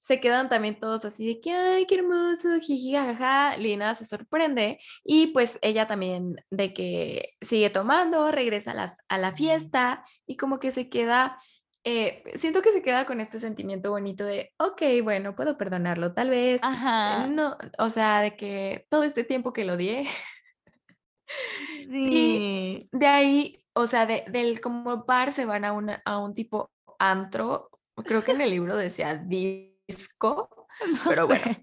se 0.05 0.19
quedan 0.19 0.49
también 0.49 0.80
todos 0.80 1.03
así 1.03 1.26
de 1.28 1.41
que, 1.41 1.51
ay, 1.51 1.86
qué 1.88 1.95
hermoso, 1.95 2.59
jiji, 2.59 2.93
jajaja. 2.93 3.57
Lina 3.57 3.95
se 3.95 4.05
sorprende 4.05 4.80
y 5.03 5.28
pues 5.28 5.57
ella 5.61 5.88
también 5.88 6.36
de 6.51 6.73
que 6.73 7.34
sigue 7.41 7.71
tomando, 7.71 8.32
regresa 8.32 8.71
a 8.71 8.73
la, 8.76 8.97
a 9.07 9.17
la 9.17 9.32
fiesta 9.32 10.05
y 10.28 10.38
como 10.38 10.59
que 10.59 10.71
se 10.71 10.89
queda, 10.89 11.39
eh, 11.84 12.23
siento 12.36 12.61
que 12.61 12.71
se 12.71 12.84
queda 12.84 13.05
con 13.05 13.19
este 13.19 13.39
sentimiento 13.39 13.89
bonito 13.89 14.26
de, 14.26 14.53
ok, 14.57 14.82
bueno, 15.03 15.36
puedo 15.36 15.57
perdonarlo, 15.57 16.13
tal 16.13 16.30
vez, 16.30 16.61
Ajá. 16.63 17.26
no, 17.28 17.57
o 17.80 17.89
sea, 17.89 18.21
de 18.21 18.36
que 18.36 18.86
todo 18.89 19.03
este 19.03 19.23
tiempo 19.23 19.53
que 19.53 19.65
lo 19.65 19.73
odié. 19.73 20.07
Sí. 21.89 22.09
Y 22.11 22.89
de 22.91 23.07
ahí, 23.07 23.64
o 23.76 23.88
sea, 23.88 24.05
de, 24.05 24.23
del 24.28 24.61
como 24.61 25.03
bar 25.05 25.32
se 25.32 25.45
van 25.45 25.65
a, 25.65 25.73
una, 25.73 26.01
a 26.05 26.17
un 26.17 26.34
tipo 26.34 26.71
antro, 26.97 27.69
creo 28.05 28.23
que 28.23 28.32
en 28.32 28.41
el 28.41 28.49
libro 28.49 28.76
decía 28.78 29.15
disco, 29.15 30.67
pero 31.07 31.28
bueno, 31.28 31.57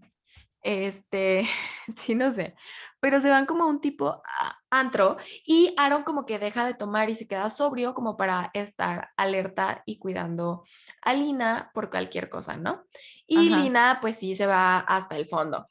este, 0.63 1.49
sí, 1.97 2.15
no 2.15 2.31
sé, 2.31 2.55
pero 3.01 3.21
se 3.21 3.31
van 3.31 3.47
como 3.47 3.67
un 3.67 3.81
tipo 3.81 4.23
antro 4.71 5.17
y 5.45 5.75
Aaron 5.79 6.05
como 6.05 6.27
que 6.27 6.39
deja 6.39 6.67
de 6.67 6.75
tomar 6.75 7.09
y 7.09 7.15
se 7.15 7.27
queda 7.27 7.49
sobrio 7.49 7.95
como 7.95 8.17
para 8.17 8.51
estar 8.53 9.09
alerta 9.17 9.83
y 9.87 9.99
cuidando 9.99 10.65
a 11.01 11.15
Lina 11.15 11.71
por 11.73 11.91
cualquier 11.91 12.29
cosa, 12.29 12.59
¿no? 12.59 12.85
Y 13.27 13.49
Lina 13.49 13.99
pues 14.03 14.17
sí 14.17 14.37
se 14.37 14.47
va 14.47 14.79
hasta 14.79 15.17
el 15.17 15.27
fondo. 15.27 15.67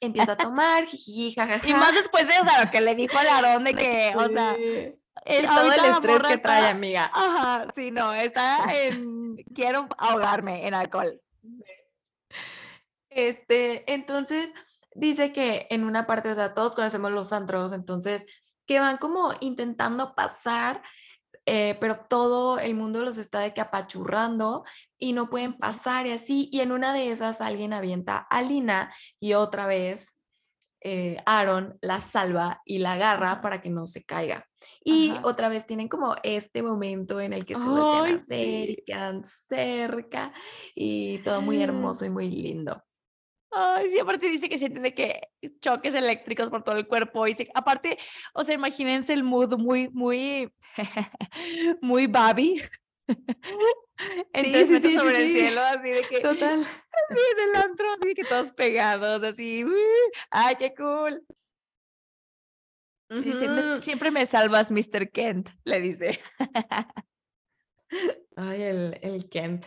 Empieza 0.00 0.32
a 0.32 0.36
tomar, 0.36 0.86
jiji, 0.86 1.34
jajaja. 1.34 1.68
Y 1.68 1.74
más 1.74 1.92
después 1.92 2.26
de, 2.28 2.34
o 2.40 2.44
sea, 2.44 2.64
lo 2.64 2.70
que 2.70 2.80
le 2.80 2.94
dijo 2.94 3.18
al 3.18 3.28
Aarón 3.28 3.64
de 3.64 3.74
que, 3.74 4.14
o 4.16 4.28
sea, 4.28 4.56
el, 5.24 5.48
todo 5.48 5.72
el 5.72 5.84
estrés 5.84 6.22
que 6.22 6.38
trae, 6.38 6.68
amiga. 6.68 7.10
Ajá, 7.12 7.66
sí, 7.74 7.90
no, 7.90 8.14
está 8.14 8.72
en, 8.74 9.36
quiero 9.54 9.88
ahogarme 9.96 10.66
en 10.66 10.74
alcohol. 10.74 11.20
Este, 13.10 13.92
entonces 13.92 14.52
dice 14.94 15.32
que 15.32 15.66
en 15.70 15.84
una 15.84 16.06
parte, 16.06 16.30
o 16.30 16.34
sea, 16.34 16.54
todos 16.54 16.74
conocemos 16.74 17.12
los 17.12 17.32
antros, 17.32 17.72
entonces 17.72 18.26
que 18.66 18.80
van 18.80 18.98
como 18.98 19.32
intentando 19.40 20.14
pasar, 20.14 20.82
eh, 21.46 21.78
pero 21.80 22.00
todo 22.08 22.58
el 22.58 22.74
mundo 22.74 23.02
los 23.02 23.16
está 23.16 23.40
de 23.40 23.54
que 23.54 23.62
apachurrando 23.62 24.64
y 24.98 25.14
no 25.14 25.30
pueden 25.30 25.56
pasar 25.56 26.06
y 26.06 26.12
así, 26.12 26.50
y 26.52 26.60
en 26.60 26.72
una 26.72 26.92
de 26.92 27.10
esas 27.10 27.40
alguien 27.40 27.72
avienta 27.72 28.18
a 28.18 28.42
Lina 28.42 28.92
y 29.18 29.32
otra 29.32 29.66
vez 29.66 30.17
eh, 30.80 31.16
Aaron 31.26 31.76
la 31.80 32.00
salva 32.00 32.62
y 32.64 32.78
la 32.78 32.92
agarra 32.92 33.40
para 33.40 33.60
que 33.60 33.70
no 33.70 33.86
se 33.86 34.04
caiga. 34.04 34.46
Y 34.84 35.14
otra 35.22 35.48
vez 35.48 35.66
tienen 35.66 35.88
como 35.88 36.16
este 36.22 36.62
momento 36.62 37.20
en 37.20 37.32
el 37.32 37.44
que 37.44 37.54
se 37.54 37.60
vuelven 37.60 38.16
a 38.16 38.20
hacer 38.20 38.70
y 38.70 38.84
quedan 38.84 39.24
cerca 39.48 40.32
y 40.74 41.18
todo 41.18 41.40
muy 41.40 41.62
hermoso 41.62 42.04
y 42.04 42.10
muy 42.10 42.30
lindo. 42.30 42.82
Ay, 43.50 43.90
sí, 43.90 43.98
aparte 43.98 44.28
dice 44.28 44.48
que 44.48 44.58
siente 44.58 44.80
de 44.80 44.94
que 44.94 45.28
choques 45.60 45.94
eléctricos 45.94 46.50
por 46.50 46.62
todo 46.62 46.76
el 46.76 46.86
cuerpo. 46.86 47.26
Y 47.26 47.34
aparte, 47.54 47.98
o 48.34 48.44
sea, 48.44 48.54
imagínense 48.54 49.12
el 49.12 49.24
mood 49.24 49.56
muy, 49.56 49.88
muy, 49.88 50.52
muy 51.80 52.06
Babi. 52.06 52.62
Entonces 54.32 54.82
sí, 54.82 54.94
sobre 54.94 55.24
el 55.24 55.32
cielo, 55.32 55.60
así 55.62 55.90
de 55.90 56.02
que. 56.02 56.20
Total. 56.20 56.60
Así 57.10 57.20
en 57.32 57.48
el 57.48 57.56
antro, 57.56 57.86
así 57.92 58.12
que 58.14 58.24
todos 58.24 58.52
pegados, 58.52 59.22
así. 59.22 59.64
¡Ay, 60.30 60.56
qué 60.56 60.74
cool! 60.74 61.24
dice, 63.08 63.48
siempre 63.80 64.10
me 64.10 64.26
salvas, 64.26 64.70
Mr. 64.70 65.10
Kent, 65.10 65.48
le 65.64 65.80
dice. 65.80 66.20
Ay, 68.36 68.62
el, 68.62 68.98
el 69.00 69.28
Kent. 69.30 69.66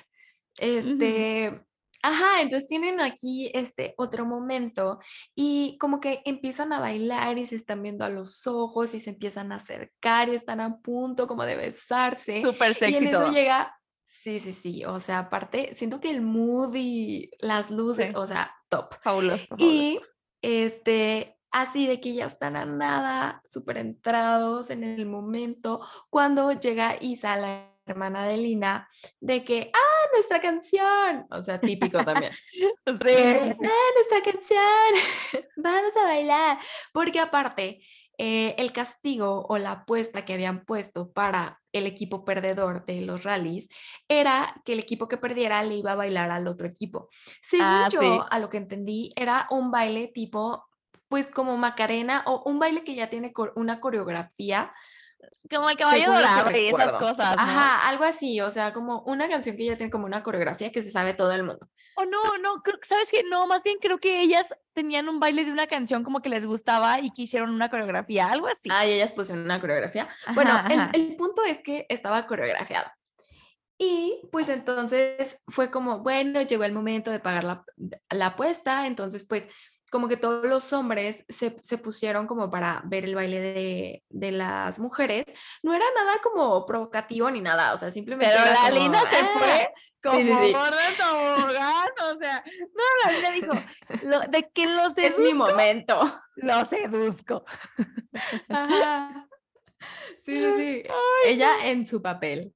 Este. 0.59 1.65
Ajá, 2.03 2.41
entonces 2.41 2.67
tienen 2.67 2.99
aquí 2.99 3.51
este 3.53 3.93
otro 3.97 4.25
momento 4.25 4.99
y 5.35 5.77
como 5.79 5.99
que 5.99 6.21
empiezan 6.25 6.73
a 6.73 6.79
bailar 6.79 7.37
y 7.37 7.45
se 7.45 7.55
están 7.55 7.83
viendo 7.83 8.03
a 8.05 8.09
los 8.09 8.47
ojos 8.47 8.93
y 8.93 8.99
se 8.99 9.11
empiezan 9.11 9.51
a 9.51 9.57
acercar 9.57 10.29
y 10.29 10.35
están 10.35 10.59
a 10.61 10.77
punto 10.79 11.27
como 11.27 11.45
de 11.45 11.55
besarse. 11.55 12.41
Súper 12.41 12.73
sexy. 12.73 12.93
Y 12.93 12.97
en 12.97 13.07
eso 13.07 13.31
llega, 13.31 13.79
sí, 14.23 14.39
sí, 14.39 14.51
sí, 14.51 14.85
o 14.85 14.99
sea, 14.99 15.19
aparte, 15.19 15.75
siento 15.75 15.99
que 15.99 16.09
el 16.09 16.21
mood 16.21 16.73
y 16.75 17.29
las 17.39 17.69
luces, 17.69 18.15
o 18.15 18.25
sea, 18.25 18.55
top. 18.69 18.95
Fabuloso. 19.01 19.55
Y 19.59 19.99
este, 20.41 21.37
así 21.51 21.85
de 21.85 22.01
que 22.01 22.13
ya 22.13 22.25
están 22.25 22.55
a 22.55 22.65
nada, 22.65 23.43
súper 23.49 23.77
entrados 23.77 24.71
en 24.71 24.83
el 24.83 25.05
momento, 25.05 25.85
cuando 26.09 26.51
llega 26.53 26.97
Isa, 26.99 27.37
la 27.37 27.70
hermana 27.91 28.27
de 28.27 28.37
Lina, 28.37 28.87
de 29.19 29.43
que, 29.43 29.71
ah, 29.73 30.07
nuestra 30.13 30.41
canción, 30.41 31.27
o 31.29 31.43
sea, 31.43 31.59
típico 31.59 32.03
también. 32.03 32.33
sí. 32.51 32.65
Ah, 32.85 33.55
nuestra 33.55 34.21
canción, 34.23 35.47
vamos 35.57 35.95
a 35.97 36.03
bailar, 36.03 36.57
porque 36.93 37.19
aparte, 37.19 37.81
eh, 38.17 38.53
el 38.59 38.71
castigo 38.71 39.47
o 39.49 39.57
la 39.57 39.71
apuesta 39.71 40.25
que 40.25 40.33
habían 40.33 40.63
puesto 40.63 41.11
para 41.11 41.59
el 41.71 41.87
equipo 41.87 42.23
perdedor 42.23 42.85
de 42.85 43.01
los 43.01 43.23
rallies 43.23 43.67
era 44.07 44.61
que 44.63 44.73
el 44.73 44.79
equipo 44.79 45.07
que 45.07 45.17
perdiera 45.17 45.63
le 45.63 45.77
iba 45.77 45.93
a 45.93 45.95
bailar 45.95 46.29
al 46.29 46.47
otro 46.47 46.67
equipo. 46.67 47.09
Según 47.41 47.65
ah, 47.67 47.89
yo, 47.91 48.25
a 48.29 48.37
lo 48.37 48.49
que 48.49 48.57
entendí, 48.57 49.11
era 49.15 49.47
un 49.49 49.71
baile 49.71 50.11
tipo, 50.13 50.67
pues 51.07 51.27
como 51.27 51.57
Macarena 51.57 52.23
o 52.27 52.43
un 52.43 52.59
baile 52.59 52.83
que 52.83 52.93
ya 52.93 53.09
tiene 53.09 53.33
una 53.55 53.79
coreografía 53.79 54.71
como 55.49 55.69
el 55.69 55.77
caballo 55.77 56.11
dorado 56.11 56.51
y 56.51 56.67
esas 56.67 56.93
cosas. 56.93 57.35
Ajá, 57.37 57.87
algo 57.89 58.03
así, 58.03 58.39
o 58.41 58.51
sea, 58.51 58.73
como 58.73 59.01
una 59.01 59.27
canción 59.27 59.57
que 59.57 59.65
ya 59.65 59.77
tiene 59.77 59.91
como 59.91 60.05
una 60.05 60.23
coreografía 60.23 60.71
que 60.71 60.83
se 60.83 60.91
sabe 60.91 61.13
todo 61.13 61.31
el 61.33 61.43
mundo. 61.43 61.67
O 61.95 62.05
no, 62.05 62.37
no, 62.37 62.63
sabes 62.83 63.11
que 63.11 63.23
no, 63.23 63.47
más 63.47 63.63
bien 63.63 63.77
creo 63.81 63.99
que 63.99 64.21
ellas 64.21 64.55
tenían 64.73 65.09
un 65.09 65.19
baile 65.19 65.43
de 65.43 65.51
una 65.51 65.67
canción 65.67 66.03
como 66.03 66.21
que 66.21 66.29
les 66.29 66.45
gustaba 66.45 66.99
y 66.99 67.11
que 67.11 67.23
hicieron 67.23 67.49
una 67.51 67.69
coreografía, 67.69 68.27
algo 68.27 68.47
así. 68.47 68.69
Ah, 68.71 68.85
y 68.85 68.91
ellas 68.91 69.11
pusieron 69.11 69.43
una 69.43 69.59
coreografía. 69.59 70.09
bueno, 70.33 70.57
El, 70.69 70.89
el 70.93 71.15
punto 71.17 71.43
es 71.43 71.59
que 71.59 71.85
estaba 71.89 72.25
coreografiado. 72.27 72.89
Y 73.83 74.21
pues 74.31 74.47
entonces 74.47 75.39
fue 75.47 75.71
como, 75.71 75.99
bueno, 75.99 76.43
llegó 76.43 76.63
el 76.65 76.71
momento 76.71 77.09
de 77.09 77.19
pagar 77.19 77.43
la, 77.43 77.65
la 78.11 78.27
apuesta, 78.27 78.85
entonces 78.85 79.25
pues 79.27 79.45
como 79.91 80.07
que 80.07 80.15
todos 80.15 80.45
los 80.45 80.71
hombres 80.71 81.17
se, 81.27 81.57
se 81.61 81.77
pusieron 81.77 82.25
como 82.25 82.49
para 82.49 82.81
ver 82.85 83.03
el 83.03 83.13
baile 83.13 83.41
de, 83.41 84.03
de, 84.09 84.31
las 84.31 84.79
mujeres. 84.79 85.25
No 85.61 85.73
era 85.73 85.83
nada 85.93 86.19
como 86.23 86.65
provocativo 86.65 87.29
ni 87.29 87.41
nada, 87.41 87.73
o 87.73 87.77
sea, 87.77 87.91
simplemente... 87.91 88.33
Pero 88.33 88.51
la 88.51 88.71
Lina 88.71 89.01
se 89.01 89.23
fue 89.37 89.61
ah". 89.63 89.71
como 90.01 90.17
sí, 90.17 90.27
sí, 90.27 90.53
o 90.55 92.17
sea, 92.17 92.43
no, 92.73 92.83
la 93.03 93.11
Lina 93.11 93.31
dijo, 93.31 93.53
lo, 94.03 94.19
de 94.21 94.49
que 94.53 94.65
lo 94.65 94.93
seduzco. 94.93 95.01
Es 95.11 95.19
mi 95.19 95.33
momento. 95.33 95.99
Lo 96.37 96.63
seduzco. 96.63 97.43
Ajá. 98.49 99.27
Sí, 100.25 100.39
sí, 100.57 100.83
Ella 101.25 101.65
en 101.65 101.85
su 101.85 102.01
papel. 102.01 102.53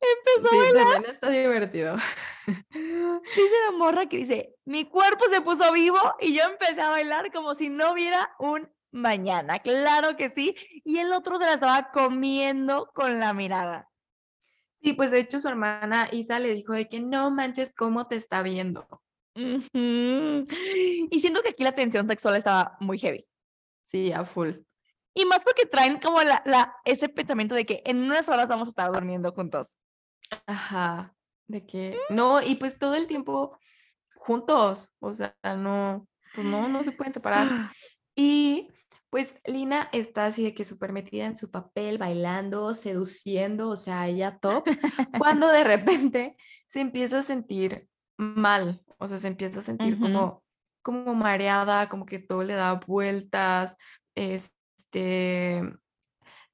Empezó 0.00 0.54
a 0.54 0.58
bailar. 0.58 0.92
También 0.92 1.12
está 1.12 1.28
divertido. 1.30 1.96
Dice 2.46 3.56
la 3.66 3.76
morra 3.76 4.06
que 4.06 4.18
dice, 4.18 4.54
mi 4.64 4.84
cuerpo 4.84 5.24
se 5.30 5.40
puso 5.40 5.72
vivo 5.72 5.98
y 6.20 6.34
yo 6.34 6.42
empecé 6.44 6.82
a 6.82 6.90
bailar 6.90 7.32
como 7.32 7.54
si 7.54 7.70
no 7.70 7.92
hubiera 7.92 8.34
un 8.38 8.70
mañana. 8.90 9.58
Claro 9.60 10.16
que 10.16 10.30
sí. 10.30 10.54
Y 10.84 10.98
el 10.98 11.12
otro 11.12 11.38
se 11.38 11.44
la 11.44 11.54
estaba 11.54 11.90
comiendo 11.90 12.90
con 12.94 13.18
la 13.18 13.32
mirada. 13.32 13.90
Sí, 14.82 14.92
pues 14.92 15.10
de 15.10 15.20
hecho 15.20 15.40
su 15.40 15.48
hermana 15.48 16.08
Isa 16.12 16.38
le 16.38 16.52
dijo 16.52 16.74
de 16.74 16.88
que 16.88 17.00
no 17.00 17.30
manches 17.30 17.74
cómo 17.74 18.06
te 18.06 18.16
está 18.16 18.42
viendo. 18.42 18.86
Y 19.34 21.18
siento 21.18 21.42
que 21.42 21.50
aquí 21.50 21.64
la 21.64 21.72
tensión 21.72 22.06
sexual 22.06 22.36
estaba 22.36 22.76
muy 22.80 22.98
heavy. 22.98 23.26
Sí, 23.86 24.12
a 24.12 24.24
full. 24.24 24.50
Y 25.14 25.24
más 25.24 25.44
porque 25.44 25.66
traen 25.66 25.98
como 26.00 26.22
la, 26.22 26.42
la, 26.44 26.76
ese 26.84 27.08
pensamiento 27.08 27.54
de 27.54 27.64
que 27.64 27.82
en 27.84 28.02
unas 28.02 28.28
horas 28.28 28.48
vamos 28.48 28.68
a 28.68 28.70
estar 28.70 28.92
durmiendo 28.92 29.32
juntos. 29.32 29.76
Ajá, 30.46 31.14
de 31.46 31.66
que 31.66 31.98
no, 32.10 32.42
y 32.42 32.54
pues 32.56 32.78
todo 32.78 32.94
el 32.94 33.06
tiempo 33.06 33.58
juntos, 34.16 34.90
o 35.00 35.12
sea, 35.12 35.36
no, 35.56 36.08
pues 36.34 36.46
no, 36.46 36.68
no 36.68 36.82
se 36.84 36.92
pueden 36.92 37.14
separar. 37.14 37.48
Y 38.16 38.68
Pues 39.14 39.32
Lina 39.44 39.88
está 39.92 40.24
así 40.24 40.42
de 40.42 40.54
que 40.54 40.64
súper 40.64 40.92
metida 40.92 41.26
en 41.26 41.36
su 41.36 41.48
papel, 41.52 41.98
bailando, 41.98 42.74
seduciendo, 42.74 43.68
o 43.68 43.76
sea, 43.76 44.08
ella 44.08 44.38
top, 44.40 44.64
cuando 45.18 45.46
de 45.48 45.62
repente 45.64 46.36
se 46.66 46.80
empieza 46.80 47.20
a 47.20 47.22
sentir 47.22 47.88
mal, 48.16 48.82
o 48.98 49.06
sea, 49.06 49.18
se 49.18 49.28
empieza 49.28 49.60
a 49.60 49.62
sentir 49.62 50.00
como, 50.00 50.42
como 50.82 51.14
mareada, 51.14 51.88
como 51.88 52.06
que 52.06 52.18
todo 52.18 52.42
le 52.42 52.54
da 52.54 52.72
vueltas, 52.74 53.76
este, 54.16 55.62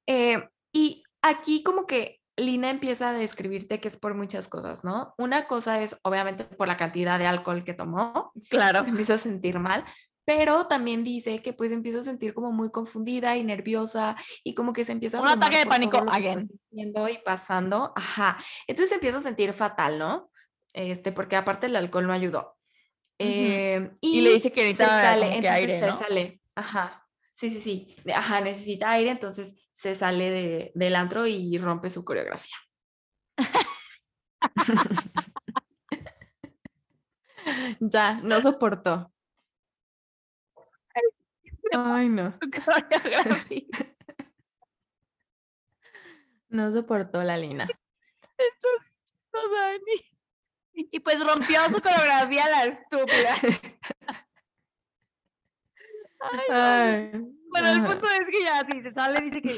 eh, 0.05 0.47
y 0.71 1.03
aquí 1.23 1.63
como 1.63 1.87
que 1.87 2.20
Lina 2.41 2.69
empieza 2.69 3.09
a 3.09 3.13
describirte 3.13 3.79
que 3.79 3.87
es 3.87 3.97
por 3.97 4.15
muchas 4.15 4.47
cosas, 4.47 4.83
¿no? 4.83 5.13
Una 5.17 5.47
cosa 5.47 5.81
es 5.81 5.95
obviamente 6.03 6.43
por 6.43 6.67
la 6.67 6.77
cantidad 6.77 7.17
de 7.19 7.27
alcohol 7.27 7.63
que 7.63 7.73
tomó, 7.73 8.31
claro, 8.49 8.83
se 8.83 8.89
empieza 8.89 9.13
a 9.13 9.17
sentir 9.17 9.59
mal, 9.59 9.85
pero 10.25 10.67
también 10.67 11.03
dice 11.03 11.41
que 11.41 11.53
pues 11.53 11.71
empieza 11.71 11.99
a 11.99 12.03
sentir 12.03 12.33
como 12.33 12.51
muy 12.51 12.71
confundida 12.71 13.37
y 13.37 13.43
nerviosa 13.43 14.15
y 14.43 14.53
como 14.53 14.73
que 14.73 14.85
se 14.85 14.91
empieza 14.91 15.17
a... 15.17 15.21
Un 15.21 15.27
ataque 15.27 15.57
de 15.57 15.65
pánico, 15.65 15.97
again. 16.09 16.49
Y 16.71 17.17
pasando, 17.23 17.91
ajá. 17.95 18.37
Entonces 18.67 18.89
se 18.89 18.95
empieza 18.95 19.17
a 19.17 19.21
sentir 19.21 19.53
fatal, 19.53 19.97
¿no? 19.97 20.31
Este, 20.73 21.11
porque 21.11 21.35
aparte 21.35 21.67
el 21.67 21.75
alcohol 21.75 22.07
no 22.07 22.13
ayudó. 22.13 22.57
Em, 23.17 23.97
y, 24.01 24.21
le 24.21 24.31
dice 24.31 24.51
que 24.51 24.63
necesita 24.63 24.87
sale, 24.87 25.41
que 25.41 25.49
aire, 25.49 25.79
se 25.79 25.91
sale, 25.91 26.41
ajá. 26.55 27.07
Sí, 27.33 27.49
sí, 27.49 27.59
sí. 27.59 27.95
Ajá, 28.13 28.41
necesita 28.41 28.91
aire, 28.91 29.11
entonces 29.11 29.55
se 29.81 29.95
sale 29.95 30.29
de, 30.29 30.71
del 30.75 30.95
antro 30.95 31.25
y 31.25 31.57
rompe 31.57 31.89
su 31.89 32.05
coreografía. 32.05 32.55
ya, 37.79 38.19
no 38.21 38.39
soportó. 38.41 39.11
Ay, 41.73 42.09
no. 42.09 42.31
no 46.49 46.71
soportó 46.71 47.23
la 47.23 47.37
Lina. 47.37 47.67
Y 50.75 50.99
pues 50.99 51.25
rompió 51.25 51.65
su 51.69 51.81
coreografía 51.81 52.47
la 52.49 52.65
estúpida. 52.65 53.35
Ay, 56.51 57.40
bueno, 57.51 57.69
el 57.69 57.83
punto 57.83 58.07
es 58.09 58.27
que 58.29 58.45
ya, 58.45 58.65
si 58.65 58.81
se 58.81 58.93
sale, 58.93 59.21
dice 59.21 59.41
que 59.41 59.57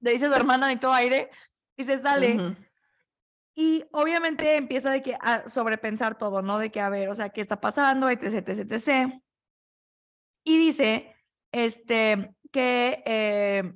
le 0.00 0.12
dice 0.12 0.26
a 0.26 0.28
su 0.28 0.34
hermana 0.34 0.78
todo 0.78 0.92
aire 0.92 1.30
y 1.76 1.84
se 1.84 1.98
sale. 1.98 2.56
Y 3.54 3.84
obviamente 3.92 4.56
empieza 4.56 4.90
de 4.90 5.02
que 5.02 5.16
a 5.20 5.46
sobrepensar 5.46 6.16
todo, 6.16 6.40
¿no? 6.40 6.58
De 6.58 6.70
que, 6.70 6.80
a 6.80 6.88
ver, 6.88 7.08
o 7.10 7.14
sea, 7.14 7.28
¿qué 7.28 7.40
está 7.40 7.60
pasando? 7.60 8.08
Etc, 8.08 8.48
etc, 8.48 8.72
etc. 8.72 9.22
Y 10.44 10.58
dice 10.58 11.14
este, 11.52 12.34
que 12.50 13.02
eh, 13.04 13.74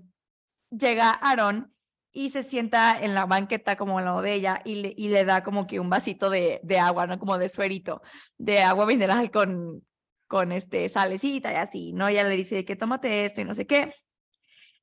llega 0.71 1.11
Aaron 1.11 1.73
y 2.13 2.31
se 2.31 2.43
sienta 2.43 2.99
en 2.99 3.15
la 3.15 3.27
banqueta 3.27 3.77
como 3.77 3.99
al 3.99 4.07
lado 4.07 4.23
de 4.23 4.33
ella 4.33 4.63
y 4.65 4.77
le, 4.77 4.95
y 4.97 5.09
le 5.09 5.27
da 5.27 5.43
como 5.43 5.67
que 5.67 5.79
un 5.79 5.91
vasito 5.91 6.31
de, 6.31 6.61
de 6.63 6.79
agua, 6.79 7.07
¿no? 7.07 7.19
Como 7.19 7.37
de 7.37 7.51
suerito, 7.51 8.01
de 8.39 8.63
agua 8.63 8.87
mineral 8.87 9.31
con, 9.31 9.83
con 10.27 10.53
este 10.53 10.89
salecita 10.89 11.53
y 11.53 11.57
así, 11.57 11.93
¿no? 11.93 12.09
Ella 12.09 12.25
le 12.25 12.37
dice 12.37 12.65
que 12.65 12.77
tómate 12.77 13.25
esto 13.25 13.41
y 13.41 13.45
no 13.45 13.55
sé 13.55 13.67
qué. 13.67 13.95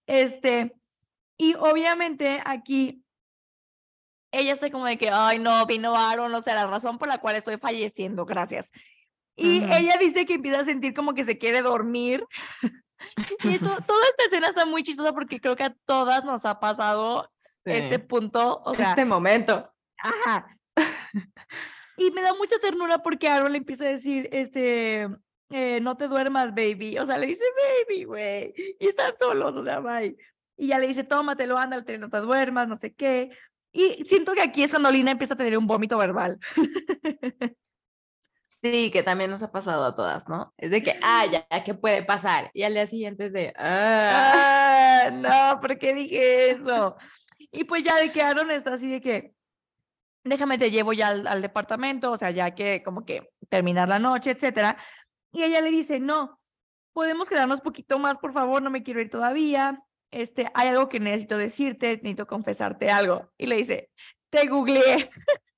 Este, 0.08 0.74
y 1.38 1.56
obviamente 1.56 2.42
aquí 2.46 3.04
ella 4.32 4.54
está 4.54 4.72
como 4.72 4.86
de 4.86 4.98
que, 4.98 5.10
ay, 5.12 5.38
no, 5.38 5.66
vino 5.68 5.96
Aaron, 5.96 6.34
o 6.34 6.42
sea, 6.42 6.56
la 6.56 6.68
razón 6.68 6.98
por 6.98 7.08
la 7.08 7.20
cual 7.20 7.36
estoy 7.36 7.58
falleciendo, 7.58 8.26
gracias. 8.26 8.72
Y 9.36 9.64
ella 9.64 9.96
dice 10.00 10.26
que 10.26 10.36
empieza 10.36 10.62
a 10.62 10.66
sentir 10.66 10.94
como 10.94 11.14
que 11.14 11.24
se 11.24 11.38
quiere 11.38 11.62
dormir. 11.62 12.26
y 13.44 13.60
toda 13.60 13.78
esta 13.78 14.26
escena 14.26 14.48
está 14.48 14.66
muy 14.66 14.84
chistosa 14.84 15.14
porque 15.14 15.40
creo 15.40 15.56
que 15.56 15.64
a 15.64 15.76
todas 15.86 16.24
nos 16.24 16.46
ha 16.46 16.60
pasado 16.60 17.30
este 17.64 18.00
punto. 18.00 18.62
O 18.66 18.74
sea, 18.74 18.90
este 18.90 19.06
momento. 19.06 19.72
Ajá. 19.98 20.48
y 21.98 22.12
me 22.12 22.22
da 22.22 22.34
mucha 22.34 22.58
ternura 22.60 23.00
porque 23.00 23.28
Aaron 23.28 23.52
le 23.52 23.60
empieza 23.60 23.86
a 23.86 23.90
decir, 23.90 24.30
este, 24.32 25.10
eh, 25.54 25.80
no 25.82 25.98
te 25.98 26.08
duermas, 26.08 26.54
baby. 26.54 26.98
O 26.98 27.06
sea, 27.06 27.18
le 27.18 27.28
dice, 27.28 27.44
baby, 27.88 28.04
güey. 28.06 28.54
Y 28.80 28.88
están 28.88 29.14
solos, 29.20 29.56
o 29.56 29.64
sea, 29.64 29.80
bye. 29.80 30.18
Y 30.58 30.68
ya 30.68 30.80
le 30.80 30.88
dice, 30.88 31.04
tómatelo, 31.04 31.58
ándale, 31.58 31.98
no 31.98 32.10
te 32.10 32.18
duermas, 32.18 32.68
no 32.68 32.76
sé 32.76 32.94
qué. 32.94 33.32
Y 33.72 34.06
siento 34.06 34.34
que 34.34 34.42
aquí 34.42 34.64
es 34.64 34.72
cuando 34.72 34.92
Lina 34.92 35.12
empieza 35.12 35.34
a 35.34 35.38
tener 35.38 35.58
un 35.58 35.68
vómito 35.68 35.98
verbal. 35.98 36.40
Sí, 38.64 38.92
que 38.92 39.04
también 39.04 39.30
nos 39.30 39.44
ha 39.44 39.52
pasado 39.52 39.84
a 39.84 39.94
todas, 39.94 40.30
¿no? 40.30 40.54
Es 40.56 40.72
de 40.72 40.82
que, 40.82 40.98
ah, 41.04 41.26
ya, 41.30 41.64
¿qué 41.66 41.74
puede 41.74 42.02
pasar? 42.02 42.50
Y 42.54 42.64
al 42.64 42.74
día 42.74 42.88
siguiente 42.88 43.26
es 43.26 43.34
de, 43.34 43.54
ah. 43.58 45.04
ah, 45.06 45.12
no, 45.12 45.60
¿por 45.60 45.78
qué 45.78 45.94
dije 45.94 46.52
eso? 46.52 46.96
Y 47.52 47.66
pues 47.66 47.84
ya 47.84 47.98
de 47.98 48.14
que 48.14 48.22
Aaron 48.22 48.52
está 48.52 48.76
así 48.76 48.90
de 48.90 49.02
que, 49.02 49.34
déjame, 50.24 50.58
te 50.58 50.72
llevo 50.72 50.94
ya 50.94 51.10
al, 51.10 51.42
departamento, 51.42 52.12
o 52.14 52.16
sea, 52.16 52.32
ya 52.32 52.56
que 52.56 52.82
como 52.84 53.04
que 53.04 53.30
terminar 53.50 53.90
la 53.90 54.00
noche, 54.00 54.32
etcétera. 54.32 54.78
Y 55.34 55.44
ella 55.44 55.60
le 55.62 55.72
dice, 55.72 56.00
no, 56.00 56.40
podemos 56.94 57.28
quedarnos 57.28 57.60
poquito 57.60 58.00
más, 58.00 58.18
por 58.20 58.32
favor, 58.32 58.62
no 58.62 58.70
me 58.70 58.84
quiero 58.84 59.02
ir 59.02 59.10
todavía. 59.10 59.84
Este, 60.12 60.50
hay 60.54 60.70
algo 60.70 60.88
que 60.88 61.00
necesito 61.00 61.38
decirte, 61.38 61.98
necesito 61.98 62.28
confesarte 62.28 62.90
algo. 62.92 63.32
Y 63.38 63.48
le 63.48 63.58
dice, 63.58 63.90
te 64.30 64.48
googleé. 64.48 65.10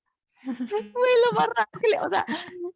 Fue 0.42 1.08
lo 1.26 1.32
más 1.36 1.48
rápido, 1.54 2.04
o 2.04 2.08
sea, 2.08 2.24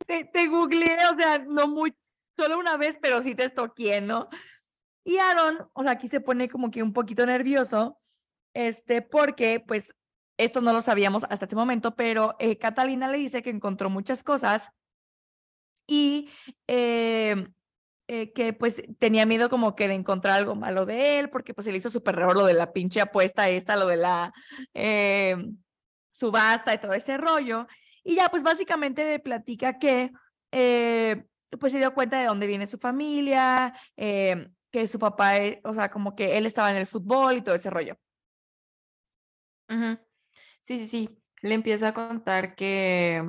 te, 0.06 0.24
te 0.24 0.48
googleé, 0.48 1.06
o 1.12 1.16
sea, 1.16 1.38
no 1.38 1.68
muy, 1.68 1.94
solo 2.36 2.58
una 2.58 2.76
vez, 2.76 2.98
pero 3.00 3.22
sí 3.22 3.34
te 3.34 3.44
estoqué, 3.44 4.00
¿no? 4.00 4.28
Y 5.04 5.18
Aaron, 5.18 5.70
o 5.72 5.82
sea, 5.82 5.92
aquí 5.92 6.08
se 6.08 6.20
pone 6.20 6.48
como 6.48 6.70
que 6.70 6.82
un 6.82 6.92
poquito 6.92 7.24
nervioso, 7.24 7.98
este, 8.54 9.02
porque 9.02 9.60
pues 9.60 9.94
esto 10.36 10.60
no 10.60 10.72
lo 10.72 10.82
sabíamos 10.82 11.24
hasta 11.30 11.44
este 11.44 11.56
momento, 11.56 11.94
pero 11.94 12.34
eh, 12.38 12.58
Catalina 12.58 13.08
le 13.08 13.18
dice 13.18 13.42
que 13.42 13.50
encontró 13.50 13.88
muchas 13.88 14.24
cosas 14.24 14.70
y 15.90 16.30
eh, 16.68 17.46
eh, 18.08 18.32
que 18.32 18.52
pues 18.52 18.82
tenía 18.98 19.26
miedo 19.26 19.50
como 19.50 19.74
que 19.74 19.88
de 19.88 19.94
encontrar 19.94 20.38
algo 20.38 20.54
malo 20.54 20.86
de 20.86 21.18
él, 21.18 21.30
porque 21.30 21.52
pues 21.52 21.66
le 21.66 21.76
hizo 21.76 21.90
súper 21.90 22.16
raro 22.16 22.34
lo 22.34 22.46
de 22.46 22.54
la 22.54 22.72
pinche 22.72 23.00
apuesta 23.00 23.48
esta, 23.48 23.76
lo 23.76 23.86
de 23.86 23.96
la 23.96 24.32
subasta 26.12 26.74
y 26.74 26.78
todo 26.78 26.92
ese 26.92 27.16
rollo. 27.16 27.66
Y 28.04 28.16
ya, 28.16 28.28
pues 28.28 28.42
básicamente 28.42 29.18
platica 29.18 29.78
que 29.78 30.10
eh, 30.52 31.24
pues 31.58 31.72
se 31.72 31.78
dio 31.78 31.94
cuenta 31.94 32.18
de 32.18 32.26
dónde 32.26 32.46
viene 32.46 32.66
su 32.66 32.78
familia, 32.78 33.74
eh, 33.96 34.48
que 34.70 34.86
su 34.86 34.98
papá, 34.98 35.36
eh, 35.38 35.60
o 35.64 35.72
sea, 35.72 35.90
como 35.90 36.14
que 36.14 36.38
él 36.38 36.46
estaba 36.46 36.70
en 36.70 36.76
el 36.76 36.86
fútbol 36.86 37.38
y 37.38 37.42
todo 37.42 37.54
ese 37.54 37.70
rollo. 37.70 37.96
Sí, 40.62 40.78
sí, 40.78 40.86
sí. 40.86 41.22
Le 41.42 41.54
empieza 41.54 41.88
a 41.88 41.94
contar 41.94 42.54
que 42.54 43.28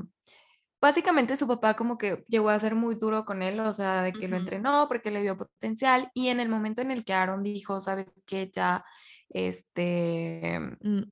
básicamente 0.82 1.38
su 1.38 1.48
papá 1.48 1.76
como 1.76 1.98
que 1.98 2.26
llegó 2.28 2.50
a 2.50 2.60
ser 2.60 2.76
muy 2.76 2.96
duro 2.96 3.24
con 3.24 3.44
él, 3.44 3.60
o 3.60 3.72
sea, 3.72 4.02
de 4.02 4.14
que 4.14 4.28
lo 4.28 4.36
entrenó 4.36 4.88
porque 4.88 5.12
le 5.12 5.22
vio 5.22 5.38
potencial 5.38 6.10
y 6.14 6.30
en 6.30 6.40
el 6.40 6.50
momento 6.50 6.82
en 6.82 6.92
el 6.92 7.06
que 7.06 7.14
Aaron 7.14 7.44
dijo, 7.44 7.80
sabes 7.80 8.08
que 8.26 8.50
ya, 8.52 8.84
este, 9.30 10.60
mm, 10.82 11.04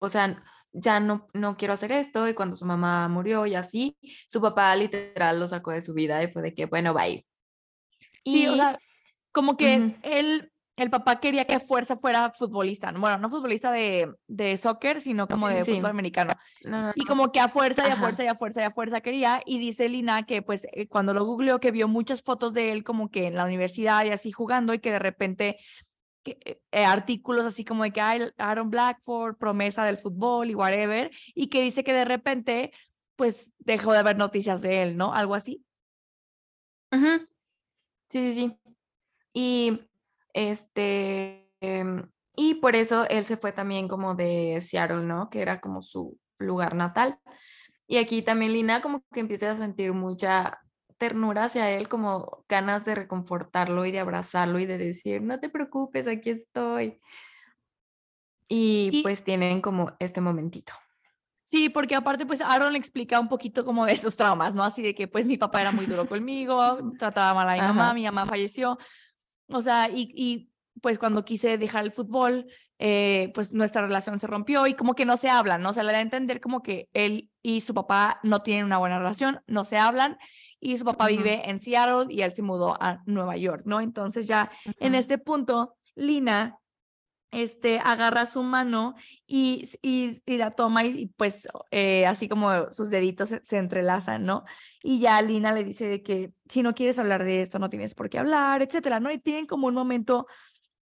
o 0.00 0.08
sea, 0.08 0.42
ya 0.72 1.00
no, 1.00 1.28
no 1.32 1.56
quiero 1.56 1.72
hacer 1.74 1.92
esto, 1.92 2.28
y 2.28 2.34
cuando 2.34 2.56
su 2.56 2.66
mamá 2.66 3.08
murió 3.08 3.46
y 3.46 3.54
así, 3.54 3.96
su 4.26 4.40
papá 4.40 4.74
literal 4.76 5.40
lo 5.40 5.48
sacó 5.48 5.70
de 5.70 5.80
su 5.80 5.94
vida 5.94 6.22
y 6.22 6.30
fue 6.30 6.42
de 6.42 6.52
que, 6.52 6.66
bueno, 6.66 6.92
bye. 6.92 7.24
Y, 8.24 8.46
o 8.48 8.56
sea, 8.56 8.78
como 9.32 9.56
que 9.56 9.96
él, 10.02 10.52
el 10.76 10.90
papá 10.90 11.20
quería 11.20 11.44
que 11.44 11.60
Fuerza 11.60 11.96
fuera 11.96 12.32
futbolista, 12.32 12.90
bueno, 12.92 13.18
no 13.18 13.30
futbolista 13.30 13.70
de, 13.70 14.12
de 14.26 14.56
soccer, 14.56 15.00
sino 15.00 15.28
como 15.28 15.48
de 15.48 15.64
fútbol 15.64 15.90
americano. 15.90 16.32
y 16.94 17.04
como 17.04 17.30
que 17.30 17.40
a 17.40 17.48
fuerza 17.48 17.86
y 17.86 17.90
a 17.92 17.96
fuerza 17.96 18.24
y 18.24 18.26
a 18.26 18.34
fuerza 18.34 18.60
y 18.60 18.64
a 18.64 18.70
fuerza 18.72 19.00
quería, 19.00 19.42
y 19.46 19.58
dice 19.58 19.88
Lina 19.88 20.24
que 20.24 20.42
pues 20.42 20.66
eh, 20.72 20.88
cuando 20.88 21.14
lo 21.14 21.24
googleó 21.24 21.60
que 21.60 21.70
vio 21.70 21.86
muchas 21.86 22.22
fotos 22.22 22.54
de 22.54 22.72
él 22.72 22.82
como 22.82 23.10
que 23.10 23.26
en 23.26 23.36
la 23.36 23.44
universidad 23.44 24.04
y 24.04 24.10
así 24.10 24.32
jugando 24.32 24.74
y 24.74 24.80
que 24.80 24.90
de 24.90 24.98
repente 24.98 25.58
eh, 26.24 26.60
eh, 26.72 26.84
artículos 26.84 27.44
así 27.44 27.64
como 27.64 27.84
de 27.84 27.92
que 27.92 28.00
hay 28.00 28.32
Aaron 28.38 28.70
Blackford, 28.70 29.36
promesa 29.36 29.84
del 29.84 29.98
fútbol 29.98 30.50
y 30.50 30.54
whatever, 30.54 31.10
y 31.34 31.48
que 31.48 31.62
dice 31.62 31.84
que 31.84 31.92
de 31.92 32.04
repente, 32.04 32.72
pues 33.16 33.52
dejó 33.58 33.92
de 33.92 33.98
haber 33.98 34.16
noticias 34.16 34.60
de 34.60 34.82
él, 34.82 34.96
¿no? 34.96 35.14
Algo 35.14 35.34
así. 35.34 35.64
Sí, 38.08 38.32
sí, 38.32 38.34
sí. 38.34 38.56
Y 39.32 39.80
este, 40.34 41.50
em, 41.60 42.10
y 42.36 42.56
por 42.56 42.76
eso 42.76 43.08
él 43.08 43.24
se 43.24 43.36
fue 43.36 43.52
también 43.52 43.88
como 43.88 44.14
de 44.14 44.60
Seattle, 44.60 45.02
¿no? 45.02 45.30
Que 45.30 45.40
era 45.40 45.60
como 45.60 45.80
su 45.80 46.18
lugar 46.38 46.74
natal. 46.74 47.18
Y 47.86 47.98
aquí 47.98 48.22
también 48.22 48.52
Lina 48.52 48.82
como 48.82 49.04
que 49.12 49.20
empieza 49.20 49.50
a 49.50 49.56
sentir 49.56 49.92
mucha 49.92 50.60
ternura 50.98 51.44
hacia 51.44 51.70
él, 51.70 51.88
como 51.88 52.44
ganas 52.48 52.84
de 52.84 52.94
reconfortarlo 52.94 53.84
y 53.84 53.92
de 53.92 54.00
abrazarlo 54.00 54.58
y 54.58 54.66
de 54.66 54.78
decir, 54.78 55.22
no 55.22 55.38
te 55.38 55.48
preocupes, 55.48 56.06
aquí 56.06 56.30
estoy. 56.30 57.00
Y, 58.48 59.02
pues 59.02 59.24
tienen 59.24 59.60
como 59.60 59.92
este 59.98 60.20
momentito. 60.20 60.72
Sí, 61.44 61.68
porque 61.68 61.94
aparte 61.94 62.26
pues 62.26 62.40
Aaron 62.40 62.72
le 62.72 62.78
explica 62.78 63.20
un 63.20 63.28
poquito 63.28 63.64
como 63.64 63.84
de 63.86 63.96
sus 63.96 64.16
traumas, 64.16 64.54
¿no? 64.54 64.64
Así 64.64 64.82
de 64.82 64.94
que 64.94 65.06
pues 65.08 65.26
mi 65.26 65.36
papá 65.36 65.60
era 65.60 65.72
muy 65.72 65.86
duro 65.86 66.08
conmigo, 66.08 66.78
trataba 66.98 67.34
mal 67.34 67.48
a 67.48 67.54
mi 67.54 67.60
mamá, 67.60 67.94
mi 67.94 68.04
mamá 68.04 68.26
falleció. 68.26 68.78
O 69.48 69.62
sea, 69.62 69.88
y, 69.88 70.12
y 70.14 70.50
pues 70.80 70.98
cuando 70.98 71.24
quise 71.24 71.58
dejar 71.58 71.84
el 71.84 71.92
fútbol, 71.92 72.46
eh, 72.78 73.30
pues 73.34 73.52
nuestra 73.52 73.82
relación 73.82 74.18
se 74.18 74.26
rompió 74.26 74.66
y 74.66 74.74
como 74.74 74.94
que 74.94 75.06
no 75.06 75.16
se 75.16 75.28
hablan, 75.28 75.62
¿no? 75.62 75.70
O 75.70 75.72
sea, 75.72 75.84
le 75.84 75.92
da 75.92 75.98
a 75.98 76.02
entender 76.02 76.40
como 76.40 76.62
que 76.62 76.88
él 76.92 77.30
y 77.42 77.60
su 77.60 77.72
papá 77.72 78.20
no 78.22 78.42
tienen 78.42 78.64
una 78.64 78.78
buena 78.78 78.98
relación, 78.98 79.40
no 79.46 79.64
se 79.64 79.78
hablan 79.78 80.18
y 80.60 80.78
su 80.78 80.84
papá 80.84 81.08
vive 81.08 81.48
en 81.48 81.60
Seattle 81.60 82.06
y 82.12 82.22
él 82.22 82.34
se 82.34 82.42
mudó 82.42 82.76
a 82.82 83.02
Nueva 83.06 83.36
York, 83.36 83.62
¿no? 83.66 83.80
Entonces 83.80 84.26
ya 84.26 84.50
en 84.80 84.94
este 84.94 85.18
punto, 85.18 85.76
Lina 85.94 86.58
este, 87.34 87.78
agarra 87.78 88.26
su 88.26 88.42
mano 88.42 88.94
y, 89.26 89.68
y, 89.82 90.20
la 90.36 90.52
toma 90.52 90.84
y, 90.84 91.06
pues 91.16 91.48
eh, 91.70 92.06
así 92.06 92.28
como 92.28 92.72
sus 92.72 92.90
deditos 92.90 93.34
se, 93.42 93.58
entrelazan, 93.58 94.24
¿no? 94.24 94.44
Y 94.82 95.00
ya 95.00 95.20
Lina 95.22 95.52
le 95.52 95.64
dice 95.64 95.86
de 95.86 96.02
que 96.02 96.32
si 96.48 96.62
no 96.62 96.74
quieres 96.74 96.98
hablar 96.98 97.24
de 97.24 97.40
esto, 97.40 97.58
no 97.58 97.70
tienes 97.70 97.94
por 97.94 98.10
qué 98.10 98.18
hablar, 98.18 98.62
etcétera, 98.62 99.00
¿no? 99.00 99.10
Y 99.10 99.18
tienen 99.18 99.46
como 99.46 99.66
un 99.66 99.74
momento 99.74 100.26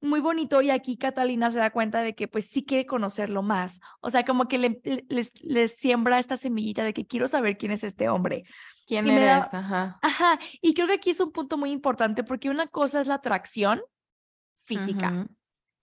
muy 0.02 0.20
bonito 0.20 0.60
y 0.62 0.70
aquí 0.70 0.96
Catalina 0.96 1.50
se 1.50 1.58
da 1.58 1.70
cuenta 1.70 2.02
de 2.02 2.14
que 2.14 2.26
pues 2.26 2.46
sí 2.46 2.64
quiere 2.64 2.86
conocerlo 2.86 3.42
más, 3.42 3.80
o 4.00 4.10
sea, 4.10 4.24
como 4.24 4.48
que 4.48 4.58
le, 4.58 4.80
les, 5.08 5.72
siembra 5.76 6.18
esta 6.18 6.36
semillita 6.36 6.82
de 6.82 6.92
que 6.92 7.06
quiero 7.06 7.28
saber 7.28 7.56
quién 7.56 7.70
es 7.70 7.84
este 7.84 8.08
hombre. 8.08 8.42
¿Quién 8.86 9.06
eres? 9.06 9.44
Ajá. 9.52 9.98
Ajá, 10.02 10.38
y 10.60 10.74
creo 10.74 10.88
que 10.88 10.94
aquí 10.94 11.10
es 11.10 11.20
un 11.20 11.30
punto 11.30 11.56
muy 11.56 11.70
importante 11.70 12.24
porque 12.24 12.50
una 12.50 12.66
cosa 12.66 13.00
es 13.00 13.06
la 13.06 13.14
atracción 13.14 13.80
física. 14.64 15.28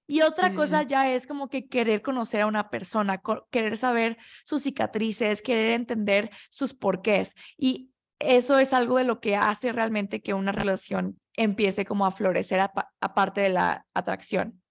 Y 0.10 0.24
otra 0.24 0.56
cosa 0.56 0.82
ya 0.82 1.14
es 1.14 1.28
como 1.28 1.50
que 1.50 1.68
querer 1.68 2.02
conocer 2.02 2.42
a 2.42 2.48
una 2.48 2.72
persona, 2.72 3.22
querer 3.52 3.78
saber 3.78 4.18
sus 4.44 4.64
cicatrices, 4.64 5.44
querer 5.44 5.74
entender 5.74 6.32
sus 6.50 6.74
porqués. 6.74 7.36
Y 7.58 7.92
eso 8.18 8.58
es 8.58 8.74
algo 8.74 8.98
de 8.98 9.04
lo 9.04 9.20
que 9.20 9.36
hace 9.36 9.72
realmente 9.72 10.24
que 10.24 10.34
una 10.34 10.52
relación 10.52 11.20
empiece 11.36 11.86
como 11.86 12.08
a 12.08 12.12
florecer 12.12 12.60
aparte 13.00 13.42
de 13.42 13.50
la 13.50 13.86
atracción. 13.94 14.64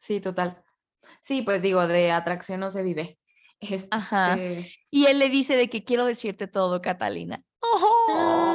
Sí, 0.00 0.20
total. 0.20 0.60
Sí, 1.20 1.42
pues 1.42 1.62
digo, 1.62 1.86
de 1.86 2.10
atracción 2.10 2.58
no 2.58 2.72
se 2.72 2.82
vive. 2.82 3.16
Ajá. 3.92 4.34
Este 4.34 4.72
y 4.90 5.06
él 5.06 5.20
le 5.20 5.28
dice 5.28 5.54
de 5.56 5.70
que 5.70 5.84
quiero 5.84 6.04
decirte 6.04 6.48
todo, 6.48 6.82
Catalina. 6.82 7.44
¡Oh! 7.60 8.47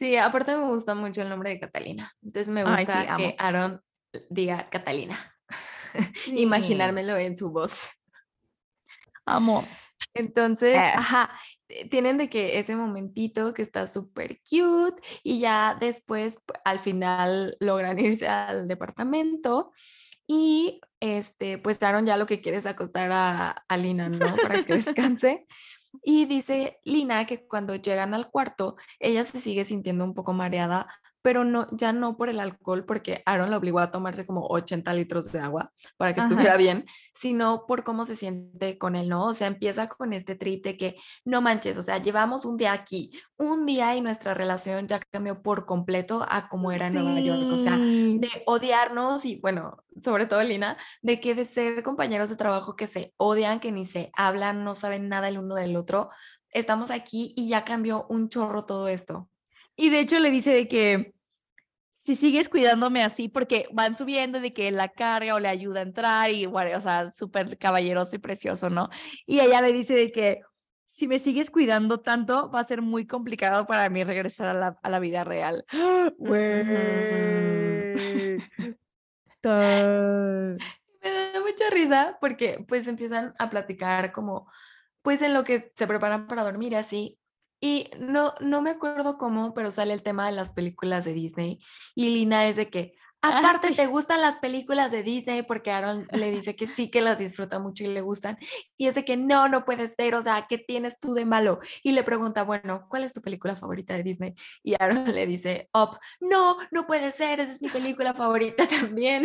Sí, 0.00 0.16
aparte 0.16 0.56
me 0.56 0.64
gusta 0.64 0.94
mucho 0.94 1.20
el 1.20 1.28
nombre 1.28 1.50
de 1.50 1.60
Catalina. 1.60 2.10
Entonces 2.22 2.48
me 2.48 2.64
gusta 2.64 3.16
que 3.18 3.34
Aaron 3.36 3.82
diga 4.30 4.64
Catalina. 4.64 5.18
Imaginármelo 6.28 7.18
en 7.18 7.36
su 7.36 7.50
voz. 7.50 7.86
Amo. 9.26 9.68
Entonces, 10.14 10.74
eh. 10.74 10.92
ajá, 10.94 11.30
tienen 11.90 12.16
de 12.16 12.30
que 12.30 12.58
ese 12.58 12.76
momentito 12.76 13.52
que 13.52 13.60
está 13.60 13.86
súper 13.86 14.40
cute 14.48 15.02
y 15.22 15.38
ya 15.38 15.76
después 15.78 16.38
al 16.64 16.78
final 16.78 17.58
logran 17.60 17.98
irse 18.00 18.26
al 18.26 18.68
departamento 18.68 19.70
y 20.26 20.80
este, 20.98 21.58
pues 21.58 21.82
Aaron 21.82 22.06
ya 22.06 22.16
lo 22.16 22.24
que 22.24 22.40
quiere 22.40 22.56
es 22.56 22.64
acostar 22.64 23.12
a, 23.12 23.50
a 23.50 23.76
Lina, 23.76 24.08
¿no? 24.08 24.34
Para 24.36 24.64
que 24.64 24.72
descanse. 24.82 25.46
Y 26.02 26.26
dice 26.26 26.80
Lina 26.84 27.26
que 27.26 27.46
cuando 27.46 27.74
llegan 27.74 28.14
al 28.14 28.30
cuarto, 28.30 28.76
ella 28.98 29.24
se 29.24 29.40
sigue 29.40 29.64
sintiendo 29.64 30.04
un 30.04 30.14
poco 30.14 30.32
mareada, 30.32 30.86
pero 31.22 31.44
no, 31.44 31.66
ya 31.72 31.92
no 31.92 32.16
por 32.16 32.28
el 32.28 32.40
alcohol, 32.40 32.84
porque 32.84 33.22
Aaron 33.26 33.50
la 33.50 33.58
obligó 33.58 33.78
a 33.80 33.90
tomarse 33.90 34.26
como 34.26 34.46
80 34.46 34.92
litros 34.94 35.32
de 35.32 35.40
agua 35.40 35.72
para 35.96 36.14
que 36.14 36.20
estuviera 36.20 36.56
bien, 36.56 36.86
sino 37.14 37.66
por 37.66 37.84
cómo 37.84 38.06
se 38.06 38.16
siente 38.16 38.78
con 38.78 38.96
él, 38.96 39.08
¿no? 39.08 39.26
O 39.26 39.34
sea, 39.34 39.46
empieza 39.46 39.88
con 39.88 40.12
este 40.12 40.34
trip 40.34 40.64
de 40.64 40.76
que 40.76 40.96
no 41.24 41.42
manches, 41.42 41.76
o 41.76 41.82
sea, 41.82 41.98
llevamos 41.98 42.44
un 42.44 42.56
día 42.56 42.72
aquí, 42.72 43.10
un 43.36 43.66
día 43.66 43.94
y 43.96 44.00
nuestra 44.00 44.34
relación 44.34 44.88
ya 44.88 45.00
cambió 45.10 45.42
por 45.42 45.66
completo 45.66 46.26
a 46.28 46.48
como 46.48 46.72
era 46.72 46.86
en 46.86 46.94
Nueva 46.94 47.20
York, 47.20 47.52
o 47.52 47.56
sea, 47.56 47.76
de 47.76 48.30
odiarnos 48.46 49.24
y 49.24 49.36
bueno, 49.40 49.84
sobre 50.00 50.26
todo 50.26 50.42
Lina, 50.42 50.76
de 51.02 51.20
que 51.20 51.34
de 51.34 51.44
ser 51.44 51.82
compañeros 51.82 52.28
de 52.28 52.36
trabajo 52.36 52.76
que 52.76 52.86
se 52.86 53.12
odian, 53.16 53.60
que 53.60 53.72
ni 53.72 53.84
se 53.84 54.10
hablan, 54.14 54.64
no 54.64 54.74
saben 54.74 55.08
nada 55.08 55.28
el 55.28 55.38
uno 55.38 55.54
del 55.54 55.76
otro, 55.76 56.10
estamos 56.52 56.90
aquí 56.90 57.32
y 57.36 57.48
ya 57.48 57.64
cambió 57.64 58.06
un 58.08 58.28
chorro 58.28 58.64
todo 58.64 58.88
esto. 58.88 59.29
Y 59.80 59.88
de 59.88 60.00
hecho 60.00 60.18
le 60.18 60.30
dice 60.30 60.52
de 60.52 60.68
que 60.68 61.14
si 61.94 62.14
sigues 62.14 62.50
cuidándome 62.50 63.02
así, 63.02 63.30
porque 63.30 63.66
van 63.72 63.96
subiendo 63.96 64.38
de 64.38 64.52
que 64.52 64.70
la 64.70 64.88
carga 64.88 65.34
o 65.34 65.40
le 65.40 65.48
ayuda 65.48 65.80
a 65.80 65.84
entrar 65.84 66.30
y 66.30 66.44
bueno, 66.44 66.76
o 66.76 66.80
sea, 66.80 67.10
súper 67.12 67.56
caballeroso 67.56 68.14
y 68.14 68.18
precioso, 68.18 68.68
¿no? 68.68 68.90
Y 69.24 69.40
ella 69.40 69.62
le 69.62 69.72
dice 69.72 69.94
de 69.94 70.12
que 70.12 70.42
si 70.84 71.08
me 71.08 71.18
sigues 71.18 71.50
cuidando 71.50 72.00
tanto, 72.00 72.50
va 72.50 72.60
a 72.60 72.64
ser 72.64 72.82
muy 72.82 73.06
complicado 73.06 73.66
para 73.66 73.88
mí 73.88 74.04
regresar 74.04 74.48
a 74.48 74.54
la, 74.54 74.78
a 74.82 74.90
la 74.90 74.98
vida 74.98 75.24
real. 75.24 75.64
Me 81.02 81.10
da 81.10 81.40
mucha 81.40 81.70
risa 81.72 82.18
porque 82.20 82.62
pues 82.68 82.86
empiezan 82.86 83.32
a 83.38 83.48
platicar 83.48 84.12
como 84.12 84.46
pues 85.00 85.22
en 85.22 85.32
lo 85.32 85.42
que 85.44 85.72
se 85.74 85.86
preparan 85.86 86.26
para 86.26 86.44
dormir 86.44 86.76
así 86.76 87.19
y 87.60 87.90
no, 87.98 88.34
no 88.40 88.62
me 88.62 88.70
acuerdo 88.70 89.18
cómo, 89.18 89.52
pero 89.52 89.70
sale 89.70 89.92
el 89.92 90.02
tema 90.02 90.26
de 90.26 90.32
las 90.32 90.52
películas 90.52 91.04
de 91.04 91.12
Disney. 91.12 91.60
Y 91.94 92.14
Lina 92.14 92.46
es 92.46 92.56
de 92.56 92.70
que, 92.70 92.94
ah, 93.20 93.38
aparte, 93.38 93.74
¿te 93.74 93.86
gustan 93.86 94.22
las 94.22 94.38
películas 94.38 94.90
de 94.90 95.02
Disney? 95.02 95.42
Porque 95.42 95.70
Aaron 95.70 96.08
le 96.10 96.30
dice 96.30 96.56
que 96.56 96.66
sí, 96.66 96.90
que 96.90 97.02
las 97.02 97.18
disfruta 97.18 97.58
mucho 97.58 97.84
y 97.84 97.88
le 97.88 98.00
gustan. 98.00 98.38
Y 98.78 98.86
es 98.86 98.94
de 98.94 99.04
que 99.04 99.18
no, 99.18 99.48
no 99.48 99.66
puede 99.66 99.88
ser, 99.88 100.14
o 100.14 100.22
sea, 100.22 100.46
¿qué 100.48 100.56
tienes 100.56 100.98
tú 101.00 101.12
de 101.12 101.26
malo? 101.26 101.60
Y 101.82 101.92
le 101.92 102.02
pregunta, 102.02 102.44
bueno, 102.44 102.86
¿cuál 102.88 103.04
es 103.04 103.12
tu 103.12 103.20
película 103.20 103.56
favorita 103.56 103.94
de 103.94 104.04
Disney? 104.04 104.34
Y 104.62 104.74
Aaron 104.80 105.04
le 105.14 105.26
dice, 105.26 105.68
Up, 105.74 105.98
no, 106.20 106.56
no 106.70 106.86
puede 106.86 107.12
ser, 107.12 107.40
esa 107.40 107.52
es 107.52 107.60
mi 107.60 107.68
película 107.68 108.14
favorita 108.14 108.66
también. 108.80 109.24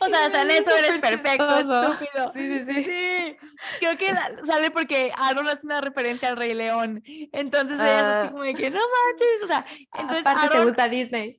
O 0.00 0.08
sea, 0.08 0.26
hasta 0.26 0.42
en 0.42 0.50
eso 0.50 0.76
eres 0.76 1.00
perfecto, 1.00 1.58
estúpido. 1.58 2.32
Sí, 2.34 2.64
sí, 2.66 2.84
sí. 2.84 3.36
Creo 3.80 3.96
que 3.96 4.14
sale 4.44 4.70
porque 4.70 5.12
Aaron 5.16 5.48
hace 5.48 5.66
una 5.66 5.80
referencia 5.80 6.28
al 6.28 6.36
Rey 6.36 6.54
León. 6.54 7.02
Entonces 7.32 7.78
ella 7.78 7.98
es 7.98 8.02
así 8.02 8.26
ah. 8.26 8.30
como 8.30 8.42
de 8.44 8.54
que 8.54 8.70
no 8.70 8.80
manches. 8.80 9.42
O 9.42 9.46
sea, 9.46 9.66
entonces. 9.94 10.26
Aparte 10.26 10.48
te 10.48 10.64
gusta 10.64 10.88
Disney. 10.88 11.38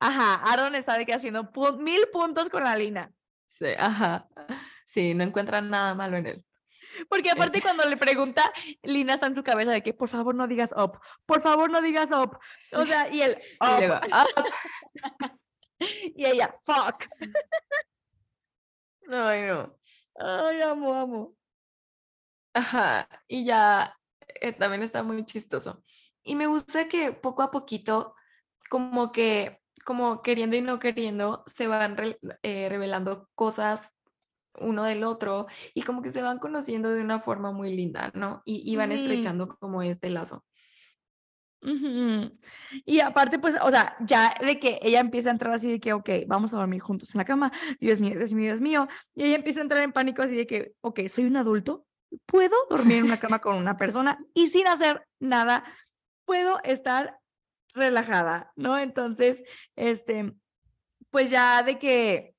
Ajá, 0.00 0.34
Aaron 0.44 0.74
está 0.74 0.98
de 0.98 1.06
que 1.06 1.14
haciendo 1.14 1.50
mil 1.78 2.08
puntos 2.12 2.48
con 2.50 2.64
la 2.64 2.76
Lina. 2.76 3.10
Sí, 3.46 3.68
ajá. 3.78 4.26
Sí, 4.84 5.14
no 5.14 5.24
encuentran 5.24 5.70
nada 5.70 5.94
malo 5.94 6.16
en 6.16 6.26
él. 6.26 6.44
Porque 7.08 7.30
aparte 7.30 7.60
cuando 7.60 7.88
le 7.88 7.96
pregunta, 7.96 8.52
Lina 8.82 9.14
está 9.14 9.26
en 9.26 9.34
su 9.34 9.42
cabeza 9.42 9.72
de 9.72 9.82
que 9.82 9.94
por 9.94 10.08
favor 10.08 10.34
no 10.34 10.46
digas 10.46 10.74
up, 10.76 10.98
por 11.26 11.42
favor 11.42 11.70
no 11.70 11.80
digas 11.80 12.10
up. 12.12 12.38
O 12.72 12.86
sea, 12.86 13.08
y 13.08 13.22
él, 13.22 13.38
y 13.60 13.64
ella, 16.16 16.54
fuck. 16.64 17.06
Ay, 19.10 19.42
no. 19.42 19.76
Ay, 20.16 20.62
amo, 20.62 20.94
amo. 20.94 21.36
Ajá, 22.54 23.08
y 23.26 23.44
ya 23.44 23.98
eh, 24.40 24.52
también 24.52 24.82
está 24.82 25.02
muy 25.02 25.24
chistoso. 25.24 25.82
Y 26.22 26.36
me 26.36 26.46
gusta 26.46 26.88
que 26.88 27.12
poco 27.12 27.42
a 27.42 27.50
poquito, 27.50 28.14
como 28.70 29.12
que, 29.12 29.60
como 29.84 30.22
queriendo 30.22 30.56
y 30.56 30.62
no 30.62 30.78
queriendo, 30.78 31.44
se 31.46 31.66
van 31.66 31.96
eh, 32.42 32.68
revelando 32.68 33.28
cosas 33.34 33.82
uno 34.60 34.84
del 34.84 35.04
otro 35.04 35.46
y 35.74 35.82
como 35.82 36.00
que 36.02 36.12
se 36.12 36.22
van 36.22 36.38
conociendo 36.38 36.90
de 36.90 37.02
una 37.02 37.20
forma 37.20 37.52
muy 37.52 37.74
linda, 37.74 38.10
¿no? 38.14 38.42
Y, 38.44 38.76
van 38.76 38.92
estrechando 38.92 39.56
como 39.58 39.82
este 39.82 40.10
lazo. 40.10 40.44
Y 42.84 43.00
aparte, 43.00 43.38
pues, 43.38 43.56
o 43.62 43.70
sea, 43.70 43.96
ya 44.00 44.34
de 44.40 44.58
que 44.58 44.78
ella 44.82 45.00
empieza 45.00 45.30
a 45.30 45.32
entrar 45.32 45.52
así 45.54 45.70
de 45.70 45.80
que, 45.80 45.92
ok, 45.92 46.10
vamos 46.26 46.52
a 46.52 46.58
dormir 46.58 46.80
juntos 46.80 47.14
en 47.14 47.18
la 47.18 47.24
cama, 47.24 47.52
Dios 47.80 48.00
mío, 48.00 48.18
Dios 48.18 48.32
mío, 48.32 48.44
Dios 48.44 48.60
mío, 48.60 48.88
y 49.14 49.24
ella 49.24 49.36
empieza 49.36 49.60
a 49.60 49.62
entrar 49.62 49.82
en 49.82 49.92
pánico 49.92 50.22
así 50.22 50.34
de 50.34 50.46
que, 50.46 50.74
ok, 50.80 51.00
soy 51.08 51.24
un 51.24 51.36
adulto, 51.36 51.86
puedo 52.26 52.54
dormir 52.68 52.98
en 52.98 53.04
una 53.04 53.18
cama 53.18 53.40
con 53.40 53.56
una 53.56 53.76
persona 53.76 54.18
y 54.34 54.48
sin 54.48 54.66
hacer 54.66 55.06
nada, 55.18 55.64
puedo 56.24 56.60
estar 56.64 57.18
relajada, 57.74 58.52
¿no? 58.56 58.78
Entonces, 58.78 59.42
este, 59.76 60.32
pues 61.10 61.30
ya 61.30 61.62
de 61.62 61.78
que 61.78 62.34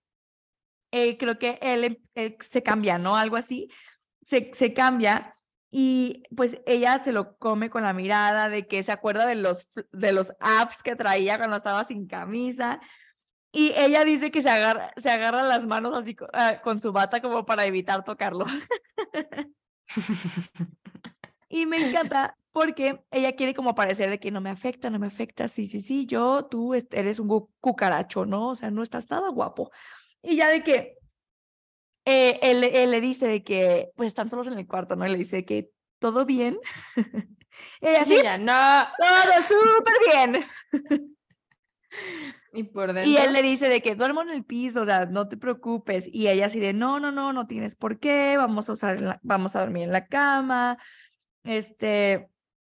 eh, 0.92 1.18
creo 1.18 1.38
que 1.40 1.58
él, 1.62 2.02
él, 2.14 2.38
se 2.42 2.64
cambia, 2.64 2.98
¿no? 2.98 3.16
Algo 3.16 3.36
así, 3.36 3.70
se 4.22 4.74
cambia 4.74 5.35
y 5.78 6.24
pues 6.34 6.58
ella 6.66 7.04
se 7.04 7.12
lo 7.12 7.38
come 7.38 7.70
con 7.70 7.84
la 7.84 7.92
mirada 7.92 8.48
de 8.48 8.66
que 8.66 8.82
se 8.82 8.94
acuerda 8.94 9.26
de 9.26 9.36
los, 9.36 9.70
de 9.92 10.14
los 10.14 10.32
apps 10.40 10.82
que 10.82 10.96
traía 10.96 11.38
cuando 11.38 11.58
estaba 11.58 11.84
sin 11.84 12.08
camisa. 12.08 12.80
Y 13.52 13.74
ella 13.76 14.06
dice 14.06 14.32
que 14.32 14.42
se 14.42 14.50
agarra, 14.50 14.94
se 14.96 15.10
agarra 15.10 15.44
las 15.44 15.66
manos 15.66 15.92
así 15.94 16.16
ah, 16.32 16.62
con 16.64 16.80
su 16.80 16.94
bata 16.94 17.22
como 17.22 17.46
para 17.46 17.66
evitar 17.66 18.06
tocarlo. 18.06 18.46
y 21.50 21.66
me 21.66 21.90
encanta 21.90 22.38
porque 22.54 23.04
ella 23.12 23.36
quiere 23.36 23.54
como 23.54 23.76
parecer 23.76 24.10
de 24.10 24.22
que 24.22 24.32
no 24.32 24.40
me 24.40 24.52
afecta, 24.52 24.90
no 24.90 24.98
me 24.98 25.08
afecta, 25.08 25.50
sí, 25.50 25.66
sí, 25.66 25.82
sí, 25.82 26.06
yo, 26.06 26.46
tú 26.46 26.74
eres 26.74 27.20
un 27.20 27.50
cucaracho, 27.60 28.26
¿no? 28.26 28.52
O 28.52 28.56
sea, 28.56 28.72
no 28.72 28.82
estás 28.82 29.10
nada 29.10 29.28
guapo. 29.28 29.72
Y 30.22 30.38
ya 30.38 30.48
de 30.48 30.64
que 30.64 30.96
eh, 32.06 32.40
él, 32.44 32.92
le 32.92 33.02
dice 33.02 33.28
de 33.28 33.44
que, 33.44 33.92
pues 33.96 34.08
están 34.08 34.30
solos 34.30 34.48
en 34.48 34.58
el 34.58 34.68
cuarto, 34.68 34.96
¿no? 34.96 35.08
Y 35.08 35.12
le 35.12 35.18
dice 35.18 35.44
que 35.44 35.72
todo 36.00 36.26
bien. 36.26 36.60
Ella 37.82 38.06
sí, 38.06 38.22
no. 38.40 38.88
Todo 38.98 39.34
súper 39.48 39.96
bien. 40.12 40.46
Y 42.54 42.64
por 42.64 42.94
dentro. 42.94 43.12
Y 43.12 43.18
él 43.18 43.34
le 43.34 43.42
dice 43.42 43.70
de 43.70 43.82
que 43.82 43.96
duermo 43.96 44.22
en 44.22 44.30
el 44.30 44.44
piso, 44.44 44.82
o 44.82 44.86
sea, 44.86 45.06
no 45.08 45.28
te 45.28 45.38
preocupes. 45.38 46.08
Y 46.12 46.28
ella 46.28 46.46
así 46.46 46.60
de, 46.60 46.74
no, 46.74 47.00
no, 47.00 47.12
no, 47.12 47.34
no 47.34 47.48
tienes 47.48 47.76
por 47.76 48.00
qué, 48.00 48.38
vamos 48.38 48.70
a 48.70 48.74
usar, 48.74 49.20
vamos 49.24 49.56
a 49.56 49.62
dormir 49.62 49.84
en 49.84 49.92
la 49.92 50.06
cama, 50.06 50.78
este, 51.44 52.30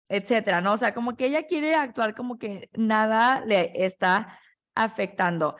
etcétera, 0.09 0.61
¿no? 0.61 0.73
O 0.73 0.77
sea, 0.77 0.93
como 0.93 1.15
que 1.15 1.25
ella 1.25 1.47
quiere 1.47 1.75
actuar 1.75 2.13
como 2.13 2.37
que 2.37 2.69
nada 2.73 3.43
le 3.45 3.71
está 3.85 4.39
afectando. 4.75 5.55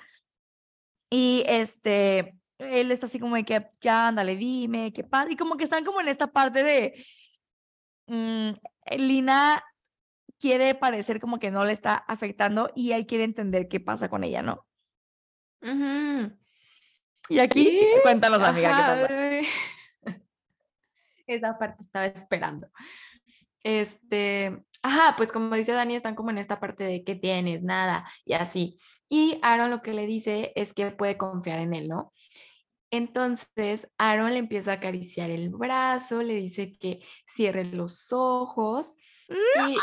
Y 1.09 1.43
este, 1.47 2.35
él 2.63 2.91
está 2.91 3.05
así 3.05 3.19
como 3.19 3.35
de 3.35 3.45
que, 3.45 3.67
ya, 3.81 4.07
ándale, 4.07 4.35
dime, 4.35 4.93
qué 4.93 5.03
pasa. 5.03 5.31
Y 5.31 5.35
como 5.35 5.57
que 5.57 5.63
están 5.63 5.85
como 5.85 6.01
en 6.01 6.07
esta 6.07 6.27
parte 6.27 6.63
de, 6.63 7.05
mm, 8.07 8.51
Lina 8.97 9.63
quiere 10.39 10.75
parecer 10.75 11.19
como 11.21 11.39
que 11.39 11.51
no 11.51 11.63
le 11.63 11.71
está 11.71 11.95
afectando 11.95 12.71
y 12.75 12.91
él 12.91 13.05
quiere 13.05 13.23
entender 13.23 13.67
qué 13.69 13.79
pasa 13.79 14.09
con 14.09 14.23
ella, 14.23 14.41
¿no? 14.41 14.65
Y 17.29 17.39
aquí, 17.39 17.79
cuéntanos, 18.03 18.43
amiga, 18.43 18.69
qué 18.69 18.83
pasa. 18.83 20.23
Esa 21.27 21.57
parte 21.57 21.83
estaba 21.83 22.07
esperando. 22.07 22.67
Este, 23.63 24.65
ajá, 24.81 25.15
pues 25.15 25.31
como 25.31 25.55
dice 25.55 25.71
Dani, 25.71 25.95
están 25.95 26.15
como 26.15 26.31
en 26.31 26.37
esta 26.37 26.59
parte 26.59 26.83
de 26.83 27.03
que 27.05 27.15
tienes, 27.15 27.63
nada, 27.63 28.05
y 28.25 28.33
así. 28.33 28.77
Y 29.07 29.39
Aaron 29.41 29.69
lo 29.69 29.81
que 29.81 29.93
le 29.93 30.05
dice 30.05 30.51
es 30.55 30.73
que 30.73 30.91
puede 30.91 31.17
confiar 31.17 31.59
en 31.59 31.73
él, 31.73 31.87
¿no? 31.87 32.11
Entonces, 32.93 33.87
Aaron 33.97 34.33
le 34.33 34.37
empieza 34.37 34.69
a 34.69 34.75
acariciar 34.75 35.31
el 35.31 35.49
brazo, 35.49 36.21
le 36.21 36.35
dice 36.35 36.77
que 36.77 36.99
cierre 37.25 37.65
los 37.65 38.13
ojos 38.13 38.97
y 39.27 39.73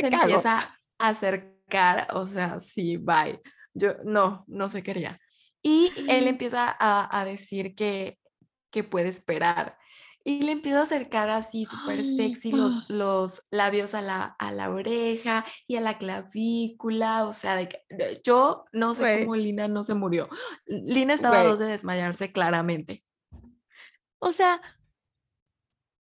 se 0.00 0.06
empieza 0.06 0.60
a 0.98 1.08
acercar, 1.08 2.08
o 2.14 2.26
sea, 2.26 2.58
sí, 2.58 2.96
bye. 2.96 3.38
Yo 3.74 3.96
no, 4.04 4.46
no 4.46 4.70
se 4.70 4.82
quería. 4.82 5.20
Y 5.60 5.92
él 6.08 6.28
empieza 6.28 6.74
a, 6.80 7.20
a 7.20 7.26
decir 7.26 7.74
que, 7.74 8.18
que 8.70 8.82
puede 8.84 9.08
esperar 9.08 9.76
y 10.28 10.42
le 10.42 10.50
empiezo 10.50 10.80
a 10.80 10.82
acercar 10.82 11.30
así 11.30 11.66
súper 11.66 12.02
sexy 12.02 12.50
los, 12.50 12.84
los 12.88 13.46
labios 13.52 13.94
a 13.94 14.02
la, 14.02 14.24
a 14.24 14.50
la 14.50 14.70
oreja 14.70 15.46
y 15.68 15.76
a 15.76 15.80
la 15.80 15.98
clavícula. 15.98 17.26
O 17.26 17.32
sea, 17.32 17.54
de 17.54 17.68
que, 17.68 17.84
yo 18.24 18.64
no 18.72 18.94
sé 18.94 19.20
cómo 19.20 19.36
Lina 19.36 19.68
no 19.68 19.84
se 19.84 19.94
murió. 19.94 20.28
Lina 20.66 21.14
estaba 21.14 21.42
a 21.42 21.44
dos 21.44 21.60
de 21.60 21.66
desmayarse 21.66 22.32
claramente. 22.32 23.04
O 24.18 24.32
sea, 24.32 24.60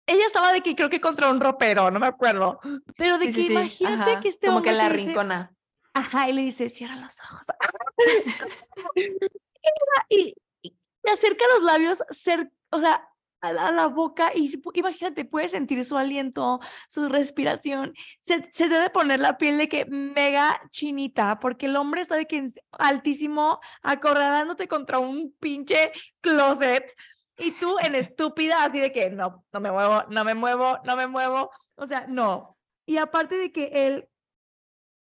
ella 0.04 0.26
estaba 0.26 0.52
de 0.52 0.62
que 0.62 0.74
creo 0.74 0.90
que 0.90 1.00
contra 1.00 1.30
un 1.30 1.38
ropero, 1.38 1.88
no 1.92 2.00
me 2.00 2.08
acuerdo. 2.08 2.58
Pero 2.96 3.18
de 3.18 3.32
que 3.32 3.42
imagínate 3.42 4.20
que 4.20 4.30
este 4.30 4.48
Como 4.48 4.62
que 4.62 4.72
la 4.72 4.88
rincona. 4.88 5.54
Ajá, 5.94 6.28
y 6.28 6.32
le 6.32 6.42
dice, 6.42 6.68
cierra 6.70 6.96
los 6.96 7.20
ojos. 7.20 7.46
y, 8.96 9.04
y, 10.08 10.34
y, 10.62 10.74
acerca 11.08 11.44
los 11.54 11.62
labios, 11.62 12.02
ser, 12.10 12.50
o 12.70 12.80
sea, 12.80 13.08
a 13.40 13.52
la, 13.52 13.86
boca 13.88 14.32
y 14.34 14.50
imagínate, 14.74 15.24
puedes 15.24 15.52
sentir 15.52 15.84
su 15.84 15.96
aliento, 15.96 16.60
su 16.88 17.08
respiración. 17.08 17.94
Se, 18.22 18.48
se, 18.52 18.68
debe 18.68 18.90
poner 18.90 19.20
la 19.20 19.38
piel 19.38 19.58
de 19.58 19.68
que 19.68 19.86
mega 19.86 20.60
chinita, 20.70 21.38
porque 21.40 21.66
el 21.66 21.76
hombre 21.76 22.00
está 22.02 22.16
de 22.16 22.26
que 22.26 22.52
altísimo, 22.72 23.60
acorralándote 23.82 24.68
contra 24.68 24.98
un 24.98 25.34
pinche 25.38 25.92
closet 26.20 26.92
y 27.38 27.52
tú 27.52 27.76
en 27.80 27.94
estúpida, 27.94 28.64
así 28.64 28.80
de 28.80 28.92
que 28.92 29.10
no, 29.10 29.44
no 29.52 29.60
me 29.60 29.70
muevo, 29.70 30.04
no 30.10 30.24
me 30.24 30.34
muevo, 30.34 30.78
no 30.84 30.96
me 30.96 31.06
muevo. 31.06 31.50
O 31.76 31.86
sea, 31.86 32.06
no. 32.08 32.58
Y 32.86 32.96
aparte 32.96 33.36
de 33.36 33.52
que 33.52 33.70
él 33.72 34.08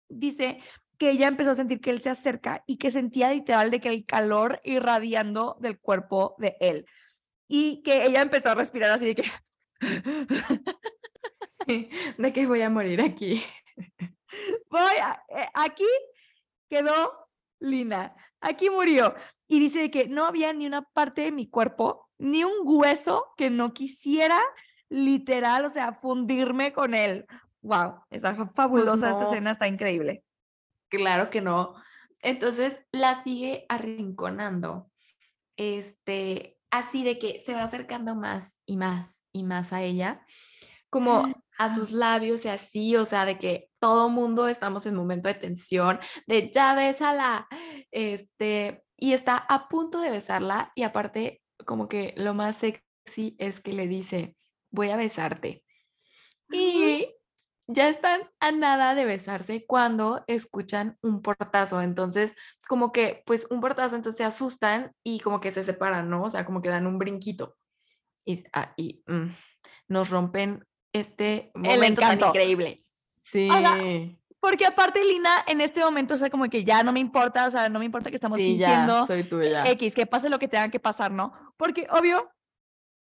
dice 0.09 0.59
que 0.99 1.11
ella 1.11 1.29
empezó 1.29 1.51
a 1.51 1.55
sentir 1.55 1.81
que 1.81 1.91
él 1.91 2.03
se 2.03 2.11
acerca 2.11 2.64
y 2.66 2.79
que 2.79 2.91
sentía 2.91 3.31
literal 3.31 3.70
de 3.70 3.81
que 3.81 3.91
el 3.91 4.07
calor 4.07 4.61
irradiando 4.64 5.57
del 5.61 5.79
cuerpo 5.79 6.35
de 6.39 6.57
él 6.61 6.87
y 7.49 7.82
que 7.82 8.05
ella 8.05 8.22
empezó 8.22 8.51
a 8.51 8.55
respirar 8.55 8.90
así 8.90 9.07
de 9.07 9.14
que... 9.14 9.24
de 12.18 12.32
que 12.32 12.47
voy 12.47 12.62
a 12.62 12.70
morir 12.70 13.01
aquí. 13.01 13.42
Voy, 14.70 14.92
eh, 15.28 15.49
aquí 15.55 15.86
quedó 16.68 17.28
Lina, 17.59 18.14
aquí 18.40 18.70
murió. 18.70 19.14
Y 19.49 19.61
dice 19.61 19.90
que 19.90 20.09
no 20.09 20.24
había 20.24 20.53
ni 20.53 20.66
una 20.66 20.82
parte 20.82 21.22
de 21.22 21.32
mi 21.32 21.49
cuerpo, 21.49 22.09
ni 22.18 22.44
un 22.44 22.53
hueso 22.64 23.32
que 23.36 23.51
no 23.51 23.72
quisiera 23.72 24.40
literal, 24.88 25.64
o 25.64 25.70
sea, 25.70 25.94
fundirme 25.94 26.72
con 26.72 26.94
él. 26.94 27.26
Wow, 27.62 28.01
está 28.11 28.36
pues 28.36 28.51
fabulosa 28.55 29.11
esta 29.11 29.24
escena, 29.24 29.53
está 29.53 29.68
increíble. 29.68 30.24
Claro 30.88 31.30
que 31.30 31.40
no. 31.40 31.74
Entonces 32.22 32.78
la 32.92 33.22
sigue 33.22 33.66
arrinconando. 33.68 34.90
Este, 35.57 36.55
así 36.71 37.05
de 37.05 37.19
que 37.19 37.43
se 37.45 37.55
va 37.55 37.62
acercando 37.62 38.14
más 38.14 38.61
y 38.67 38.77
más 38.77 39.23
y 39.33 39.45
más 39.45 39.73
a 39.73 39.83
ella, 39.83 40.25
como 40.91 41.27
a 41.59 41.75
sus 41.75 41.91
labios 41.93 42.45
y 42.45 42.49
así, 42.49 42.97
o 42.97 43.05
sea, 43.05 43.25
de 43.25 43.39
que 43.39 43.71
todo 43.79 44.09
mundo 44.09 44.49
estamos 44.49 44.87
en 44.87 44.95
momento 44.95 45.29
de 45.29 45.35
tensión, 45.35 46.01
de 46.27 46.51
ya 46.51 46.75
bésala, 46.75 47.49
este, 47.91 48.85
y 48.97 49.12
está 49.12 49.37
a 49.37 49.69
punto 49.69 50.01
de 50.01 50.11
besarla 50.11 50.73
y 50.75 50.83
aparte 50.83 51.43
como 51.64 51.89
que 51.89 52.14
lo 52.17 52.35
más 52.35 52.57
sexy 52.57 53.37
es 53.39 53.61
que 53.61 53.73
le 53.73 53.89
dice, 53.89 54.37
voy 54.71 54.91
a 54.91 54.97
besarte. 54.97 55.64
Y 56.53 57.09
ya 57.69 57.89
están 57.89 58.23
a 58.41 58.53
nada 58.53 58.95
de 58.95 59.05
besarse 59.05 59.67
cuando 59.67 60.25
escuchan 60.27 60.97
un 61.03 61.21
portazo. 61.21 61.83
Entonces, 61.83 62.35
como 62.69 62.93
que, 62.93 63.23
pues 63.27 63.47
un 63.51 63.61
portazo, 63.61 63.97
entonces 63.97 64.19
se 64.19 64.25
asustan 64.25 64.93
y 65.03 65.21
como 65.21 65.41
que 65.41 65.51
se 65.51 65.62
separan, 65.62 66.09
¿no? 66.09 66.23
O 66.23 66.31
sea, 66.31 66.45
como 66.45 66.62
que 66.62 66.69
dan 66.69 66.87
un 66.87 66.99
brinquito. 66.99 67.57
Y, 68.25 68.45
ah, 68.53 68.75
mm, 68.79 69.31
nos 69.89 70.11
rompen 70.11 70.64
este 70.93 71.51
momento 71.55 72.01
tan 72.01 72.21
increíble. 72.21 72.85
Sí. 73.23 73.49
porque 74.39 74.64
aparte 74.64 75.03
Lina 75.03 75.45
en 75.49 75.61
este 75.61 75.81
momento, 75.81 76.14
o 76.14 76.17
sea, 76.17 76.31
como 76.31 76.49
que 76.49 76.64
ya 76.64 76.85
no 76.85 76.93
me 76.93 77.01
importa, 77.01 77.47
o 77.47 77.51
sea, 77.51 77.69
no 77.69 77.81
me 77.81 77.85
importa 77.85 78.11
que 78.11 78.17
estamos 78.17 78.39
sí, 78.39 78.61
soy 79.07 79.25
tuya. 79.25 79.64
X, 79.71 79.95
que 79.95 80.07
pase 80.07 80.29
lo 80.29 80.39
que 80.39 80.47
tenga 80.47 80.71
que 80.71 80.79
pasar, 80.79 81.11
¿no? 81.11 81.33
Porque 81.57 81.89
obvio, 81.91 82.31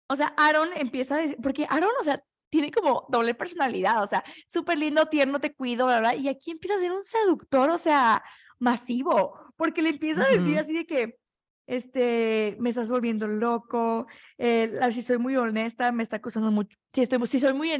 o 0.09 0.15
sea, 0.17 0.33
Aaron 0.35 0.69
empieza 0.75 1.15
a 1.15 1.19
decir, 1.19 1.37
porque 1.41 1.65
Aaron, 1.69 1.91
o 2.01 2.03
sea, 2.03 2.21
tiene 2.51 2.69
como 2.69 3.07
doble 3.09 3.33
personalidad, 3.33 4.03
o 4.03 4.07
sea, 4.07 4.23
súper 4.47 4.77
lindo, 4.77 5.07
tierno, 5.07 5.39
te 5.39 5.53
cuido, 5.53 5.87
bla, 5.87 5.99
bla, 5.99 6.15
y 6.15 6.27
aquí 6.27 6.51
empieza 6.51 6.75
a 6.75 6.79
ser 6.79 6.91
un 6.91 7.03
seductor, 7.03 7.69
o 7.71 7.77
sea, 7.77 8.21
masivo, 8.59 9.39
porque 9.55 9.81
le 9.81 9.89
empieza 9.89 10.23
a 10.23 10.29
decir 10.29 10.59
así 10.59 10.73
de 10.73 10.85
que, 10.85 11.17
este, 11.65 12.57
me 12.59 12.69
estás 12.69 12.91
volviendo 12.91 13.27
loco, 13.27 14.05
eh, 14.37 14.77
si 14.91 15.01
soy 15.01 15.17
muy 15.17 15.37
honesta, 15.37 15.91
me 15.93 16.03
está 16.03 16.19
costando 16.19 16.51
mucho, 16.51 16.77
si, 16.93 17.01
estoy, 17.01 17.25
si 17.25 17.39
soy 17.39 17.53
muy 17.53 17.71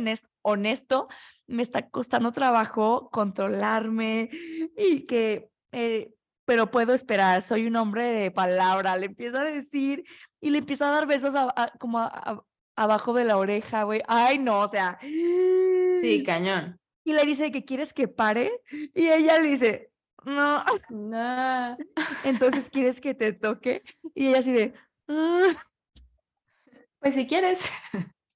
honesto, 0.41 1.09
me 1.47 1.61
está 1.61 1.89
costando 1.89 2.31
trabajo 2.31 3.09
controlarme 3.11 4.29
y 4.77 5.05
que, 5.05 5.49
eh, 5.73 6.13
pero 6.45 6.71
puedo 6.71 6.93
esperar, 6.93 7.41
soy 7.41 7.67
un 7.67 7.75
hombre 7.75 8.03
de 8.03 8.31
palabra, 8.31 8.95
le 8.95 9.07
empieza 9.07 9.41
a 9.41 9.45
decir 9.45 10.05
y 10.39 10.51
le 10.51 10.59
empieza 10.59 10.87
a 10.87 10.91
dar 10.91 11.07
besos 11.07 11.35
a, 11.35 11.73
como 11.77 11.99
a, 11.99 12.45
abajo 12.83 13.13
de 13.13 13.25
la 13.25 13.37
oreja, 13.37 13.83
güey. 13.83 14.01
Ay, 14.07 14.39
no, 14.39 14.59
o 14.59 14.67
sea. 14.67 14.99
Sí, 15.01 16.23
cañón. 16.25 16.79
Y 17.03 17.13
le 17.13 17.25
dice 17.25 17.51
que 17.51 17.65
quieres 17.65 17.93
que 17.93 18.07
pare 18.07 18.51
y 18.71 19.09
ella 19.09 19.39
le 19.39 19.47
dice, 19.47 19.91
no. 20.23 20.61
No. 20.89 21.77
Entonces, 22.23 22.69
¿quieres 22.69 23.01
que 23.01 23.13
te 23.13 23.33
toque? 23.33 23.83
Y 24.13 24.27
ella 24.27 24.39
así 24.39 24.51
de, 24.51 24.73
ah". 25.07 25.47
pues 26.99 27.15
si 27.15 27.27
quieres. 27.27 27.69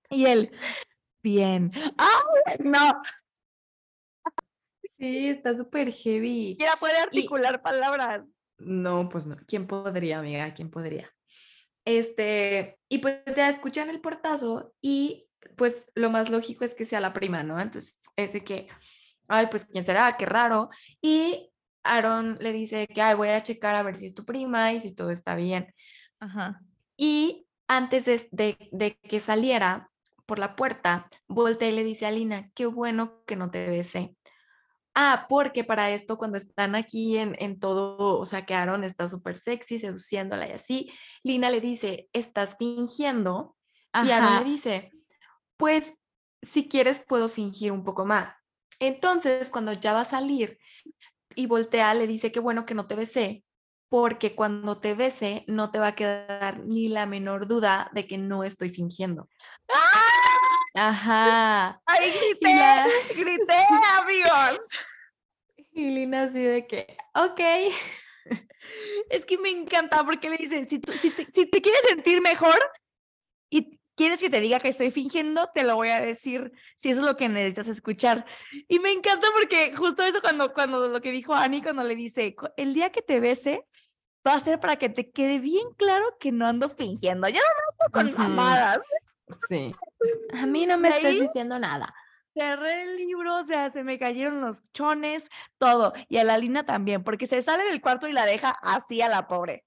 Y 0.09 0.27
él, 0.27 0.51
bien. 1.23 1.71
¡Ay, 1.97 2.57
no! 2.59 3.01
Sí, 4.99 5.29
está 5.29 5.57
súper 5.57 5.91
heavy. 5.91 6.55
Ya 6.59 6.75
puede 6.79 6.97
articular 6.97 7.61
palabras. 7.61 8.23
No, 8.59 9.09
pues 9.09 9.25
no. 9.25 9.35
¿Quién 9.47 9.67
podría, 9.67 10.19
amiga? 10.19 10.53
¿Quién 10.53 10.69
podría? 10.69 11.14
Este, 11.85 12.77
y 12.89 12.97
pues 12.97 13.21
ya 13.35 13.47
escuchan 13.49 13.89
el 13.89 14.01
portazo 14.01 14.73
y 14.81 15.27
pues 15.55 15.85
lo 15.93 16.09
más 16.09 16.29
lógico 16.29 16.65
es 16.65 16.73
que 16.73 16.85
sea 16.85 16.99
la 16.99 17.13
prima, 17.13 17.43
¿no? 17.43 17.59
Entonces 17.59 18.01
es 18.15 18.33
de 18.33 18.43
que, 18.43 18.67
ay, 19.27 19.47
pues 19.49 19.65
quién 19.71 19.85
será, 19.85 20.17
qué 20.17 20.25
raro. 20.25 20.69
Y 21.01 21.51
Aaron 21.83 22.37
le 22.41 22.51
dice 22.51 22.87
que, 22.87 23.01
ay, 23.01 23.15
voy 23.15 23.29
a 23.29 23.41
checar 23.41 23.75
a 23.75 23.83
ver 23.83 23.95
si 23.95 24.07
es 24.07 24.15
tu 24.15 24.25
prima 24.25 24.73
y 24.73 24.81
si 24.81 24.93
todo 24.93 25.11
está 25.11 25.35
bien. 25.35 25.73
Ajá. 26.19 26.61
Y 26.97 27.47
antes 27.67 28.05
de, 28.05 28.27
de, 28.31 28.97
que 29.03 29.19
saliera 29.19 29.89
por 30.25 30.39
la 30.39 30.55
puerta, 30.55 31.09
voltea 31.27 31.69
y 31.69 31.75
le 31.75 31.83
dice 31.83 32.05
a 32.05 32.11
Lina, 32.11 32.49
qué 32.55 32.65
bueno 32.65 33.23
que 33.25 33.35
no 33.35 33.51
te 33.51 33.69
besé. 33.69 34.15
Ah, 34.95 35.25
porque 35.29 35.63
para 35.63 35.91
esto 35.91 36.17
cuando 36.17 36.37
están 36.37 36.73
aquí 36.73 37.17
en, 37.17 37.35
en 37.39 37.59
todo, 37.59 38.17
o 38.17 38.25
sea, 38.25 38.45
que 38.45 38.53
Aaron 38.53 38.83
está 38.83 39.09
súper 39.09 39.37
sexy, 39.37 39.77
seduciéndola 39.77 40.47
y 40.47 40.51
así, 40.53 40.91
Lina 41.25 41.49
le 41.49 41.59
dice, 41.59 42.07
estás 42.13 42.55
fingiendo. 42.55 43.55
Y 44.03 44.11
Aaron 44.11 44.43
le 44.43 44.49
dice, 44.51 44.91
pues 45.57 45.91
si 46.43 46.69
quieres 46.69 47.03
puedo 47.03 47.29
fingir 47.29 47.71
un 47.71 47.83
poco 47.83 48.05
más. 48.05 48.35
Entonces, 48.79 49.49
cuando 49.49 49.73
ya 49.73 49.93
va 49.93 50.01
a 50.01 50.05
salir, 50.05 50.59
y 51.33 51.47
voltea, 51.47 51.95
le 51.95 52.05
dice 52.05 52.31
que 52.31 52.39
bueno 52.39 52.67
que 52.67 52.75
no 52.75 52.85
te 52.85 52.93
besé, 52.93 53.43
porque 53.89 54.35
cuando 54.35 54.79
te 54.79 54.93
bese 54.93 55.45
no 55.47 55.71
te 55.71 55.79
va 55.79 55.87
a 55.87 55.95
quedar 55.95 56.59
ni 56.59 56.89
la 56.89 57.07
menor 57.07 57.47
duda 57.47 57.89
de 57.93 58.05
que 58.05 58.19
no 58.19 58.43
estoy 58.43 58.69
fingiendo. 58.69 59.27
Ajá. 60.75 61.81
¡Ay, 61.87 62.11
grité! 62.11 63.15
¡Grité, 63.15 63.65
amigos! 63.99 64.59
Y 65.71 65.89
Lina 65.89 66.23
así 66.25 66.43
de 66.43 66.67
que, 66.67 66.85
ok. 67.15 67.41
Es 69.09 69.25
que 69.25 69.37
me 69.37 69.49
encanta 69.49 70.03
porque 70.03 70.29
le 70.29 70.37
dice, 70.37 70.65
si, 70.65 70.81
si, 70.99 71.09
te, 71.11 71.25
si 71.33 71.45
te 71.45 71.61
quieres 71.61 71.81
sentir 71.87 72.21
mejor 72.21 72.59
y 73.49 73.79
quieres 73.95 74.19
que 74.19 74.29
te 74.29 74.39
diga 74.39 74.59
que 74.59 74.69
estoy 74.69 74.91
fingiendo, 74.91 75.49
te 75.53 75.63
lo 75.63 75.75
voy 75.75 75.89
a 75.89 75.99
decir 75.99 76.51
si 76.75 76.89
eso 76.89 77.01
es 77.01 77.05
lo 77.05 77.17
que 77.17 77.29
necesitas 77.29 77.67
escuchar. 77.67 78.25
Y 78.67 78.79
me 78.79 78.91
encanta 78.91 79.27
porque 79.33 79.73
justo 79.75 80.03
eso 80.03 80.21
cuando, 80.21 80.53
cuando 80.53 80.87
lo 80.87 81.01
que 81.01 81.11
dijo 81.11 81.33
Ani, 81.33 81.61
cuando 81.61 81.83
le 81.83 81.95
dice, 81.95 82.35
el 82.57 82.73
día 82.73 82.91
que 82.91 83.01
te 83.01 83.19
bese, 83.19 83.65
va 84.25 84.33
a 84.33 84.39
ser 84.39 84.59
para 84.59 84.77
que 84.77 84.89
te 84.89 85.11
quede 85.11 85.39
bien 85.39 85.67
claro 85.77 86.05
que 86.19 86.31
no 86.31 86.47
ando 86.47 86.69
fingiendo. 86.69 87.27
Yo 87.27 87.39
no 87.39 88.03
ando 88.03 88.15
con 88.15 88.27
mamadas. 88.27 88.81
Sí. 89.49 89.73
A 90.33 90.45
mí 90.45 90.65
no 90.65 90.77
me 90.77 90.89
estás 90.89 91.13
diciendo 91.13 91.57
nada. 91.59 91.93
Cerré 92.37 92.83
el 92.83 92.97
libro, 92.97 93.39
o 93.39 93.43
sea, 93.43 93.71
se 93.71 93.83
me 93.83 93.97
cayeron 93.97 94.41
los 94.41 94.63
chones, 94.73 95.29
todo. 95.57 95.93
Y 96.09 96.17
a 96.17 96.23
la 96.23 96.37
Lina 96.37 96.65
también, 96.65 97.03
porque 97.03 97.27
se 97.27 97.41
sale 97.41 97.63
del 97.63 97.81
cuarto 97.81 98.07
y 98.07 98.13
la 98.13 98.25
deja 98.25 98.49
así 98.61 99.01
a 99.01 99.09
la 99.09 99.27
pobre. 99.27 99.63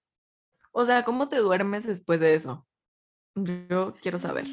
O 0.73 0.85
sea, 0.85 1.03
¿cómo 1.05 1.29
te 1.29 1.37
duermes 1.39 1.87
después 1.87 2.21
de 2.21 2.35
eso? 2.35 2.67
Yo 3.35 3.95
quiero 4.03 4.19
saber. 4.19 4.47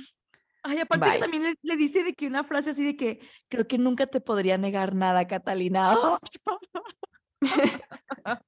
Ay, 0.64 0.80
aparte 0.80 1.20
también 1.20 1.56
le, 1.62 1.76
dice 1.76 2.04
de 2.04 2.14
que 2.16 2.26
una 2.26 2.44
frase 2.44 2.72
así 2.72 2.84
de 2.84 2.96
que 2.96 3.20
creo 3.50 3.68
que 3.68 3.78
nunca 3.78 4.08
te 4.08 4.22
podría 4.22 4.58
negar 4.58 4.96
nada, 4.96 5.28
Catalina. 5.28 5.96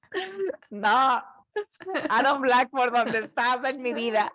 no, 0.72 1.24
Aaron 2.10 2.42
Blackford, 2.42 2.94
¿dónde 2.94 3.20
estás 3.20 3.64
en 3.70 3.82
mi 3.82 3.94
vida? 3.94 4.32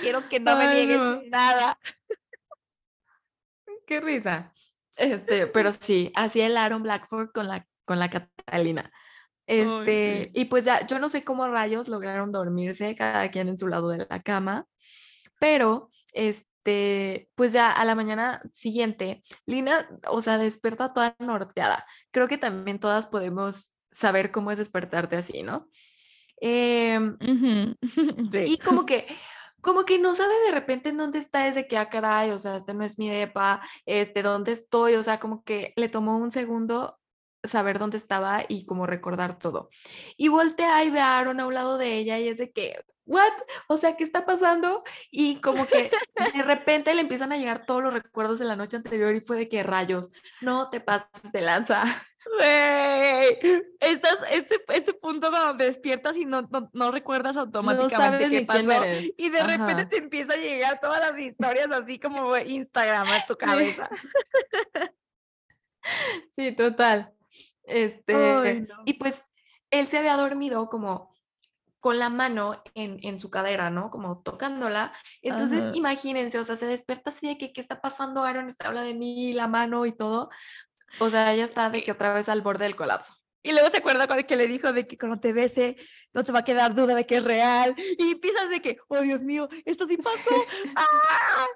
Quiero 0.00 0.28
que 0.28 0.40
no 0.40 0.56
me 0.56 0.74
niegues 0.74 1.28
nada. 1.30 1.78
Qué 3.86 4.00
risa. 4.00 4.52
Este, 4.96 5.46
pero 5.46 5.72
sí, 5.72 6.12
así 6.14 6.40
el 6.40 6.56
Aaron 6.56 6.82
Blackford 6.82 7.30
con 7.32 7.48
la, 7.48 7.66
con 7.84 7.98
la 7.98 8.10
Catalina. 8.10 8.90
Este, 9.46 10.30
y 10.32 10.46
pues 10.46 10.64
ya, 10.64 10.86
yo 10.86 10.98
no 10.98 11.08
sé 11.08 11.22
cómo 11.22 11.46
rayos 11.48 11.88
lograron 11.88 12.32
dormirse, 12.32 12.94
cada 12.96 13.30
quien 13.30 13.48
en 13.48 13.58
su 13.58 13.68
lado 13.68 13.90
de 13.90 14.06
la 14.08 14.22
cama, 14.22 14.66
pero 15.38 15.90
este, 16.12 17.28
pues 17.34 17.52
ya 17.52 17.70
a 17.70 17.84
la 17.84 17.94
mañana 17.94 18.40
siguiente, 18.54 19.22
Lina, 19.44 19.86
o 20.08 20.22
sea, 20.22 20.38
despierta 20.38 20.94
toda 20.94 21.14
norteada. 21.18 21.84
Creo 22.10 22.26
que 22.26 22.38
también 22.38 22.78
todas 22.78 23.06
podemos 23.06 23.74
saber 23.92 24.30
cómo 24.30 24.50
es 24.50 24.58
despertarte 24.58 25.16
así, 25.16 25.42
¿no? 25.42 25.68
Em, 26.40 27.16
y 28.46 28.58
como 28.58 28.86
que 28.86 29.06
como 29.64 29.84
que 29.84 29.98
no 29.98 30.14
sabe 30.14 30.34
de 30.46 30.52
repente 30.52 30.90
en 30.90 30.98
dónde 30.98 31.18
está 31.18 31.48
ese 31.48 31.66
que, 31.66 31.78
ah, 31.78 31.88
caray, 31.88 32.30
o 32.30 32.38
sea, 32.38 32.58
este 32.58 32.74
no 32.74 32.84
es 32.84 32.98
mi 32.98 33.08
depa, 33.08 33.62
este, 33.86 34.22
dónde 34.22 34.52
estoy, 34.52 34.94
o 34.94 35.02
sea, 35.02 35.18
como 35.18 35.42
que 35.42 35.72
le 35.76 35.88
tomó 35.88 36.18
un 36.18 36.30
segundo 36.30 36.98
saber 37.42 37.78
dónde 37.78 37.96
estaba 37.96 38.44
y 38.48 38.66
como 38.66 38.86
recordar 38.86 39.38
todo. 39.38 39.70
Y 40.16 40.28
voltea 40.28 40.84
y 40.84 40.90
ve 40.90 41.00
a 41.00 41.18
Aaron 41.18 41.40
a 41.40 41.46
un 41.46 41.54
lado 41.54 41.78
de 41.78 41.96
ella 41.96 42.18
y 42.18 42.28
es 42.28 42.38
de 42.38 42.52
que, 42.52 42.84
¿what? 43.06 43.32
O 43.68 43.76
sea, 43.76 43.96
¿qué 43.96 44.04
está 44.04 44.26
pasando? 44.26 44.82
Y 45.10 45.40
como 45.40 45.66
que 45.66 45.90
de 46.34 46.42
repente 46.42 46.94
le 46.94 47.02
empiezan 47.02 47.32
a 47.32 47.38
llegar 47.38 47.66
todos 47.66 47.82
los 47.82 47.92
recuerdos 47.94 48.38
de 48.38 48.44
la 48.46 48.56
noche 48.56 48.76
anterior 48.76 49.14
y 49.14 49.20
fue 49.20 49.36
de 49.36 49.48
que 49.48 49.62
rayos, 49.62 50.10
no 50.40 50.70
te 50.70 50.80
pases 50.80 51.32
de 51.32 51.40
lanza. 51.40 51.84
Estás, 53.80 54.18
este, 54.30 54.62
este 54.68 54.92
punto 54.94 55.30
cuando 55.30 55.64
despiertas 55.64 56.16
y 56.16 56.24
no, 56.24 56.48
no, 56.72 56.90
recuerdas 56.90 57.36
automáticamente 57.36 58.30
qué 58.30 58.44
pasó. 58.44 58.82
Y 59.16 59.30
de 59.30 59.42
repente 59.42 59.86
te 59.86 59.98
empieza 59.98 60.34
a 60.34 60.36
llegar 60.36 60.80
todas 60.80 61.00
las 61.00 61.18
historias 61.18 61.70
así 61.70 61.98
como 61.98 62.36
Instagram 62.36 63.06
a 63.08 63.26
tu 63.26 63.36
cabeza. 63.38 63.88
Sí, 66.36 66.52
total. 66.52 67.12
Este, 67.64 68.66
y 68.84 68.94
pues 68.94 69.22
él 69.70 69.86
se 69.86 69.98
había 69.98 70.16
dormido 70.16 70.68
como 70.68 71.14
con 71.80 71.98
la 71.98 72.08
mano 72.08 72.62
en, 72.74 72.98
en 73.02 73.20
su 73.20 73.28
cadera, 73.28 73.68
¿no? 73.68 73.90
Como 73.90 74.22
tocándola. 74.22 74.94
Entonces, 75.20 75.76
imagínense, 75.76 76.38
o 76.38 76.44
sea, 76.44 76.56
se 76.56 76.64
despierta 76.64 77.10
así 77.10 77.26
de 77.26 77.36
que, 77.36 77.52
¿qué 77.52 77.60
está 77.60 77.82
pasando? 77.82 78.24
Aaron 78.24 78.46
está 78.46 78.68
habla 78.68 78.80
de 78.80 78.94
mí, 78.94 79.34
la 79.34 79.48
mano 79.48 79.84
y 79.84 79.92
todo. 79.92 80.30
O 80.98 81.10
sea, 81.10 81.32
ella 81.32 81.44
está 81.44 81.70
de 81.70 81.82
que 81.82 81.92
otra 81.92 82.14
vez 82.14 82.28
al 82.28 82.42
borde 82.42 82.64
del 82.64 82.76
colapso. 82.76 83.14
Y 83.42 83.52
luego 83.52 83.68
se 83.70 83.78
acuerda 83.78 84.06
con 84.06 84.18
el 84.18 84.26
que 84.26 84.36
le 84.36 84.48
dijo 84.48 84.72
de 84.72 84.86
que 84.86 84.96
cuando 84.96 85.20
te 85.20 85.32
bese 85.32 85.76
no 86.14 86.24
te 86.24 86.32
va 86.32 86.38
a 86.40 86.44
quedar 86.44 86.74
duda 86.74 86.94
de 86.94 87.06
que 87.06 87.16
es 87.16 87.24
real. 87.24 87.74
Y 87.98 88.12
empiezas 88.12 88.48
de 88.48 88.62
que, 88.62 88.78
oh 88.88 89.00
Dios 89.00 89.22
mío, 89.22 89.48
esto 89.66 89.86
sí 89.86 89.96
pasó. 89.96 90.10
¡Ah! 90.76 91.46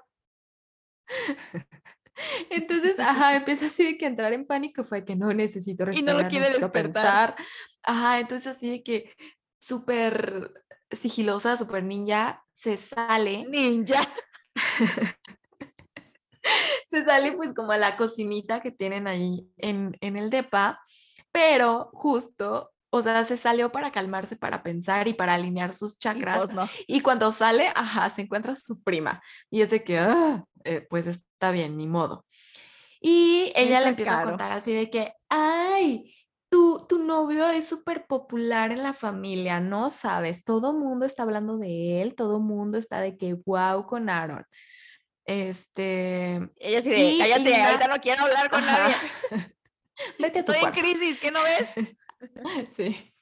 Entonces, 2.49 2.99
ajá, 2.99 3.35
empieza 3.35 3.67
así 3.67 3.85
de 3.85 3.97
que 3.97 4.05
entrar 4.05 4.33
en 4.33 4.45
pánico 4.45 4.83
fue 4.83 5.05
que 5.05 5.15
no 5.15 5.33
necesito 5.33 5.85
respirar, 5.85 6.13
y 6.13 6.15
no 6.15 6.21
lo 6.21 6.29
quiere 6.29 6.49
despertar. 6.49 7.35
Ajá, 7.81 8.19
entonces 8.19 8.47
así 8.55 8.69
de 8.69 8.83
que 8.83 9.15
súper 9.57 10.51
sigilosa, 10.91 11.57
súper 11.57 11.83
ninja, 11.83 12.45
se 12.53 12.77
sale. 12.77 13.45
Ninja. 13.45 14.07
se 16.89 17.05
sale 17.05 17.33
pues 17.33 17.53
como 17.53 17.71
a 17.71 17.77
la 17.77 17.97
cocinita 17.97 18.61
que 18.61 18.71
tienen 18.71 19.07
ahí 19.07 19.47
en, 19.57 19.97
en 20.01 20.17
el 20.17 20.29
DEPA, 20.29 20.79
pero 21.31 21.89
justo 21.93 22.71
o 22.91 23.01
sea, 23.01 23.23
se 23.23 23.37
salió 23.37 23.71
para 23.71 23.91
calmarse, 23.91 24.35
para 24.35 24.63
pensar 24.63 25.07
y 25.07 25.13
para 25.13 25.35
alinear 25.35 25.73
sus 25.73 25.97
chakras. 25.99 26.49
Y, 26.87 27.01
cuando 27.01 27.31
sale, 27.31 27.71
ajá, 27.75 28.09
se 28.09 28.23
encuentra 28.23 28.55
su 28.55 28.81
prima. 28.81 29.21
Y 29.51 29.61
es 29.61 29.69
de 29.69 29.83
que, 29.83 29.99
ah, 29.99 30.43
eh, 30.63 30.85
pues 30.89 31.05
está 31.05 31.51
bien, 31.51 31.77
ni 31.77 31.87
modo. 31.87 32.25
Y 32.99 33.53
ella 33.55 33.81
le 33.81 33.89
empieza 33.89 34.19
a 34.19 34.23
contar 34.23 34.51
así 34.51 34.73
de 34.73 34.89
que, 34.89 35.13
ay, 35.29 36.13
tu, 36.49 36.85
tu 36.89 36.97
novio 36.97 37.47
es 37.47 37.67
súper 37.67 38.07
popular 38.07 38.71
en 38.71 38.81
la 38.81 38.93
familia, 38.93 39.59
no 39.59 39.91
sabes, 39.91 40.43
todo 40.43 40.73
mundo 40.73 41.05
está 41.05 41.21
hablando 41.23 41.59
de 41.59 42.01
él, 42.01 42.15
todo 42.15 42.39
mundo 42.39 42.79
está 42.79 42.99
de 43.01 43.17
que, 43.17 43.35
wow, 43.45 43.85
con 43.85 44.09
Aaron. 44.09 44.45
Este. 45.29 46.49
Ella 46.55 46.81
sí 46.81 46.89
de, 46.89 47.15
cállate, 47.19 47.55
ahorita 47.55 47.87
no 47.87 48.01
quiero 48.01 48.23
hablar 48.23 48.49
con 48.49 48.65
nadie. 48.65 48.95
Vete 50.17 50.39
a 50.39 50.45
tu 50.45 50.53
Estoy 50.53 50.67
en 50.67 50.73
crisis, 50.73 51.19
¿qué 51.19 51.29
no 51.29 51.39
ves? 51.43 51.69
sí. 52.75 53.13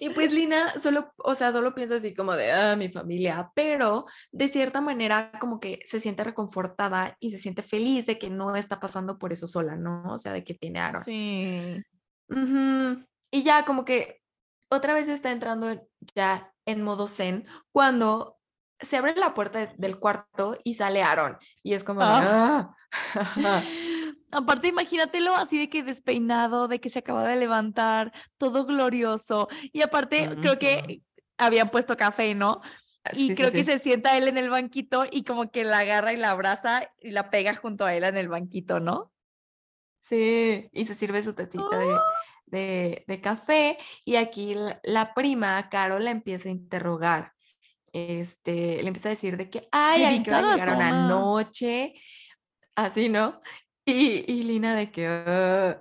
Y 0.00 0.08
pues 0.10 0.32
Lina 0.32 0.78
solo, 0.80 1.12
o 1.18 1.34
sea, 1.34 1.52
solo 1.52 1.74
piensa 1.74 1.96
así 1.96 2.14
como 2.14 2.32
de, 2.32 2.50
ah, 2.50 2.76
mi 2.76 2.88
familia, 2.88 3.52
pero 3.54 4.06
de 4.32 4.48
cierta 4.48 4.80
manera 4.80 5.32
como 5.38 5.60
que 5.60 5.80
se 5.84 6.00
siente 6.00 6.24
reconfortada 6.24 7.18
y 7.20 7.30
se 7.30 7.38
siente 7.38 7.62
feliz 7.62 8.06
de 8.06 8.18
que 8.18 8.30
no 8.30 8.56
está 8.56 8.80
pasando 8.80 9.18
por 9.18 9.34
eso 9.34 9.46
sola, 9.46 9.76
¿no? 9.76 10.02
O 10.14 10.18
sea, 10.18 10.32
de 10.32 10.44
que 10.44 10.54
tiene 10.54 10.80
Aaron. 10.80 11.04
Sí. 11.04 11.82
Y 13.30 13.42
ya 13.42 13.66
como 13.66 13.84
que 13.84 14.22
otra 14.70 14.94
vez 14.94 15.08
está 15.08 15.30
entrando 15.30 15.86
ya 16.14 16.54
en 16.64 16.82
modo 16.82 17.06
zen 17.06 17.46
cuando 17.70 18.33
se 18.80 18.96
abre 18.96 19.14
la 19.16 19.34
puerta 19.34 19.72
del 19.76 19.98
cuarto 19.98 20.56
y 20.64 20.74
sale 20.74 21.02
Aaron. 21.02 21.38
Y 21.62 21.74
es 21.74 21.84
como, 21.84 22.02
ah. 22.02 22.74
ah". 23.14 23.62
Aparte, 24.30 24.66
imagínatelo 24.66 25.34
así 25.34 25.58
de 25.58 25.68
que 25.68 25.84
despeinado, 25.84 26.66
de 26.66 26.80
que 26.80 26.90
se 26.90 26.98
acaba 26.98 27.26
de 27.28 27.36
levantar, 27.36 28.12
todo 28.36 28.66
glorioso. 28.66 29.48
Y 29.72 29.82
aparte, 29.82 30.28
creo 30.40 30.58
que 30.58 31.02
habían 31.38 31.70
puesto 31.70 31.96
café, 31.96 32.34
¿no? 32.34 32.60
Y 33.12 33.34
creo 33.34 33.52
que 33.52 33.64
se 33.64 33.78
sienta 33.78 34.16
él 34.16 34.26
en 34.26 34.38
el 34.38 34.50
banquito 34.50 35.04
y 35.10 35.24
como 35.24 35.50
que 35.50 35.62
la 35.62 35.80
agarra 35.80 36.12
y 36.12 36.16
la 36.16 36.30
abraza 36.30 36.90
y 37.00 37.10
la 37.10 37.30
pega 37.30 37.54
junto 37.54 37.84
a 37.84 37.94
él 37.94 38.02
en 38.02 38.16
el 38.16 38.28
banquito, 38.28 38.80
¿no? 38.80 39.12
Sí, 40.00 40.68
y 40.72 40.86
se 40.86 40.94
sirve 40.94 41.22
su 41.22 41.34
tacita 41.34 41.78
de, 42.46 43.04
¡Ah! 43.08 43.20
café 43.22 43.78
y 44.04 44.16
aquí 44.16 44.56
la, 44.82 45.14
prima, 45.14 45.68
Carol, 45.68 46.04
la 46.04 46.10
empieza 46.10 46.48
a 46.48 46.52
interrogar. 46.52 47.33
Este, 47.94 48.82
le 48.82 48.88
empieza 48.88 49.08
a 49.08 49.10
decir 49.10 49.36
de 49.36 49.48
que, 49.48 49.68
ay, 49.70 50.02
a 50.02 50.08
qué 50.10 50.32
llegaron 50.32 50.82
anoche, 50.82 51.94
así, 52.74 53.08
¿no? 53.08 53.40
Y, 53.84 54.42
Lina 54.42 54.74
de 54.74 54.90
que... 54.90 55.78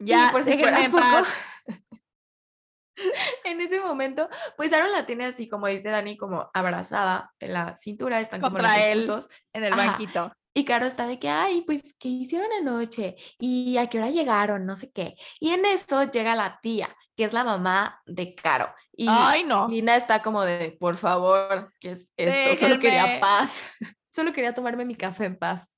ya, 0.00 0.30
por 0.32 0.42
si 0.42 0.58
fuera 0.58 0.88
poco. 0.90 1.24
en 3.44 3.60
ese 3.60 3.80
momento, 3.80 4.28
pues 4.56 4.72
Aaron 4.72 4.90
la 4.90 5.06
tiene 5.06 5.26
así, 5.26 5.48
como 5.48 5.68
dice 5.68 5.88
Dani, 5.88 6.16
como 6.16 6.50
abrazada 6.52 7.32
en 7.38 7.52
la 7.52 7.76
cintura, 7.76 8.20
están 8.20 8.40
Contra 8.40 8.68
como 8.68 8.84
él 8.84 9.08
en 9.52 9.64
el 9.64 9.74
banquito. 9.74 10.32
Y 10.52 10.64
Caro 10.64 10.86
está 10.86 11.06
de 11.06 11.20
que, 11.20 11.28
ay, 11.28 11.62
pues, 11.64 11.94
¿qué 12.00 12.08
hicieron 12.08 12.50
anoche? 12.60 13.14
¿Y 13.38 13.76
a 13.76 13.86
qué 13.88 13.98
hora 13.98 14.10
llegaron? 14.10 14.66
No 14.66 14.74
sé 14.74 14.90
qué. 14.90 15.14
Y 15.38 15.50
en 15.50 15.64
eso 15.64 16.10
llega 16.10 16.34
la 16.34 16.58
tía, 16.60 16.88
que 17.14 17.22
es 17.22 17.32
la 17.32 17.44
mamá 17.44 18.02
de 18.04 18.34
Caro. 18.34 18.74
Y 19.00 19.06
ay, 19.08 19.44
no. 19.44 19.68
Lina 19.68 19.94
está 19.94 20.22
como 20.22 20.42
de, 20.42 20.76
por 20.80 20.96
favor, 20.96 21.72
¿qué 21.78 21.92
es 21.92 22.10
esto? 22.16 22.66
Solo 22.66 22.80
quería 22.80 23.20
paz. 23.20 23.70
Solo 24.10 24.32
quería 24.32 24.52
tomarme 24.52 24.84
mi 24.84 24.96
café 24.96 25.26
en 25.26 25.38
paz. 25.38 25.72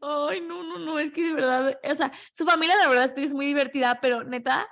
Ay, 0.00 0.42
no, 0.42 0.62
no, 0.62 0.78
no, 0.78 0.98
es 1.00 1.10
que 1.10 1.24
de 1.24 1.32
verdad, 1.34 1.76
o 1.82 1.94
sea, 1.96 2.12
su 2.32 2.44
familia 2.44 2.76
la 2.76 2.86
verdad 2.86 3.18
es 3.18 3.34
muy 3.34 3.46
divertida, 3.46 3.98
pero 4.00 4.22
neta, 4.22 4.68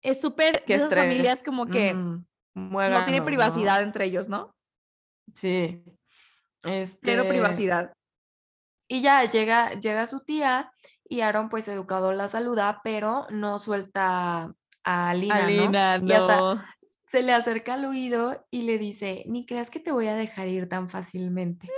es 0.00 0.22
súper, 0.22 0.64
esas 0.66 0.84
estrés. 0.84 1.04
familias 1.04 1.42
como 1.42 1.66
que 1.66 1.92
Mm, 2.54 2.72
no 2.72 3.04
tiene 3.04 3.22
privacidad 3.22 3.82
entre 3.82 4.06
ellos, 4.06 4.28
¿no? 4.28 4.54
Sí. 5.34 5.82
Cero 6.62 6.74
Este, 6.74 7.24
privacidad. 7.24 7.92
Y 8.88 9.02
ya 9.02 9.24
llega, 9.24 9.74
llega 9.74 10.06
su 10.06 10.20
tía 10.20 10.72
y 11.04 11.20
Aaron, 11.20 11.48
pues 11.48 11.68
educado, 11.68 12.12
la 12.12 12.28
saluda, 12.28 12.80
pero 12.84 13.26
no 13.30 13.58
suelta 13.58 14.54
a 14.84 15.14
Lina, 15.14 15.34
¿no? 15.36 15.44
Alina, 15.44 16.00
Y 16.04 16.12
hasta 16.12 16.36
no. 16.36 16.62
se 17.10 17.22
le 17.22 17.32
acerca 17.32 17.74
al 17.74 17.84
oído 17.84 18.46
y 18.50 18.62
le 18.62 18.78
dice, 18.78 19.24
ni 19.26 19.46
creas 19.46 19.70
que 19.70 19.80
te 19.80 19.92
voy 19.92 20.08
a 20.08 20.14
dejar 20.14 20.48
ir 20.48 20.68
tan 20.68 20.88
fácilmente. 20.88 21.68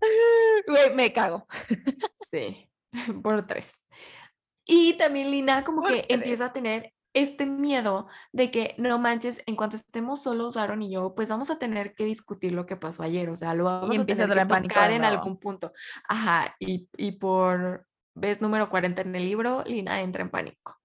Me 0.94 1.12
cago. 1.12 1.46
Sí, 2.30 2.68
por 3.22 3.46
tres. 3.46 3.72
Y 4.66 4.94
también 4.94 5.30
Lina 5.30 5.64
como 5.64 5.82
Por 5.82 5.90
que 5.90 6.02
tres. 6.02 6.06
empieza 6.10 6.46
a 6.46 6.52
tener 6.52 6.92
este 7.14 7.46
miedo 7.46 8.08
de 8.32 8.50
que 8.50 8.74
no 8.76 8.98
manches, 8.98 9.40
en 9.46 9.54
cuanto 9.56 9.76
estemos 9.76 10.22
solos, 10.22 10.56
Aaron 10.56 10.82
y 10.82 10.90
yo, 10.90 11.14
pues 11.14 11.28
vamos 11.28 11.48
a 11.50 11.58
tener 11.58 11.94
que 11.94 12.04
discutir 12.04 12.52
lo 12.52 12.66
que 12.66 12.76
pasó 12.76 13.04
ayer, 13.04 13.30
o 13.30 13.36
sea, 13.36 13.54
lo 13.54 13.64
vamos 13.64 13.90
a 13.96 14.00
empieza 14.00 14.24
a 14.24 14.28
tener 14.28 14.46
que 14.48 14.60
tocar 14.68 14.90
en 14.90 15.04
algún 15.04 15.38
punto. 15.38 15.72
Ajá, 16.08 16.56
y, 16.58 16.88
y 16.96 17.12
por 17.12 17.86
vez 18.14 18.40
número 18.40 18.68
40 18.68 19.02
en 19.02 19.14
el 19.14 19.24
libro, 19.24 19.62
Lina 19.64 20.00
entra 20.00 20.22
en 20.22 20.30
pánico. 20.30 20.76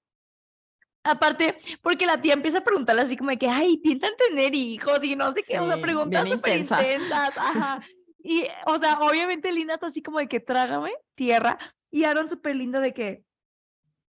Aparte, 1.12 1.57
porque 1.82 2.05
la 2.05 2.22
tía 2.22 2.34
empieza 2.34 2.60
a 2.60 2.64
preguntarle 2.64 3.01
así 3.01 3.18
como 3.18 3.30
de 3.32 3.38
que, 3.38 3.47
ay, 3.47 3.78
piensan 3.78 4.12
tener 4.18 4.53
hijos 4.55 5.03
y 5.03 5.16
no 5.16 5.34
sé 5.34 5.41
qué, 5.47 5.60
o 5.60 5.66
sea, 5.66 5.76
Sí, 5.76 5.82
preguntas 5.82 6.30
súper 6.30 6.57
intensa. 6.57 6.82
intensas, 6.82 7.38
ajá. 7.38 7.80
Y, 8.22 8.45
o 8.66 8.78
sea, 8.78 8.99
obviamente 8.99 9.49
Lina 9.51 9.76
está 9.76 9.88
así 9.88 10.03
como 10.03 10.20
de 10.20 10.28
que 10.28 10.41
trágame 10.41 10.91
tierra 11.16 11.57
y 11.89 12.03
Aaron 12.03 12.28
súper 12.28 12.53
lindo 12.57 12.82
de 12.82 12.93
que, 12.93 13.24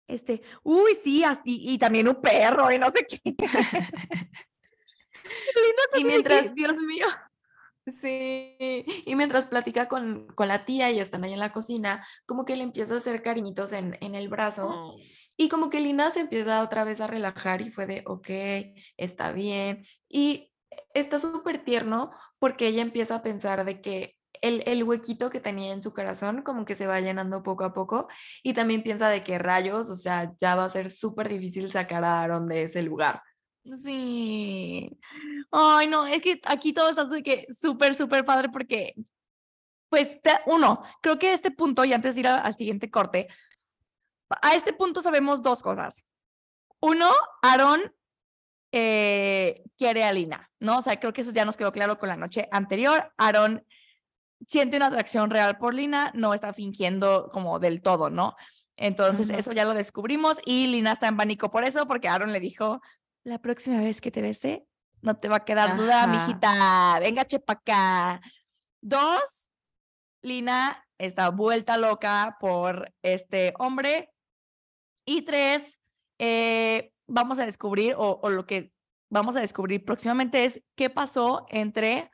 este, 0.09 0.43
uy, 0.65 0.97
sí, 1.03 1.23
y, 1.45 1.73
y 1.73 1.79
también 1.79 2.09
un 2.09 2.21
perro 2.21 2.73
y 2.73 2.79
no 2.81 2.91
sé 2.91 3.07
qué. 3.09 3.21
Lina 5.55 5.83
está 5.85 5.99
Y 5.99 6.01
así 6.01 6.03
de 6.03 6.03
que, 6.03 6.09
mientras- 6.09 6.55
Dios 6.55 6.77
mío. 6.79 7.07
Sí, 8.01 8.57
y 9.07 9.17
mientras 9.17 9.49
platica 9.49 9.89
con, 9.89 10.29
con 10.37 10.47
la 10.47 10.65
tía 10.65 10.93
y 10.93 11.01
están 11.01 11.25
ahí 11.25 11.33
en 11.33 11.41
la 11.41 11.51
cocina, 11.51 12.07
como 12.27 12.45
que 12.45 12.55
le 12.55 12.63
empieza 12.63 12.95
a 12.95 12.99
hacer 12.99 13.23
cariñitos 13.23 13.73
en, 13.73 13.99
en 14.01 14.15
el 14.15 14.29
brazo. 14.29 14.95
Y 15.37 15.49
como 15.49 15.71
que 15.71 15.81
Lina 15.81 16.11
se 16.11 16.21
empieza 16.21 16.63
otra 16.63 16.85
vez 16.85 17.01
a 17.01 17.07
relajar 17.07 17.63
y 17.63 17.71
fue 17.71 17.87
de, 17.87 18.03
ok, 18.07 18.29
está 18.97 19.33
bien. 19.33 19.85
Y 20.09 20.53
está 20.95 21.19
súper 21.19 21.65
tierno 21.65 22.11
porque 22.39 22.69
ella 22.69 22.83
empieza 22.83 23.17
a 23.17 23.23
pensar 23.23 23.65
de 23.65 23.81
que 23.81 24.17
el, 24.41 24.63
el 24.67 24.83
huequito 24.85 25.31
que 25.31 25.41
tenía 25.41 25.73
en 25.73 25.83
su 25.83 25.95
corazón 25.95 26.43
como 26.43 26.65
que 26.65 26.75
se 26.75 26.87
va 26.87 27.01
llenando 27.01 27.43
poco 27.43 27.65
a 27.65 27.73
poco 27.73 28.09
y 28.43 28.55
también 28.55 28.83
piensa 28.83 29.09
de 29.09 29.23
que 29.23 29.39
rayos, 29.39 29.89
o 29.91 29.95
sea, 29.97 30.33
ya 30.39 30.57
va 30.57 30.65
a 30.65 30.69
ser 30.71 30.91
súper 30.91 31.29
difícil 31.29 31.69
sacar 31.69 32.05
a 32.05 32.23
Aaron 32.23 32.49
de 32.49 32.65
ese 32.65 32.83
lugar. 32.83 33.23
Sí. 33.83 34.91
Ay, 35.53 35.87
no, 35.87 36.07
es 36.07 36.21
que 36.21 36.41
aquí 36.45 36.73
todo 36.73 36.91
está 36.91 37.09
súper, 37.61 37.95
súper 37.95 38.25
padre 38.25 38.49
porque, 38.49 38.95
pues, 39.89 40.21
te- 40.23 40.41
uno, 40.47 40.83
creo 41.01 41.19
que 41.19 41.33
este 41.33 41.51
punto, 41.53 41.85
y 41.85 41.93
antes 41.93 42.15
de 42.15 42.23
ir 42.23 42.27
al 42.29 42.57
siguiente 42.57 42.91
corte, 42.91 43.29
a 44.41 44.55
este 44.55 44.73
punto 44.73 45.03
sabemos 45.03 45.43
dos 45.43 45.63
cosas. 45.63 46.03
Uno, 46.81 47.11
Aaron 47.43 47.81
eh, 48.73 49.63
quiere 49.77 50.05
a 50.05 50.13
Lina, 50.13 50.51
¿no? 50.59 50.79
O 50.79 50.83
sea, 50.83 50.99
creo 50.99 51.13
que 51.13 51.21
eso 51.21 51.33
ya 51.33 51.45
nos 51.45 51.57
quedó 51.57 51.73
claro 51.73 51.99
con 51.99 52.09
la 52.09 52.17
noche 52.17 52.49
anterior. 52.51 53.13
Aaron 53.19 53.67
siente 54.49 54.77
una 54.77 54.87
atracción 54.87 55.31
real 55.31 55.59
por 55.59 55.75
Lina, 55.75 56.11
no 56.15 56.35
está 56.35 56.53
fingiendo 56.53 57.31
como 57.33 57.59
del 57.59 57.83
todo, 57.83 58.11
¿no? 58.11 58.35
Entonces, 58.77 59.31
eso 59.31 59.53
ya 59.53 59.65
lo 59.65 59.75
descubrimos 59.75 60.39
y 60.45 60.67
Lina 60.67 60.93
está 60.93 61.07
en 61.07 61.17
pánico 61.17 61.51
por 61.51 61.65
eso, 61.65 61.87
porque 61.87 62.09
Aaron 62.09 62.33
le 62.33 62.41
dijo, 62.41 62.81
la 63.23 63.39
próxima 63.39 63.81
vez 63.81 64.01
que 64.01 64.11
te 64.11 64.23
bese, 64.23 64.67
no 65.03 65.17
te 65.17 65.29
va 65.29 65.37
a 65.37 65.45
quedar 65.45 65.77
duda, 65.77 66.07
mijita, 66.07 66.99
venga, 67.01 67.25
chepa 67.27 67.55
acá. 67.55 68.21
Dos, 68.81 69.49
Lina 70.23 70.85
está 70.99 71.29
vuelta 71.29 71.77
loca 71.77 72.37
por 72.41 72.93
este 73.03 73.53
hombre. 73.59 74.12
Y 75.05 75.23
tres, 75.23 75.81
eh, 76.19 76.93
vamos 77.07 77.39
a 77.39 77.47
descubrir, 77.47 77.95
o, 77.97 78.21
o 78.23 78.31
lo 78.31 78.47
que 78.47 78.73
vamos 79.13 79.37
a 79.37 79.41
descubrir 79.41 79.85
próximamente 79.85 80.45
es 80.45 80.63
qué 80.75 80.89
pasó 80.89 81.45
entre 81.51 82.11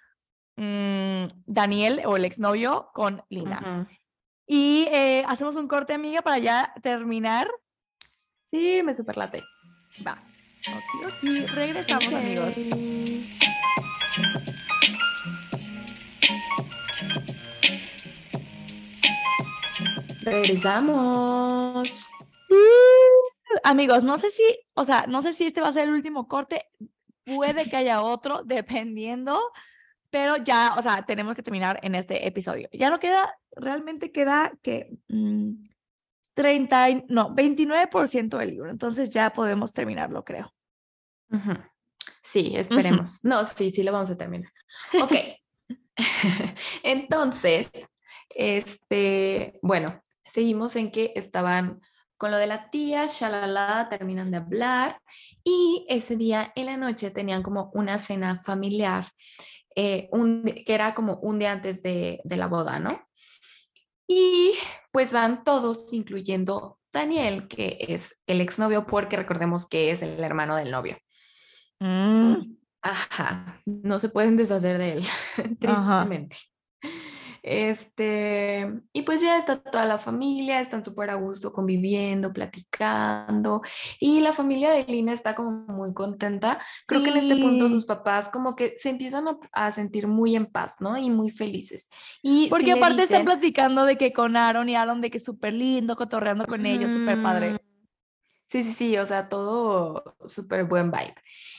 mm, 0.56 1.26
Daniel 1.46 2.02
o 2.04 2.16
el 2.16 2.24
exnovio 2.24 2.90
con 2.92 3.22
Lina. 3.28 3.88
Y 4.46 4.88
eh, 4.90 5.24
hacemos 5.28 5.54
un 5.56 5.68
corte, 5.68 5.92
amiga, 5.92 6.22
para 6.22 6.38
ya 6.38 6.72
terminar. 6.82 7.48
Sí, 8.50 8.82
me 8.82 8.94
superlate. 8.94 9.44
Va. 10.04 10.20
Ok, 10.66 11.06
ok. 11.06 11.50
Regresamos, 11.54 12.12
amigos. 12.12 12.54
Regresamos. 20.22 22.08
Amigos, 23.64 24.04
no 24.04 24.18
sé 24.18 24.30
si, 24.30 24.42
o 24.74 24.84
sea, 24.84 25.06
no 25.08 25.22
sé 25.22 25.32
si 25.32 25.46
este 25.46 25.60
va 25.60 25.68
a 25.68 25.72
ser 25.72 25.84
el 25.88 25.94
último 25.94 26.28
corte. 26.28 26.66
Puede 27.24 27.68
que 27.68 27.76
haya 27.76 28.02
otro, 28.02 28.42
dependiendo. 28.44 29.40
Pero 30.10 30.38
ya, 30.38 30.74
o 30.78 30.82
sea, 30.82 31.04
tenemos 31.04 31.34
que 31.34 31.42
terminar 31.42 31.78
en 31.82 31.94
este 31.94 32.26
episodio. 32.26 32.68
Ya 32.72 32.88
no 32.88 32.98
queda, 32.98 33.36
realmente 33.52 34.10
queda 34.10 34.52
que 34.62 34.96
mm, 35.08 35.68
30, 36.34 36.90
y- 36.90 37.04
no, 37.08 37.34
29% 37.34 38.38
del 38.38 38.50
libro. 38.50 38.70
Entonces 38.70 39.10
ya 39.10 39.30
podemos 39.32 39.74
terminarlo, 39.74 40.24
creo. 40.24 40.54
Sí, 42.22 42.54
esperemos. 42.56 43.22
No, 43.24 43.44
sí, 43.44 43.70
sí 43.70 43.82
lo 43.82 43.92
vamos 43.92 44.08
a 44.10 44.16
terminar. 44.16 44.50
Ok. 45.02 45.14
Entonces, 46.82 47.68
este, 48.30 49.58
bueno, 49.62 50.02
seguimos 50.26 50.76
en 50.76 50.90
que 50.90 51.12
estaban 51.16 51.80
con 52.18 52.30
lo 52.30 52.36
de 52.36 52.46
la 52.46 52.70
tía, 52.70 53.06
shalala, 53.06 53.88
terminan 53.88 54.30
de 54.30 54.38
hablar 54.38 55.00
y 55.44 55.86
ese 55.88 56.16
día 56.16 56.52
en 56.56 56.66
la 56.66 56.76
noche 56.76 57.10
tenían 57.10 57.42
como 57.42 57.70
una 57.72 57.98
cena 57.98 58.42
familiar, 58.44 59.04
eh, 59.74 60.08
un, 60.12 60.42
que 60.44 60.74
era 60.74 60.94
como 60.94 61.14
un 61.22 61.38
día 61.38 61.52
antes 61.52 61.82
de, 61.82 62.20
de 62.24 62.36
la 62.36 62.48
boda, 62.48 62.78
¿no? 62.80 63.00
Y 64.06 64.54
pues 64.90 65.12
van 65.12 65.44
todos, 65.44 65.92
incluyendo 65.92 66.78
Daniel, 66.92 67.46
que 67.46 67.78
es 67.80 68.16
el 68.26 68.40
exnovio, 68.40 68.86
porque 68.86 69.16
recordemos 69.16 69.68
que 69.68 69.90
es 69.90 70.02
el 70.02 70.22
hermano 70.22 70.56
del 70.56 70.70
novio. 70.70 70.96
Mm, 71.78 72.56
Ajá, 72.82 73.60
no 73.66 73.98
se 73.98 74.08
pueden 74.08 74.36
deshacer 74.36 74.78
de 74.78 74.92
él, 74.94 75.04
Ajá. 75.66 76.08
Este, 77.50 78.70
y 78.92 79.02
pues 79.02 79.22
ya 79.22 79.38
está 79.38 79.56
toda 79.58 79.86
la 79.86 79.96
familia, 79.96 80.60
están 80.60 80.84
súper 80.84 81.08
a 81.08 81.14
gusto 81.14 81.50
conviviendo, 81.50 82.30
platicando, 82.30 83.62
y 83.98 84.20
la 84.20 84.34
familia 84.34 84.70
de 84.70 84.84
Lina 84.84 85.14
está 85.14 85.34
como 85.34 85.64
muy 85.66 85.94
contenta. 85.94 86.60
Creo 86.86 87.02
que 87.02 87.08
en 87.08 87.16
este 87.16 87.36
punto 87.36 87.70
sus 87.70 87.86
papás 87.86 88.28
como 88.28 88.54
que 88.54 88.74
se 88.76 88.90
empiezan 88.90 89.28
a, 89.28 89.38
a 89.52 89.72
sentir 89.72 90.08
muy 90.08 90.36
en 90.36 90.44
paz, 90.44 90.74
¿no? 90.80 90.98
Y 90.98 91.08
muy 91.08 91.30
felices. 91.30 91.88
Y 92.22 92.48
Porque 92.50 92.72
aparte 92.72 93.04
están 93.04 93.24
platicando 93.24 93.86
de 93.86 93.96
que 93.96 94.12
con 94.12 94.36
Aaron 94.36 94.68
y 94.68 94.76
Aaron 94.76 95.00
de 95.00 95.10
que 95.10 95.18
súper 95.18 95.54
lindo, 95.54 95.96
cotorreando 95.96 96.44
con 96.44 96.66
ellos, 96.66 96.92
súper 96.92 97.22
padre. 97.22 97.56
Sí, 98.50 98.64
sí, 98.64 98.72
sí, 98.72 98.96
o 98.96 99.04
sea, 99.04 99.28
todo 99.28 100.16
súper 100.26 100.64
buen 100.64 100.90
vibe. 100.90 101.14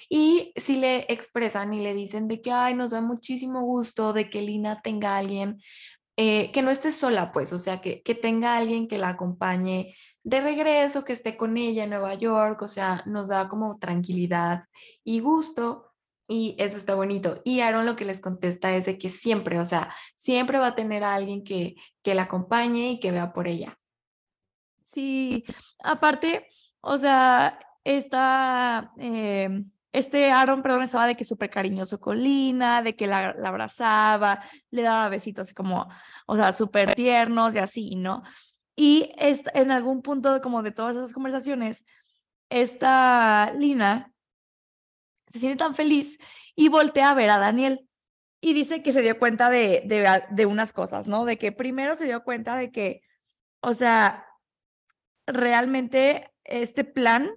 Y 0.10 0.54
si 0.56 0.78
le 0.78 1.06
expresan 1.10 1.74
y 1.74 1.82
le 1.82 1.94
dicen 1.94 2.28
de 2.28 2.42
que, 2.42 2.52
ay, 2.52 2.74
nos 2.74 2.92
da 2.92 3.02
muchísimo 3.02 3.62
gusto 3.62 4.12
de 4.12 4.30
que 4.30 4.42
Lina 4.42 4.82
tenga 4.82 5.18
alguien 5.18 5.62
eh, 6.18 6.52
que 6.52 6.64
no 6.64 6.72
esté 6.72 6.92
sola, 6.92 7.32
pues, 7.32 7.54
o 7.54 7.60
sea, 7.60 7.80
que, 7.80 8.02
que 8.02 8.16
tenga 8.16 8.58
alguien 8.58 8.88
que 8.88 8.98
la 8.98 9.10
acompañe 9.10 9.96
de 10.24 10.42
regreso, 10.42 11.06
que 11.06 11.14
esté 11.14 11.38
con 11.38 11.58
ella 11.58 11.84
en 11.84 11.92
Nueva 11.92 12.16
York, 12.16 12.62
o 12.64 12.68
sea, 12.68 13.04
nos 13.06 13.30
da 13.30 13.48
como 13.50 13.78
tranquilidad 13.80 14.64
y 15.04 15.20
gusto. 15.22 15.86
Y 16.28 16.56
eso 16.60 16.78
está 16.78 16.94
bonito. 16.96 17.42
Y 17.46 17.62
Aaron 17.62 17.86
lo 17.86 17.96
que 17.96 18.06
les 18.06 18.20
contesta 18.20 18.76
es 18.76 18.86
de 18.86 18.98
que 18.98 19.10
siempre, 19.10 19.60
o 19.60 19.66
sea, 19.66 19.96
siempre 20.16 20.60
va 20.60 20.68
a 20.68 20.76
tener 20.76 21.04
a 21.04 21.16
alguien 21.16 21.44
que, 21.44 21.76
que 22.04 22.14
la 22.16 22.24
acompañe 22.24 22.92
y 22.92 23.00
que 23.00 23.12
vea 23.12 23.34
por 23.34 23.48
ella. 23.48 23.80
Sí, 24.84 25.46
aparte, 25.84 26.48
o 26.82 26.98
sea, 26.98 27.60
esta, 27.84 28.92
eh, 28.98 29.64
este 29.92 30.32
Aaron, 30.32 30.62
perdón, 30.62 30.84
estaba 30.84 31.08
de 31.08 31.16
que 31.16 31.24
súper 31.24 31.50
cariñoso 31.50 32.00
con 32.00 32.22
Lina, 32.22 32.82
de 32.84 32.96
que 32.96 33.08
la, 33.08 33.34
la 33.34 33.50
abrazaba, 33.50 34.42
le 34.72 34.84
daba 34.84 35.10
besitos 35.10 35.54
como, 35.54 35.88
o 36.28 36.36
sea, 36.36 36.52
súper 36.54 36.94
tiernos 36.96 37.56
y 37.56 37.60
así, 37.60 37.96
¿no? 37.96 38.24
Y 38.76 39.12
est- 39.18 39.48
en 39.54 39.72
algún 39.72 40.02
punto 40.02 40.42
como 40.42 40.64
de 40.64 40.72
todas 40.72 40.96
esas 40.96 41.14
conversaciones, 41.14 41.86
esta 42.50 43.52
Lina 43.58 44.14
se 45.28 45.40
siente 45.40 45.58
tan 45.58 45.76
feliz 45.76 46.18
y 46.56 46.70
voltea 46.70 47.12
a 47.12 47.14
ver 47.14 47.30
a 47.30 47.38
Daniel. 47.40 47.86
y 48.42 48.54
dice 48.54 48.84
que 48.84 48.94
se 48.94 49.02
dio 49.04 49.20
cuenta 49.20 49.50
de, 49.52 49.84
de, 49.86 50.24
de 50.32 50.46
unas 50.48 50.74
cosas, 50.74 51.08
¿no? 51.08 51.26
De 51.26 51.38
que 51.38 51.52
primero 51.54 51.96
se 51.96 52.06
dio 52.06 52.24
cuenta 52.24 52.56
de 52.58 52.72
que, 52.72 53.02
o 53.62 53.74
sea, 53.74 54.28
realmente 55.28 56.32
este 56.50 56.84
plan 56.84 57.32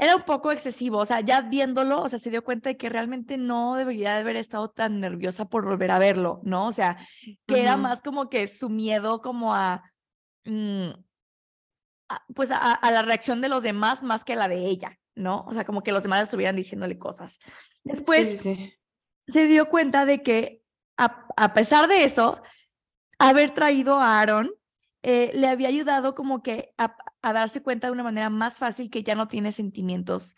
era 0.00 0.16
un 0.16 0.22
poco 0.22 0.50
excesivo, 0.50 0.96
o 0.98 1.04
sea, 1.06 1.20
ya 1.20 1.42
viéndolo, 1.42 2.02
o 2.02 2.08
sea, 2.08 2.18
se 2.18 2.30
dio 2.30 2.42
cuenta 2.42 2.70
de 2.70 2.78
que 2.78 2.88
realmente 2.88 3.36
no 3.36 3.74
debería 3.74 4.14
de 4.14 4.20
haber 4.20 4.36
estado 4.36 4.70
tan 4.70 4.98
nerviosa 4.98 5.44
por 5.44 5.66
volver 5.66 5.90
a 5.90 5.98
verlo, 5.98 6.40
¿no? 6.42 6.66
O 6.66 6.72
sea, 6.72 6.96
que 7.46 7.60
era 7.60 7.76
más 7.76 8.00
como 8.00 8.30
que 8.30 8.46
su 8.46 8.70
miedo 8.70 9.20
como 9.20 9.54
a, 9.54 9.92
mm, 10.46 10.92
pues 12.34 12.50
a, 12.50 12.78
la 12.90 13.02
reacción 13.02 13.42
de 13.42 13.50
los 13.50 13.62
demás 13.62 14.02
más 14.02 14.24
que 14.24 14.36
la 14.36 14.48
de 14.48 14.64
ella, 14.66 14.98
¿no? 15.14 15.44
O 15.46 15.52
sea, 15.52 15.64
como 15.64 15.82
que 15.82 15.92
los 15.92 16.02
demás 16.02 16.22
estuvieran 16.22 16.56
diciéndole 16.56 16.98
cosas. 16.98 17.38
Después 17.84 18.48
se 19.28 19.46
dio 19.46 19.68
cuenta 19.68 20.06
de 20.06 20.22
que 20.22 20.62
a, 20.96 21.26
a 21.36 21.52
pesar 21.52 21.88
de 21.88 22.04
eso, 22.04 22.40
haber 23.18 23.50
traído 23.50 24.00
a 24.00 24.18
Aaron 24.18 24.50
eh, 25.02 25.30
le 25.34 25.48
había 25.48 25.68
ayudado 25.68 26.14
como 26.14 26.42
que 26.42 26.74
a, 26.76 26.94
darse 27.22 27.62
cuenta 27.62 27.86
de 27.86 27.92
una 27.92 28.02
manera 28.02 28.30
más 28.30 28.58
fácil 28.58 28.90
que 28.90 29.02
ya 29.02 29.14
no 29.14 29.28
tiene 29.28 29.52
sentimientos 29.52 30.36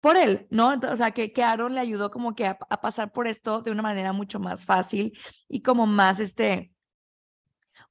por 0.00 0.16
él, 0.16 0.46
¿no? 0.50 0.74
o 0.90 0.96
sea, 0.96 1.10
que, 1.12 1.32
que 1.32 1.42
Aaron 1.42 1.74
le 1.74 1.80
ayudó 1.80 2.10
como 2.10 2.34
que 2.34 2.46
a, 2.46 2.58
pasar 2.58 3.12
por 3.12 3.26
esto 3.26 3.62
de 3.62 3.70
una 3.70 3.82
manera 3.82 4.12
mucho 4.12 4.38
más 4.38 4.64
fácil 4.64 5.18
y 5.48 5.62
como 5.62 5.86
más, 5.86 6.20
este, 6.20 6.72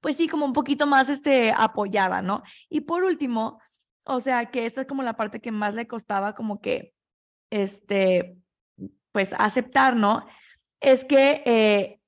pues 0.02 0.18
sí, 0.18 0.28
como 0.28 0.46
un 0.46 0.54
poquito 0.54 0.88
más, 0.88 1.10
este, 1.10 1.52
apoyada, 1.52 2.22
¿no? 2.22 2.44
Y 2.70 2.82
por 2.82 3.04
último, 3.04 3.60
o 4.04 4.20
sea, 4.20 4.52
que 4.52 4.66
esta 4.66 4.82
es 4.82 4.88
como 4.88 5.04
la 5.04 5.18
parte 5.18 5.42
que 5.42 5.52
más 5.52 5.74
le 5.74 5.88
costaba 5.88 6.36
como 6.36 6.62
que, 6.62 6.94
este, 7.50 8.38
pues 9.12 9.34
aceptar, 9.38 9.96
¿no? 9.96 10.26
Es 10.80 11.06
que 11.06 11.42
eh, 11.46 12.02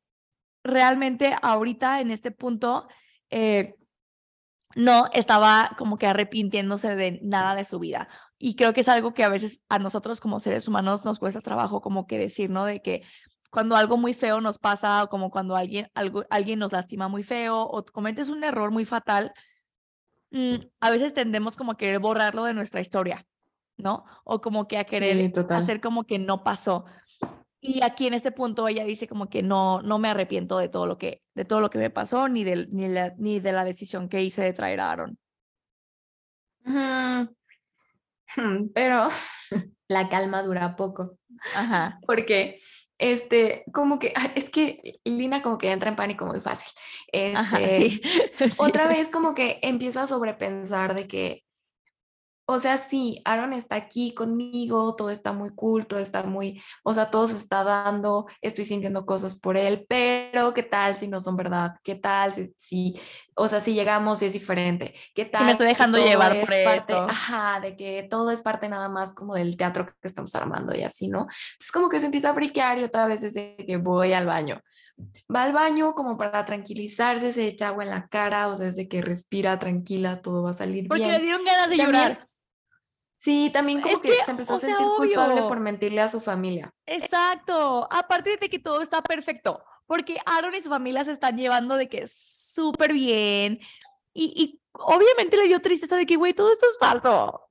realmente 0.64 1.36
ahorita 1.42 2.02
en 2.02 2.12
este 2.12 2.32
punto, 2.32 2.88
eh, 3.30 3.76
no 4.76 5.10
estaba 5.14 5.72
como 5.78 5.98
que 5.98 6.08
arrepintiéndose 6.08 6.96
de 6.96 7.20
nada 7.24 7.56
de 7.56 7.66
su 7.66 7.80
vida. 7.80 8.08
Y 8.38 8.56
creo 8.56 8.74
que 8.74 8.82
es 8.82 8.90
algo 8.90 9.14
que 9.14 9.24
a 9.24 9.30
veces 9.30 9.64
a 9.70 9.80
nosotros 9.80 10.20
como 10.20 10.40
seres 10.40 10.68
humanos 10.68 11.04
nos 11.04 11.20
cuesta 11.20 11.42
trabajo 11.42 11.82
como 11.82 12.06
que 12.06 12.20
decir, 12.20 12.50
¿no? 12.50 12.66
De 12.66 12.82
que 12.82 13.04
cuando 13.50 13.76
algo 13.76 13.98
muy 13.98 14.14
feo 14.14 14.42
nos 14.42 14.60
pasa 14.60 15.04
o 15.04 15.10
como 15.10 15.32
cuando 15.32 15.56
alguien, 15.56 15.90
algo, 15.96 16.26
alguien 16.30 16.60
nos 16.60 16.72
lastima 16.72 17.08
muy 17.08 17.24
feo 17.24 17.62
o 17.62 17.84
cometes 17.86 18.30
un 18.30 18.44
error 18.44 18.70
muy 18.72 18.86
fatal, 18.86 19.34
mm, 20.32 20.56
a 20.80 20.92
veces 20.92 21.14
tendemos 21.14 21.56
como 21.56 21.72
a 21.72 21.78
querer 21.78 22.00
borrarlo 22.00 22.44
de 22.44 22.54
nuestra 22.54 22.82
historia, 22.82 23.26
¿no? 23.78 24.06
O 24.24 24.42
como 24.42 24.68
que 24.68 24.78
a 24.78 24.84
querer 24.84 25.34
hacer 25.50 25.82
como 25.82 26.04
que 26.04 26.20
no 26.20 26.44
pasó. 26.44 26.86
Y 27.60 27.84
aquí 27.84 28.08
en 28.08 28.14
este 28.14 28.32
punto 28.32 28.68
ella 28.68 28.86
dice 28.86 29.08
como 29.08 29.30
que 29.30 29.42
no, 29.42 29.82
no 29.82 29.98
me 29.98 30.10
arrepiento 30.10 30.58
de 30.58 30.70
todo 30.70 30.86
lo 30.86 30.98
que, 30.98 31.24
de 31.34 31.46
todo 31.46 31.60
lo 31.60 31.70
que 31.70 31.80
me 31.80 31.90
pasó, 31.90 32.30
ni, 32.30 32.44
de, 32.44 32.68
ni, 32.70 32.88
la, 32.88 33.14
ni 33.18 33.40
de 33.40 33.52
la 33.52 33.66
decisión 33.66 34.10
que 34.10 34.22
hice 34.22 34.42
de 34.42 34.54
traer 34.54 34.80
a 34.80 34.92
Aaron. 34.92 35.18
Pero 38.74 39.10
la 39.88 40.10
calma 40.10 40.44
dura 40.44 40.76
poco. 40.76 41.18
Ajá. 41.56 42.00
Porque, 42.06 42.60
este, 42.98 43.64
como 43.74 44.00
que, 44.00 44.14
es 44.36 44.50
que 44.50 45.00
Lina 45.04 45.42
como 45.42 45.58
que 45.58 45.72
entra 45.72 45.90
en 45.90 45.96
pánico 45.96 46.26
muy 46.26 46.42
fácil. 46.42 46.72
Este, 47.12 48.02
Otra 48.58 48.88
vez 48.88 49.08
como 49.10 49.34
que 49.34 49.60
empieza 49.64 50.04
a 50.04 50.08
sobrepensar 50.08 50.94
de 50.94 51.08
que 51.08 51.47
o 52.50 52.60
sea, 52.60 52.78
sí, 52.78 53.22
Aaron 53.26 53.52
está 53.52 53.76
aquí 53.76 54.14
conmigo, 54.14 54.96
todo 54.96 55.10
está 55.10 55.34
muy 55.34 55.54
cool, 55.54 55.86
todo 55.86 56.00
está 56.00 56.24
muy, 56.24 56.64
o 56.82 56.94
sea, 56.94 57.12
todo 57.12 57.28
se 57.28 57.36
está 57.36 57.66
dando, 57.66 58.26
estoy 58.42 58.64
sintiendo 58.64 59.06
cosas 59.06 59.38
por 59.38 59.58
él, 59.58 59.86
pero 59.90 60.54
¿qué 60.54 60.64
tal 60.64 60.96
si 60.96 61.10
no 61.10 61.20
son 61.20 61.36
verdad? 61.36 61.74
¿Qué 61.84 61.96
tal 61.96 62.34
si, 62.58 62.98
o 63.36 63.50
sea, 63.50 63.60
si 63.60 63.74
llegamos 63.74 64.22
y 64.22 64.28
es 64.28 64.34
diferente? 64.34 64.96
¿Qué 65.14 65.26
tal? 65.26 65.42
Si 65.42 65.46
me 65.46 65.52
estoy 65.52 65.68
dejando 65.68 65.98
llevar 65.98 66.40
por 66.40 66.54
esto. 66.54 66.98
Ajá, 67.00 67.60
de 67.60 67.76
que 67.76 68.08
todo 68.10 68.32
es 68.32 68.42
parte 68.42 68.70
nada 68.70 68.88
más 68.88 69.14
como 69.14 69.36
del 69.36 69.58
teatro 69.58 69.86
que 69.86 70.08
estamos 70.08 70.34
armando 70.34 70.74
y 70.74 70.84
así, 70.84 71.10
¿no? 71.10 71.28
Es 71.60 71.70
como 71.70 71.90
que 71.90 72.00
se 72.00 72.06
empieza 72.06 72.30
a 72.30 72.34
friquear 72.34 72.80
y 72.80 72.84
otra 72.84 73.08
vez 73.08 73.24
es 73.24 73.34
de 73.34 73.58
que 73.68 73.76
voy 73.76 74.14
al 74.14 74.26
baño. 74.26 74.62
Va 75.34 75.44
al 75.44 75.52
baño 75.52 75.94
como 75.96 76.16
para 76.16 76.46
tranquilizarse, 76.46 77.34
se 77.34 77.46
echa 77.46 77.68
agua 77.68 77.84
en 77.84 77.90
la 77.90 78.08
cara, 78.08 78.48
o 78.48 78.56
sea, 78.56 78.70
es 78.70 78.78
de 78.78 78.88
que 78.88 79.02
respira 79.02 79.60
tranquila, 79.60 80.22
todo 80.22 80.44
va 80.44 80.52
a 80.52 80.54
salir 80.54 80.76
bien. 80.76 80.88
Porque 80.88 81.12
le 81.12 81.20
dieron 81.20 81.44
ganas 81.44 81.70
de 81.70 81.76
llorar. 81.76 82.28
Sí, 83.18 83.50
también 83.52 83.82
como 83.82 84.00
que, 84.00 84.14
se 84.14 84.32
empezó 84.32 84.56
a 84.56 84.60
sentir 84.60 84.86
culpable 84.96 85.42
por 85.42 85.60
mentirle 85.60 86.02
a 86.02 86.08
su 86.08 86.22
familia. 86.22 86.70
Exacto. 86.86 87.88
Aparte 87.92 88.38
de 88.38 88.50
que 88.50 88.60
todo 88.60 88.82
está 88.82 89.02
perfecto, 89.02 89.64
porque 89.88 90.20
Aaron 90.26 90.56
y 90.56 90.62
su 90.62 90.70
familia 90.70 91.04
se 91.04 91.14
están 91.14 91.38
llevando 91.38 91.76
de 91.76 91.90
que 91.90 92.08
súper 92.08 92.94
bien. 92.94 93.60
Y, 94.14 94.34
y, 94.36 94.62
obviamente 94.74 95.38
le 95.38 95.48
dio 95.48 95.60
tristeza 95.60 95.96
de 95.96 96.06
que, 96.06 96.16
güey, 96.16 96.34
todo 96.34 96.52
esto 96.52 96.68
es 96.70 96.78
falso. 96.78 97.50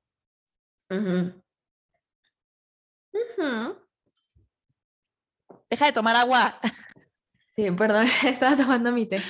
Deja 5.71 5.87
de 5.87 5.93
tomar 5.93 6.17
agua. 6.17 6.61
Sí, 7.59 7.71
perdón, 7.71 8.07
estaba 8.27 8.55
tomando 8.55 8.93
mi 8.93 9.07
té. 9.07 9.23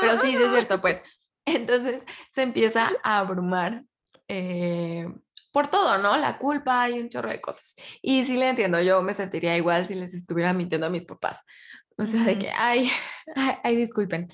Pero 0.00 0.20
sí, 0.20 0.34
es 0.34 0.50
cierto, 0.50 0.80
pues. 0.80 1.00
Entonces 1.44 2.04
se 2.30 2.42
empieza 2.42 2.90
a 3.04 3.18
abrumar 3.20 3.84
eh, 4.26 5.08
por 5.52 5.68
todo, 5.68 5.98
¿no? 5.98 6.16
La 6.16 6.38
culpa 6.38 6.88
y 6.90 6.98
un 6.98 7.08
chorro 7.08 7.30
de 7.30 7.40
cosas. 7.40 7.74
Y 8.00 8.24
sí 8.24 8.36
le 8.36 8.48
entiendo, 8.48 8.80
yo 8.80 9.02
me 9.02 9.14
sentiría 9.14 9.56
igual 9.56 9.86
si 9.86 9.94
les 9.94 10.14
estuviera 10.14 10.52
mintiendo 10.52 10.86
a 10.86 10.90
mis 10.90 11.04
papás. 11.04 11.40
O 11.98 12.06
sea, 12.06 12.24
de 12.24 12.38
que, 12.38 12.50
ay, 12.56 12.90
ay, 13.62 13.76
disculpen. 13.76 14.32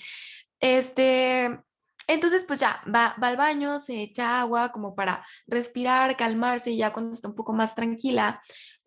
Este, 0.60 1.60
entonces, 2.06 2.44
pues 2.46 2.60
ya, 2.60 2.82
va, 2.86 3.14
va 3.22 3.28
al 3.28 3.36
baño, 3.36 3.78
se 3.80 4.02
echa 4.02 4.40
agua 4.40 4.72
como 4.72 4.94
para 4.94 5.26
respirar, 5.46 6.16
calmarse 6.16 6.70
y 6.70 6.78
ya 6.78 6.92
cuando 6.92 7.12
está 7.12 7.28
un 7.28 7.34
poco 7.34 7.52
más 7.52 7.74
tranquila 7.74 8.42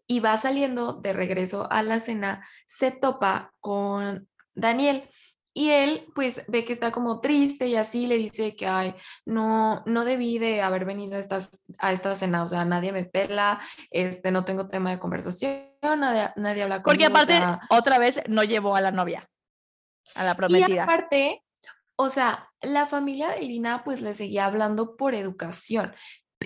y 0.07 0.19
va 0.19 0.39
saliendo 0.41 0.93
de 0.93 1.13
regreso 1.13 1.71
a 1.71 1.83
la 1.83 1.99
cena, 1.99 2.47
se 2.65 2.91
topa 2.91 3.53
con 3.59 4.27
Daniel. 4.53 5.09
Y 5.53 5.69
él 5.69 6.07
pues 6.15 6.43
ve 6.47 6.63
que 6.63 6.71
está 6.71 6.91
como 6.91 7.19
triste 7.19 7.67
y 7.67 7.75
así 7.75 8.07
le 8.07 8.15
dice 8.15 8.55
que, 8.55 8.67
ay, 8.67 8.95
no, 9.25 9.83
no 9.85 10.05
debí 10.05 10.39
de 10.39 10.61
haber 10.61 10.85
venido 10.85 11.17
a 11.17 11.19
esta, 11.19 11.39
a 11.77 11.91
esta 11.91 12.15
cena, 12.15 12.43
o 12.43 12.47
sea, 12.47 12.63
nadie 12.63 12.93
me 12.93 13.03
pela, 13.03 13.59
este, 13.89 14.31
no 14.31 14.45
tengo 14.45 14.67
tema 14.67 14.91
de 14.91 14.99
conversación, 14.99 15.65
nadie, 15.81 16.31
nadie 16.37 16.63
habla 16.63 16.81
conmigo. 16.81 17.09
Porque 17.09 17.33
aparte, 17.33 17.65
otra 17.69 17.97
vez 17.99 18.21
no 18.29 18.43
llevó 18.43 18.77
a 18.77 18.81
la 18.81 18.91
novia, 18.91 19.29
a 20.15 20.23
la 20.23 20.35
prometida. 20.35 20.69
Y 20.69 20.77
aparte, 20.77 21.43
o 21.97 22.09
sea, 22.09 22.49
la 22.61 22.85
familia 22.85 23.31
de 23.31 23.43
Irina 23.43 23.83
pues 23.83 24.01
le 24.01 24.13
seguía 24.13 24.45
hablando 24.45 24.95
por 24.95 25.15
educación 25.15 25.93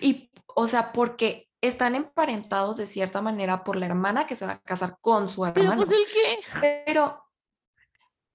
y, 0.01 0.31
o 0.47 0.67
sea, 0.67 0.91
porque 0.93 1.47
están 1.61 1.95
emparentados 1.95 2.77
de 2.77 2.87
cierta 2.87 3.21
manera 3.21 3.63
por 3.63 3.75
la 3.75 3.85
hermana 3.85 4.25
que 4.25 4.35
se 4.35 4.45
va 4.45 4.53
a 4.53 4.61
casar 4.61 4.97
con 5.01 5.29
su 5.29 5.45
hermano. 5.45 5.69
Pero 5.69 5.85
pues 5.85 5.91
el 5.91 6.05
qué. 6.13 6.83
Pero 6.85 7.24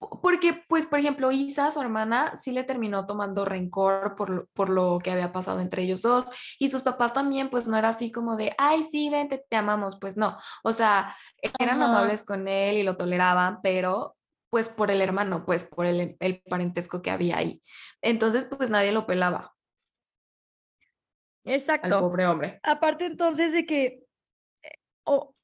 porque, 0.01 0.65
pues, 0.67 0.87
por 0.87 0.99
ejemplo, 0.99 1.31
Isa, 1.31 1.71
su 1.71 1.81
hermana, 1.81 2.39
sí 2.43 2.53
le 2.53 2.65
terminó 2.65 3.07
tomando 3.07 3.45
rencor 3.45 4.17
por 4.17 4.31
lo, 4.31 4.47
por 4.55 4.71
lo 4.71 4.99
que 4.99 5.11
había 5.11 5.33
pasado 5.33 5.61
entre 5.61 5.83
ellos 5.83 6.01
dos. 6.01 6.25
Y 6.59 6.71
sus 6.71 6.83
papás 6.83 7.13
también, 7.13 7.51
pues, 7.51 7.69
no 7.69 7.77
era 7.77 7.91
así 7.91 8.11
como 8.11 8.37
de, 8.37 8.55
ay, 8.57 8.89
sí, 8.91 9.11
vente, 9.11 9.45
te 9.47 9.57
amamos. 9.57 9.99
Pues 10.01 10.17
no. 10.17 10.39
O 10.65 10.73
sea, 10.73 11.15
eran 11.59 11.83
amables 11.83 12.25
con 12.25 12.49
él 12.49 12.79
y 12.79 12.83
lo 12.83 12.97
toleraban, 12.97 13.61
pero 13.63 14.17
pues 14.49 14.69
por 14.69 14.91
el 14.91 15.01
hermano, 15.01 15.45
pues 15.47 15.63
por 15.63 15.87
el, 15.87 16.17
el 16.19 16.43
parentesco 16.49 17.03
que 17.03 17.11
había 17.11 17.37
ahí. 17.37 17.63
Entonces, 18.03 18.47
pues 18.47 18.69
nadie 18.69 18.91
lo 18.93 19.07
pelaba. 19.07 19.55
Exacto. 21.45 21.95
Al 21.95 22.01
pobre 22.01 22.27
hombre. 22.27 22.61
Aparte 22.63 23.07
entonces 23.07 23.53
de 23.53 23.65
que, 23.65 24.05
eh, 24.63 24.75
o, 25.05 25.35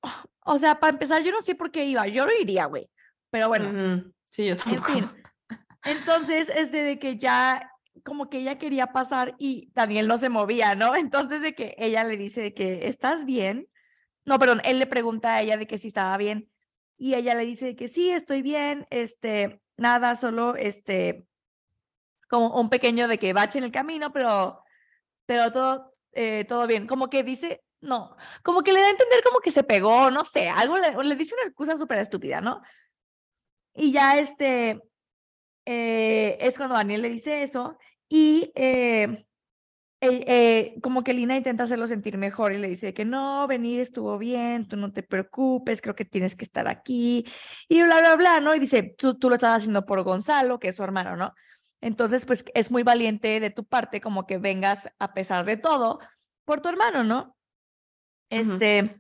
o 0.44 0.58
sea, 0.58 0.80
para 0.80 0.92
empezar, 0.92 1.22
yo 1.22 1.30
no 1.30 1.40
sé 1.40 1.54
por 1.54 1.70
qué 1.70 1.84
iba, 1.84 2.06
yo 2.08 2.26
no 2.26 2.32
iría, 2.32 2.66
güey. 2.66 2.90
Pero 3.30 3.48
bueno, 3.48 4.12
Sí, 4.36 4.46
yo 4.48 4.56
tampoco. 4.56 4.88
En 4.88 4.94
fin. 4.94 5.10
Entonces, 5.84 6.50
este 6.54 6.82
de 6.82 6.98
que 6.98 7.16
ya 7.16 7.72
como 8.04 8.28
que 8.28 8.40
ella 8.40 8.58
quería 8.58 8.88
pasar 8.88 9.34
y 9.38 9.70
Daniel 9.72 10.08
no 10.08 10.18
se 10.18 10.28
movía, 10.28 10.74
¿no? 10.74 10.94
Entonces 10.94 11.40
de 11.40 11.54
que 11.54 11.74
ella 11.78 12.04
le 12.04 12.18
dice 12.18 12.42
de 12.42 12.52
que 12.52 12.86
estás 12.86 13.24
bien. 13.24 13.66
No, 14.26 14.38
perdón, 14.38 14.60
él 14.64 14.78
le 14.78 14.86
pregunta 14.86 15.34
a 15.34 15.40
ella 15.40 15.56
de 15.56 15.66
que 15.66 15.78
si 15.78 15.88
estaba 15.88 16.14
bien 16.18 16.50
y 16.98 17.14
ella 17.14 17.34
le 17.34 17.46
dice 17.46 17.64
de 17.64 17.76
que 17.76 17.88
sí, 17.88 18.10
estoy 18.10 18.42
bien, 18.42 18.86
este, 18.90 19.62
nada, 19.78 20.16
solo 20.16 20.54
este, 20.54 21.26
como 22.28 22.60
un 22.60 22.68
pequeño 22.68 23.08
de 23.08 23.16
que 23.16 23.32
bache 23.32 23.56
en 23.56 23.64
el 23.64 23.72
camino, 23.72 24.12
pero, 24.12 24.62
pero 25.24 25.50
todo, 25.50 25.92
eh, 26.12 26.44
todo 26.46 26.66
bien. 26.66 26.86
Como 26.86 27.08
que 27.08 27.22
dice, 27.22 27.64
no, 27.80 28.14
como 28.42 28.62
que 28.62 28.74
le 28.74 28.80
da 28.80 28.88
a 28.88 28.90
entender 28.90 29.22
como 29.24 29.40
que 29.40 29.50
se 29.50 29.64
pegó, 29.64 30.10
no 30.10 30.26
sé, 30.26 30.50
algo 30.50 30.76
le, 30.76 30.92
le 30.92 31.16
dice 31.16 31.34
una 31.36 31.48
excusa 31.48 31.78
súper 31.78 32.00
estúpida, 32.00 32.42
¿no? 32.42 32.60
Y 33.76 33.92
ya 33.92 34.16
este, 34.16 34.80
eh, 35.66 36.38
es 36.40 36.56
cuando 36.56 36.74
Daniel 36.74 37.02
le 37.02 37.10
dice 37.10 37.42
eso 37.42 37.78
y 38.08 38.52
eh, 38.54 39.26
eh, 40.02 40.24
eh, 40.26 40.80
como 40.82 41.02
que 41.02 41.14
Lina 41.14 41.36
intenta 41.36 41.64
hacerlo 41.64 41.86
sentir 41.86 42.18
mejor 42.18 42.52
y 42.52 42.58
le 42.58 42.68
dice 42.68 42.92
que 42.92 43.06
no, 43.06 43.46
venir 43.46 43.80
estuvo 43.80 44.18
bien, 44.18 44.68
tú 44.68 44.76
no 44.76 44.92
te 44.92 45.02
preocupes, 45.02 45.80
creo 45.80 45.94
que 45.94 46.04
tienes 46.04 46.36
que 46.36 46.44
estar 46.44 46.68
aquí 46.68 47.26
y 47.66 47.82
bla, 47.82 47.98
bla, 48.00 48.16
bla, 48.16 48.40
¿no? 48.40 48.54
Y 48.54 48.58
dice, 48.58 48.94
tú, 48.98 49.18
tú 49.18 49.30
lo 49.30 49.36
estás 49.36 49.56
haciendo 49.58 49.86
por 49.86 50.02
Gonzalo, 50.02 50.58
que 50.58 50.68
es 50.68 50.76
su 50.76 50.84
hermano, 50.84 51.16
¿no? 51.16 51.34
Entonces, 51.80 52.26
pues 52.26 52.44
es 52.54 52.70
muy 52.70 52.82
valiente 52.82 53.40
de 53.40 53.50
tu 53.50 53.64
parte 53.64 54.00
como 54.00 54.26
que 54.26 54.38
vengas 54.38 54.88
a 54.98 55.14
pesar 55.14 55.46
de 55.46 55.56
todo 55.56 55.98
por 56.44 56.60
tu 56.60 56.68
hermano, 56.68 57.02
¿no? 57.02 57.36
Este, 58.28 58.98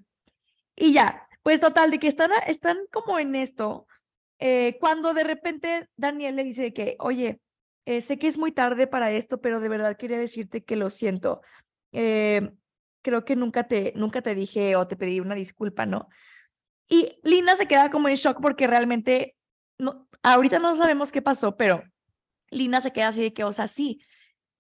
y 0.76 0.92
ya, 0.92 1.28
pues 1.42 1.60
total, 1.60 1.90
de 1.90 1.98
que 1.98 2.08
están, 2.08 2.30
están 2.46 2.78
como 2.90 3.18
en 3.18 3.34
esto, 3.34 3.86
eh, 4.38 4.76
cuando 4.80 5.14
de 5.14 5.24
repente 5.24 5.88
Daniel 5.96 6.36
le 6.36 6.44
dice 6.44 6.72
que, 6.72 6.96
oye, 6.98 7.40
eh, 7.86 8.00
sé 8.00 8.18
que 8.18 8.26
es 8.26 8.38
muy 8.38 8.52
tarde 8.52 8.86
para 8.86 9.12
esto, 9.12 9.40
pero 9.40 9.60
de 9.60 9.68
verdad 9.68 9.96
quería 9.96 10.18
decirte 10.18 10.64
que 10.64 10.76
lo 10.76 10.90
siento. 10.90 11.40
Eh, 11.92 12.50
creo 13.02 13.24
que 13.24 13.36
nunca 13.36 13.68
te, 13.68 13.92
nunca 13.94 14.22
te 14.22 14.34
dije 14.34 14.76
o 14.76 14.88
te 14.88 14.96
pedí 14.96 15.20
una 15.20 15.34
disculpa, 15.34 15.86
¿no? 15.86 16.08
Y 16.88 17.18
Lina 17.22 17.56
se 17.56 17.66
queda 17.66 17.90
como 17.90 18.08
en 18.08 18.16
shock 18.16 18.40
porque 18.40 18.66
realmente, 18.66 19.36
no, 19.78 20.08
ahorita 20.22 20.58
no 20.58 20.74
sabemos 20.76 21.12
qué 21.12 21.22
pasó, 21.22 21.56
pero 21.56 21.82
Lina 22.50 22.80
se 22.80 22.92
queda 22.92 23.08
así 23.08 23.22
de 23.22 23.32
que, 23.32 23.44
o 23.44 23.52
sea, 23.52 23.68
sí, 23.68 24.00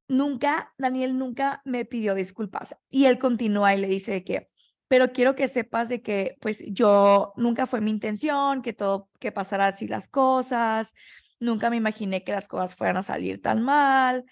nunca, 0.08 0.72
Daniel 0.78 1.18
nunca 1.18 1.62
me 1.64 1.84
pidió 1.84 2.14
disculpas. 2.14 2.76
Y 2.90 3.06
él 3.06 3.18
continúa 3.18 3.74
y 3.74 3.80
le 3.80 3.88
dice 3.88 4.24
que, 4.24 4.48
pero 4.88 5.12
quiero 5.12 5.34
que 5.34 5.48
sepas 5.48 5.88
de 5.88 6.02
que, 6.02 6.36
pues, 6.40 6.62
yo 6.68 7.32
nunca 7.36 7.66
fue 7.66 7.80
mi 7.80 7.90
intención, 7.90 8.62
que 8.62 8.72
todo, 8.72 9.08
que 9.18 9.32
pasara 9.32 9.68
así 9.68 9.88
las 9.88 10.08
cosas, 10.08 10.94
nunca 11.40 11.70
me 11.70 11.76
imaginé 11.76 12.24
que 12.24 12.32
las 12.32 12.48
cosas 12.48 12.74
fueran 12.74 12.96
a 12.98 13.02
salir 13.02 13.42
tan 13.42 13.62
mal, 13.62 14.24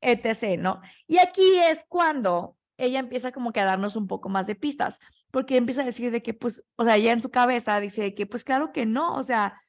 etc., 0.00 0.58
¿no? 0.58 0.80
Y 1.06 1.18
aquí 1.18 1.42
es 1.70 1.84
cuando 1.88 2.56
ella 2.76 2.98
empieza 2.98 3.32
como 3.32 3.52
que 3.52 3.60
a 3.60 3.64
darnos 3.64 3.96
un 3.96 4.08
poco 4.08 4.28
más 4.28 4.46
de 4.46 4.56
pistas, 4.56 4.98
porque 5.30 5.56
empieza 5.56 5.82
a 5.82 5.84
decir 5.84 6.10
de 6.10 6.22
que, 6.22 6.34
pues, 6.34 6.64
o 6.76 6.84
sea, 6.84 6.96
ella 6.96 7.12
en 7.12 7.22
su 7.22 7.30
cabeza 7.30 7.80
dice 7.80 8.14
que, 8.14 8.26
pues, 8.26 8.44
claro 8.44 8.72
que 8.72 8.86
no, 8.86 9.14
o 9.16 9.22
sea, 9.22 9.62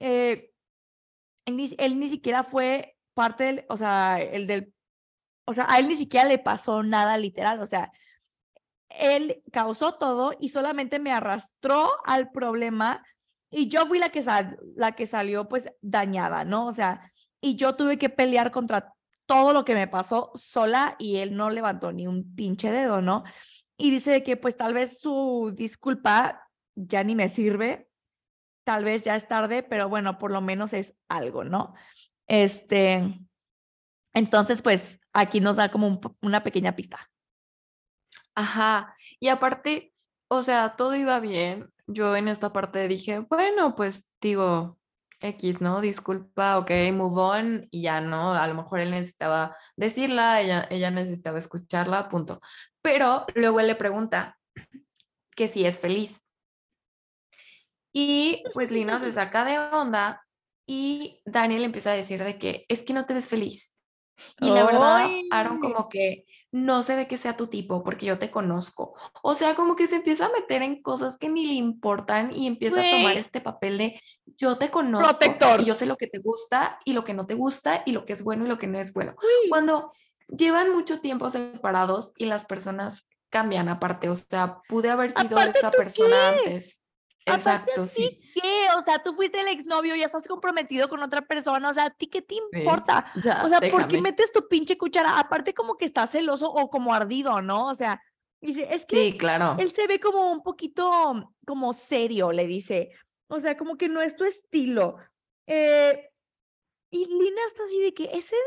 eh, 0.00 0.50
él, 1.46 1.56
ni, 1.56 1.74
él 1.78 2.00
ni 2.00 2.08
siquiera 2.08 2.42
fue 2.42 2.96
parte 3.14 3.44
del, 3.44 3.66
o 3.68 3.76
sea, 3.76 4.20
el 4.20 4.46
del, 4.46 4.72
o 5.44 5.52
sea, 5.52 5.66
a 5.68 5.78
él 5.78 5.88
ni 5.88 5.96
siquiera 5.96 6.26
le 6.26 6.38
pasó 6.38 6.82
nada 6.82 7.18
literal, 7.18 7.60
o 7.60 7.66
sea, 7.66 7.92
él 8.88 9.42
causó 9.52 9.94
todo 9.94 10.32
y 10.38 10.50
solamente 10.50 10.98
me 10.98 11.12
arrastró 11.12 11.90
al 12.04 12.30
problema 12.30 13.04
y 13.50 13.68
yo 13.68 13.86
fui 13.86 13.98
la 13.98 14.10
que, 14.10 14.24
la 14.76 14.92
que 14.92 15.06
salió 15.06 15.48
pues 15.48 15.70
dañada, 15.80 16.44
¿no? 16.44 16.66
O 16.66 16.72
sea, 16.72 17.12
y 17.40 17.56
yo 17.56 17.76
tuve 17.76 17.98
que 17.98 18.08
pelear 18.08 18.50
contra 18.50 18.94
todo 19.26 19.52
lo 19.52 19.64
que 19.64 19.74
me 19.74 19.88
pasó 19.88 20.32
sola 20.34 20.96
y 20.98 21.16
él 21.16 21.36
no 21.36 21.50
levantó 21.50 21.92
ni 21.92 22.06
un 22.06 22.34
pinche 22.34 22.72
dedo, 22.72 23.00
¿no? 23.00 23.24
Y 23.76 23.90
dice 23.90 24.22
que 24.22 24.36
pues 24.36 24.56
tal 24.56 24.74
vez 24.74 24.98
su 24.98 25.52
disculpa 25.56 26.48
ya 26.74 27.04
ni 27.04 27.14
me 27.14 27.28
sirve, 27.28 27.88
tal 28.64 28.84
vez 28.84 29.04
ya 29.04 29.14
es 29.16 29.28
tarde, 29.28 29.62
pero 29.62 29.88
bueno, 29.88 30.18
por 30.18 30.30
lo 30.30 30.40
menos 30.40 30.72
es 30.72 30.96
algo, 31.08 31.44
¿no? 31.44 31.74
Este, 32.26 33.20
entonces 34.14 34.62
pues 34.62 35.00
aquí 35.12 35.40
nos 35.40 35.56
da 35.56 35.70
como 35.70 36.00
una 36.22 36.42
pequeña 36.42 36.74
pista. 36.74 37.10
Ajá, 38.34 38.96
y 39.20 39.28
aparte, 39.28 39.92
o 40.28 40.42
sea, 40.42 40.76
todo 40.76 40.96
iba 40.96 41.20
bien, 41.20 41.70
yo 41.86 42.16
en 42.16 42.28
esta 42.28 42.52
parte 42.52 42.88
dije, 42.88 43.20
bueno, 43.20 43.74
pues 43.74 44.10
digo, 44.20 44.78
X, 45.20 45.60
¿no? 45.60 45.80
Disculpa, 45.80 46.58
ok, 46.58 46.70
move 46.92 47.20
on 47.20 47.68
y 47.70 47.82
ya 47.82 48.00
no, 48.00 48.34
a 48.34 48.46
lo 48.46 48.54
mejor 48.54 48.80
él 48.80 48.90
necesitaba 48.90 49.56
decirla, 49.76 50.40
ella, 50.40 50.66
ella 50.70 50.90
necesitaba 50.90 51.38
escucharla, 51.38 52.08
punto. 52.08 52.40
Pero 52.82 53.24
luego 53.34 53.60
él 53.60 53.68
le 53.68 53.74
pregunta 53.74 54.38
que 55.34 55.48
si 55.48 55.64
es 55.64 55.78
feliz. 55.78 56.20
Y 57.92 58.42
pues 58.52 58.70
Lina 58.70 58.98
se 58.98 59.12
saca 59.12 59.44
de 59.44 59.58
onda 59.58 60.24
y 60.66 61.20
Daniel 61.24 61.64
empieza 61.64 61.92
a 61.92 61.94
decir 61.94 62.22
de 62.22 62.38
que 62.38 62.66
es 62.68 62.82
que 62.82 62.92
no 62.92 63.06
te 63.06 63.14
ves 63.14 63.28
feliz. 63.28 63.76
Y 64.40 64.50
la 64.50 64.64
verdad, 64.64 65.08
Aaron 65.30 65.60
como 65.60 65.88
que 65.88 66.24
no 66.54 66.84
se 66.84 66.94
ve 66.94 67.08
que 67.08 67.16
sea 67.16 67.36
tu 67.36 67.48
tipo 67.48 67.82
porque 67.82 68.06
yo 68.06 68.16
te 68.16 68.30
conozco. 68.30 68.94
O 69.24 69.34
sea, 69.34 69.56
como 69.56 69.74
que 69.74 69.88
se 69.88 69.96
empieza 69.96 70.26
a 70.26 70.30
meter 70.30 70.62
en 70.62 70.82
cosas 70.82 71.18
que 71.18 71.28
ni 71.28 71.46
le 71.46 71.54
importan 71.54 72.32
y 72.32 72.46
empieza 72.46 72.80
a 72.80 72.90
tomar 72.92 73.16
este 73.16 73.40
papel 73.40 73.76
de 73.76 74.00
yo 74.36 74.56
te 74.56 74.70
conozco 74.70 75.18
Protector. 75.18 75.62
y 75.62 75.64
yo 75.64 75.74
sé 75.74 75.84
lo 75.84 75.96
que 75.96 76.06
te 76.06 76.18
gusta 76.18 76.78
y 76.84 76.92
lo 76.92 77.02
que 77.02 77.12
no 77.12 77.26
te 77.26 77.34
gusta 77.34 77.82
y 77.84 77.90
lo 77.90 78.06
que 78.06 78.12
es 78.12 78.22
bueno 78.22 78.44
y 78.44 78.48
lo 78.48 78.56
que 78.56 78.68
no 78.68 78.78
es 78.78 78.92
bueno. 78.92 79.16
Cuando 79.48 79.90
llevan 80.28 80.72
mucho 80.72 81.00
tiempo 81.00 81.28
separados 81.28 82.12
y 82.16 82.26
las 82.26 82.44
personas 82.44 83.08
cambian 83.30 83.68
aparte, 83.68 84.08
o 84.08 84.14
sea, 84.14 84.60
pude 84.68 84.90
haber 84.90 85.10
sido 85.10 85.36
esa 85.40 85.72
persona 85.72 86.28
antes. 86.28 86.80
Exacto, 87.26 87.86
sí. 87.86 88.20
¿Qué? 88.34 88.66
O 88.78 88.84
sea, 88.84 89.02
tú 89.02 89.14
fuiste 89.14 89.40
el 89.40 89.48
exnovio, 89.48 89.96
ya 89.96 90.06
estás 90.06 90.28
comprometido 90.28 90.88
con 90.88 91.02
otra 91.02 91.22
persona, 91.22 91.70
o 91.70 91.74
sea, 91.74 91.84
¿a 91.84 91.90
ti 91.90 92.06
qué 92.06 92.22
te 92.22 92.34
importa? 92.34 93.12
o 93.16 93.48
sea, 93.48 93.60
¿por 93.70 93.88
qué 93.88 94.00
metes 94.00 94.32
tu 94.32 94.46
pinche 94.48 94.76
cuchara? 94.76 95.18
Aparte 95.18 95.54
como 95.54 95.76
que 95.76 95.84
está 95.84 96.06
celoso 96.06 96.50
o 96.50 96.68
como 96.68 96.92
ardido, 96.92 97.40
¿no? 97.40 97.68
O 97.68 97.74
sea, 97.74 98.02
dice, 98.40 98.68
es 98.70 98.84
que 98.84 98.96
sí, 98.96 99.18
claro. 99.18 99.56
él 99.58 99.72
se 99.72 99.86
ve 99.86 99.98
como 100.00 100.30
un 100.30 100.42
poquito 100.42 101.32
como 101.46 101.72
serio, 101.72 102.32
le 102.32 102.46
dice. 102.46 102.90
O 103.28 103.40
sea, 103.40 103.56
como 103.56 103.76
que 103.76 103.88
no 103.88 104.02
es 104.02 104.16
tu 104.16 104.24
estilo. 104.24 104.96
Eh, 105.46 106.10
y 106.90 107.06
Lina 107.06 107.40
está 107.48 107.64
así 107.64 107.80
de 107.80 107.92
que, 107.92 108.04
¿es 108.12 108.32
en 108.32 108.38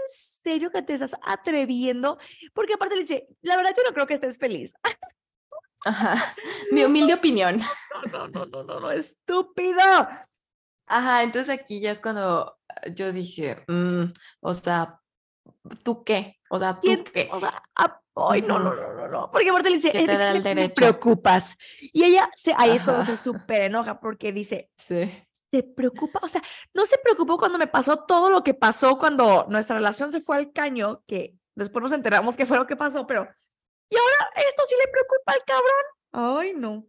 serio 0.44 0.72
que 0.72 0.82
te 0.82 0.94
estás 0.94 1.16
atreviendo? 1.24 2.18
Porque 2.54 2.76
aparte 2.76 2.96
le 2.96 3.02
dice, 3.02 3.28
la 3.42 3.58
verdad 3.58 3.74
yo 3.76 3.84
no 3.84 3.94
creo 3.94 4.08
que 4.08 4.14
estés 4.14 4.38
feliz. 4.38 4.74
Ajá, 5.88 6.16
mi 6.72 6.84
humilde 6.84 7.14
opinión. 7.14 7.62
No, 8.12 8.28
no, 8.28 8.46
no, 8.46 8.64
no, 8.64 8.80
no, 8.80 8.92
estúpido. 8.92 9.82
Ajá, 10.86 11.24
entonces 11.24 11.50
aquí 11.50 11.80
ya 11.80 11.92
es 11.92 12.00
cuando 12.00 12.58
yo 12.94 13.12
dije, 13.14 13.64
mm, 13.68 14.04
o 14.42 14.54
sea, 14.54 15.00
¿tú 15.84 16.04
qué? 16.04 16.40
O 16.50 16.60
sea, 16.60 16.80
¿tú 16.80 17.04
qué? 17.14 17.30
O 17.32 17.40
sea, 17.40 17.64
ay, 17.76 18.42
no, 18.42 18.60
no, 18.60 18.74
no, 18.74 18.94
no, 18.94 19.08
no. 19.08 19.32
Porque 19.32 19.50
aparte 19.50 19.70
le 19.70 19.78
dice, 19.78 19.92
es 19.94 20.44
que 20.44 20.56
me 20.56 20.70
preocupas. 20.70 21.58
Y 21.80 22.04
ella, 22.04 22.30
se, 22.36 22.54
ahí 22.58 22.72
es 22.72 22.84
cuando 22.84 23.06
se 23.06 23.18
súper 23.18 23.64
enoja 23.64 24.00
porque 24.00 24.34
dice, 24.34 24.70
sí. 24.78 25.10
¿Se 25.50 25.64
preocupa? 25.64 26.20
O 26.22 26.28
sea, 26.28 26.42
no 26.74 26.86
se 26.86 26.98
preocupó 26.98 27.38
cuando 27.38 27.58
me 27.58 27.68
pasó 27.68 28.04
todo 28.04 28.30
lo 28.30 28.44
que 28.44 28.54
pasó 28.54 28.98
cuando 28.98 29.46
nuestra 29.48 29.78
relación 29.78 30.12
se 30.12 30.20
fue 30.20 30.36
al 30.36 30.52
caño, 30.52 31.04
que 31.08 31.36
después 31.56 31.82
nos 31.82 31.94
enteramos 31.94 32.36
que 32.36 32.46
fue 32.46 32.58
lo 32.58 32.68
que 32.68 32.76
pasó, 32.76 33.08
pero 33.08 33.30
y 33.90 33.96
ahora 33.96 34.32
esto 34.48 34.64
sí 34.68 34.76
le 34.80 34.92
preocupa 34.92 35.34
al 35.34 35.44
cabrón. 35.46 36.40
Ay, 36.40 36.54
no. 36.56 36.88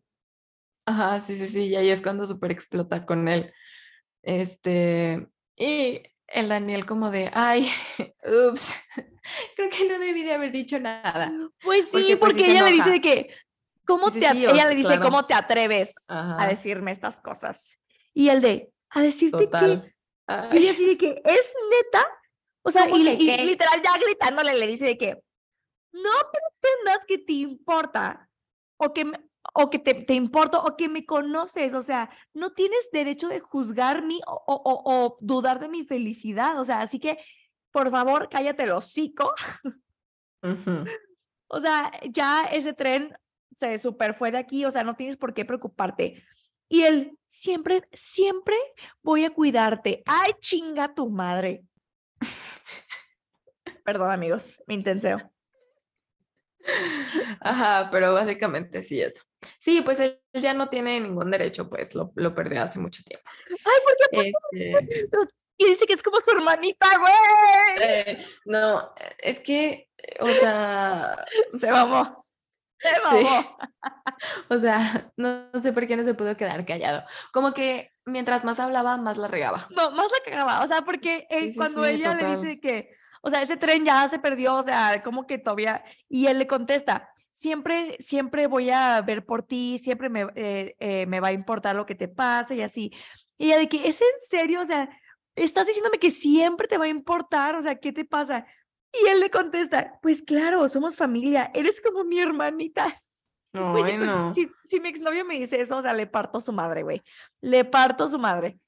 Ajá, 0.87 1.21
sí, 1.21 1.37
sí, 1.37 1.49
sí, 1.49 1.67
y 1.67 1.77
ahí 1.77 1.91
es 1.91 2.01
cuando 2.01 2.27
súper 2.27 2.51
explota 2.51 3.05
con 3.05 3.29
él. 3.29 3.53
Este, 4.23 5.29
y 5.57 6.03
el 6.27 6.49
Daniel 6.49 6.87
como 6.87 7.11
de, 7.11 7.31
ay, 7.33 7.71
ups, 8.51 8.75
creo 9.57 9.71
que 9.71 9.89
no 9.89 9.99
debí 9.99 10.23
de 10.23 10.33
haber 10.33 10.53
dicho 10.53 10.79
nada. 10.79 11.33
Pues 11.63 11.87
sí, 11.87 12.17
porque, 12.17 12.45
pues, 12.45 12.49
ella 12.49 12.65
le 12.65 12.73
dice 12.73 12.91
de 12.91 13.01
que, 13.01 13.35
¿cómo 13.87 14.11
te 14.11 14.19
ella 14.19 14.67
le 14.67 14.75
dice, 14.75 14.99
¿cómo 14.99 15.27
te 15.27 15.35
atreves 15.35 15.93
a 16.09 16.47
decirme 16.49 16.91
estas 16.91 17.21
cosas? 17.21 17.79
Y 18.15 18.31
el 18.31 18.41
de, 18.41 18.73
a 18.91 19.03
decirte 19.03 19.49
que, 19.49 19.95
y 20.53 20.57
ella 20.57 20.71
así 20.71 20.87
de 20.87 20.99
que, 20.99 21.23
¿es 21.25 21.53
neta? 21.71 22.07
O 22.63 22.71
sea, 22.71 22.89
y, 22.89 23.09
y, 23.09 23.45
literal 23.45 23.81
ya 23.83 23.99
gritándole 23.99 24.55
le 24.55 24.67
dice 24.67 24.85
de 24.85 24.99
que, 24.99 25.23
no 26.03 26.11
pretendas 26.33 27.05
que 27.07 27.19
te 27.19 27.33
importa 27.35 28.29
o 28.77 28.93
que, 28.93 29.11
o 29.55 29.71
que 29.71 29.79
te, 29.79 29.95
te 29.95 30.15
importo 30.15 30.63
o 30.63 30.77
que 30.77 30.89
me 30.89 31.05
conoces. 31.05 31.75
O 31.75 31.83
sea, 31.83 32.11
no 32.35 32.53
tienes 32.53 32.89
derecho 32.93 33.29
de 33.29 33.41
juzgarme 33.41 34.21
o, 34.27 34.43
o, 34.47 34.83
o, 34.85 35.19
dudar 35.21 35.61
de 35.61 35.69
mi 35.69 35.85
felicidad. 35.85 36.59
O 36.61 36.65
sea, 36.65 36.81
así 36.81 36.99
que, 36.99 37.19
por 37.71 37.91
favor, 37.91 38.29
cállate 38.31 38.65
el 38.65 38.73
hocico. 38.73 39.33
O 41.51 41.61
sea, 41.61 41.91
ya 42.11 42.43
ese 42.53 42.75
tren 42.75 43.17
se 43.57 43.79
super 43.79 44.15
fue 44.15 44.31
de 44.31 44.37
aquí. 44.37 44.67
O 44.67 44.71
sea, 44.71 44.85
no 44.85 44.97
tienes 44.97 45.17
por 45.17 45.33
qué 45.33 45.47
preocuparte. 45.47 46.23
Y 46.69 46.83
él, 46.83 47.19
siempre, 47.29 47.89
siempre 47.93 48.55
voy 49.03 49.25
a 49.25 49.31
cuidarte. 49.31 50.03
Ay, 50.05 50.33
chinga 50.41 50.95
tu 50.95 51.09
madre. 51.09 51.65
Perdón, 53.85 54.11
amigos, 54.11 54.63
me 54.67 54.75
intenseo. 54.75 55.19
Ajá, 57.41 57.89
pero 57.91 58.13
básicamente 58.13 58.83
sí 58.83 59.01
eso. 59.01 59.23
Sí, 59.59 59.83
pues 59.83 60.01
él 60.01 60.21
ya 60.33 60.55
no 60.55 60.69
tiene 60.69 61.01
ningún 61.01 61.31
derecho, 61.31 61.69
pues 61.69 61.95
lo, 61.95 62.13
lo 62.17 62.35
perdió 62.35 62.63
hace 62.63 62.79
mucho 62.79 63.03
tiempo. 63.05 63.29
Ay, 63.49 63.81
¿por 63.85 64.23
qué? 64.23 64.33
Este... 64.53 65.09
Y 65.61 65.67
dice 65.67 65.87
que 65.87 65.95
es 65.95 66.03
como 66.03 66.21
su 66.21 66.31
hermanita, 66.31 66.87
güey. 66.99 67.83
Eh, 67.83 68.25
no, 68.47 68.93
es 69.19 69.41
que, 69.41 69.91
o 70.21 70.29
sea... 70.29 71.25
Se 71.59 71.71
mamó. 71.71 72.25
Se 72.79 73.01
mamó. 73.03 73.59
O 74.51 74.59
sea, 74.59 75.11
no, 75.17 75.51
sé 75.61 75.73
por 75.73 75.87
qué 75.89 75.97
no 75.97 76.05
se 76.05 76.15
pudo 76.15 76.37
quedar 76.37 76.65
callado. 76.65 77.05
Como 77.33 77.53
que 77.53 77.91
mientras 78.05 78.45
más 78.45 78.61
hablaba, 78.61 78.97
más 78.99 79.19
la 79.19 79.27
regaba. 79.27 79.67
No, 79.71 79.91
más 79.91 80.07
la 80.13 80.31
cagaba. 80.31 80.65
O 80.65 80.69
sea, 80.69 80.83
porque 80.83 81.27
cuando 81.57 81.85
ella 81.85 82.15
le 82.15 82.37
dice 82.37 82.61
que 82.61 82.91
O 83.23 83.31
sea, 83.31 83.43
ese 83.43 83.57
tren 83.57 83.85
ya 83.85 84.09
se 84.09 84.19
perdió, 84.19 84.57
o 84.57 84.63
sea, 84.63 85.03
como 85.03 85.27
que 85.27 85.39
todavía... 85.39 85.85
Y 86.09 86.27
él 86.27 86.39
le 86.39 86.47
contesta, 86.47 87.11
siempre, 87.31 87.97
siempre 88.01 88.47
voy 88.47 88.71
a 88.71 89.01
ver 89.01 89.25
por 89.25 89.43
ti, 89.43 89.79
siempre 89.79 90.09
me, 90.09 90.27
eh, 90.35 90.77
eh, 90.81 91.07
me 91.07 91.21
va 91.21 91.29
a 91.29 91.33
importar 91.33 91.77
lo 91.77 91.87
que 91.87 91.95
te 91.95 92.09
pase 92.09 92.57
y 92.57 92.63
así. 92.63 92.93
Y 93.37 93.47
ella 93.47 93.59
de 93.59 93.69
que, 93.69 93.89
¿es 93.89 94.01
en 94.01 94.07
serio? 94.29 94.61
O 94.61 94.65
sea, 94.65 94.89
estás 95.37 95.67
diciéndome 95.67 95.99
que 95.99 96.11
siempre 96.11 96.67
te 96.67 96.79
va 96.79 96.87
a 96.87 96.89
importar, 96.89 97.55
o 97.55 97.63
sea, 97.63 97.77
¿qué 97.77 97.93
te 97.93 98.05
pasa? 98.05 98.47
Y 98.93 99.07
él 99.09 99.21
le 99.21 99.31
contesta, 99.31 99.99
pues 100.03 100.23
claro, 100.23 100.67
somos 100.69 100.97
familia, 100.97 101.51
eres 101.55 101.81
como 101.81 102.05
mi 102.05 102.19
hermanita. 102.19 102.87
si, 104.35 104.51
si, 104.69 104.81
mi 104.81 104.89
exnovio 104.89 105.25
me 105.25 105.39
dice 105.39 105.61
eso, 105.61 105.79
o 105.79 105.83
sea, 105.83 105.95
le 105.95 106.07
parto 106.07 106.41
su 106.41 106.53
madre, 106.53 106.83
güey. 106.83 107.03
Le 107.41 107.65
parto 107.65 108.07
su 108.09 108.19
madre. 108.19 108.59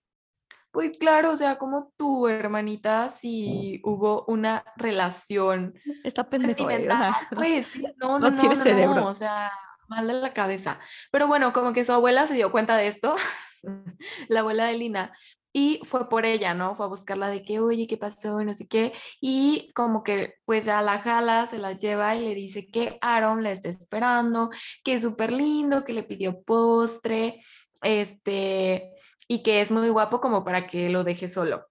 Pues 0.73 0.97
claro, 0.99 1.33
o 1.33 1.37
sea, 1.37 1.59
como 1.59 1.93
tu 1.97 2.29
hermanita, 2.29 3.09
si 3.09 3.81
hubo 3.83 4.25
una 4.27 4.65
relación 4.77 5.75
Está 6.05 6.29
pendejo, 6.29 6.69
pues 7.35 7.67
no, 7.97 8.19
no, 8.19 8.31
no, 8.31 8.37
tiene 8.41 8.57
cerebro. 8.57 9.07
o 9.07 9.15
sea, 9.15 9.51
mal 9.89 10.07
de 10.07 10.15
la 10.15 10.33
cabeza. 10.33 10.79
Pero 11.11 11.27
bueno, 11.27 11.53
como 11.53 11.73
que 11.73 11.85
su 11.85 11.93
abuela 11.93 12.27
se 12.27 12.35
dio 12.35 12.53
cuenta 12.53 12.77
de 12.77 12.87
esto, 12.87 13.17
la 14.29 14.41
abuela 14.41 14.67
de 14.67 14.79
Lina, 14.79 15.13
y 15.53 15.81
fue 15.85 16.09
por 16.09 16.27
ella, 16.27 16.55
¿no? 16.55 16.77
Fue 16.77 16.87
a 16.87 16.89
buscarla 16.89 17.29
de 17.29 17.43
que, 17.43 17.59
oye, 17.59 17.89
¿qué 17.89 17.97
pasó? 17.97 18.41
Y 18.41 18.45
no 18.45 18.55
sé 18.55 18.69
qué. 18.69 18.93
Y 19.21 19.73
como 19.75 20.05
que 20.05 20.35
pues 20.45 20.65
ya 20.67 20.81
la 20.83 21.01
jala, 21.01 21.47
se 21.47 21.59
la 21.59 21.73
lleva 21.73 22.15
y 22.15 22.25
le 22.25 22.35
dice 22.35 22.69
que 22.69 22.99
Aaron 23.01 23.43
la 23.43 23.51
está 23.51 23.69
esperando, 23.69 24.51
que 24.85 24.95
es 24.95 25.03
súper 25.03 25.33
lindo, 25.33 25.85
que 25.85 25.93
le 25.93 26.05
pidió 26.05 26.41
postre, 26.43 27.43
este, 27.83 28.93
y 29.31 29.44
que 29.44 29.61
es 29.61 29.70
muy 29.70 29.89
guapo 29.90 30.20
como 30.20 30.43
para 30.43 30.66
que 30.66 30.90
lo 30.90 31.05
deje 31.05 31.28
solo. 31.28 31.70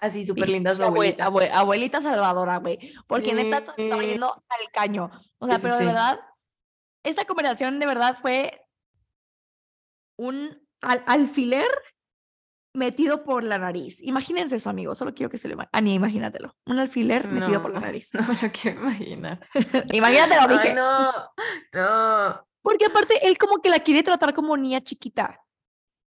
Así 0.00 0.24
súper 0.24 0.48
linda 0.48 0.74
su 0.74 0.82
abuelita. 0.82 1.26
abuelita 1.26 2.00
salvadora, 2.00 2.56
güey. 2.56 2.78
Porque 3.06 3.34
neta 3.34 3.58
estaba 3.76 4.02
yendo 4.02 4.32
al 4.32 4.72
caño. 4.72 5.10
O 5.38 5.46
sea, 5.46 5.58
pero 5.58 5.76
de 5.76 5.84
verdad, 5.84 6.20
esta 7.04 7.26
conversación 7.26 7.78
de 7.78 7.86
verdad 7.86 8.16
fue 8.22 8.66
un 10.16 10.66
alfiler 10.80 11.68
metido 12.72 13.24
por 13.24 13.44
la 13.44 13.58
nariz. 13.58 14.00
Imagínense 14.00 14.56
eso, 14.56 14.70
amigo. 14.70 14.94
Solo 14.94 15.12
quiero 15.12 15.28
que 15.28 15.36
se 15.36 15.48
lo 15.48 15.54
imaginen. 15.54 15.70
Ani, 15.74 15.94
imagínatelo. 15.96 16.56
Un 16.64 16.78
alfiler 16.78 17.28
metido 17.28 17.60
por 17.60 17.74
la 17.74 17.80
nariz. 17.80 18.10
No 18.14 18.26
me 18.26 18.40
lo 18.40 18.50
quiero 18.50 18.80
imaginar. 18.80 19.46
Imagínatelo, 19.92 20.48
dije. 20.48 20.68
Ay, 20.70 20.74
no, 20.76 21.12
no. 21.74 22.46
Porque 22.62 22.86
aparte, 22.86 23.28
él 23.28 23.36
como 23.36 23.60
que 23.60 23.68
la 23.68 23.80
quiere 23.80 24.02
tratar 24.02 24.32
como 24.32 24.56
niña 24.56 24.80
chiquita. 24.80 25.38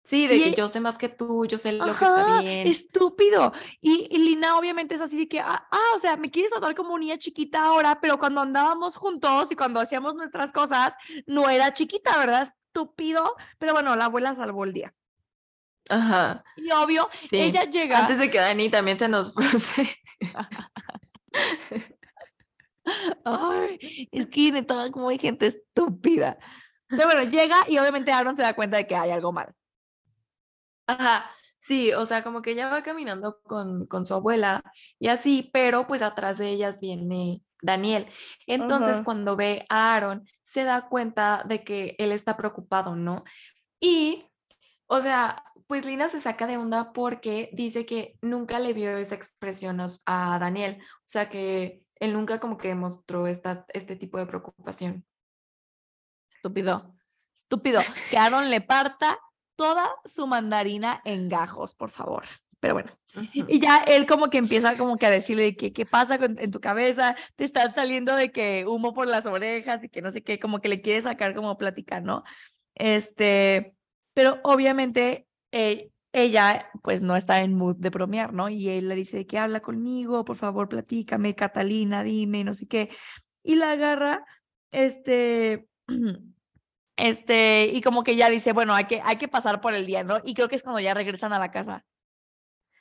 Sí, 0.04 0.28
de 0.28 0.40
que 0.42 0.54
yo 0.54 0.68
sé 0.68 0.80
más 0.80 0.98
que 0.98 1.10
tú, 1.10 1.46
yo 1.46 1.58
sé 1.58 1.74
lo 1.74 1.86
que 1.86 1.92
está 1.92 2.40
bien. 2.42 2.68
Estúpido. 2.68 3.54
Y, 3.80 4.18
Lina 4.18 4.58
obviamente 4.58 4.96
es 4.96 5.02
así 5.02 5.18
de 5.18 5.28
que, 5.28 5.40
ah, 5.40 5.68
ah, 5.72 5.96
o 5.96 6.00
sea, 6.00 6.18
me 6.18 6.32
quieres 6.32 6.52
tratar 6.52 6.76
como 6.76 6.98
niña 6.98 7.18
chiquita 7.18 7.64
ahora, 7.66 8.00
pero 8.02 8.20
cuando 8.20 8.42
andábamos 8.42 8.98
juntos 8.98 9.52
y 9.52 9.56
cuando 9.56 9.80
hacíamos 9.80 10.16
nuestras 10.16 10.52
cosas, 10.52 10.96
no 11.28 11.50
era 11.50 11.74
chiquita, 11.74 12.18
¿verdad? 12.18 12.42
Estúpido. 12.44 13.36
Pero 13.58 13.74
bueno, 13.74 13.96
la 13.96 14.06
abuela 14.06 14.36
salvó 14.36 14.66
el 14.66 14.74
día. 14.74 14.94
Ajá. 15.90 16.44
Y 16.56 16.72
obvio, 16.72 17.10
ella 17.32 17.66
llega. 17.66 18.00
Antes 18.00 18.20
de 18.20 18.30
que 18.32 18.38
Dani 18.38 18.70
también 18.70 18.98
se 18.98 19.08
nos 19.08 19.34
fruse. 19.34 19.98
Ay, 23.24 24.10
es 24.12 24.28
que 24.28 24.52
neta, 24.52 24.90
como 24.92 25.10
hay 25.10 25.20
gente 25.20 25.48
estúpida. 25.48 26.38
Pero 26.88 27.06
bueno, 27.06 27.24
llega 27.24 27.66
y 27.68 27.78
obviamente 27.78 28.12
Aaron 28.12 28.36
se 28.36 28.42
da 28.42 28.54
cuenta 28.54 28.78
de 28.78 28.88
que 28.88 28.96
hay 28.96 29.12
algo 29.12 29.32
mal. 29.32 29.54
Ajá, 30.92 31.32
sí, 31.58 31.94
o 31.94 32.06
sea, 32.06 32.24
como 32.24 32.42
que 32.42 32.52
ella 32.52 32.70
va 32.70 32.84
caminando 32.84 33.40
con, 33.44 33.86
con 33.88 34.06
su 34.06 34.14
abuela 34.14 34.64
y 35.00 35.08
así, 35.08 35.50
pero 35.54 35.88
pues 35.88 36.02
atrás 36.02 36.38
de 36.38 36.50
ellas 36.50 36.82
viene 36.82 37.44
Daniel. 37.62 38.08
Entonces, 38.48 39.02
cuando 39.04 39.36
ve 39.36 39.66
a 39.70 39.96
Aaron, 39.96 40.28
se 40.42 40.64
da 40.64 40.90
cuenta 40.90 41.44
de 41.48 41.64
que 41.64 41.96
él 41.98 42.12
está 42.12 42.36
preocupado, 42.36 42.96
¿no? 42.96 43.24
Y, 43.80 44.26
o 44.88 45.02
sea, 45.02 45.44
pues 45.68 45.86
Lina 45.86 46.10
se 46.10 46.20
saca 46.20 46.48
de 46.48 46.58
onda 46.58 46.92
porque 46.92 47.50
dice 47.54 47.86
que 47.86 48.18
nunca 48.22 48.60
le 48.60 48.74
vio 48.74 48.98
esa 48.98 49.16
expresión 49.16 49.80
a 50.06 50.40
Daniel, 50.40 50.80
o 50.82 51.04
sea 51.06 51.30
que 51.30 51.84
él 52.02 52.14
nunca 52.14 52.40
como 52.40 52.58
que 52.58 52.76
mostró 52.76 53.28
esta, 53.28 53.66
este 53.70 53.96
tipo 53.96 54.18
de 54.18 54.26
preocupación. 54.26 55.06
Estúpido, 56.30 56.96
estúpido. 57.36 57.80
Que 58.10 58.18
Aaron 58.18 58.50
le 58.50 58.60
parta 58.60 59.20
toda 59.62 59.92
su 60.06 60.26
mandarina 60.26 61.04
en 61.06 61.30
gajos, 61.30 61.76
por 61.76 61.92
favor. 61.92 62.24
Pero 62.60 62.74
bueno, 62.74 62.92
y 63.34 63.60
ya 63.60 63.78
él 63.78 64.08
como 64.08 64.32
que 64.32 64.40
empieza 64.40 64.76
como 64.76 64.98
que 64.98 65.06
a 65.06 65.12
decirle 65.12 65.56
que 65.56 65.72
qué 65.72 65.86
pasa 65.86 66.16
en 66.16 66.50
tu 66.50 66.60
cabeza, 66.60 67.16
te 67.36 67.44
están 67.44 67.72
saliendo 67.72 68.16
de 68.16 68.32
que 68.32 68.66
humo 68.68 68.92
por 68.96 69.06
las 69.06 69.28
orejas 69.28 69.84
y 69.84 69.90
que 69.90 70.02
no 70.02 70.10
sé 70.10 70.24
qué, 70.24 70.40
como 70.40 70.62
que 70.62 70.70
le 70.70 70.82
quiere 70.82 71.00
sacar 71.04 71.36
como 71.36 71.60
plática, 71.60 72.02
¿no? 72.02 72.24
Este, 72.74 73.76
pero 74.16 74.40
obviamente 74.44 75.28
eh, 75.52 75.92
ella 76.12 76.72
pues 76.82 77.04
no 77.04 77.16
está 77.16 77.42
en 77.42 77.54
mood 77.54 77.76
de 77.76 77.92
bromear, 77.92 78.34
¿no? 78.34 78.50
Y 78.50 78.68
él 78.68 78.88
le 78.90 78.96
dice 78.96 79.28
que 79.28 79.38
habla 79.38 79.60
conmigo, 79.60 80.26
por 80.26 80.38
favor, 80.38 80.70
platícame, 80.70 81.36
Catalina, 81.36 82.04
dime, 82.04 82.44
no 82.44 82.56
sé 82.56 82.68
qué. 82.68 82.90
Y 83.44 83.56
la 83.56 83.74
agarra, 83.74 84.26
este, 84.72 85.68
este, 86.98 87.66
y 87.66 87.82
como 87.82 88.04
que 88.04 88.16
ya 88.16 88.30
dice, 88.30 88.54
bueno, 88.54 88.74
hay 88.74 88.86
que, 88.86 89.02
hay 89.04 89.18
que 89.18 89.28
pasar 89.28 89.62
por 89.62 89.74
el 89.74 89.86
día, 89.86 90.04
¿no? 90.04 90.20
Y 90.24 90.34
creo 90.34 90.50
que 90.50 90.56
es 90.56 90.64
cuando 90.64 90.80
ya 90.80 90.94
regresan 90.94 91.34
a 91.34 91.40
la 91.40 91.52
casa. 91.52 91.86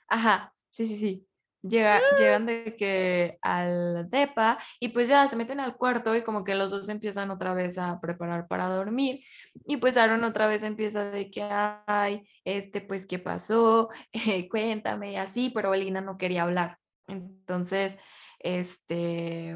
Ajá, 0.09 0.55
sí, 0.69 0.87
sí, 0.87 0.97
sí. 0.97 1.27
Llega, 1.62 1.99
¡Ah! 1.99 2.16
llegan 2.19 2.47
de 2.47 2.74
que 2.77 3.39
al 3.43 4.09
depa 4.09 4.59
y 4.81 4.89
pues 4.89 5.09
ya 5.09 5.28
se 5.28 5.37
meten 5.37 5.61
al 5.61 5.77
cuarto 5.77 6.16
y 6.16 6.23
como 6.23 6.43
que 6.43 6.55
los 6.55 6.70
dos 6.70 6.89
empiezan 6.89 7.31
otra 7.31 7.53
vez 7.53 7.77
a 7.77 8.01
preparar 8.01 8.49
para 8.49 8.66
dormir 8.69 9.20
y 9.66 9.77
pues 9.77 9.99
Aaron 9.99 10.24
otra 10.24 10.47
vez 10.49 10.62
empieza 10.62 11.11
de 11.11 11.31
que, 11.31 11.47
ay, 11.87 12.27
este, 12.45 12.81
pues, 12.81 13.07
¿qué 13.07 13.19
pasó? 13.19 13.91
cuéntame 14.51 15.12
y 15.12 15.16
así, 15.16 15.51
pero 15.51 15.74
Elina 15.74 16.01
no 16.01 16.16
quería 16.16 16.43
hablar. 16.45 16.78
Entonces, 17.07 17.97
este, 18.39 19.55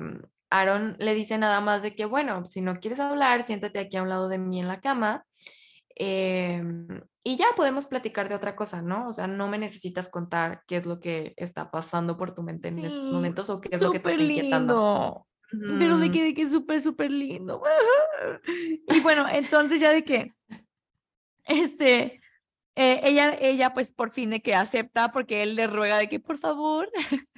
Aaron 0.61 0.97
le 0.99 1.15
dice 1.15 1.39
nada 1.39 1.61
más 1.61 1.83
de 1.83 1.95
que, 1.95 2.05
bueno, 2.05 2.45
si 2.49 2.61
no 2.61 2.77
quieres 2.77 3.01
hablar, 3.01 3.43
siéntate 3.43 3.79
aquí 3.79 3.97
a 3.97 4.03
un 4.03 4.09
lado 4.09 4.29
de 4.29 4.39
mí 4.39 4.61
en 4.61 4.69
la 4.69 4.81
cama 4.81 5.25
Em, 5.97 7.03
y 7.23 7.37
ya 7.37 7.47
podemos 7.57 7.87
platicar 7.87 8.29
de 8.29 8.35
otra 8.35 8.57
cosa, 8.57 8.83
¿no? 8.83 9.09
O 9.09 9.13
sea, 9.13 9.27
no 9.27 9.49
me 9.49 9.59
necesitas 9.59 10.09
contar 10.09 10.63
qué 10.67 10.77
es 10.77 10.87
lo 10.87 11.01
que 11.01 11.35
está 11.37 11.71
pasando 11.71 12.17
por 12.17 12.35
tu 12.35 12.43
mente 12.43 12.69
en 12.69 12.81
estos 12.81 13.11
momentos 13.11 13.49
o 13.49 13.61
qué 13.61 13.69
es 13.71 13.81
lo 13.81 13.93
que 13.93 14.01
te 14.01 14.11
está 14.11 14.23
inquietando. 14.23 15.27
Lindo. 15.53 15.79
Pero 15.79 15.99
de 15.99 16.11
que, 16.11 16.23
de 16.25 16.35
que 16.35 16.43
es 16.43 16.53
súper, 16.53 16.81
súper 16.81 17.11
lindo. 17.11 17.63
Y 18.89 19.01
bueno, 19.01 19.27
entonces 19.29 19.81
ya 19.81 19.91
de 19.91 20.05
que, 20.05 20.33
este, 21.45 22.21
eh, 22.75 23.01
ella, 23.05 23.37
ella 23.41 23.73
pues 23.73 23.93
por 23.93 24.11
fin 24.11 24.31
de 24.31 24.41
que 24.41 24.55
acepta 24.55 25.13
porque 25.13 25.43
él 25.43 25.55
le 25.55 25.67
ruega 25.67 25.99
de 25.99 26.09
que 26.09 26.21
por 26.21 26.39
favor, 26.39 26.91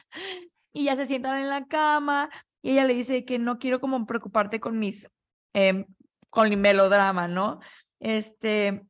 y 0.73 0.85
ya 0.85 0.97
se 0.97 1.07
sientan 1.07 1.39
en 1.39 1.49
la 1.49 1.67
cama 1.67 2.31
y 2.67 2.73
ella 2.73 2.85
le 2.85 2.95
dice 2.95 3.25
que 3.25 3.39
no 3.39 3.61
quiero 3.61 3.81
como 3.81 4.07
preocuparte 4.07 4.59
con 4.59 4.77
mis, 4.81 5.09
eh, 5.55 5.87
con 6.31 6.49
mi 6.49 6.57
melodrama, 6.57 7.29
¿no? 7.29 7.61
Este, 8.01 8.85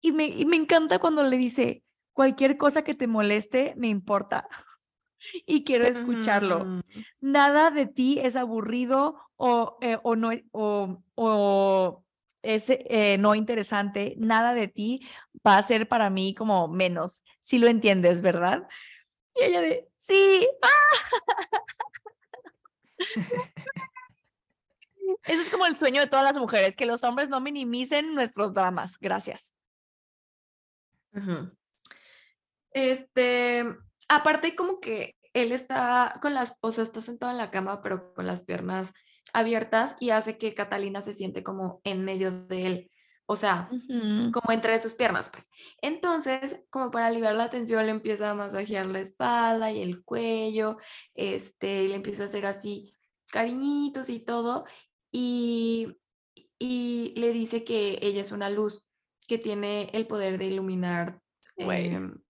y 0.00 0.10
me, 0.10 0.26
y 0.26 0.44
me 0.44 0.56
encanta 0.56 0.98
cuando 0.98 1.22
le 1.22 1.36
dice, 1.36 1.84
cualquier 2.12 2.56
cosa 2.56 2.82
que 2.82 2.96
te 2.96 3.06
moleste 3.06 3.74
me 3.76 3.86
importa 3.86 4.48
y 5.46 5.62
quiero 5.62 5.84
escucharlo. 5.86 6.64
Mm. 6.64 6.80
Nada 7.20 7.70
de 7.70 7.86
ti 7.86 8.18
es 8.18 8.34
aburrido 8.34 9.20
o, 9.36 9.78
eh, 9.82 9.98
o 10.02 10.16
no, 10.16 10.30
o, 10.50 11.00
o 11.14 12.04
es 12.42 12.64
eh, 12.68 13.18
no 13.20 13.36
interesante. 13.36 14.16
Nada 14.18 14.52
de 14.52 14.66
ti 14.66 15.06
va 15.46 15.58
a 15.58 15.62
ser 15.62 15.88
para 15.88 16.10
mí 16.10 16.34
como 16.34 16.66
menos, 16.66 17.22
si 17.40 17.58
lo 17.58 17.68
entiendes, 17.68 18.20
¿verdad? 18.20 18.66
Y 19.36 19.44
ella 19.44 19.60
de, 19.60 19.88
sí. 19.96 20.48
Ese 25.24 25.42
es 25.42 25.50
como 25.50 25.66
el 25.66 25.76
sueño 25.76 26.00
de 26.00 26.06
todas 26.06 26.24
las 26.24 26.40
mujeres, 26.40 26.76
que 26.76 26.86
los 26.86 27.04
hombres 27.04 27.28
no 27.28 27.40
minimicen 27.40 28.14
nuestros 28.14 28.54
dramas. 28.54 28.98
Gracias. 28.98 29.52
Este, 32.72 33.64
aparte 34.08 34.54
como 34.54 34.80
que 34.80 35.16
él 35.32 35.52
está 35.52 36.18
con 36.22 36.34
las, 36.34 36.56
o 36.60 36.72
sea, 36.72 36.84
está 36.84 37.00
sentado 37.00 37.32
en 37.32 37.38
la 37.38 37.50
cama, 37.50 37.82
pero 37.82 38.14
con 38.14 38.26
las 38.26 38.44
piernas 38.44 38.92
abiertas 39.32 39.96
y 40.00 40.10
hace 40.10 40.38
que 40.38 40.54
Catalina 40.54 41.00
se 41.00 41.12
siente 41.12 41.42
como 41.42 41.80
en 41.84 42.04
medio 42.04 42.32
de 42.32 42.66
él. 42.66 42.89
O 43.32 43.36
sea, 43.36 43.68
como 44.32 44.50
entre 44.50 44.76
sus 44.80 44.94
piernas, 44.94 45.30
pues. 45.30 45.48
Entonces, 45.80 46.64
como 46.68 46.90
para 46.90 47.06
aliviar 47.06 47.36
la 47.36 47.48
tensión, 47.48 47.86
le 47.86 47.92
empieza 47.92 48.28
a 48.28 48.34
masajear 48.34 48.86
la 48.86 48.98
espalda 48.98 49.70
y 49.70 49.80
el 49.82 50.02
cuello, 50.02 50.78
este, 51.14 51.86
le 51.86 51.94
empieza 51.94 52.24
a 52.24 52.26
hacer 52.26 52.44
así 52.44 52.92
cariñitos 53.28 54.10
y 54.10 54.18
todo 54.18 54.64
y, 55.12 55.96
y 56.58 57.14
le 57.14 57.32
dice 57.32 57.62
que 57.62 58.00
ella 58.02 58.20
es 58.20 58.32
una 58.32 58.50
luz 58.50 58.88
que 59.28 59.38
tiene 59.38 59.90
el 59.92 60.08
poder 60.08 60.36
de 60.36 60.46
iluminar 60.46 61.22
em, 61.56 62.20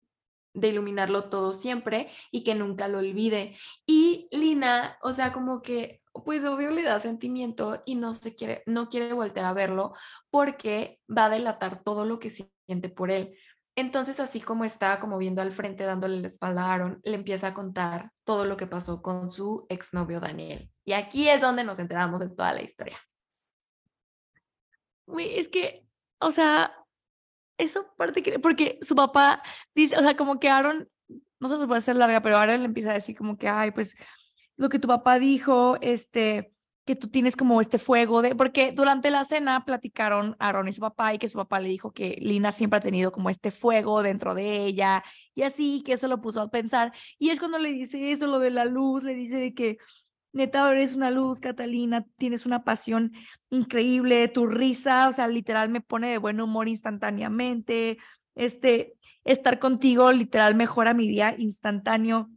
de 0.52 0.68
iluminarlo 0.68 1.31
todo 1.31 1.52
siempre 1.52 2.10
y 2.31 2.44
que 2.44 2.55
nunca 2.55 2.89
lo 2.89 2.98
olvide. 2.98 3.56
Y 3.86 4.28
Lina, 4.31 4.98
o 5.02 5.12
sea, 5.12 5.32
como 5.32 5.62
que, 5.62 6.02
pues 6.24 6.44
obvio 6.44 6.70
le 6.70 6.82
da 6.82 7.01
sentimiento 7.01 7.82
y 7.86 7.94
no 7.94 8.14
se 8.14 8.35
quiere, 8.35 8.62
no 8.66 8.89
quiere 8.89 9.12
volver 9.12 9.44
a 9.44 9.52
verlo 9.52 9.94
porque 10.31 11.01
va 11.09 11.27
a 11.27 11.31
delatar 11.31 11.82
todo 11.82 12.05
lo 12.05 12.18
que 12.18 12.31
siente 12.31 12.89
por 12.89 13.10
él. 13.10 13.36
Entonces, 13.77 14.20
así 14.20 14.40
como 14.40 14.64
está 14.64 15.01
como 15.01 15.16
viendo 15.16 15.40
al 15.40 15.52
frente, 15.52 15.85
dándole 15.85 16.18
el 16.18 16.24
espalda 16.24 16.66
a 16.66 16.74
Aaron, 16.74 17.01
le 17.05 17.14
empieza 17.14 17.48
a 17.48 17.55
contar 17.55 18.12
todo 18.24 18.44
lo 18.44 18.56
que 18.56 18.66
pasó 18.66 19.01
con 19.01 19.31
su 19.31 19.66
exnovio 19.68 20.20
Daniel. 20.20 20.70
Y 20.85 20.93
aquí 20.93 21.28
es 21.28 21.40
donde 21.40 21.64
nos 21.64 21.78
enteramos 21.78 22.20
de 22.20 22.28
toda 22.28 22.52
la 22.52 22.62
historia. 22.62 22.98
Uy, 25.06 25.31
es 25.35 25.48
que, 25.48 25.86
o 26.20 26.31
sea, 26.31 26.80
esa 27.61 27.82
parte 27.97 28.23
que, 28.23 28.39
porque 28.39 28.78
su 28.82 28.95
papá 28.95 29.43
dice, 29.74 29.97
o 29.97 30.03
sea, 30.03 30.16
como 30.16 30.39
que 30.39 30.49
Aaron, 30.49 30.89
no 31.39 31.49
se 31.49 31.57
nos 31.57 31.66
puede 31.66 31.78
hacer 31.78 31.97
larga, 31.97 32.23
pero 32.23 32.37
Aaron 32.39 32.61
le 32.61 32.66
empieza 32.66 32.91
a 32.91 32.95
decir 32.95 33.16
como 33.16 33.37
que, 33.39 33.49
ay, 33.49 33.70
pues 33.70 33.97
lo 34.57 34.69
que 34.69 34.78
tu 34.78 34.89
papá 34.89 35.19
dijo, 35.19 35.78
este, 35.81 36.53
que 36.85 36.97
tú 36.97 37.09
tienes 37.09 37.37
como 37.37 37.61
este 37.61 37.78
fuego 37.78 38.20
de, 38.23 38.35
porque 38.35 38.73
durante 38.73 39.11
la 39.11 39.24
cena 39.24 39.65
platicaron 39.65 40.37
Aaron 40.39 40.69
y 40.69 40.73
su 40.73 40.81
papá 40.81 41.15
y 41.15 41.19
que 41.19 41.28
su 41.28 41.39
papá 41.39 41.61
le 41.61 41.69
dijo 41.69 41.93
que 41.93 42.16
Lina 42.20 42.53
siempre 42.53 42.78
ha 42.78 42.81
tenido 42.81 43.12
como 43.12 43.31
este 43.31 43.51
fuego 43.51 44.03
dentro 44.03 44.35
de 44.35 44.65
ella 44.65 45.05
y 45.35 45.43
así, 45.43 45.82
que 45.85 45.93
eso 45.95 46.09
lo 46.09 46.20
puso 46.20 46.41
a 46.41 46.51
pensar. 46.51 46.93
Y 47.19 47.31
es 47.31 47.39
cuando 47.39 47.59
le 47.59 47.73
dice 47.73 48.12
eso, 48.12 48.27
lo 48.27 48.39
de 48.39 48.51
la 48.51 48.65
luz, 48.65 49.03
le 49.05 49.15
dice 49.15 49.37
de 49.37 49.55
que 49.55 49.78
neta 50.32 50.70
eres 50.70 50.94
una 50.94 51.11
luz, 51.11 51.40
Catalina, 51.40 52.07
tienes 52.16 52.47
una 52.47 52.65
pasión 52.65 53.12
increíble, 53.51 54.28
tu 54.28 54.47
risa, 54.47 55.09
o 55.09 55.12
sea, 55.12 55.28
literal 55.28 55.69
me 55.69 55.81
pone 55.81 56.11
de 56.11 56.19
buen 56.19 56.40
humor 56.40 56.69
instantáneamente, 56.69 57.98
este, 58.35 58.94
estar 59.24 59.59
contigo 59.59 60.12
literal 60.12 60.55
mejora 60.55 60.94
mi 60.94 61.09
día 61.09 61.35
instantáneo. 61.39 62.31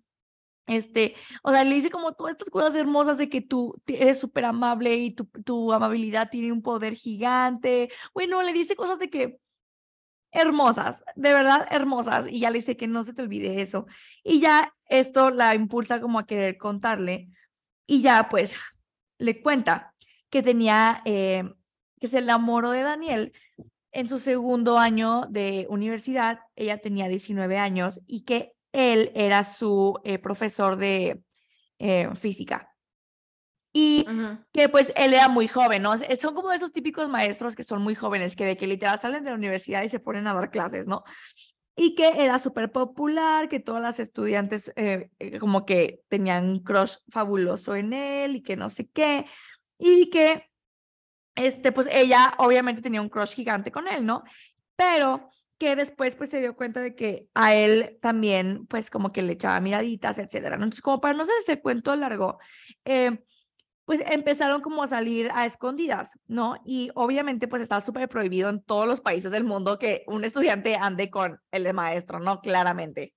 Este, 0.66 1.16
o 1.44 1.52
sea, 1.52 1.66
le 1.66 1.76
dice 1.76 1.90
como 1.90 2.14
todas 2.14 2.34
estas 2.34 2.50
cosas 2.50 2.76
hermosas 2.76 3.18
de 3.18 3.28
que 3.30 3.42
tú 3.42 3.76
eres 3.86 4.18
súper 4.20 4.46
amable 4.46 4.96
y 4.96 5.12
tu, 5.12 5.26
tu 5.44 5.74
amabilidad 5.74 6.30
tiene 6.30 6.52
un 6.54 6.62
poder 6.62 6.96
gigante. 6.96 7.90
Bueno, 8.14 8.42
le 8.44 8.54
dice 8.54 8.76
cosas 8.76 8.98
de 9.00 9.10
que 9.10 9.40
hermosas, 10.32 11.04
de 11.16 11.34
verdad 11.34 11.68
hermosas. 11.72 12.28
Y 12.30 12.40
ya 12.40 12.50
le 12.50 12.60
dice 12.60 12.78
que 12.78 12.88
no 12.88 13.04
se 13.04 13.14
te 13.14 13.22
olvide 13.22 13.62
eso. 13.62 13.86
Y 14.24 14.40
ya 14.40 14.74
esto 14.88 15.30
la 15.30 15.56
impulsa 15.56 16.02
como 16.02 16.20
a 16.20 16.26
querer 16.26 16.58
contarle 16.58 17.30
y 17.86 18.02
ya 18.02 18.28
pues 18.30 18.58
le 19.18 19.42
cuenta 19.42 19.94
que 20.30 20.44
tenía, 20.44 21.02
eh, 21.06 21.44
que 22.00 22.08
se 22.08 22.20
enamoró 22.20 22.72
de 22.72 22.82
Daniel 22.82 23.34
en 23.92 24.10
su 24.10 24.20
segundo 24.20 24.80
año 24.80 25.28
de 25.30 25.68
universidad, 25.70 26.40
ella 26.56 26.80
tenía 26.80 27.08
19 27.08 27.58
años 27.60 28.02
y 28.08 28.22
que 28.22 28.54
él 28.72 29.12
era 29.14 29.44
su 29.44 30.00
eh, 30.04 30.18
profesor 30.18 30.78
de 30.78 31.22
eh, 31.78 32.10
física. 32.16 32.70
Y 33.76 34.06
que 34.52 34.70
pues 34.70 34.94
él 34.96 35.16
era 35.16 35.30
muy 35.30 35.48
joven, 35.48 35.82
¿no? 35.82 35.96
Son 35.98 36.36
como 36.36 36.52
esos 36.52 36.72
típicos 36.72 37.10
maestros 37.10 37.56
que 37.56 37.64
son 37.64 37.82
muy 37.82 37.96
jóvenes, 37.96 38.36
que 38.36 38.46
de 38.46 38.56
que 38.56 38.68
literal 38.68 39.00
salen 39.00 39.24
de 39.24 39.32
la 39.32 39.36
universidad 39.36 39.82
y 39.82 39.90
se 39.90 40.00
ponen 40.00 40.28
a 40.28 40.34
dar 40.36 40.52
clases, 40.52 40.86
¿no? 40.86 41.04
Y 41.76 41.96
que 41.96 42.08
era 42.24 42.40
súper 42.40 42.72
popular, 42.72 43.50
que 43.50 43.60
todas 43.60 43.82
las 43.82 44.00
estudiantes 44.00 44.72
eh, 44.76 45.10
eh, 45.20 45.40
como 45.40 45.66
que 45.66 46.02
tenían 46.08 46.50
un 46.50 46.60
crush 46.64 46.96
fabuloso 47.10 47.76
en 47.76 47.94
él 47.94 48.36
y 48.38 48.44
que 48.44 48.56
no 48.56 48.70
sé 48.70 48.90
qué, 48.90 49.26
y 49.78 50.10
que, 50.10 50.50
este, 51.36 51.72
pues 51.72 51.90
ella 51.92 52.34
obviamente 52.38 52.82
tenía 52.82 53.02
un 53.02 53.10
crush 53.10 53.34
gigante 53.34 53.72
con 53.72 53.88
él, 53.88 54.06
¿no? 54.06 54.24
Pero 54.76 55.30
que 55.58 55.76
después 55.76 56.16
pues 56.16 56.30
se 56.30 56.42
dio 56.42 56.56
cuenta 56.56 56.82
de 56.82 56.96
que 56.96 57.28
a 57.34 57.56
él 57.56 57.98
también 58.02 58.68
pues 58.68 58.90
como 58.90 59.12
que 59.12 59.22
le 59.22 59.34
echaba 59.34 59.60
miraditas, 59.60 60.18
etcétera. 60.18 60.56
Entonces 60.56 60.82
como 60.82 61.00
para 61.02 61.14
no 61.14 61.26
ser 61.26 61.36
ese 61.40 61.62
cuento 61.62 61.96
largo, 61.96 62.40
eh, 62.86 63.24
pues 63.86 64.02
empezaron 64.06 64.62
como 64.62 64.84
a 64.84 64.88
salir 64.88 65.30
a 65.34 65.46
escondidas, 65.46 66.18
¿no? 66.28 66.56
Y 66.66 66.90
obviamente 66.96 67.48
pues 67.48 67.62
está 67.62 67.82
súper 67.82 68.08
prohibido 68.08 68.50
en 68.50 68.62
todos 68.62 68.88
los 68.88 69.02
países 69.02 69.32
del 69.32 69.44
mundo 69.44 69.78
que 69.78 70.04
un 70.08 70.24
estudiante 70.24 70.76
ande 70.76 71.10
con 71.10 71.40
el 71.52 71.74
maestro, 71.74 72.20
¿no? 72.20 72.40
Claramente. 72.40 73.14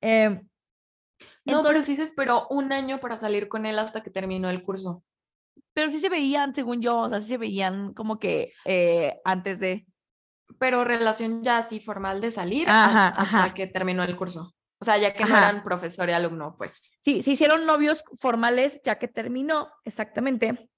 Em, 0.00 0.48
no, 1.44 1.62
pero 1.62 1.82
sí 1.82 1.96
se 1.96 2.02
esperó 2.02 2.46
un 2.48 2.72
año 2.72 2.98
para 2.98 3.18
salir 3.18 3.48
con 3.48 3.66
él 3.66 3.78
hasta 3.78 4.02
que 4.02 4.10
terminó 4.10 4.48
el 4.48 4.62
curso. 4.62 5.04
Pero 5.74 5.90
sí 5.90 6.00
se 6.00 6.08
veían, 6.08 6.54
según 6.54 6.80
yo, 6.80 6.98
o 6.98 7.08
sea, 7.08 7.20
sí 7.20 7.28
se 7.28 7.38
veían 7.38 7.94
como 7.94 8.18
que 8.18 8.52
eh, 8.64 9.20
antes 9.24 9.60
de... 9.60 9.86
Pero 10.58 10.84
relación 10.84 11.42
ya 11.42 11.58
así 11.58 11.80
formal 11.80 12.20
de 12.20 12.30
salir 12.30 12.66
hasta 12.68 13.54
que 13.54 13.66
terminó 13.66 14.02
el 14.02 14.16
curso. 14.16 14.54
O 14.82 14.84
sea, 14.84 14.98
ya 14.98 15.14
que 15.14 15.24
no 15.24 15.38
eran 15.38 15.62
profesor 15.62 16.08
y 16.08 16.12
alumno, 16.12 16.56
pues. 16.58 16.82
Sí, 16.98 17.22
se 17.22 17.30
hicieron 17.30 17.66
novios 17.66 18.02
formales 18.18 18.80
ya 18.82 18.98
que 18.98 19.06
terminó, 19.06 19.70
exactamente. 19.84 20.68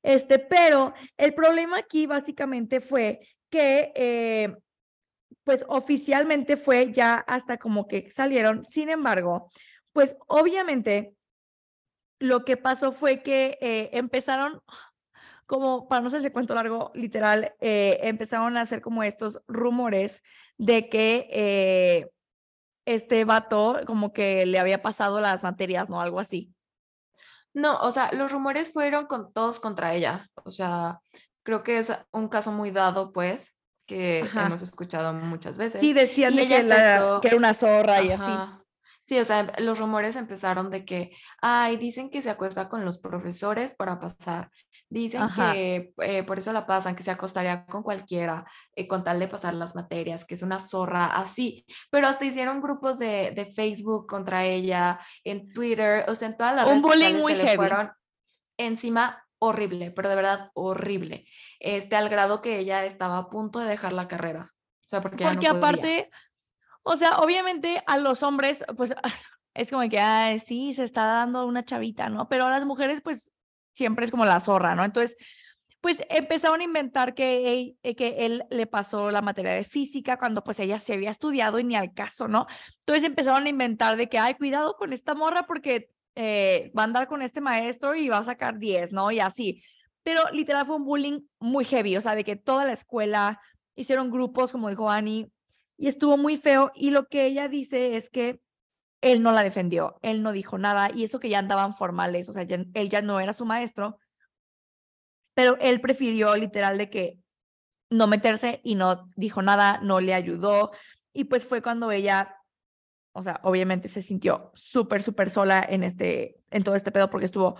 Este, 0.00 0.38
pero 0.38 0.94
el 1.16 1.34
problema 1.34 1.78
aquí 1.78 2.06
básicamente 2.06 2.80
fue 2.80 3.18
que, 3.50 3.92
eh, 3.96 4.56
pues 5.42 5.64
oficialmente 5.66 6.56
fue 6.56 6.92
ya 6.92 7.16
hasta 7.16 7.58
como 7.58 7.88
que 7.88 8.12
salieron. 8.12 8.64
Sin 8.64 8.90
embargo, 8.90 9.50
pues 9.92 10.16
obviamente 10.28 11.16
lo 12.20 12.44
que 12.44 12.56
pasó 12.56 12.92
fue 12.92 13.24
que 13.24 13.58
eh, 13.60 13.90
empezaron, 13.92 14.62
como 15.46 15.88
para 15.88 16.02
no 16.02 16.10
sé 16.10 16.20
si 16.20 16.30
cuento 16.30 16.54
largo, 16.54 16.92
literal, 16.94 17.56
eh, 17.58 17.98
empezaron 18.04 18.56
a 18.56 18.60
hacer 18.60 18.80
como 18.80 19.02
estos 19.02 19.42
rumores 19.48 20.22
de 20.58 20.88
que 20.88 22.08
este 22.94 23.24
vato 23.24 23.80
como 23.86 24.12
que 24.12 24.46
le 24.46 24.58
había 24.58 24.80
pasado 24.80 25.20
las 25.20 25.42
materias, 25.42 25.90
¿no? 25.90 26.00
Algo 26.00 26.20
así. 26.20 26.54
No, 27.52 27.78
o 27.80 27.92
sea, 27.92 28.10
los 28.12 28.32
rumores 28.32 28.72
fueron 28.72 29.06
con 29.06 29.32
todos 29.32 29.60
contra 29.60 29.94
ella. 29.94 30.30
O 30.44 30.50
sea, 30.50 31.00
creo 31.42 31.62
que 31.62 31.78
es 31.78 31.92
un 32.12 32.28
caso 32.28 32.50
muy 32.50 32.70
dado, 32.70 33.12
pues, 33.12 33.56
que 33.86 34.20
hemos 34.34 34.62
escuchado 34.62 35.12
muchas 35.12 35.56
veces. 35.56 35.80
Sí, 35.80 35.92
decían 35.92 36.34
que, 36.34 36.56
era 36.56 37.36
una 37.36 37.54
zorra 37.54 38.02
y 38.02 38.12
así. 38.12 38.32
Sí, 39.06 39.18
o 39.18 39.24
sea, 39.24 39.52
los 39.58 39.78
rumores 39.78 40.16
empezaron 40.16 40.70
de 40.70 40.84
que, 40.84 41.12
ay, 41.40 41.78
dicen 41.78 42.10
que 42.10 42.22
se 42.22 42.30
acuesta 42.30 42.68
con 42.68 42.84
los 42.84 42.98
profesores 42.98 43.74
para 43.74 43.98
pasar. 43.98 44.50
Dicen 44.90 45.28
que 45.36 45.92
eh, 45.98 46.22
por 46.22 46.38
eso 46.38 46.50
la 46.52 46.66
pasan, 46.66 46.96
que 46.96 47.02
se 47.02 47.10
acostaría 47.10 47.66
con 47.66 47.82
cualquiera 47.82 48.46
eh, 48.74 48.88
con 48.88 49.04
tal 49.04 49.18
de 49.18 49.28
pasar 49.28 49.52
las 49.52 49.74
materias, 49.74 50.24
que 50.24 50.34
es 50.34 50.42
una 50.42 50.58
zorra 50.58 51.06
así. 51.06 51.66
Pero 51.90 52.06
hasta 52.06 52.24
hicieron 52.24 52.62
grupos 52.62 52.98
de, 52.98 53.32
de 53.32 53.52
Facebook 53.52 54.06
contra 54.06 54.46
ella, 54.46 54.98
en 55.24 55.52
Twitter, 55.52 56.06
o 56.08 56.14
sea, 56.14 56.28
en 56.28 56.36
todas 56.38 56.56
las 56.56 56.66
redes 56.66 56.82
sociales 56.82 57.26
se 57.26 57.44
le 57.44 57.56
fueron 57.56 57.90
encima 58.56 59.26
horrible, 59.38 59.90
pero 59.90 60.08
de 60.08 60.16
verdad 60.16 60.50
horrible. 60.54 61.26
Este, 61.60 61.94
al 61.94 62.08
grado 62.08 62.40
que 62.40 62.58
ella 62.58 62.84
estaba 62.86 63.18
a 63.18 63.28
punto 63.28 63.58
de 63.58 63.68
dejar 63.68 63.92
la 63.92 64.08
carrera. 64.08 64.50
O 64.84 64.88
sea, 64.88 65.02
porque, 65.02 65.24
porque 65.24 65.48
aparte, 65.48 66.10
o 66.82 66.96
sea, 66.96 67.18
obviamente 67.18 67.82
a 67.86 67.98
los 67.98 68.22
hombres, 68.22 68.64
pues 68.76 68.94
es 69.54 69.70
como 69.70 69.86
que, 69.90 70.00
ay, 70.00 70.40
sí, 70.40 70.72
se 70.72 70.84
está 70.84 71.04
dando 71.04 71.46
una 71.46 71.62
chavita, 71.62 72.08
¿no? 72.08 72.26
Pero 72.28 72.46
a 72.46 72.50
las 72.50 72.64
mujeres, 72.64 73.02
pues 73.02 73.30
siempre 73.78 74.04
es 74.04 74.10
como 74.10 74.24
la 74.24 74.40
zorra, 74.40 74.74
¿no? 74.74 74.84
Entonces, 74.84 75.16
pues 75.80 76.02
empezaron 76.10 76.60
a 76.60 76.64
inventar 76.64 77.14
que, 77.14 77.76
eh, 77.82 77.94
que 77.94 78.26
él 78.26 78.44
le 78.50 78.66
pasó 78.66 79.12
la 79.12 79.22
materia 79.22 79.52
de 79.52 79.62
física 79.62 80.18
cuando 80.18 80.42
pues 80.42 80.58
ella 80.58 80.80
se 80.80 80.94
había 80.94 81.10
estudiado 81.10 81.60
y 81.60 81.64
ni 81.64 81.76
al 81.76 81.94
caso, 81.94 82.26
¿no? 82.26 82.46
Entonces 82.80 83.04
empezaron 83.04 83.46
a 83.46 83.48
inventar 83.48 83.96
de 83.96 84.08
que, 84.08 84.18
ay, 84.18 84.34
cuidado 84.34 84.74
con 84.76 84.92
esta 84.92 85.14
morra 85.14 85.44
porque 85.44 85.90
eh, 86.16 86.72
va 86.76 86.82
a 86.82 86.84
andar 86.86 87.06
con 87.06 87.22
este 87.22 87.40
maestro 87.40 87.94
y 87.94 88.08
va 88.08 88.18
a 88.18 88.24
sacar 88.24 88.58
10, 88.58 88.92
¿no? 88.92 89.12
Y 89.12 89.20
así. 89.20 89.62
Pero 90.02 90.22
literal 90.32 90.66
fue 90.66 90.76
un 90.76 90.84
bullying 90.84 91.20
muy 91.38 91.64
heavy, 91.64 91.96
o 91.96 92.00
sea, 92.00 92.16
de 92.16 92.24
que 92.24 92.34
toda 92.34 92.64
la 92.64 92.72
escuela 92.72 93.40
hicieron 93.76 94.10
grupos, 94.10 94.50
como 94.50 94.68
dijo 94.68 94.90
Annie, 94.90 95.30
y 95.76 95.86
estuvo 95.86 96.16
muy 96.16 96.36
feo. 96.36 96.72
Y 96.74 96.90
lo 96.90 97.06
que 97.06 97.26
ella 97.26 97.46
dice 97.46 97.96
es 97.96 98.10
que 98.10 98.40
él 99.00 99.22
no 99.22 99.32
la 99.32 99.42
defendió, 99.42 99.98
él 100.02 100.22
no 100.22 100.32
dijo 100.32 100.58
nada 100.58 100.90
y 100.94 101.04
eso 101.04 101.20
que 101.20 101.28
ya 101.28 101.38
andaban 101.38 101.76
formales, 101.76 102.28
o 102.28 102.32
sea, 102.32 102.42
él 102.42 102.88
ya 102.88 103.02
no 103.02 103.20
era 103.20 103.32
su 103.32 103.44
maestro, 103.44 103.98
pero 105.34 105.56
él 105.60 105.80
prefirió 105.80 106.36
literal 106.36 106.78
de 106.78 106.90
que 106.90 107.18
no 107.90 108.06
meterse 108.06 108.60
y 108.64 108.74
no 108.74 109.08
dijo 109.16 109.40
nada, 109.42 109.78
no 109.82 110.00
le 110.00 110.14
ayudó 110.14 110.72
y 111.12 111.24
pues 111.24 111.46
fue 111.46 111.62
cuando 111.62 111.90
ella, 111.90 112.36
o 113.12 113.22
sea, 113.22 113.40
obviamente 113.42 113.88
se 113.88 114.02
sintió 114.02 114.50
súper, 114.54 115.02
súper 115.02 115.30
sola 115.30 115.64
en 115.68 115.84
este, 115.84 116.40
en 116.50 116.64
todo 116.64 116.74
este 116.74 116.92
pedo 116.92 117.08
porque 117.08 117.26
estuvo 117.26 117.56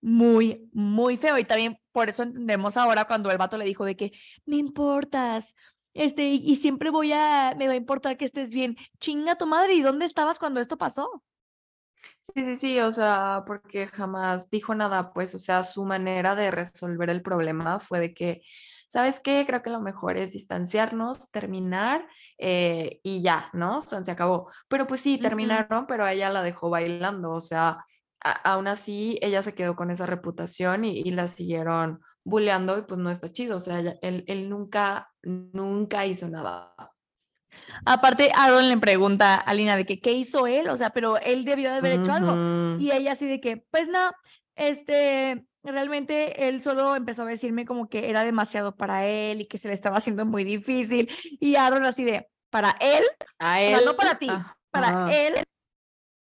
muy, 0.00 0.68
muy 0.72 1.16
feo 1.16 1.38
y 1.38 1.44
también 1.44 1.78
por 1.92 2.08
eso 2.08 2.22
entendemos 2.22 2.76
ahora 2.76 3.04
cuando 3.04 3.30
el 3.30 3.38
vato 3.38 3.58
le 3.58 3.64
dijo 3.64 3.84
de 3.84 3.96
que 3.96 4.12
me 4.46 4.56
importas, 4.56 5.54
este, 5.98 6.24
y 6.24 6.56
siempre 6.56 6.90
voy 6.90 7.12
a, 7.12 7.54
me 7.56 7.66
va 7.66 7.74
a 7.74 7.76
importar 7.76 8.16
que 8.16 8.24
estés 8.24 8.50
bien. 8.50 8.76
Chinga 9.00 9.36
tu 9.36 9.46
madre, 9.46 9.74
¿y 9.74 9.82
dónde 9.82 10.06
estabas 10.06 10.38
cuando 10.38 10.60
esto 10.60 10.78
pasó? 10.78 11.22
Sí, 12.34 12.44
sí, 12.44 12.56
sí, 12.56 12.80
o 12.80 12.92
sea, 12.92 13.42
porque 13.46 13.86
jamás 13.86 14.50
dijo 14.50 14.74
nada, 14.74 15.12
pues, 15.12 15.34
o 15.34 15.38
sea, 15.38 15.64
su 15.64 15.84
manera 15.84 16.34
de 16.34 16.50
resolver 16.50 17.10
el 17.10 17.22
problema 17.22 17.80
fue 17.80 18.00
de 18.00 18.14
que, 18.14 18.42
¿sabes 18.88 19.20
qué? 19.20 19.44
Creo 19.46 19.62
que 19.62 19.70
lo 19.70 19.80
mejor 19.80 20.16
es 20.18 20.32
distanciarnos, 20.32 21.30
terminar 21.30 22.06
eh, 22.36 23.00
y 23.02 23.22
ya, 23.22 23.48
¿no? 23.54 23.78
O 23.78 23.80
sea, 23.80 24.04
se 24.04 24.10
acabó. 24.10 24.50
Pero 24.68 24.86
pues 24.86 25.00
sí, 25.00 25.18
terminaron, 25.18 25.86
pero 25.86 26.06
ella 26.06 26.30
la 26.30 26.42
dejó 26.42 26.70
bailando, 26.70 27.32
o 27.32 27.40
sea, 27.40 27.84
aún 28.20 28.68
así 28.68 29.18
ella 29.22 29.42
se 29.42 29.54
quedó 29.54 29.76
con 29.76 29.90
esa 29.90 30.06
reputación 30.06 30.84
y, 30.84 31.10
la 31.10 31.28
siguieron 31.28 32.00
bulleando 32.28 32.78
y 32.78 32.82
pues 32.82 33.00
no 33.00 33.10
está 33.10 33.32
chido, 33.32 33.56
o 33.56 33.60
sea, 33.60 33.78
él, 33.78 34.24
él 34.26 34.48
nunca, 34.48 35.12
nunca 35.22 36.06
hizo 36.06 36.28
nada. 36.28 36.74
Aparte, 37.84 38.30
Aaron 38.34 38.68
le 38.68 38.76
pregunta 38.78 39.34
a 39.34 39.54
Lina 39.54 39.76
de 39.76 39.86
que 39.86 40.00
qué 40.00 40.12
hizo 40.12 40.46
él, 40.46 40.68
o 40.68 40.76
sea, 40.76 40.90
pero 40.90 41.18
él 41.18 41.44
debió 41.44 41.70
de 41.70 41.78
haber 41.78 42.00
hecho 42.00 42.12
algo. 42.12 42.78
Y 42.78 42.90
ella 42.92 43.12
así 43.12 43.26
de 43.26 43.40
que, 43.40 43.64
pues 43.70 43.88
no, 43.88 44.12
este, 44.56 45.44
realmente 45.62 46.48
él 46.48 46.62
solo 46.62 46.96
empezó 46.96 47.22
a 47.22 47.26
decirme 47.26 47.64
como 47.64 47.88
que 47.88 48.10
era 48.10 48.24
demasiado 48.24 48.76
para 48.76 49.06
él 49.06 49.42
y 49.42 49.46
que 49.46 49.58
se 49.58 49.68
le 49.68 49.74
estaba 49.74 49.98
haciendo 49.98 50.26
muy 50.26 50.44
difícil. 50.44 51.10
Y 51.40 51.56
Aaron 51.56 51.84
así 51.84 52.04
de, 52.04 52.28
para 52.50 52.76
él, 52.80 53.04
a 53.38 53.60
él, 53.60 53.80
no 53.84 53.94
para 53.94 54.18
ti, 54.18 54.28
para 54.70 55.10
él. 55.12 55.34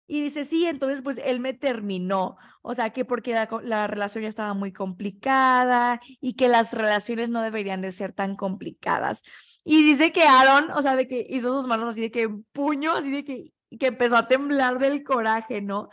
Y 0.07 0.23
dice, 0.23 0.45
sí, 0.45 0.67
entonces 0.67 1.03
pues 1.03 1.21
él 1.25 1.41
me 1.41 1.55
terminó. 1.55 2.37
O 2.63 2.75
sea, 2.75 2.91
que 2.91 3.05
porque 3.05 3.33
la, 3.33 3.49
la, 3.63 3.87
relación 3.87 4.23
ya 4.23 4.29
estaba 4.29 4.55
muy 4.55 4.73
complicada 4.73 6.01
y 6.21 6.35
que 6.35 6.49
las 6.49 6.73
relaciones 6.73 7.29
no 7.31 7.43
deberían 7.43 7.81
de 7.81 7.93
ser 7.93 8.13
tan 8.13 8.37
complicadas. 8.37 9.23
Y 9.65 9.83
dice 9.83 10.13
que 10.13 10.23
Aaron, 10.23 10.71
o 10.73 10.83
sea, 10.83 10.97
de 10.97 11.09
que 11.09 11.27
hizo 11.29 11.55
sus 11.57 11.67
manos 11.67 11.89
así 11.91 12.01
de 12.03 12.11
que 12.11 12.29
puño, 12.53 12.93
así 12.93 13.11
de 13.11 13.25
que, 13.25 13.53
que 13.79 13.87
empezó 13.87 14.17
a 14.17 14.29
temblar 14.29 14.79
del 14.79 15.05
coraje, 15.05 15.63
¿no? 15.63 15.89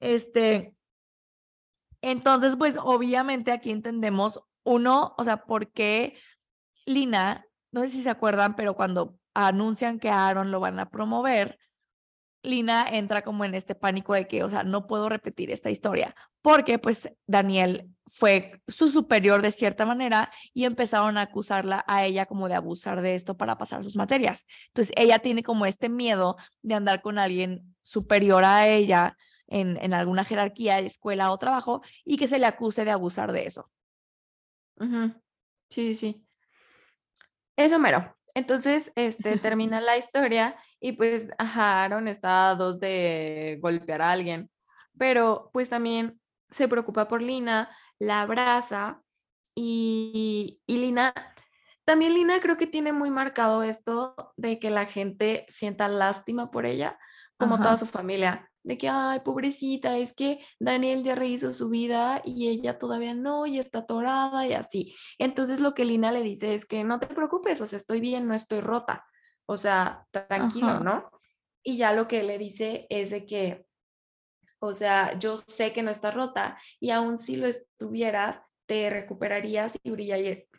Este, 0.00 0.74
entonces, 2.02 2.56
pues 2.56 2.76
obviamente 2.82 3.52
aquí 3.52 3.70
entendemos, 3.70 4.40
uno, 4.62 5.14
o 5.16 5.24
sea, 5.24 5.44
por 5.44 5.70
qué 5.72 6.18
Lina, 6.86 7.46
no 7.72 7.82
sé 7.82 7.88
si 7.88 8.02
se 8.02 8.10
acuerdan, 8.10 8.56
pero 8.56 8.74
cuando 8.74 9.18
anuncian 9.32 9.98
que 9.98 10.10
Aaron 10.10 10.50
lo 10.50 10.60
van 10.60 10.78
a 10.78 10.90
promover, 10.90 11.58
Lina 12.44 12.86
entra 12.90 13.22
como 13.22 13.44
en 13.44 13.54
este 13.54 13.74
pánico 13.74 14.14
de 14.14 14.28
que, 14.28 14.44
o 14.44 14.50
sea, 14.50 14.62
no 14.62 14.86
puedo 14.86 15.08
repetir 15.08 15.50
esta 15.50 15.70
historia, 15.70 16.14
porque 16.42 16.78
pues 16.78 17.10
Daniel 17.26 17.90
fue 18.06 18.62
su 18.68 18.90
superior 18.90 19.42
de 19.42 19.50
cierta 19.50 19.86
manera 19.86 20.30
y 20.52 20.64
empezaron 20.64 21.18
a 21.18 21.22
acusarla 21.22 21.84
a 21.88 22.04
ella 22.04 22.26
como 22.26 22.48
de 22.48 22.54
abusar 22.54 23.00
de 23.00 23.14
esto 23.14 23.36
para 23.36 23.58
pasar 23.58 23.82
sus 23.82 23.96
materias. 23.96 24.46
Entonces 24.68 24.94
ella 24.96 25.18
tiene 25.18 25.42
como 25.42 25.66
este 25.66 25.88
miedo 25.88 26.36
de 26.62 26.74
andar 26.74 27.02
con 27.02 27.18
alguien 27.18 27.74
superior 27.82 28.44
a 28.44 28.68
ella 28.68 29.16
en, 29.46 29.78
en 29.78 29.94
alguna 29.94 30.24
jerarquía, 30.24 30.78
escuela 30.80 31.32
o 31.32 31.38
trabajo 31.38 31.82
y 32.04 32.16
que 32.16 32.28
se 32.28 32.38
le 32.38 32.46
acuse 32.46 32.84
de 32.84 32.90
abusar 32.90 33.32
de 33.32 33.46
eso. 33.46 33.70
Sí, 35.70 35.94
sí. 35.94 36.26
Eso 37.56 37.78
mero. 37.78 38.14
Entonces, 38.34 38.92
este, 38.96 39.38
termina 39.38 39.80
la 39.80 39.96
historia 39.96 40.56
y 40.84 40.92
pues, 40.92 41.28
Aaron 41.38 42.08
está 42.08 42.50
a 42.50 42.56
dos 42.56 42.78
de 42.78 43.58
golpear 43.62 44.02
a 44.02 44.12
alguien, 44.12 44.50
pero 44.98 45.48
pues 45.50 45.70
también 45.70 46.20
se 46.50 46.68
preocupa 46.68 47.08
por 47.08 47.22
Lina, 47.22 47.74
la 47.98 48.20
abraza 48.20 49.02
y, 49.54 50.60
y 50.66 50.76
Lina, 50.76 51.14
también 51.86 52.12
Lina 52.12 52.38
creo 52.38 52.58
que 52.58 52.66
tiene 52.66 52.92
muy 52.92 53.10
marcado 53.10 53.62
esto 53.62 54.34
de 54.36 54.58
que 54.58 54.68
la 54.68 54.84
gente 54.84 55.46
sienta 55.48 55.88
lástima 55.88 56.50
por 56.50 56.66
ella, 56.66 56.98
como 57.38 57.56
toda 57.56 57.78
su 57.78 57.86
familia, 57.86 58.50
de 58.62 58.76
que, 58.76 58.90
ay, 58.90 59.20
pobrecita, 59.20 59.96
es 59.96 60.12
que 60.12 60.44
Daniel 60.60 61.02
ya 61.02 61.14
rehizo 61.14 61.54
su 61.54 61.70
vida 61.70 62.20
y 62.26 62.48
ella 62.48 62.78
todavía 62.78 63.14
no, 63.14 63.46
y 63.46 63.58
está 63.58 63.78
atorada 63.78 64.46
y 64.46 64.52
así. 64.52 64.94
Entonces 65.18 65.60
lo 65.60 65.72
que 65.72 65.86
Lina 65.86 66.12
le 66.12 66.22
dice 66.22 66.54
es 66.54 66.66
que 66.66 66.84
no 66.84 67.00
te 67.00 67.06
preocupes, 67.06 67.62
o 67.62 67.66
sea, 67.66 67.78
estoy 67.78 68.02
bien, 68.02 68.28
no 68.28 68.34
estoy 68.34 68.60
rota 68.60 69.06
o 69.46 69.56
sea, 69.56 70.06
tranquilo, 70.10 70.80
¿no? 70.80 71.10
Y 71.62 71.76
ya 71.76 71.92
lo 71.92 72.08
que 72.08 72.22
le 72.22 72.38
dice 72.38 72.86
es 72.90 73.10
de 73.10 73.26
que, 73.26 73.66
o 74.58 74.74
sea, 74.74 75.18
yo 75.18 75.36
sé 75.36 75.72
que 75.72 75.82
no 75.82 75.90
estás 75.90 76.14
rota 76.14 76.58
y 76.80 76.90
aún 76.90 77.18
si 77.18 77.36
lo 77.36 77.46
estuvieras, 77.46 78.40
te 78.66 78.88
recuperarías 78.88 79.78
y, 79.82 79.92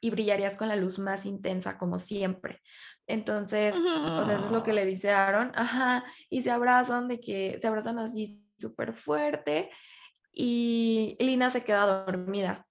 y 0.01 0.09
brillarías 0.11 0.57
con 0.57 0.67
la 0.67 0.75
luz 0.75 0.99
más 0.99 1.25
intensa 1.25 1.77
como 1.77 1.97
siempre. 1.97 2.61
Entonces, 3.07 3.75
o 3.75 4.25
sea, 4.25 4.35
eso 4.35 4.45
es 4.45 4.51
lo 4.51 4.63
que 4.63 4.73
le 4.73 4.85
dice 4.85 5.11
Aaron, 5.11 5.51
ajá, 5.55 6.05
y 6.29 6.43
se 6.43 6.51
abrazan 6.51 7.07
de 7.07 7.19
que 7.19 7.57
se 7.59 7.67
abrazan 7.67 7.99
así 7.99 8.43
súper 8.59 8.93
fuerte 8.93 9.71
y 10.31 11.15
Lina 11.19 11.49
se 11.49 11.63
queda 11.63 12.05
dormida. 12.05 12.67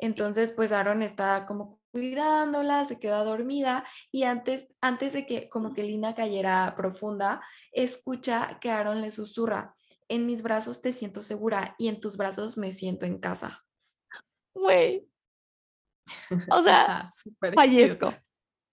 Entonces, 0.00 0.52
pues 0.52 0.72
Aaron 0.72 1.02
está 1.02 1.46
como 1.46 1.81
cuidándola, 1.92 2.84
se 2.84 2.98
queda 2.98 3.22
dormida 3.22 3.84
y 4.10 4.24
antes, 4.24 4.68
antes 4.80 5.12
de 5.12 5.26
que 5.26 5.48
como 5.48 5.74
que 5.74 5.84
Lina 5.84 6.14
cayera 6.14 6.74
profunda, 6.76 7.42
escucha 7.70 8.58
que 8.60 8.70
Aaron 8.70 9.00
le 9.00 9.10
susurra, 9.10 9.76
en 10.08 10.26
mis 10.26 10.42
brazos 10.42 10.82
te 10.82 10.92
siento 10.92 11.22
segura 11.22 11.74
y 11.78 11.88
en 11.88 12.00
tus 12.00 12.16
brazos 12.16 12.56
me 12.56 12.72
siento 12.72 13.06
en 13.06 13.18
casa. 13.18 13.64
Güey. 14.54 15.06
O 16.50 16.62
sea, 16.62 17.08
fallezco. 17.54 18.12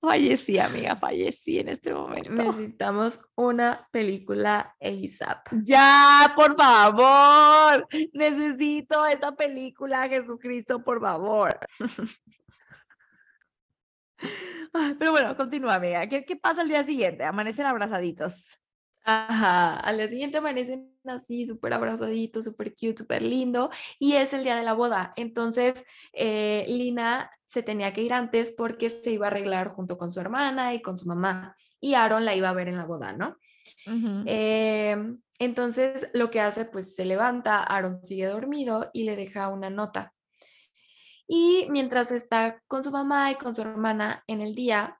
Fallecí, 0.01 0.57
amiga, 0.57 0.95
fallecí 0.95 1.59
en 1.59 1.69
este 1.69 1.93
momento. 1.93 2.31
Necesitamos 2.31 3.25
una 3.35 3.85
película 3.91 4.73
ASAP. 4.79 5.47
Ya, 5.63 6.33
por 6.37 6.55
favor. 6.55 7.85
Necesito 8.13 9.05
esta 9.05 9.35
película, 9.35 10.07
Jesucristo, 10.07 10.81
por 10.81 11.01
favor. 11.01 11.59
Pero 14.99 15.11
bueno, 15.11 15.35
continúa, 15.35 15.75
amiga. 15.75 16.07
¿Qué, 16.07 16.25
¿Qué 16.25 16.35
pasa 16.35 16.61
el 16.61 16.69
día 16.69 16.83
siguiente? 16.83 17.23
Amanecen 17.23 17.65
abrazaditos. 17.65 18.57
Ajá, 19.03 19.79
al 19.79 19.97
día 19.97 20.07
siguiente 20.07 20.37
amanecen 20.37 20.93
así, 21.05 21.45
súper 21.45 21.73
abrazaditos, 21.73 22.45
súper 22.45 22.71
cute, 22.73 22.97
súper 22.97 23.23
lindo, 23.23 23.71
y 23.97 24.13
es 24.13 24.33
el 24.33 24.43
día 24.43 24.55
de 24.55 24.63
la 24.63 24.73
boda. 24.73 25.13
Entonces, 25.15 25.83
eh, 26.13 26.65
Lina 26.67 27.31
se 27.45 27.63
tenía 27.63 27.93
que 27.93 28.03
ir 28.03 28.13
antes 28.13 28.51
porque 28.51 28.89
se 28.89 29.11
iba 29.11 29.25
a 29.25 29.29
arreglar 29.29 29.69
junto 29.69 29.97
con 29.97 30.11
su 30.11 30.19
hermana 30.19 30.73
y 30.75 30.81
con 30.81 30.97
su 30.97 31.07
mamá, 31.07 31.55
y 31.79 31.95
Aaron 31.95 32.25
la 32.25 32.35
iba 32.35 32.49
a 32.49 32.53
ver 32.53 32.67
en 32.67 32.77
la 32.77 32.85
boda, 32.85 33.13
¿no? 33.13 33.37
Em, 33.85 35.21
entonces, 35.39 36.09
lo 36.13 36.29
que 36.29 36.41
hace, 36.41 36.65
pues 36.65 36.93
se 36.95 37.05
levanta, 37.05 37.63
Aaron 37.63 38.03
sigue 38.03 38.25
dormido 38.27 38.91
y 38.93 39.03
le 39.03 39.15
deja 39.15 39.47
una 39.47 39.69
nota. 39.69 40.13
Y 41.31 41.67
mientras 41.69 42.09
está 42.09 42.59
con 42.67 42.83
su 42.83 42.89
mamá 42.89 43.29
y 43.29 43.35
con 43.35 43.53
su 43.53 43.61
hermana 43.61 44.23
en 44.25 44.41
el 44.41 44.55
día, 44.55 44.99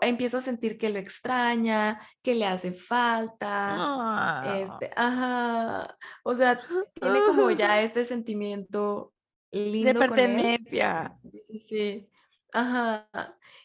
empieza 0.00 0.38
a 0.38 0.40
sentir 0.40 0.78
que 0.78 0.88
lo 0.88 0.98
extraña, 0.98 2.00
que 2.22 2.34
le 2.34 2.46
hace 2.46 2.72
falta, 2.72 4.42
este, 4.56 4.90
ajá, 4.96 5.98
o 6.24 6.34
sea, 6.34 6.62
tiene 6.94 7.20
como 7.26 7.50
ya 7.50 7.82
este 7.82 8.06
sentimiento 8.06 9.12
lindo. 9.52 9.92
De 9.92 9.98
pertenencia. 9.98 11.14
Sí, 11.46 11.66
sí, 11.68 12.10
ajá. 12.54 13.06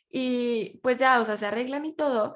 Y 0.10 0.82
pues 0.84 1.00
ya, 1.00 1.22
o 1.22 1.24
sea, 1.24 1.38
se 1.38 1.46
arreglan 1.46 1.86
y 1.86 1.94
todo. 1.94 2.36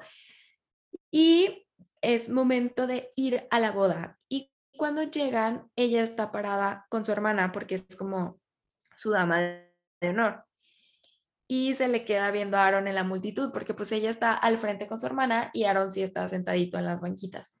Y 1.10 1.66
es 2.00 2.30
momento 2.30 2.86
de 2.86 3.12
ir 3.14 3.46
a 3.50 3.60
la 3.60 3.72
boda. 3.72 4.18
Y 4.26 4.50
cuando 4.78 5.02
llegan, 5.02 5.70
ella 5.76 6.02
está 6.02 6.32
parada 6.32 6.86
con 6.88 7.04
su 7.04 7.12
hermana 7.12 7.52
porque 7.52 7.74
es 7.74 7.94
como 7.94 8.40
su 8.96 9.10
dama 9.10 9.40
de 9.40 10.08
honor. 10.08 10.44
Y 11.48 11.74
se 11.74 11.86
le 11.88 12.04
queda 12.04 12.30
viendo 12.30 12.56
a 12.56 12.66
Aaron 12.66 12.88
en 12.88 12.96
la 12.96 13.04
multitud, 13.04 13.52
porque 13.52 13.74
pues 13.74 13.92
ella 13.92 14.10
está 14.10 14.32
al 14.32 14.58
frente 14.58 14.88
con 14.88 14.98
su 14.98 15.06
hermana 15.06 15.50
y 15.52 15.64
Aaron 15.64 15.92
sí 15.92 16.02
está 16.02 16.28
sentadito 16.28 16.78
en 16.78 16.86
las 16.86 17.00
banquitas. 17.00 17.54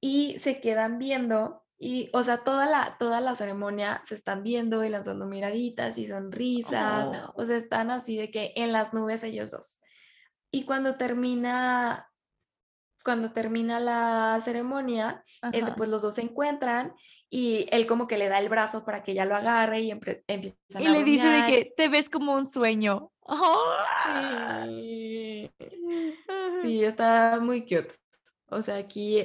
Y 0.00 0.38
se 0.40 0.60
quedan 0.60 0.98
viendo 0.98 1.64
y, 1.82 2.10
o 2.12 2.22
sea, 2.22 2.44
toda 2.44 2.66
la, 2.66 2.98
toda 2.98 3.22
la 3.22 3.34
ceremonia 3.34 4.02
se 4.06 4.14
están 4.14 4.42
viendo 4.42 4.84
y 4.84 4.90
lanzando 4.90 5.24
miraditas 5.24 5.96
y 5.96 6.06
sonrisas, 6.06 7.08
oh. 7.08 7.32
o 7.36 7.46
sea, 7.46 7.56
están 7.56 7.90
así 7.90 8.18
de 8.18 8.30
que 8.30 8.52
en 8.54 8.72
las 8.72 8.92
nubes 8.92 9.24
ellos 9.24 9.50
dos. 9.50 9.80
Y 10.50 10.64
cuando 10.66 10.96
termina, 10.96 12.06
cuando 13.02 13.32
termina 13.32 13.80
la 13.80 14.38
ceremonia, 14.44 15.24
este, 15.52 15.72
pues 15.72 15.88
los 15.88 16.02
dos 16.02 16.16
se 16.16 16.22
encuentran 16.22 16.92
y 17.32 17.66
él 17.70 17.86
como 17.86 18.08
que 18.08 18.18
le 18.18 18.28
da 18.28 18.40
el 18.40 18.48
brazo 18.48 18.84
para 18.84 19.04
que 19.04 19.12
ella 19.12 19.24
lo 19.24 19.36
agarre 19.36 19.80
y 19.80 19.92
empieza 19.92 20.20
a 20.74 20.82
Y 20.82 20.88
le 20.88 21.04
dice 21.04 21.28
de 21.28 21.46
que 21.46 21.72
te 21.76 21.88
ves 21.88 22.10
como 22.10 22.34
un 22.34 22.46
sueño. 22.46 23.12
Sí. 26.60 26.84
está 26.84 27.38
muy 27.40 27.62
cute. 27.62 27.94
O 28.48 28.60
sea, 28.60 28.76
aquí 28.76 29.24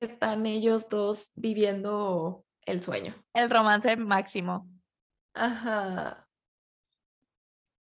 están 0.00 0.46
ellos 0.46 0.88
dos 0.88 1.30
viviendo 1.34 2.44
el 2.66 2.82
sueño. 2.82 3.14
El 3.34 3.50
romance 3.50 3.96
máximo. 3.96 4.68
Ajá. 5.34 6.28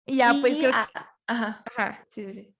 Y 0.05 0.17
ya, 0.17 0.33
pues 0.39 0.57
creo 0.57 0.71
Ajá. 0.71 1.17
Ajá. 1.27 2.05
Sí, 2.07 2.25
sí, 2.25 2.31
sí. 2.31 2.55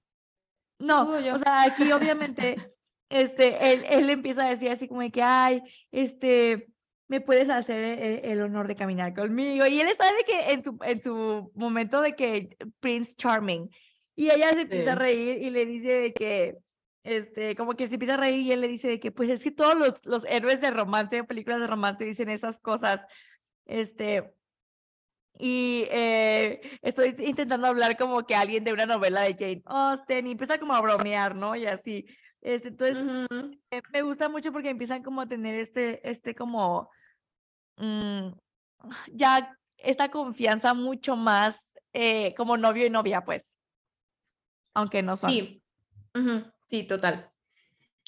No, 0.80 1.10
o 1.10 1.38
sea, 1.38 1.64
aquí 1.64 1.92
obviamente 1.92 2.56
este, 3.10 3.74
él, 3.74 3.86
él 3.88 4.10
empieza 4.10 4.46
a 4.46 4.50
decir 4.50 4.70
así 4.70 4.88
como 4.88 5.02
de 5.02 5.12
que, 5.12 5.24
ay, 5.24 5.62
este, 5.92 6.68
me 7.08 7.22
puedes 7.22 7.50
hacer 7.50 7.84
e, 7.84 8.32
el, 8.32 8.42
honor 8.42 8.68
de 8.68 8.76
caminar 8.76 9.14
conmigo. 9.14 9.66
Y 9.66 9.80
él 9.80 9.88
está 9.88 10.06
de 10.06 10.24
que 10.24 10.52
en 10.52 10.64
su, 10.64 10.78
en 10.84 11.02
su 11.02 11.52
momento 11.56 12.02
de 12.02 12.16
que 12.16 12.58
Prince 12.80 13.16
Charming. 13.16 13.70
Y 14.16 14.32
ella 14.32 14.50
se 14.52 14.62
empieza 14.62 14.94
a 14.94 14.96
reír 14.96 15.42
y 15.44 15.50
le 15.50 15.66
dice 15.66 15.94
de 15.94 16.14
que, 16.14 16.58
este, 17.04 17.56
como 17.56 17.76
que 17.76 17.88
se 17.88 17.96
empieza 17.96 18.16
a 18.16 18.18
reír 18.18 18.42
y 18.42 18.52
él 18.52 18.62
le 18.62 18.68
dice 18.68 18.88
de 18.88 19.00
que, 19.00 19.12
pues 19.12 19.30
es 19.30 19.44
que 19.44 19.52
todos 19.52 19.76
los, 19.76 20.06
los 20.06 20.26
héroes 20.26 20.60
de 20.60 20.72
romance, 20.72 21.24
películas 21.24 21.60
de 21.60 21.68
romance 21.68 22.04
dicen 22.04 22.30
esas 22.30 22.60
cosas. 22.60 23.06
Este, 23.66 24.34
y 25.40 25.86
eh, 25.92 26.62
estoy 26.82 27.16
intentando 27.20 27.68
hablar 27.68 27.98
como 27.98 28.26
que 28.26 28.36
alguien 28.36 28.64
de 28.64 28.74
una 28.74 28.86
novela 28.86 29.22
de 29.22 29.36
Jane 29.36 29.62
Austen 29.66 30.28
y 30.28 30.32
empieza 30.32 30.58
como 30.58 30.74
a 30.74 30.82
bromear, 30.82 31.36
¿no? 31.36 31.56
Y 31.56 31.66
así. 31.68 32.06
Este, 32.42 32.70
entonces, 32.70 33.04
eh, 33.72 33.82
me 33.92 34.02
gusta 34.02 34.30
mucho 34.30 34.52
porque 34.52 34.70
empiezan 34.70 35.04
como 35.04 35.22
a 35.22 35.28
tener 35.28 35.60
este, 35.60 36.08
este 36.10 36.34
como, 36.34 36.90
mm, 37.78 38.30
ya 39.14 39.58
esta 39.78 40.10
confianza 40.10 40.74
mucho 40.74 41.16
más 41.16 41.72
eh, 41.94 42.34
como 42.36 42.58
novio 42.58 42.86
y 42.86 42.90
novia, 42.90 43.24
pues. 43.24 43.56
Aunque 44.74 45.02
no 45.02 45.16
son. 45.16 45.30
Sí, 45.30 45.64
sí, 46.68 46.84
total. 46.84 47.32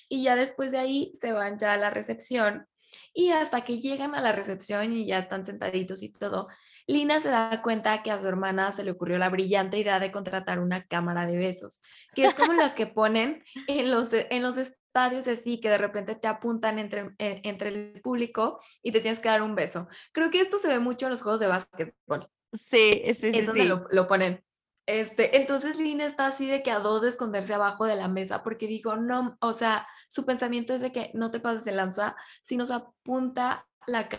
Y 0.08 0.24
ya 0.24 0.36
después 0.36 0.72
de 0.72 0.80
ahí 0.80 1.14
se 1.22 1.32
van 1.32 1.58
ya 1.58 1.74
a 1.74 1.78
la 1.78 1.90
recepción 1.90 2.68
y 3.14 3.30
hasta 3.30 3.64
que 3.64 3.80
llegan 3.80 4.16
a 4.16 4.22
la 4.22 4.32
recepción 4.32 4.94
y 4.94 5.06
ya 5.06 5.20
están 5.20 5.46
sentaditos 5.46 6.02
y 6.02 6.12
todo, 6.12 6.48
Lina 6.88 7.20
se 7.20 7.30
da 7.30 7.62
cuenta 7.62 8.02
que 8.02 8.10
a 8.10 8.18
su 8.18 8.28
hermana 8.28 8.72
se 8.72 8.84
le 8.84 8.90
ocurrió 8.90 9.20
la 9.20 9.30
brillante 9.30 9.78
idea 9.78 10.00
de 10.00 10.12
contratar 10.12 10.60
una 10.60 10.86
cámara 10.86 11.28
de 11.28 11.38
besos, 11.38 11.82
que 12.16 12.26
es 12.26 12.34
como 12.34 12.54
las 12.54 12.72
que 12.72 12.88
ponen 12.88 13.44
en 13.68 13.91
los, 13.91 14.10
en 14.12 14.41
los 14.41 14.58
estadios 14.90 15.28
así, 15.28 15.61
que 15.61 15.70
de 15.70 15.78
repente 15.78 16.16
te 16.16 16.28
apuntan 16.28 16.80
entre, 16.80 17.16
entre 17.18 17.70
el 17.70 18.02
público 18.02 18.60
y 18.82 18.91
te 18.91 19.02
tienes 19.02 19.20
que 19.20 19.30
dar 19.30 19.41
un 19.41 19.56
beso. 19.56 19.88
Creo 20.11 20.32
que 20.32 20.41
esto 20.41 20.57
se 20.57 20.68
ve 20.68 20.80
mucho 20.80 21.06
en 21.06 21.11
los 21.11 21.22
juegos 21.22 21.40
de 21.40 21.48
básquetbol. 21.48 22.30
Sí, 22.53 23.03
sí, 23.06 23.14
sí. 23.14 23.32
Es 23.34 23.45
donde 23.45 23.66
Lo, 23.66 23.88
lo, 23.91 24.07
ponen. 24.07 24.44
Este, 24.88 25.38
entonces 25.38 25.78
Lina 25.78 26.06
está 26.06 26.26
así 26.26 26.48
de 26.48 26.64
que 26.64 26.72
a 26.72 26.80
dos 26.80 27.03
de 27.03 27.10
esconderse 27.10 27.53
abajo 27.53 27.86
de 27.86 27.95
la 27.95 28.07
mesa 28.07 28.41
porque 28.41 28.66
dijo, 28.66 28.98
no, 28.98 29.38
o 29.40 29.53
sea, 29.53 29.88
su 30.10 30.26
pensamiento 30.26 30.74
es 30.74 30.82
de 30.82 30.91
que 30.91 31.11
no 31.14 31.30
te 31.30 31.40
pases 31.40 31.64
de 31.64 31.74
lanza, 31.74 32.16
si 32.44 32.57
nos 32.57 32.72
apunta 32.72 33.68
la 33.86 34.10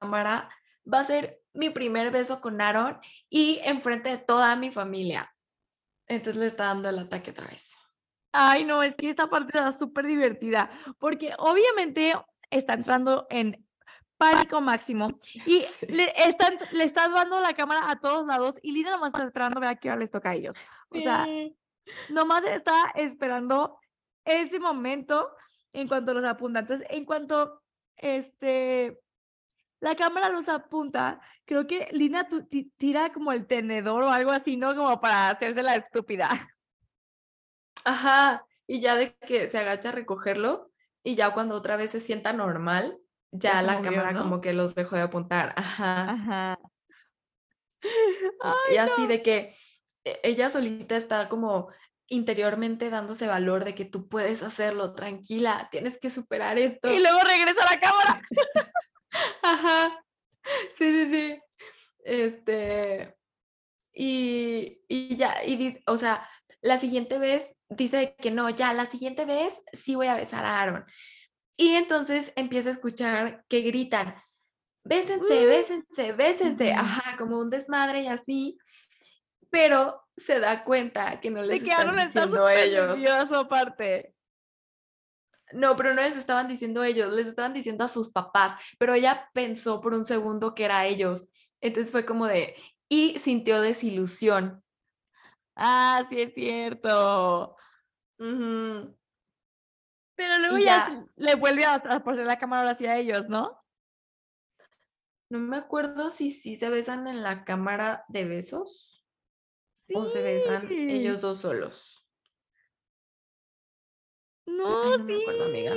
cámara, 0.00 0.50
va 0.92 1.00
a 1.00 1.06
ser 1.06 1.40
mi 1.54 1.70
primer 1.70 2.10
beso 2.10 2.40
con 2.40 2.60
Aaron 2.60 2.98
y 3.30 3.60
enfrente 3.62 4.08
de 4.08 4.18
toda 4.18 4.56
mi 4.56 4.72
familia. 4.72 5.32
Entonces 6.08 6.40
le 6.40 6.48
está 6.48 6.64
dando 6.64 6.88
el 6.88 6.98
ataque 6.98 7.30
otra 7.30 7.46
vez. 7.46 7.70
Ay, 8.32 8.64
no, 8.64 8.82
es 8.82 8.96
que 8.96 9.10
esta 9.10 9.28
parte 9.28 9.58
está 9.58 9.72
súper 9.72 10.06
divertida, 10.06 10.70
porque 10.98 11.34
obviamente 11.38 12.14
está 12.50 12.74
entrando 12.74 13.26
en 13.30 13.64
pánico 14.16 14.60
máximo 14.60 15.20
y 15.46 15.64
le, 15.88 16.12
están, 16.16 16.56
le 16.72 16.84
están 16.84 17.12
dando 17.12 17.40
la 17.40 17.54
cámara 17.54 17.90
a 17.90 17.98
todos 18.00 18.26
lados 18.26 18.56
y 18.62 18.72
Lina 18.72 18.92
nomás 18.92 19.12
está 19.12 19.26
esperando 19.26 19.58
a 19.58 19.60
ver 19.60 19.70
a 19.70 19.76
qué 19.76 19.90
hora 19.90 19.98
les 19.98 20.10
toca 20.10 20.30
a 20.30 20.34
ellos. 20.34 20.56
O 20.88 21.00
sea, 21.00 21.26
nomás 22.08 22.44
está 22.44 22.92
esperando 22.94 23.78
ese 24.24 24.60
momento 24.60 25.30
en 25.72 25.88
cuanto 25.88 26.14
los 26.14 26.24
apunta. 26.24 26.60
Entonces, 26.60 26.86
en 26.90 27.04
cuanto 27.04 27.62
este 27.96 28.98
la 29.80 29.96
cámara 29.96 30.28
los 30.28 30.48
apunta, 30.48 31.20
creo 31.44 31.66
que 31.66 31.88
Lina 31.90 32.28
tira 32.76 33.12
como 33.12 33.32
el 33.32 33.48
tenedor 33.48 34.04
o 34.04 34.10
algo 34.10 34.30
así, 34.30 34.56
¿no? 34.56 34.76
Como 34.76 35.00
para 35.00 35.30
hacerse 35.30 35.62
la 35.64 35.74
estúpida. 35.74 36.48
Ajá, 37.84 38.46
y 38.66 38.80
ya 38.80 38.96
de 38.96 39.14
que 39.16 39.48
se 39.48 39.58
agacha 39.58 39.90
a 39.90 39.92
recogerlo 39.92 40.70
y 41.02 41.14
ya 41.14 41.32
cuando 41.34 41.54
otra 41.54 41.76
vez 41.76 41.90
se 41.90 42.00
sienta 42.00 42.32
normal, 42.32 42.98
ya, 43.30 43.62
la 43.62 43.80
cámara 43.80 44.14
como 44.16 44.40
que 44.40 44.52
los 44.52 44.74
dejó 44.74 44.96
de 44.96 45.02
apuntar. 45.02 45.54
Ajá. 45.56 46.10
Ajá. 46.10 46.58
y 48.72 48.76
así 48.76 49.06
de 49.06 49.22
que 49.22 49.56
e, 50.04 50.20
ella 50.22 50.50
solita 50.50 50.96
está 50.96 51.28
como 51.28 51.68
interiormente 52.08 52.90
dándose 52.90 53.26
valor 53.26 53.64
de 53.64 53.74
que 53.74 53.86
tú 53.86 54.08
puedes 54.08 54.42
hacerlo, 54.42 54.94
tranquila, 54.94 55.68
tienes 55.70 55.98
que 55.98 56.10
superar 56.10 56.58
esto. 56.58 56.92
Y 56.92 57.00
luego 57.00 57.20
regresa 57.20 57.62
a 57.62 57.74
la 57.74 57.80
cámara. 57.80 58.22
Ajá. 59.42 60.04
Sí, 60.76 60.92
sí, 60.92 61.10
sí. 61.10 61.42
Este. 62.04 63.16
Y, 63.94 64.80
y 64.88 65.16
ya, 65.16 65.44
y 65.44 65.80
o 65.86 65.96
sea, 65.96 66.28
la 66.60 66.78
siguiente 66.78 67.18
vez 67.18 67.44
dice 67.76 68.14
que 68.18 68.30
no, 68.30 68.50
ya, 68.50 68.72
la 68.72 68.86
siguiente 68.86 69.24
vez 69.24 69.52
sí 69.72 69.94
voy 69.94 70.06
a 70.06 70.16
besar 70.16 70.44
a 70.44 70.60
Aaron. 70.60 70.84
Y 71.56 71.74
entonces 71.74 72.32
empieza 72.36 72.70
a 72.70 72.72
escuchar 72.72 73.44
que 73.48 73.60
gritan, 73.60 74.14
bésense, 74.84 75.46
bésense, 75.46 76.12
bésense, 76.12 76.72
ajá, 76.72 77.16
como 77.16 77.38
un 77.38 77.50
desmadre 77.50 78.02
y 78.02 78.08
así. 78.08 78.58
Pero 79.50 80.02
se 80.16 80.40
da 80.40 80.64
cuenta 80.64 81.20
que 81.20 81.30
no 81.30 81.42
les 81.42 81.60
de 81.60 81.68
que 81.68 81.74
Aaron 81.74 81.98
está 81.98 82.24
ellos. 82.54 83.32
aparte. 83.32 84.14
No, 85.52 85.76
pero 85.76 85.94
no 85.94 86.00
les 86.00 86.16
estaban 86.16 86.48
diciendo 86.48 86.82
ellos, 86.82 87.14
les 87.14 87.26
estaban 87.26 87.52
diciendo 87.52 87.84
a 87.84 87.88
sus 87.88 88.10
papás, 88.10 88.58
pero 88.78 88.94
ella 88.94 89.28
pensó 89.34 89.82
por 89.82 89.92
un 89.92 90.06
segundo 90.06 90.54
que 90.54 90.64
era 90.64 90.86
ellos. 90.86 91.28
Entonces 91.60 91.92
fue 91.92 92.06
como 92.06 92.26
de, 92.26 92.56
y 92.88 93.18
sintió 93.18 93.60
desilusión. 93.60 94.62
Ah, 95.54 96.04
sí 96.08 96.20
es 96.20 96.32
cierto. 96.34 97.56
Pero 100.14 100.38
luego 100.38 100.58
ya, 100.58 101.06
le 101.16 101.34
vuelve 101.34 101.64
a, 101.64 101.74
a 101.74 102.04
poner 102.04 102.26
la 102.26 102.38
cámara 102.38 102.70
hacia 102.70 102.96
ellos, 102.96 103.28
¿no? 103.28 103.58
No 105.30 105.38
me 105.38 105.56
acuerdo 105.56 106.10
si 106.10 106.30
sí 106.30 106.56
se 106.56 106.68
besan 106.68 107.06
en 107.06 107.22
la 107.22 107.44
cámara 107.44 108.04
de 108.08 108.24
besos 108.24 109.02
o 109.94 110.06
se 110.06 110.22
besan 110.22 110.70
ellos 110.70 111.20
dos 111.20 111.38
solos. 111.38 112.06
No, 114.46 114.98
sí. 114.98 115.02
Me 115.04 115.22
acuerdo, 115.22 115.44
amiga. 115.46 115.74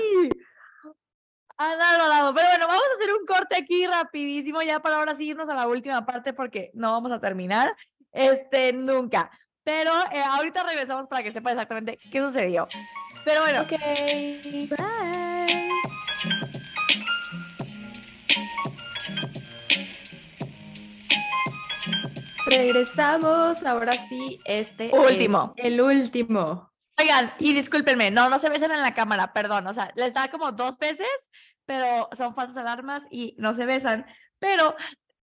Ah, 1.58 1.76
lado, 1.76 2.34
Pero 2.34 2.48
bueno, 2.50 2.68
vamos 2.68 2.84
a 2.84 2.96
hacer 2.96 3.14
un 3.14 3.26
corte 3.26 3.56
aquí 3.56 3.88
rapidísimo 3.88 4.62
ya 4.62 4.82
para 4.82 4.98
ahora 4.98 5.16
sí 5.16 5.30
irnos 5.30 5.48
a 5.48 5.56
la 5.56 5.68
última 5.68 6.06
parte 6.06 6.34
porque 6.34 6.72
no 6.74 6.92
vamos 6.92 7.14
a 7.14 7.22
terminar 7.22 7.76
este 8.12 8.74
nunca. 8.74 9.32
Pero 9.66 9.92
eh, 10.12 10.22
ahorita 10.22 10.64
regresamos 10.64 11.08
para 11.08 11.24
que 11.24 11.32
sepa 11.32 11.52
exactamente 11.52 11.98
qué 12.12 12.20
sucedió. 12.20 12.68
Pero 13.26 13.42
bueno. 13.42 13.64
Ok. 13.64 13.72
Bye. 14.70 15.70
Regresamos, 22.46 23.64
ahora 23.64 23.94
sí, 24.08 24.40
este 24.46 24.92
último. 24.94 25.56
el 25.58 25.82
último. 25.82 26.72
Oigan, 27.00 27.34
y 27.40 27.54
discúlpenme, 27.54 28.12
no, 28.12 28.30
no 28.30 28.38
se 28.38 28.50
besan 28.50 28.72
en 28.72 28.84
la 28.84 28.94
cámara, 28.94 29.34
perdón, 29.34 29.66
o 29.66 29.74
sea, 29.74 29.92
les 29.96 30.14
da 30.14 30.30
como 30.30 30.52
dos 30.52 30.78
veces, 30.78 31.08
pero 31.66 32.08
son 32.14 32.36
falsas 32.36 32.58
alarmas 32.58 33.04
y 33.10 33.36
no 33.40 33.56
se 33.56 33.66
besan. 33.66 34.06
Pero 34.38 34.76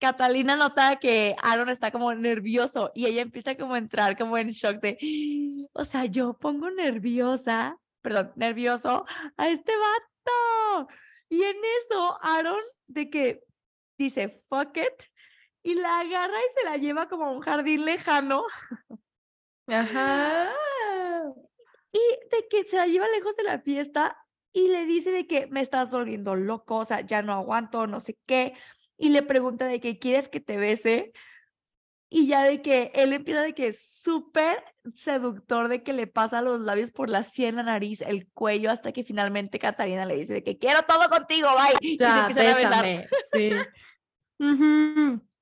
Catalina 0.02 0.56
nota 0.56 0.96
que 0.96 1.36
Aaron 1.40 1.68
está 1.68 1.90
como 1.92 2.12
nervioso 2.14 2.90
y 2.94 3.06
ella 3.06 3.22
empieza 3.22 3.56
como 3.56 3.74
a 3.74 3.78
entrar 3.78 4.18
como 4.18 4.36
en 4.36 4.48
shock 4.50 4.80
de, 4.80 4.98
o 5.72 5.84
sea, 5.84 6.06
yo 6.06 6.34
pongo 6.34 6.70
nerviosa, 6.70 7.78
perdón, 8.00 8.32
nervioso 8.36 9.06
a 9.36 9.48
este 9.48 9.72
vato. 9.76 10.88
Y 11.28 11.42
en 11.42 11.56
eso, 11.80 12.18
Aaron 12.20 12.60
de 12.88 13.08
que 13.08 13.44
dice, 13.96 14.42
fuck 14.48 14.76
it, 14.76 15.08
y 15.62 15.74
la 15.76 16.00
agarra 16.00 16.38
y 16.38 16.60
se 16.60 16.64
la 16.64 16.76
lleva 16.76 17.08
como 17.08 17.26
a 17.26 17.30
un 17.30 17.40
jardín 17.40 17.84
lejano. 17.84 18.44
Ajá 19.68 20.52
y 21.92 21.98
de 22.30 22.48
que 22.48 22.64
se 22.64 22.76
la 22.76 22.86
lleva 22.86 23.06
lejos 23.08 23.36
de 23.36 23.42
la 23.42 23.60
fiesta 23.60 24.16
y 24.52 24.68
le 24.68 24.86
dice 24.86 25.12
de 25.12 25.26
que 25.26 25.46
me 25.46 25.60
estás 25.60 25.90
volviendo 25.90 26.34
loco, 26.34 26.78
o 26.78 26.84
sea, 26.84 27.00
ya 27.02 27.22
no 27.22 27.32
aguanto, 27.34 27.86
no 27.86 28.00
sé 28.00 28.18
qué, 28.26 28.54
y 28.97 29.09
le 29.09 29.23
pregunta 29.23 29.66
de 29.66 29.81
que 29.81 29.98
quieres 29.98 30.28
que 30.28 30.40
te 30.40 30.56
bese, 30.56 31.12
y 32.09 32.27
ya 32.27 32.44
de 32.44 32.60
que 32.60 32.93
él 32.94 33.14
empieza 33.14 33.40
de 33.40 33.55
que 33.55 33.69
es 33.69 33.82
súper 33.82 34.62
seductor, 34.94 35.69
de 35.69 35.82
que 35.82 35.94
le 35.94 36.06
pasa 36.06 36.43
los 36.43 36.60
labios 36.60 36.90
por 36.90 37.09
la 37.09 37.23
sien, 37.23 37.56
la 37.56 37.62
nariz, 37.62 38.02
el 38.02 38.28
cuello, 38.28 38.70
hasta 38.70 38.93
que 38.93 39.02
finalmente 39.02 39.59
Catarina 39.59 40.05
le 40.05 40.16
dice 40.16 40.35
de 40.35 40.44
que 40.44 40.59
quiero 40.59 40.82
todo 40.82 41.09
contigo, 41.09 41.48
bye, 41.55 41.97
ya, 41.97 42.28
y 42.31 42.35
se 42.35 42.47
a 42.47 42.55
besar. 42.55 43.09
Sí. 43.32 43.52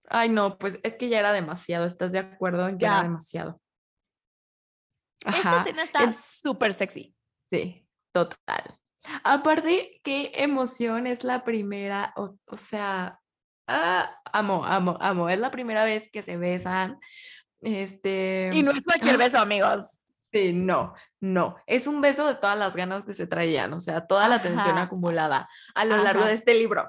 Ay, 0.08 0.28
no, 0.28 0.58
pues 0.58 0.78
es 0.82 0.94
que 0.94 1.08
ya 1.08 1.18
era 1.18 1.32
demasiado, 1.32 1.86
¿estás 1.86 2.12
de 2.12 2.18
acuerdo 2.18 2.68
en 2.68 2.78
que 2.78 2.82
ya. 2.82 2.98
era 2.98 3.02
demasiado? 3.02 3.60
Esta 5.24 5.60
escena 5.60 5.82
está 5.82 6.12
súper 6.12 6.74
sexy. 6.74 7.14
Sí, 7.50 7.86
total. 8.12 8.78
Aparte, 9.24 10.00
qué 10.02 10.32
emoción 10.34 11.06
es 11.06 11.24
la 11.24 11.44
primera, 11.44 12.12
o, 12.16 12.56
sea, 12.56 13.19
ah, 13.70 14.20
amo, 14.32 14.64
amo, 14.64 14.98
amo. 15.00 15.28
Es 15.28 15.38
la 15.38 15.50
primera 15.50 15.84
vez 15.84 16.10
que 16.12 16.22
se 16.22 16.36
besan. 16.36 16.98
Este. 17.60 18.50
Y 18.52 18.62
no 18.62 18.72
es 18.72 18.84
cualquier 18.84 19.16
beso, 19.16 19.38
amigos. 19.38 19.86
Sí, 20.32 20.52
no, 20.52 20.94
no. 21.20 21.56
Es 21.66 21.86
un 21.86 22.00
beso 22.00 22.26
de 22.26 22.36
todas 22.36 22.56
las 22.56 22.76
ganas 22.76 23.04
que 23.04 23.14
se 23.14 23.26
traían, 23.26 23.72
o 23.72 23.80
sea, 23.80 24.06
toda 24.06 24.28
la 24.28 24.40
tensión 24.40 24.76
Ajá. 24.76 24.82
acumulada 24.82 25.48
a 25.74 25.84
lo 25.84 25.96
largo 25.96 26.24
de 26.24 26.34
este 26.34 26.54
libro. 26.54 26.88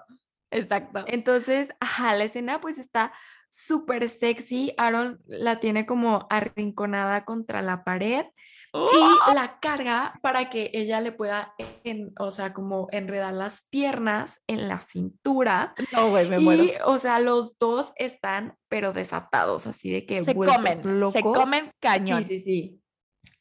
Exacto. 0.51 1.03
Entonces, 1.07 1.69
ajá, 1.79 2.13
la 2.13 2.25
escena 2.25 2.61
pues 2.61 2.77
está 2.77 3.13
súper 3.49 4.09
sexy. 4.09 4.73
Aaron 4.77 5.21
la 5.25 5.59
tiene 5.59 5.85
como 5.85 6.27
arrinconada 6.29 7.25
contra 7.25 7.61
la 7.61 7.83
pared. 7.83 8.25
Y 8.73 9.33
la 9.35 9.59
carga 9.59 10.13
para 10.21 10.49
que 10.49 10.71
ella 10.73 11.01
le 11.01 11.11
pueda, 11.11 11.53
en- 11.83 12.13
o 12.19 12.31
sea, 12.31 12.53
como 12.53 12.87
enredar 12.91 13.33
las 13.33 13.67
piernas 13.69 14.39
en 14.47 14.67
la 14.67 14.79
cintura. 14.81 15.73
No, 15.91 16.09
güey, 16.09 16.29
me 16.29 16.39
muero. 16.39 16.63
Y, 16.63 16.73
o 16.85 16.97
sea, 16.97 17.19
los 17.19 17.57
dos 17.59 17.91
están, 17.97 18.55
pero 18.69 18.93
desatados, 18.93 19.67
así 19.67 19.91
de 19.91 20.05
que 20.05 20.23
Se 20.23 20.33
comen, 20.35 20.73
se 20.73 20.87
locos. 20.87 21.21
comen 21.21 21.71
cañón. 21.81 22.23
Sí, 22.25 22.39
sí, 22.39 22.43
sí. 22.43 22.81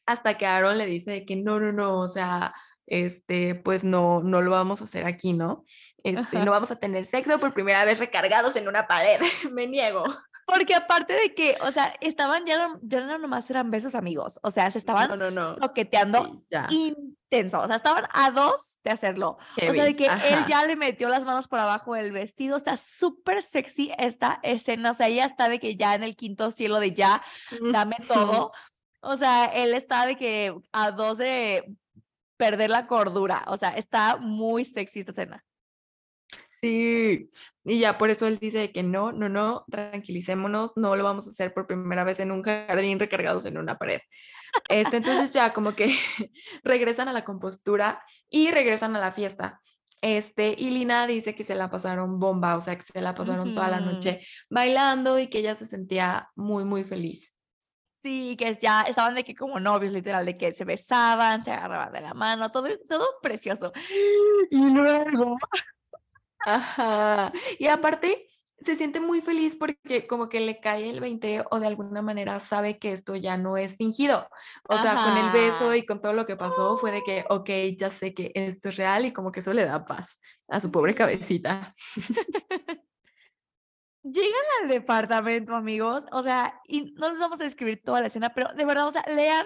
Hasta 0.05 0.37
que 0.37 0.45
Aaron 0.45 0.77
le 0.77 0.85
dice 0.85 1.11
de 1.11 1.25
que 1.25 1.35
no, 1.37 1.59
no, 1.59 1.71
no, 1.71 1.99
o 1.99 2.07
sea, 2.07 2.53
este, 2.87 3.55
pues 3.55 3.83
no, 3.85 4.21
no 4.21 4.41
lo 4.41 4.51
vamos 4.51 4.81
a 4.81 4.83
hacer 4.83 5.05
aquí, 5.05 5.31
¿no? 5.31 5.63
Este, 6.03 6.39
no 6.39 6.51
vamos 6.51 6.71
a 6.71 6.75
tener 6.75 7.05
sexo 7.05 7.39
por 7.39 7.53
primera 7.53 7.85
vez 7.85 7.99
recargados 7.99 8.55
en 8.57 8.67
una 8.67 8.87
pared. 8.87 9.19
Me 9.53 9.67
niego. 9.67 10.03
Porque 10.51 10.75
aparte 10.75 11.13
de 11.13 11.33
que, 11.33 11.57
o 11.61 11.71
sea, 11.71 11.93
estaban 12.01 12.45
ya 12.45 12.67
no, 12.67 12.79
ya 12.83 12.99
no 12.99 13.17
nomás 13.17 13.49
eran 13.49 13.71
besos 13.71 13.95
amigos, 13.95 14.37
o 14.43 14.51
sea, 14.51 14.69
se 14.69 14.79
estaban 14.79 15.17
No, 15.33 15.55
toqueteando 15.55 16.43
Sí, 16.69 16.93
intenso, 17.31 17.61
o 17.61 17.67
sea, 17.67 17.77
estaban 17.77 18.05
a 18.11 18.31
dos 18.31 18.77
de 18.83 18.91
hacerlo. 18.91 19.37
O 19.69 19.73
sea, 19.73 19.85
de 19.85 19.95
que 19.95 20.07
él 20.07 20.45
ya 20.47 20.65
le 20.65 20.75
metió 20.75 21.07
las 21.07 21.23
manos 21.23 21.47
por 21.47 21.59
abajo 21.59 21.93
del 21.93 22.11
vestido, 22.11 22.57
está 22.57 22.75
súper 22.75 23.41
sexy 23.41 23.93
esta 23.97 24.39
escena, 24.43 24.91
o 24.91 24.93
sea, 24.93 25.07
ella 25.07 25.25
está 25.25 25.47
de 25.47 25.59
que 25.59 25.77
ya 25.77 25.95
en 25.95 26.03
el 26.03 26.17
quinto 26.17 26.51
cielo 26.51 26.79
de 26.81 26.91
ya, 26.91 27.23
dame 27.71 27.95
todo. 28.07 28.51
O 28.99 29.17
sea, 29.17 29.45
él 29.45 29.73
está 29.73 30.05
de 30.05 30.17
que 30.17 30.53
a 30.73 30.91
dos 30.91 31.17
de 31.17 31.65
perder 32.35 32.69
la 32.69 32.87
cordura, 32.87 33.43
o 33.47 33.55
sea, 33.55 33.69
está 33.69 34.17
muy 34.17 34.65
sexy 34.65 34.99
esta 34.99 35.11
escena. 35.11 35.45
Sí, 36.61 37.31
y 37.63 37.79
ya 37.79 37.97
por 37.97 38.11
eso 38.11 38.27
él 38.27 38.37
dice 38.37 38.71
que 38.71 38.83
no, 38.83 39.11
no, 39.11 39.29
no, 39.29 39.65
tranquilicémonos, 39.71 40.77
no 40.77 40.95
lo 40.95 41.03
vamos 41.03 41.25
a 41.25 41.31
hacer 41.31 41.55
por 41.55 41.65
primera 41.65 42.03
vez 42.03 42.19
en 42.19 42.31
un 42.31 42.43
jardín 42.43 42.99
recargados 42.99 43.47
en 43.47 43.57
una 43.57 43.79
pared. 43.79 43.99
Este, 44.69 44.97
entonces 44.97 45.33
ya 45.33 45.53
como 45.53 45.73
que 45.73 45.87
regresan 46.63 47.07
a 47.07 47.13
la 47.13 47.25
compostura 47.25 48.03
y 48.29 48.51
regresan 48.51 48.95
a 48.95 48.99
la 48.99 49.11
fiesta. 49.11 49.59
Este, 50.01 50.55
y 50.55 50.69
Lina 50.69 51.07
dice 51.07 51.33
que 51.33 51.43
se 51.43 51.55
la 51.55 51.71
pasaron 51.71 52.19
bomba, 52.19 52.55
o 52.57 52.61
sea, 52.61 52.75
que 52.75 52.83
se 52.83 53.01
la 53.01 53.15
pasaron 53.15 53.55
toda 53.55 53.67
la 53.67 53.79
noche 53.79 54.21
bailando 54.47 55.17
y 55.17 55.29
que 55.29 55.39
ella 55.39 55.55
se 55.55 55.65
sentía 55.65 56.29
muy, 56.35 56.63
muy 56.63 56.83
feliz. 56.83 57.35
Sí, 58.03 58.35
que 58.37 58.55
ya 58.61 58.81
estaban 58.81 59.15
de 59.15 59.23
que 59.23 59.33
como 59.33 59.59
novios, 59.59 59.93
literal, 59.93 60.27
de 60.27 60.37
que 60.37 60.53
se 60.53 60.65
besaban, 60.65 61.43
se 61.43 61.51
agarraban 61.51 61.91
de 61.91 62.01
la 62.01 62.13
mano, 62.13 62.51
todo, 62.51 62.67
todo 62.87 63.07
precioso. 63.19 63.71
Y 64.51 64.69
luego, 64.69 65.37
Ajá. 66.45 67.31
Y 67.59 67.67
aparte, 67.67 68.27
se 68.63 68.75
siente 68.75 68.99
muy 68.99 69.21
feliz 69.21 69.55
porque 69.55 70.05
como 70.07 70.29
que 70.29 70.39
le 70.39 70.59
cae 70.59 70.89
el 70.89 70.99
20 70.99 71.45
o 71.49 71.59
de 71.59 71.67
alguna 71.67 72.01
manera 72.01 72.39
sabe 72.39 72.77
que 72.77 72.91
esto 72.91 73.15
ya 73.15 73.37
no 73.37 73.57
es 73.57 73.77
fingido. 73.77 74.27
O 74.69 74.77
sea, 74.77 74.95
con 74.95 75.17
el 75.17 75.31
beso 75.31 75.73
y 75.73 75.85
con 75.85 76.01
todo 76.01 76.13
lo 76.13 76.25
que 76.25 76.35
pasó 76.35 76.77
fue 76.77 76.91
de 76.91 77.01
que, 77.03 77.25
ok, 77.29 77.49
ya 77.77 77.89
sé 77.89 78.13
que 78.13 78.31
esto 78.35 78.69
es 78.69 78.77
real 78.77 79.05
y 79.05 79.13
como 79.13 79.31
que 79.31 79.39
eso 79.39 79.53
le 79.53 79.65
da 79.65 79.85
paz 79.85 80.19
a 80.47 80.59
su 80.59 80.71
pobre 80.71 80.93
cabecita. 80.93 81.75
llegan 84.03 84.45
al 84.61 84.67
departamento, 84.67 85.55
amigos, 85.55 86.05
o 86.11 86.23
sea, 86.23 86.59
y 86.67 86.93
no 86.93 87.09
les 87.09 87.19
vamos 87.19 87.39
a 87.39 87.43
describir 87.43 87.81
toda 87.83 88.01
la 88.01 88.07
escena, 88.07 88.33
pero 88.33 88.53
de 88.53 88.65
verdad, 88.65 88.87
o 88.87 88.91
sea, 88.91 89.03
lean 89.07 89.45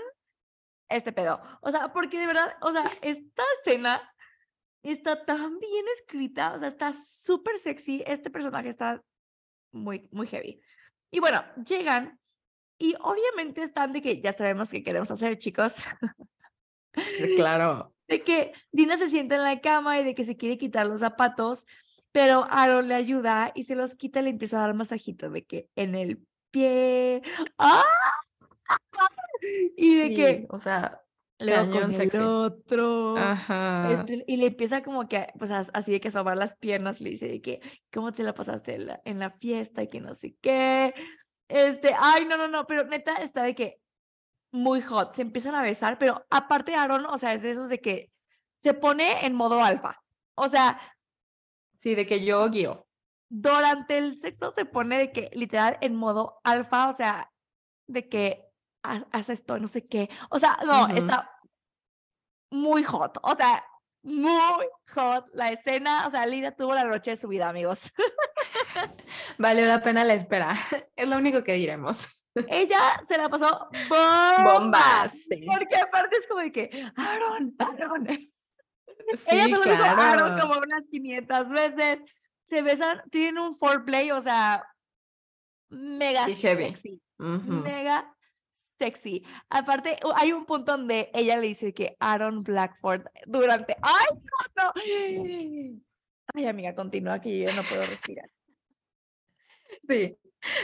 este 0.89 1.11
pedo. 1.11 1.41
O 1.61 1.71
sea, 1.71 1.91
porque 1.93 2.19
de 2.19 2.27
verdad, 2.27 2.55
o 2.61 2.71
sea, 2.71 2.89
esta 3.01 3.43
escena 3.59 4.01
está 4.91 5.25
tan 5.25 5.59
bien 5.59 5.85
escrita, 5.97 6.53
o 6.53 6.59
sea, 6.59 6.67
está 6.67 6.93
súper 6.93 7.57
sexy, 7.57 8.03
este 8.05 8.29
personaje 8.29 8.69
está 8.69 9.03
muy, 9.71 10.07
muy 10.11 10.27
heavy. 10.27 10.61
Y 11.11 11.19
bueno, 11.19 11.43
llegan 11.65 12.19
y 12.77 12.95
obviamente 12.99 13.63
están 13.63 13.91
de 13.91 14.01
que 14.01 14.21
ya 14.21 14.33
sabemos 14.33 14.69
qué 14.69 14.83
queremos 14.83 15.09
hacer, 15.11 15.37
chicos. 15.37 15.75
Claro. 17.35 17.93
de 18.07 18.21
que 18.21 18.53
Dina 18.71 18.97
se 18.97 19.07
sienta 19.07 19.35
en 19.35 19.43
la 19.43 19.61
cama 19.61 19.99
y 19.99 20.03
de 20.03 20.15
que 20.15 20.25
se 20.25 20.37
quiere 20.37 20.57
quitar 20.57 20.85
los 20.85 20.99
zapatos, 20.99 21.65
pero 22.11 22.45
Aaron 22.49 22.87
le 22.87 22.95
ayuda 22.95 23.51
y 23.55 23.63
se 23.63 23.75
los 23.75 23.95
quita 23.95 24.19
y 24.19 24.23
le 24.23 24.29
empieza 24.29 24.57
a 24.57 24.67
dar 24.67 24.73
masajito 24.73 25.29
de 25.29 25.43
que 25.45 25.69
en 25.75 25.95
el 25.95 26.25
pie. 26.51 27.21
¡Ah! 27.57 27.83
Y 29.77 29.95
de 29.95 30.15
que 30.15 30.35
Sí, 30.39 30.47
o 30.49 30.57
sea, 30.57 31.04
luego 31.39 31.63
con 31.63 31.73
cañón 31.73 31.91
el 31.91 31.97
sexy. 31.97 32.17
otro. 32.17 33.17
Ajá. 33.17 33.91
este, 33.91 34.23
y 34.27 34.37
le 34.37 34.47
empieza 34.47 34.81
como 34.83 35.07
que, 35.07 35.27
pues 35.37 35.51
as- 35.51 35.71
así 35.73 35.91
de 35.91 35.99
que 36.01 36.11
sobar 36.11 36.37
las 36.37 36.55
piernas, 36.55 37.01
le 37.01 37.11
dice 37.11 37.27
de 37.27 37.41
que, 37.41 37.61
¿cómo 37.93 38.13
te 38.13 38.23
la 38.23 38.33
pasaste 38.33 38.75
en 38.75 38.85
la, 38.87 39.01
en 39.05 39.19
la 39.19 39.31
fiesta? 39.31 39.83
Y 39.83 39.87
que 39.89 40.01
no 40.01 40.15
sé 40.15 40.35
qué. 40.41 40.93
Este, 41.47 41.93
ay, 41.99 42.25
no, 42.25 42.37
no, 42.37 42.47
no, 42.47 42.65
pero 42.67 42.85
neta 42.85 43.15
está 43.15 43.43
de 43.43 43.53
que 43.55 43.79
muy 44.51 44.81
hot, 44.81 45.13
se 45.15 45.21
empiezan 45.21 45.53
a 45.55 45.61
besar, 45.61 45.97
pero 45.99 46.25
aparte 46.29 46.75
Aaron, 46.75 47.05
o 47.07 47.17
sea, 47.17 47.33
es 47.33 47.41
de 47.41 47.51
esos 47.51 47.67
de 47.69 47.81
que 47.81 48.11
se 48.63 48.73
pone 48.73 49.25
en 49.25 49.33
modo 49.35 49.61
alfa. 49.63 50.01
O 50.35 50.47
sea, 50.49 50.79
Sí, 51.77 51.93
de 51.93 52.05
que 52.07 52.23
yo 52.23 52.49
guío. 52.49 52.87
durante 53.29 53.97
el 53.97 54.19
sexo 54.21 54.51
se 54.51 54.63
pone 54.65 54.97
de 54.97 55.11
que 55.11 55.29
literal 55.33 55.77
en 55.81 55.95
modo 55.95 56.39
alfa, 56.43 56.87
o 56.89 56.93
sea, 56.93 57.31
de 57.87 58.07
que 58.07 58.44
"Haz- 59.11 59.29
esto, 59.29 59.57
no 59.59 59.67
sé 59.67 59.85
qué. 59.85 60.09
O 60.29 60.39
sea, 60.39 60.57
no, 60.65 60.85
Ujú. 60.85 60.97
está 60.97 61.31
muy 62.51 62.83
hot, 62.83 63.17
o 63.21 63.35
sea, 63.35 63.63
muy 64.03 64.65
hot 64.93 65.25
la 65.33 65.49
escena, 65.49 66.05
o 66.07 66.09
sea, 66.11 66.25
Lida 66.27 66.51
tuvo 66.55 66.73
la 66.75 66.83
noche 66.83 67.11
de 67.11 67.17
su 67.17 67.27
vida, 67.27 67.49
amigos. 67.49 67.91
Valió 69.37 69.65
la 69.65 69.81
pena 69.81 70.03
la 70.03 70.13
espera. 70.13 70.53
Es 70.95 71.07
lo 71.09 71.17
único 71.17 71.43
que 71.43 71.53
diremos. 71.53 72.07
Ella 72.49 73.01
se 73.07 73.17
la 73.17 73.29
pasó 73.29 73.67
bomba. 73.89 74.43
Bombas. 74.43 75.11
Sí, 75.29 75.45
Porque 75.45 75.75
aparte 75.77 76.17
es 76.17 76.27
como 76.27 76.41
de 76.41 76.51
que, 76.51 76.91
Aaron, 76.97 77.55
Aaron. 77.59 78.07
Ella 78.09 79.45
Sí, 79.45 79.55
solo 79.55 79.71
dijo 79.71 79.83
Aaron 79.83 80.29
claro. 80.35 80.41
como 80.41 80.59
unas 80.59 80.87
500 80.89 81.49
veces. 81.49 82.03
Se 82.43 82.61
besan, 82.61 83.01
tienen 83.09 83.37
un 83.39 83.55
foreplay, 83.55 84.11
o 84.11 84.21
sea, 84.21 84.67
mega 85.69 86.25
Sí, 86.25 86.35
heavy. 86.35 86.65
sexy. 86.69 87.01
Ujú. 87.19 87.51
Mega 87.63 88.13
sexy. 88.79 89.23
Aparte, 89.49 89.97
hay 90.15 90.31
un 90.33 90.45
punto 90.45 90.73
donde 90.73 91.09
ella 91.13 91.37
le 91.37 91.47
dice 91.47 91.73
que 91.73 91.95
Aaron 91.99 92.43
Blackford 92.43 93.05
durante. 93.25 93.75
¡Ay, 93.81 94.07
no! 94.55 94.63
no! 94.63 95.81
Ay, 96.33 96.47
amiga, 96.47 96.73
continúa 96.75 97.21
que 97.21 97.39
yo 97.39 97.53
no 97.53 97.61
puedo 97.63 97.85
respirar. 97.85 98.29
Sí, 99.87 100.17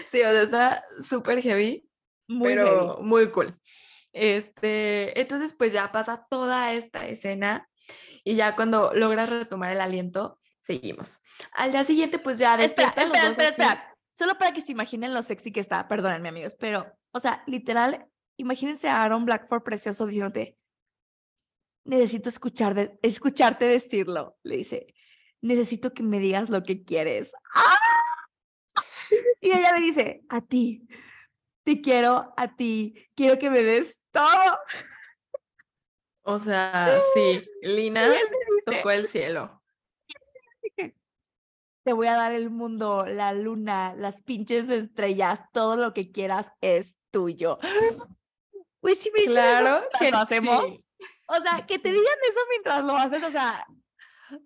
sí, 0.08 0.22
o 0.22 0.32
sea, 0.32 0.42
está 0.42 0.84
súper 1.02 1.42
heavy, 1.42 1.88
Muy 2.28 2.50
pero 2.50 2.96
heavy. 2.96 3.08
muy 3.08 3.32
cool. 3.32 3.58
Este, 4.14 5.20
entonces 5.20 5.54
pues 5.54 5.72
ya 5.74 5.92
pasa 5.92 6.26
toda 6.30 6.74
esta 6.74 7.08
escena 7.08 7.70
y 8.24 8.36
ya 8.36 8.56
cuando 8.56 8.94
logras 8.94 9.30
retomar 9.30 9.72
el 9.72 9.82
aliento, 9.82 10.40
seguimos. 10.62 11.22
Al 11.54 11.72
día 11.72 11.84
siguiente 11.86 12.20
pues 12.20 12.38
ya 12.38 12.56
Espera, 12.62 12.94
los 12.98 13.06
espera, 13.06 13.28
espera, 13.30 13.50
así. 13.50 13.62
espera. 13.62 13.91
Solo 14.22 14.38
para 14.38 14.54
que 14.54 14.62
se 14.62 14.72
imaginen 14.72 15.16
lo 15.16 15.24
sexy 15.24 15.52
que 15.52 15.62
está. 15.62 15.88
Perdónenme, 15.88 16.30
amigos, 16.30 16.54
pero, 16.54 16.86
o 17.12 17.20
sea, 17.20 17.42
literal, 17.48 18.08
imagínense 18.38 18.88
a 18.88 19.02
Aaron 19.02 19.26
Blackford 19.26 19.64
precioso 19.64 20.06
diciéndote, 20.06 20.60
necesito 21.86 22.30
escuchar 22.30 22.76
de- 22.76 23.00
escucharte 23.02 23.66
decirlo. 23.66 24.38
Le 24.44 24.58
dice, 24.58 24.94
necesito 25.42 25.92
que 25.96 26.04
me 26.04 26.20
digas 26.20 26.52
lo 26.52 26.62
que 26.62 26.84
quieres. 26.84 27.34
¡Ah! 27.56 27.76
Y 29.42 29.54
ella 29.54 29.72
le 29.72 29.82
dice, 29.82 30.22
a 30.30 30.42
ti, 30.42 30.88
te 31.64 31.82
quiero 31.82 32.32
a 32.38 32.56
ti, 32.56 32.94
quiero 33.16 33.40
que 33.40 33.50
me 33.50 33.64
des 33.64 34.00
todo. 34.12 34.60
O 36.22 36.38
sea, 36.38 37.02
sí, 37.16 37.44
Lina 37.64 38.08
dice, 38.08 38.22
tocó 38.68 38.92
el 38.92 39.08
cielo. 39.08 39.61
Te 41.84 41.94
voy 41.94 42.08
a 42.08 42.16
dar 42.16 42.32
el 42.32 42.50
mundo, 42.50 43.06
la 43.08 43.34
luna, 43.34 43.94
las 43.96 44.22
pinches 44.24 44.70
estrellas, 44.70 45.42
todo 45.52 45.76
lo 45.76 45.94
que 45.94 46.12
quieras 46.12 46.52
es 46.62 46.98
tuyo. 47.12 47.60
Güey, 48.84 48.96
si 48.96 49.12
me 49.12 49.20
eso 49.20 49.34
Claro 49.34 49.84
que 50.00 50.10
lo 50.10 50.18
hacemos, 50.18 50.70
sí. 50.72 51.06
o 51.28 51.36
sea, 51.36 51.68
que 51.68 51.78
te 51.78 51.90
digan 51.90 52.16
eso 52.28 52.40
mientras 52.50 52.84
lo 52.84 52.96
haces, 52.96 53.22
o 53.22 53.32
sea, 53.32 53.64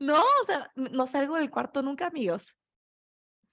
no, 0.02 0.20
o 0.20 0.46
sea, 0.46 0.70
no 0.76 1.08
salgo 1.08 1.36
del 1.36 1.50
cuarto 1.50 1.82
nunca, 1.82 2.08
amigos. 2.08 2.54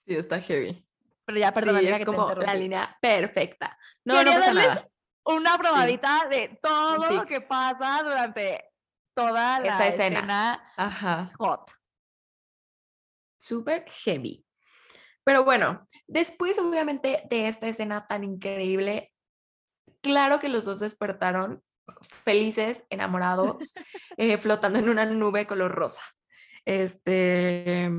Sí, 0.05 0.17
está 0.17 0.41
heavy. 0.41 0.85
Pero 1.25 1.39
ya, 1.39 1.53
perdón, 1.53 1.79
sí, 1.79 1.87
es 1.87 1.99
que 1.99 2.05
como 2.05 2.35
la 2.35 2.55
línea 2.57 2.99
perfecta. 3.01 3.79
No, 4.05 4.15
no 4.15 4.19
Quería 4.21 4.35
pasa 4.41 4.47
darles 4.47 4.67
nada. 4.67 4.89
Una 5.25 5.57
probadita 5.57 6.27
de 6.29 6.59
todo 6.61 7.11
lo 7.11 7.25
que 7.27 7.41
pasa 7.41 8.03
durante 8.03 8.65
toda 9.15 9.61
la 9.61 9.69
Esta 9.69 9.87
escena. 9.87 10.19
escena 10.19 10.73
Ajá. 10.77 11.31
hot. 11.39 11.71
Súper 13.43 13.85
heavy. 14.05 14.44
Pero 15.24 15.44
bueno, 15.44 15.89
después 16.06 16.59
obviamente 16.59 17.24
de 17.28 17.48
esta 17.48 17.69
escena 17.69 18.06
tan 18.06 18.24
increíble, 18.24 19.12
claro 20.01 20.40
que 20.40 20.48
los 20.48 20.64
dos 20.64 20.81
despertaron 20.81 21.62
felices, 22.24 22.85
enamorados, 22.90 23.74
eh, 24.16 24.39
flotando 24.39 24.78
en 24.78 24.89
una 24.89 25.05
nube 25.06 25.47
color 25.47 25.73
rosa. 25.73 26.02
Este, 26.64 27.90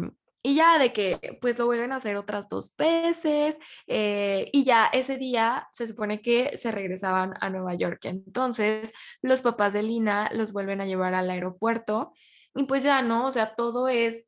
y 0.41 0.55
ya 0.55 0.77
de 0.77 0.93
que 0.93 1.37
pues 1.41 1.57
lo 1.57 1.65
vuelven 1.65 1.91
a 1.91 1.97
hacer 1.97 2.15
otras 2.15 2.47
dos 2.47 2.75
veces 2.77 3.57
eh, 3.87 4.49
y 4.53 4.63
ya 4.63 4.87
ese 4.87 5.17
día 5.17 5.69
se 5.73 5.87
supone 5.87 6.21
que 6.21 6.57
se 6.57 6.71
regresaban 6.71 7.33
a 7.39 7.49
Nueva 7.49 7.75
York. 7.75 8.05
Entonces 8.05 8.93
los 9.21 9.41
papás 9.41 9.73
de 9.73 9.83
Lina 9.83 10.29
los 10.33 10.53
vuelven 10.53 10.81
a 10.81 10.85
llevar 10.85 11.13
al 11.13 11.29
aeropuerto 11.29 12.13
y 12.55 12.63
pues 12.63 12.83
ya 12.83 13.01
no, 13.01 13.27
o 13.27 13.31
sea, 13.31 13.55
todo 13.55 13.87
es 13.87 14.25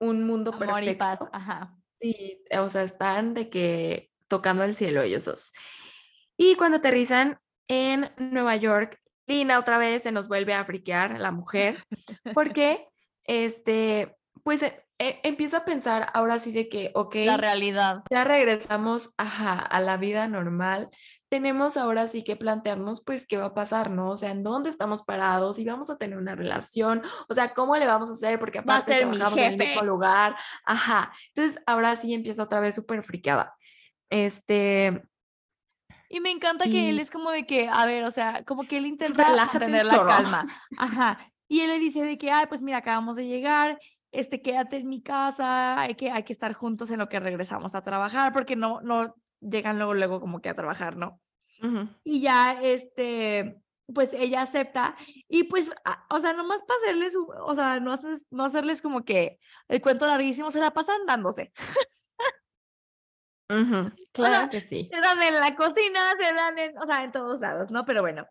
un 0.00 0.24
mundo 0.26 0.52
Amor 0.52 0.66
perfecto. 0.66 0.90
y 0.90 0.94
paz, 0.94 1.20
ajá. 1.32 1.74
Sí, 2.00 2.42
o 2.58 2.68
sea, 2.68 2.82
están 2.84 3.34
de 3.34 3.50
que 3.50 4.10
tocando 4.28 4.62
el 4.64 4.74
cielo 4.76 5.02
ellos 5.02 5.24
dos. 5.24 5.52
Y 6.36 6.54
cuando 6.54 6.76
aterrizan 6.78 7.38
en 7.66 8.10
Nueva 8.16 8.56
York, 8.56 9.00
Lina 9.26 9.58
otra 9.58 9.76
vez 9.78 10.02
se 10.02 10.12
nos 10.12 10.28
vuelve 10.28 10.54
a 10.54 10.64
friquear, 10.64 11.18
la 11.20 11.32
mujer, 11.32 11.84
porque 12.34 12.86
este, 13.24 14.16
pues 14.42 14.62
e- 14.62 14.84
e- 14.98 15.20
empieza 15.22 15.58
a 15.58 15.64
pensar 15.64 16.10
ahora 16.14 16.38
sí 16.38 16.50
de 16.52 16.68
que, 16.68 16.92
ok, 16.94 17.14
La 17.26 17.36
realidad. 17.36 18.02
ya 18.10 18.24
regresamos 18.24 19.10
ajá, 19.18 19.58
a 19.58 19.80
la 19.80 19.96
vida 19.98 20.28
normal. 20.28 20.88
Tenemos 21.28 21.76
ahora 21.76 22.06
sí 22.06 22.24
que 22.24 22.36
plantearnos, 22.36 23.02
pues, 23.04 23.26
qué 23.26 23.36
va 23.36 23.46
a 23.46 23.54
pasar, 23.54 23.90
¿no? 23.90 24.10
O 24.10 24.16
sea, 24.16 24.30
en 24.30 24.42
dónde 24.42 24.70
estamos 24.70 25.02
parados, 25.02 25.56
si 25.56 25.64
vamos 25.64 25.90
a 25.90 25.98
tener 25.98 26.16
una 26.16 26.34
relación, 26.34 27.02
o 27.28 27.34
sea, 27.34 27.52
cómo 27.52 27.76
le 27.76 27.86
vamos 27.86 28.08
a 28.08 28.14
hacer, 28.14 28.38
porque 28.38 28.60
aparte 28.60 28.96
trabajamos 28.96 29.38
en 29.38 29.52
el 29.52 29.58
mismo 29.58 29.82
lugar, 29.82 30.36
ajá. 30.64 31.12
Entonces, 31.34 31.62
ahora 31.66 31.96
sí 31.96 32.14
empieza 32.14 32.42
otra 32.42 32.60
vez 32.60 32.74
súper 32.74 33.02
friqueada. 33.02 33.54
Este, 34.10 35.02
Y 36.08 36.20
me 36.20 36.30
encanta 36.30 36.64
que 36.64 36.88
él 36.88 36.98
es 36.98 37.10
como 37.10 37.30
de 37.30 37.44
que, 37.44 37.68
a 37.68 37.84
ver, 37.84 38.04
o 38.04 38.10
sea, 38.10 38.42
como 38.44 38.64
que 38.64 38.78
él 38.78 38.86
intenta 38.86 39.28
Relájate 39.28 39.58
mantener 39.58 39.86
la 39.86 40.06
calma. 40.06 40.46
Ajá. 40.78 41.30
Y 41.46 41.60
él 41.60 41.68
le 41.68 41.78
dice 41.78 42.02
de 42.02 42.16
que, 42.16 42.30
ay, 42.30 42.46
pues 42.46 42.62
mira, 42.62 42.78
acabamos 42.78 43.16
de 43.16 43.26
llegar, 43.26 43.78
este, 44.12 44.40
quédate 44.40 44.76
en 44.76 44.88
mi 44.88 45.02
casa, 45.02 45.78
hay 45.80 45.94
que, 45.94 46.10
hay 46.10 46.22
que 46.22 46.32
estar 46.32 46.54
juntos 46.54 46.90
en 46.90 46.98
lo 46.98 47.08
que 47.08 47.20
regresamos 47.20 47.74
a 47.74 47.82
trabajar, 47.82 48.32
porque 48.32 48.56
no, 48.56 48.80
no 48.80 49.14
llegan 49.40 49.76
luego, 49.78 49.94
luego 49.94 50.20
como 50.20 50.40
que 50.40 50.48
a 50.48 50.54
trabajar, 50.54 50.96
¿no? 50.96 51.20
Y 52.04 52.20
ya, 52.20 52.60
este, 52.62 53.60
pues 53.92 54.12
ella 54.12 54.42
acepta 54.42 54.96
y 55.28 55.44
pues, 55.44 55.72
a- 55.84 56.06
o 56.10 56.20
sea, 56.20 56.32
nomás 56.32 56.62
para 56.62 56.78
hacerles, 56.80 57.14
o 57.16 57.54
sea, 57.54 57.80
no, 57.80 57.92
hacerles- 57.92 58.26
no 58.30 58.44
hacerles 58.44 58.80
como 58.82 59.04
que 59.04 59.40
el 59.68 59.80
cuento 59.82 60.06
larguísimo, 60.06 60.50
se 60.50 60.60
la 60.60 60.70
pasan 60.72 61.04
dándose. 61.06 61.52
Claro 64.12 64.50
que 64.50 64.60
sí. 64.60 64.90
Se 64.92 65.00
dan 65.00 65.22
en 65.22 65.34
la 65.34 65.54
cocina, 65.56 66.14
se 66.20 66.34
dan 66.34 66.58
en, 66.58 66.78
o 66.78 66.86
sea, 66.86 67.02
en 67.04 67.12
todos 67.12 67.40
lados, 67.40 67.70
¿no? 67.70 67.84
Pero 67.86 68.02
bueno, 68.02 68.26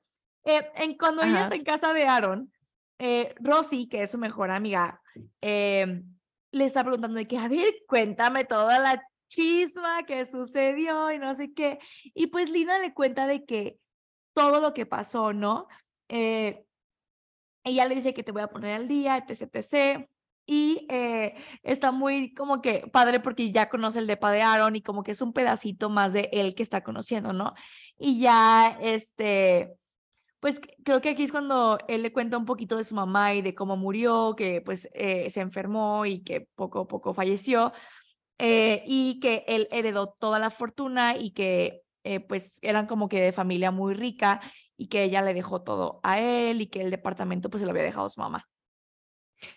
eh, 0.45 0.69
en, 0.75 0.95
cuando 0.97 1.23
ella 1.23 1.33
Ajá. 1.37 1.41
está 1.43 1.55
en 1.55 1.63
casa 1.63 1.91
de 1.93 2.05
Aaron, 2.05 2.53
eh, 2.99 3.33
Rosy, 3.39 3.89
que 3.89 4.03
es 4.03 4.11
su 4.11 4.17
mejor 4.19 4.51
amiga, 4.51 5.01
eh, 5.41 6.03
le 6.51 6.65
está 6.65 6.83
preguntando 6.83 7.17
de 7.17 7.27
que, 7.27 7.37
a 7.37 7.47
ver, 7.47 7.73
cuéntame 7.87 8.45
toda 8.45 8.77
la 8.79 9.03
chisma 9.27 10.03
que 10.03 10.25
sucedió 10.25 11.11
y 11.11 11.19
no 11.19 11.33
sé 11.35 11.53
qué. 11.53 11.79
Y 12.13 12.27
pues 12.27 12.49
Lina 12.49 12.79
le 12.79 12.93
cuenta 12.93 13.27
de 13.27 13.45
que 13.45 13.79
todo 14.33 14.61
lo 14.61 14.73
que 14.73 14.85
pasó, 14.85 15.33
¿no? 15.33 15.67
Eh, 16.09 16.63
ella 17.63 17.85
le 17.85 17.95
dice 17.95 18.13
que 18.13 18.23
te 18.23 18.31
voy 18.31 18.41
a 18.41 18.49
poner 18.49 18.75
al 18.75 18.87
día, 18.87 19.17
etc, 19.17 19.49
etc. 19.53 20.07
Y 20.45 20.87
eh, 20.89 21.35
está 21.63 21.91
muy 21.91 22.33
como 22.33 22.61
que 22.61 22.87
padre 22.91 23.19
porque 23.19 23.51
ya 23.51 23.67
conoce 23.69 23.99
el 23.99 24.07
depa 24.07 24.31
de 24.31 24.41
Aaron 24.41 24.75
y 24.75 24.81
como 24.81 25.03
que 25.03 25.11
es 25.11 25.21
un 25.21 25.33
pedacito 25.33 25.89
más 25.89 26.13
de 26.13 26.29
él 26.31 26.55
que 26.55 26.63
está 26.63 26.83
conociendo, 26.83 27.33
¿no? 27.33 27.53
Y 27.99 28.19
ya, 28.19 28.77
este, 28.81 29.73
pues 30.39 30.61
creo 30.85 31.01
que 31.01 31.09
aquí 31.09 31.23
es 31.23 31.31
cuando 31.31 31.77
él 31.87 32.03
le 32.03 32.13
cuenta 32.13 32.37
un 32.37 32.45
poquito 32.45 32.77
de 32.77 32.85
su 32.85 32.95
mamá 32.95 33.33
y 33.33 33.41
de 33.41 33.55
cómo 33.55 33.75
murió, 33.75 34.35
que 34.37 34.61
pues 34.61 34.87
eh, 34.93 35.29
se 35.29 35.41
enfermó 35.41 36.05
y 36.05 36.23
que 36.23 36.47
poco 36.55 36.81
a 36.81 36.87
poco 36.87 37.13
falleció, 37.13 37.73
eh, 38.39 38.83
y 38.85 39.19
que 39.19 39.43
él 39.47 39.67
heredó 39.71 40.15
toda 40.19 40.39
la 40.39 40.49
fortuna 40.49 41.17
y 41.17 41.31
que 41.31 41.81
eh, 42.03 42.19
pues 42.19 42.59
eran 42.61 42.87
como 42.87 43.09
que 43.09 43.19
de 43.19 43.31
familia 43.31 43.71
muy 43.71 43.93
rica 43.93 44.41
y 44.77 44.87
que 44.87 45.03
ella 45.03 45.21
le 45.21 45.33
dejó 45.33 45.63
todo 45.63 45.99
a 46.03 46.19
él 46.19 46.61
y 46.61 46.67
que 46.67 46.81
el 46.81 46.91
departamento 46.91 47.49
pues 47.49 47.61
se 47.61 47.65
lo 47.65 47.71
había 47.71 47.83
dejado 47.83 48.05
a 48.07 48.11
su 48.11 48.21
mamá. 48.21 48.47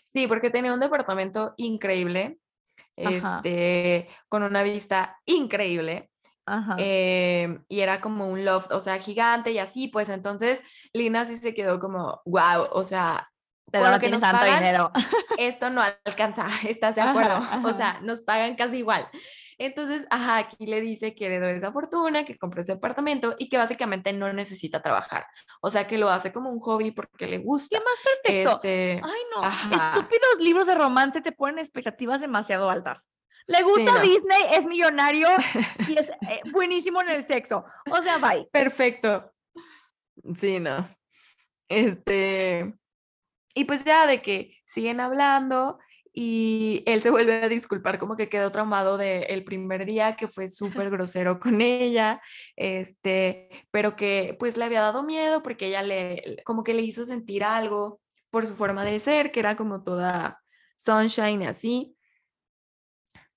Sí, 0.06 0.26
porque 0.26 0.50
tenía 0.50 0.74
un 0.74 0.80
departamento 0.80 1.54
increíble, 1.56 2.38
Ajá. 2.96 3.40
este, 3.44 4.08
con 4.28 4.42
una 4.42 4.62
vista 4.62 5.18
increíble. 5.24 6.10
Ajá. 6.46 6.74
em, 6.78 7.64
y 7.68 7.80
era 7.80 8.00
como 8.00 8.26
un 8.26 8.44
loft, 8.44 8.72
o 8.72 8.80
sea, 8.80 8.98
gigante 8.98 9.52
y 9.52 9.58
así, 9.58 9.86
pues 9.86 10.08
entonces 10.08 10.62
Lina 10.92 11.24
sí 11.24 11.36
se 11.36 11.54
quedó 11.54 11.78
como, 11.78 12.22
wow, 12.24 12.66
o 12.72 12.84
sea, 12.84 13.29
Pero 13.70 13.84
con 13.84 13.90
no 13.90 13.96
lo 13.96 14.00
que 14.00 14.10
nos 14.10 14.20
tanto 14.20 14.38
pagan, 14.38 14.58
dinero. 14.60 14.90
esto 15.38 15.70
no 15.70 15.82
alcanza, 15.82 16.46
¿estás 16.68 16.94
de 16.94 17.02
acuerdo? 17.02 17.36
ajá. 17.36 17.62
O 17.64 17.72
sea, 17.72 17.98
nos 18.02 18.20
pagan 18.20 18.56
casi 18.56 18.78
igual. 18.78 19.08
Entonces, 19.58 20.06
ajá, 20.08 20.38
aquí 20.38 20.64
le 20.64 20.80
dice 20.80 21.14
que 21.14 21.26
heredó 21.26 21.46
esa 21.48 21.70
fortuna, 21.70 22.24
que 22.24 22.38
compró 22.38 22.62
ese 22.62 22.72
apartamento 22.72 23.34
y 23.38 23.50
que 23.50 23.58
básicamente 23.58 24.10
no 24.14 24.32
necesita 24.32 24.80
trabajar. 24.80 25.26
O 25.60 25.70
sea, 25.70 25.86
que 25.86 25.98
lo 25.98 26.08
hace 26.08 26.32
como 26.32 26.50
un 26.50 26.60
hobby 26.60 26.92
porque 26.92 27.26
le 27.26 27.38
gusta. 27.38 27.76
¿Qué 27.76 27.84
más 27.84 28.00
perfecto? 28.02 28.54
Este, 28.54 29.02
Ay, 29.04 29.20
no. 29.34 29.44
ajá. 29.44 29.92
Estúpidos 29.94 30.38
libros 30.38 30.66
de 30.66 30.74
romance 30.76 31.20
te 31.20 31.32
ponen 31.32 31.58
expectativas 31.58 32.22
demasiado 32.22 32.70
altas. 32.70 33.10
Le 33.46 33.62
gusta 33.62 33.94
no. 33.94 34.00
Disney, 34.00 34.42
es 34.52 34.64
millonario 34.64 35.28
y 35.88 35.98
es 35.98 36.08
eh, 36.08 36.40
buenísimo 36.52 37.02
en 37.02 37.10
el 37.10 37.24
sexo. 37.24 37.64
O 37.90 38.00
sea, 38.00 38.16
bye. 38.16 38.48
Perfecto. 38.50 39.30
Sí, 40.38 40.58
no. 40.58 40.88
Este, 41.68 42.74
y 43.54 43.64
pues 43.64 43.84
ya 43.84 44.06
de 44.06 44.22
que 44.22 44.56
siguen 44.66 45.00
hablando 45.00 45.78
y 46.12 46.82
él 46.86 47.02
se 47.02 47.10
vuelve 47.10 47.42
a 47.44 47.48
disculpar, 47.48 47.98
como 47.98 48.16
que 48.16 48.28
quedó 48.28 48.50
traumado 48.50 48.96
del 48.98 49.44
primer 49.44 49.86
día, 49.86 50.16
que 50.16 50.26
fue 50.28 50.48
súper 50.48 50.90
grosero 50.90 51.38
con 51.40 51.60
ella, 51.60 52.20
este, 52.56 53.48
pero 53.70 53.94
que 53.96 54.36
pues 54.38 54.56
le 54.56 54.64
había 54.64 54.80
dado 54.80 55.02
miedo 55.04 55.42
porque 55.42 55.68
ella 55.68 55.82
le, 55.82 56.42
como 56.44 56.64
que 56.64 56.74
le 56.74 56.82
hizo 56.82 57.04
sentir 57.04 57.44
algo 57.44 58.00
por 58.30 58.46
su 58.46 58.56
forma 58.56 58.84
de 58.84 58.98
ser, 59.00 59.30
que 59.32 59.40
era 59.40 59.56
como 59.56 59.82
toda 59.84 60.40
sunshine 60.76 61.44
así. 61.44 61.96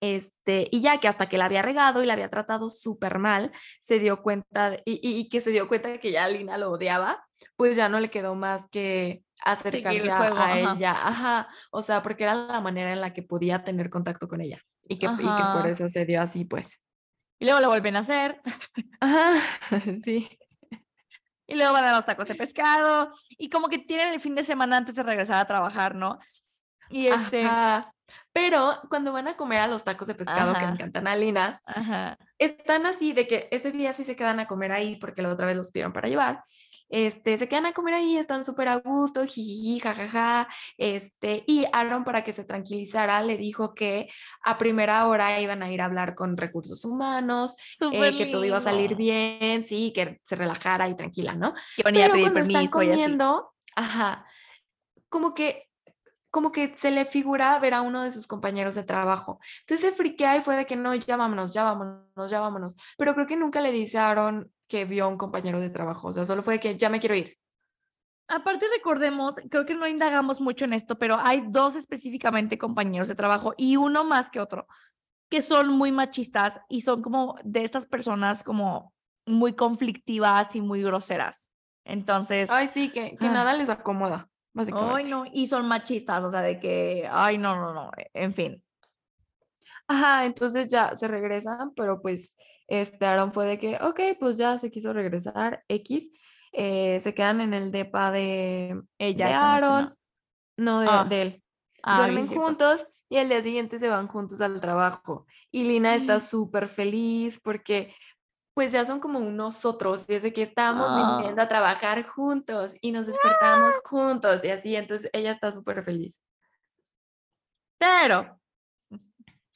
Este, 0.01 0.67
y 0.71 0.81
ya 0.81 0.99
que 0.99 1.07
hasta 1.07 1.29
que 1.29 1.37
la 1.37 1.45
había 1.45 1.61
regado 1.61 2.03
y 2.03 2.05
la 2.05 2.13
había 2.13 2.29
tratado 2.29 2.69
súper 2.69 3.19
mal, 3.19 3.51
se 3.79 3.99
dio 3.99 4.21
cuenta, 4.21 4.71
de- 4.71 4.81
y, 4.85 4.93
y- 5.01 5.19
y 5.21 5.29
que 5.29 5.39
se 5.41 5.51
dio 5.51 5.67
cuenta 5.69 5.89
de 5.89 5.99
que 5.99 6.11
ya 6.11 6.27
Lina 6.27 6.57
lo 6.57 6.71
odiaba, 6.71 7.25
pues 7.55 7.75
ya 7.77 7.87
no 7.89 7.99
le 7.99 8.09
quedó 8.09 8.35
más 8.35 8.67
que 8.69 9.23
acercarse 9.43 9.99
juego, 9.99 10.37
a 10.37 10.45
ajá. 10.45 10.73
ella, 10.73 10.91
ajá, 10.91 11.47
o 11.71 11.81
sea, 11.81 12.01
porque 12.01 12.23
era 12.23 12.35
la 12.35 12.61
manera 12.61 12.93
en 12.93 13.01
la 13.01 13.13
que 13.13 13.23
podía 13.23 13.63
tener 13.63 13.89
contacto 13.89 14.27
con 14.27 14.41
ella, 14.41 14.61
y 14.87 14.99
que, 14.99 15.05
y 15.05 15.17
que 15.17 15.43
por 15.53 15.67
eso 15.67 15.87
se 15.87 16.05
dio 16.05 16.21
así, 16.21 16.45
pues. 16.45 16.81
Y 17.39 17.45
luego 17.45 17.59
lo 17.59 17.67
vuelven 17.67 17.95
a 17.95 17.99
hacer. 17.99 18.41
Ajá, 19.01 19.33
sí. 20.03 20.29
Y 21.45 21.55
luego 21.55 21.73
van 21.73 21.83
a 21.83 21.95
los 21.95 22.05
tacos 22.05 22.27
de 22.27 22.35
pescado. 22.35 23.11
Y 23.31 23.49
como 23.49 23.67
que 23.67 23.79
tienen 23.79 24.13
el 24.13 24.21
fin 24.21 24.33
de 24.33 24.45
semana 24.45 24.77
antes 24.77 24.95
de 24.95 25.03
regresar 25.03 25.39
a 25.39 25.47
trabajar, 25.47 25.93
¿no? 25.93 26.19
Y 26.89 27.07
este. 27.07 27.43
Ajá. 27.43 27.93
Pero 28.31 28.79
cuando 28.89 29.11
van 29.11 29.27
a 29.27 29.35
comer 29.35 29.59
a 29.59 29.67
los 29.67 29.83
tacos 29.83 30.07
de 30.07 30.15
pescado 30.15 30.53
que 30.53 30.59
Ajá. 30.59 30.73
encantan 30.73 31.07
a 31.07 31.15
Lina, 31.15 31.61
Ajá. 31.65 32.17
están 32.37 32.85
así 32.85 33.13
de 33.13 33.27
que 33.27 33.47
este 33.51 33.71
día 33.71 33.93
sí 33.93 34.03
se 34.03 34.15
quedan 34.15 34.39
a 34.39 34.47
comer 34.47 34.71
ahí 34.71 34.95
porque 34.97 35.21
la 35.21 35.29
otra 35.29 35.45
vez 35.45 35.55
los 35.55 35.71
pidieron 35.71 35.93
para 35.93 36.07
llevar. 36.09 36.43
Este, 36.93 37.39
se 37.39 37.49
quedan 37.49 37.65
a 37.65 37.73
comer 37.73 37.95
ahí, 37.95 38.17
están 38.17 38.45
súper 38.45 38.67
a 38.67 38.75
gusto, 38.75 39.25
jijiji, 39.25 39.79
jajaja. 39.79 40.47
Este, 40.77 41.43
y 41.47 41.65
Aaron, 41.73 42.03
para 42.03 42.23
que 42.23 42.33
se 42.33 42.43
tranquilizara, 42.43 43.19
le 43.23 43.35
dijo 43.35 43.73
que 43.73 44.11
a 44.43 44.59
primera 44.59 45.07
hora 45.07 45.41
iban 45.41 45.63
a 45.63 45.71
ir 45.71 45.81
a 45.81 45.85
hablar 45.85 46.13
con 46.13 46.37
recursos 46.37 46.85
humanos, 46.85 47.55
eh, 47.91 48.15
que 48.15 48.27
todo 48.27 48.45
iba 48.45 48.57
a 48.57 48.61
salir 48.61 48.95
bien, 48.95 49.65
sí, 49.65 49.91
que 49.91 50.19
se 50.23 50.35
relajara 50.35 50.87
y 50.87 50.95
tranquila, 50.95 51.33
¿no? 51.33 51.55
Que 51.75 51.81
van 51.81 51.95
a 51.95 51.97
ir 51.97 52.03
a 52.03 52.09
Pero 52.09 52.13
pedir 52.13 52.31
cuando 52.31 52.39
están 52.41 52.53
permiso 52.53 52.83
y 52.83 52.91
así. 52.91 53.05
comiendo, 53.05 53.53
ajá, 53.75 54.27
como 55.09 55.33
que 55.33 55.67
como 56.29 56.51
que 56.51 56.75
se 56.79 56.89
le 56.89 57.05
figura 57.05 57.57
ver 57.59 57.75
a 57.75 57.81
uno 57.81 58.01
de 58.01 58.11
sus 58.11 58.25
compañeros 58.25 58.73
de 58.73 58.83
trabajo. 58.83 59.39
Entonces 59.61 59.87
se 59.87 59.95
friquea 59.95 60.37
y 60.37 60.41
fue 60.41 60.55
de 60.55 60.65
que 60.65 60.75
no, 60.75 60.95
ya 60.95 61.15
vámonos, 61.15 61.53
ya 61.53 61.63
vámonos, 61.63 62.29
ya 62.31 62.39
vámonos. 62.39 62.75
Pero 62.97 63.13
creo 63.13 63.27
que 63.27 63.35
nunca 63.35 63.61
le 63.61 63.71
dice 63.71 63.99
a 63.99 64.09
Aaron 64.09 64.51
que 64.73 64.85
vio 64.85 65.05
a 65.05 65.07
un 65.07 65.17
compañero 65.17 65.59
de 65.59 65.69
trabajo. 65.69 66.07
O 66.07 66.13
sea, 66.13 66.25
solo 66.25 66.41
fue 66.41 66.55
de 66.55 66.59
que 66.59 66.75
ya 66.77 66.89
me 66.89 66.99
quiero 66.99 67.13
ir. 67.13 67.37
Aparte 68.27 68.65
recordemos, 68.75 69.35
creo 69.51 69.67
que 69.67 69.75
no 69.75 69.85
indagamos 69.85 70.41
mucho 70.41 70.65
en 70.65 70.73
esto, 70.73 70.97
pero 70.97 71.17
hay 71.21 71.43
dos 71.47 71.75
específicamente 71.75 72.57
compañeros 72.57 73.07
de 73.07 73.13
trabajo 73.13 73.53
y 73.55 73.77
uno 73.77 74.03
más 74.03 74.31
que 74.31 74.39
otro 74.39 74.65
que 75.29 75.43
son 75.43 75.69
muy 75.69 75.91
machistas 75.91 76.59
y 76.69 76.81
son 76.81 77.03
como 77.03 77.35
de 77.43 77.63
estas 77.63 77.85
personas 77.85 78.41
como 78.43 78.93
muy 79.27 79.53
conflictivas 79.53 80.55
y 80.55 80.61
muy 80.61 80.81
groseras. 80.81 81.51
Entonces, 81.85 82.49
Ay, 82.49 82.67
sí, 82.73 82.89
que, 82.89 83.15
que 83.15 83.27
Ah. 83.27 83.31
nada 83.31 83.53
les 83.53 83.69
acomoda, 83.69 84.27
ay 84.55 85.03
no, 85.05 85.25
y 85.31 85.45
son 85.45 85.67
machistas, 85.67 86.23
o 86.23 86.31
sea, 86.31 86.41
de 86.41 86.59
que, 86.59 87.07
ay 87.11 87.37
no, 87.37 87.55
no, 87.55 87.73
no, 87.75 87.91
en 88.13 88.33
fin. 88.33 88.63
Ajá, 89.87 90.25
entonces 90.25 90.71
ya 90.71 90.95
se 90.95 91.07
regresan, 91.07 91.73
pero 91.75 92.01
pues 92.01 92.35
este 92.81 93.05
Aaron 93.05 93.31
fue 93.33 93.45
de 93.45 93.59
que, 93.59 93.75
ok, 93.81 93.99
pues 94.19 94.37
ya 94.37 94.57
se 94.57 94.71
quiso 94.71 94.93
regresar, 94.93 95.63
X. 95.67 96.09
eh, 96.55 96.99
se 96.99 97.13
quedan 97.15 97.41
en 97.41 97.53
el 97.55 97.71
depa 97.71 98.11
de, 98.11 98.79
Ella. 98.99 99.25
de 99.25 99.31
esa 99.31 99.47
noche, 99.55 99.61
¿no? 99.67 99.73
Aaron, 99.75 99.97
no, 100.57 100.79
de, 100.81 100.87
Ah. 100.89 101.03
de 101.09 101.21
él. 101.23 101.43
Ah, 101.81 101.97
Duermen 101.97 102.27
juntos 102.27 102.85
y 103.09 103.17
al 103.17 103.27
día 103.29 103.41
siguiente 103.41 103.79
se 103.79 103.87
van 103.89 104.07
juntos 104.07 104.39
al 104.39 104.59
trabajo. 104.61 105.25
Y 105.51 105.63
Lina 105.63 105.95
está 105.95 106.17
Mm. 106.17 106.19
súper 106.21 106.67
feliz 106.67 107.39
porque 107.43 107.93
pues 108.55 108.71
ya 108.71 108.85
son 108.85 108.99
como 108.99 109.19
nosotros, 109.19 110.05
desde 110.05 110.31
que 110.31 110.43
estábamos 110.43 110.85
Ah. 110.91 111.17
viniendo 111.17 111.41
a 111.41 111.47
trabajar 111.47 112.05
juntos 112.07 112.75
y 112.81 112.91
nos 112.91 113.07
despertamos 113.07 113.73
juntos 113.83 114.43
y 114.43 114.49
así, 114.51 114.75
entonces 114.75 115.09
ella 115.11 115.31
está 115.31 115.51
súper 115.51 115.83
feliz. 115.83 116.21
Pero, 117.79 118.39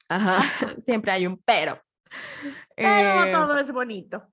Ajá, 0.08 0.38
siempre 0.84 1.12
hay 1.12 1.26
un 1.28 1.36
pero. 1.44 1.80
Pero 2.82 3.24
Eh, 3.24 3.32
todo 3.32 3.58
es 3.58 3.72
bonito. 3.72 4.32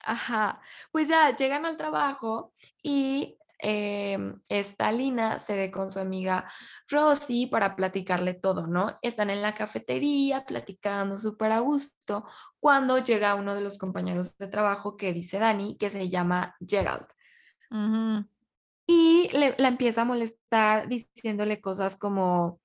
Ajá, 0.00 0.60
pues 0.92 1.08
ya 1.08 1.34
llegan 1.34 1.66
al 1.66 1.76
trabajo 1.76 2.52
y 2.82 3.38
em, 3.58 4.40
esta 4.48 4.92
Lina 4.92 5.40
se 5.46 5.56
ve 5.56 5.70
con 5.70 5.90
su 5.90 5.98
amiga 5.98 6.50
Rosy 6.88 7.46
para 7.46 7.74
platicarle 7.74 8.34
todo, 8.34 8.66
¿no? 8.66 8.98
Están 9.02 9.30
en 9.30 9.42
la 9.42 9.54
cafetería 9.54 10.44
platicando 10.44 11.18
súper 11.18 11.52
a 11.52 11.60
gusto 11.60 12.26
cuando 12.60 12.98
llega 12.98 13.34
uno 13.34 13.54
de 13.54 13.62
los 13.62 13.78
compañeros 13.78 14.36
de 14.38 14.48
trabajo 14.48 14.96
que 14.96 15.12
dice 15.12 15.38
Dani, 15.38 15.76
que 15.78 15.90
se 15.90 16.08
llama 16.10 16.54
Gerald. 16.66 17.06
Y 18.86 19.28
le- 19.32 19.54
la 19.58 19.68
empieza 19.68 20.02
a 20.02 20.04
molestar 20.04 20.88
diciéndole 20.88 21.60
cosas 21.60 21.96
como, 21.96 22.60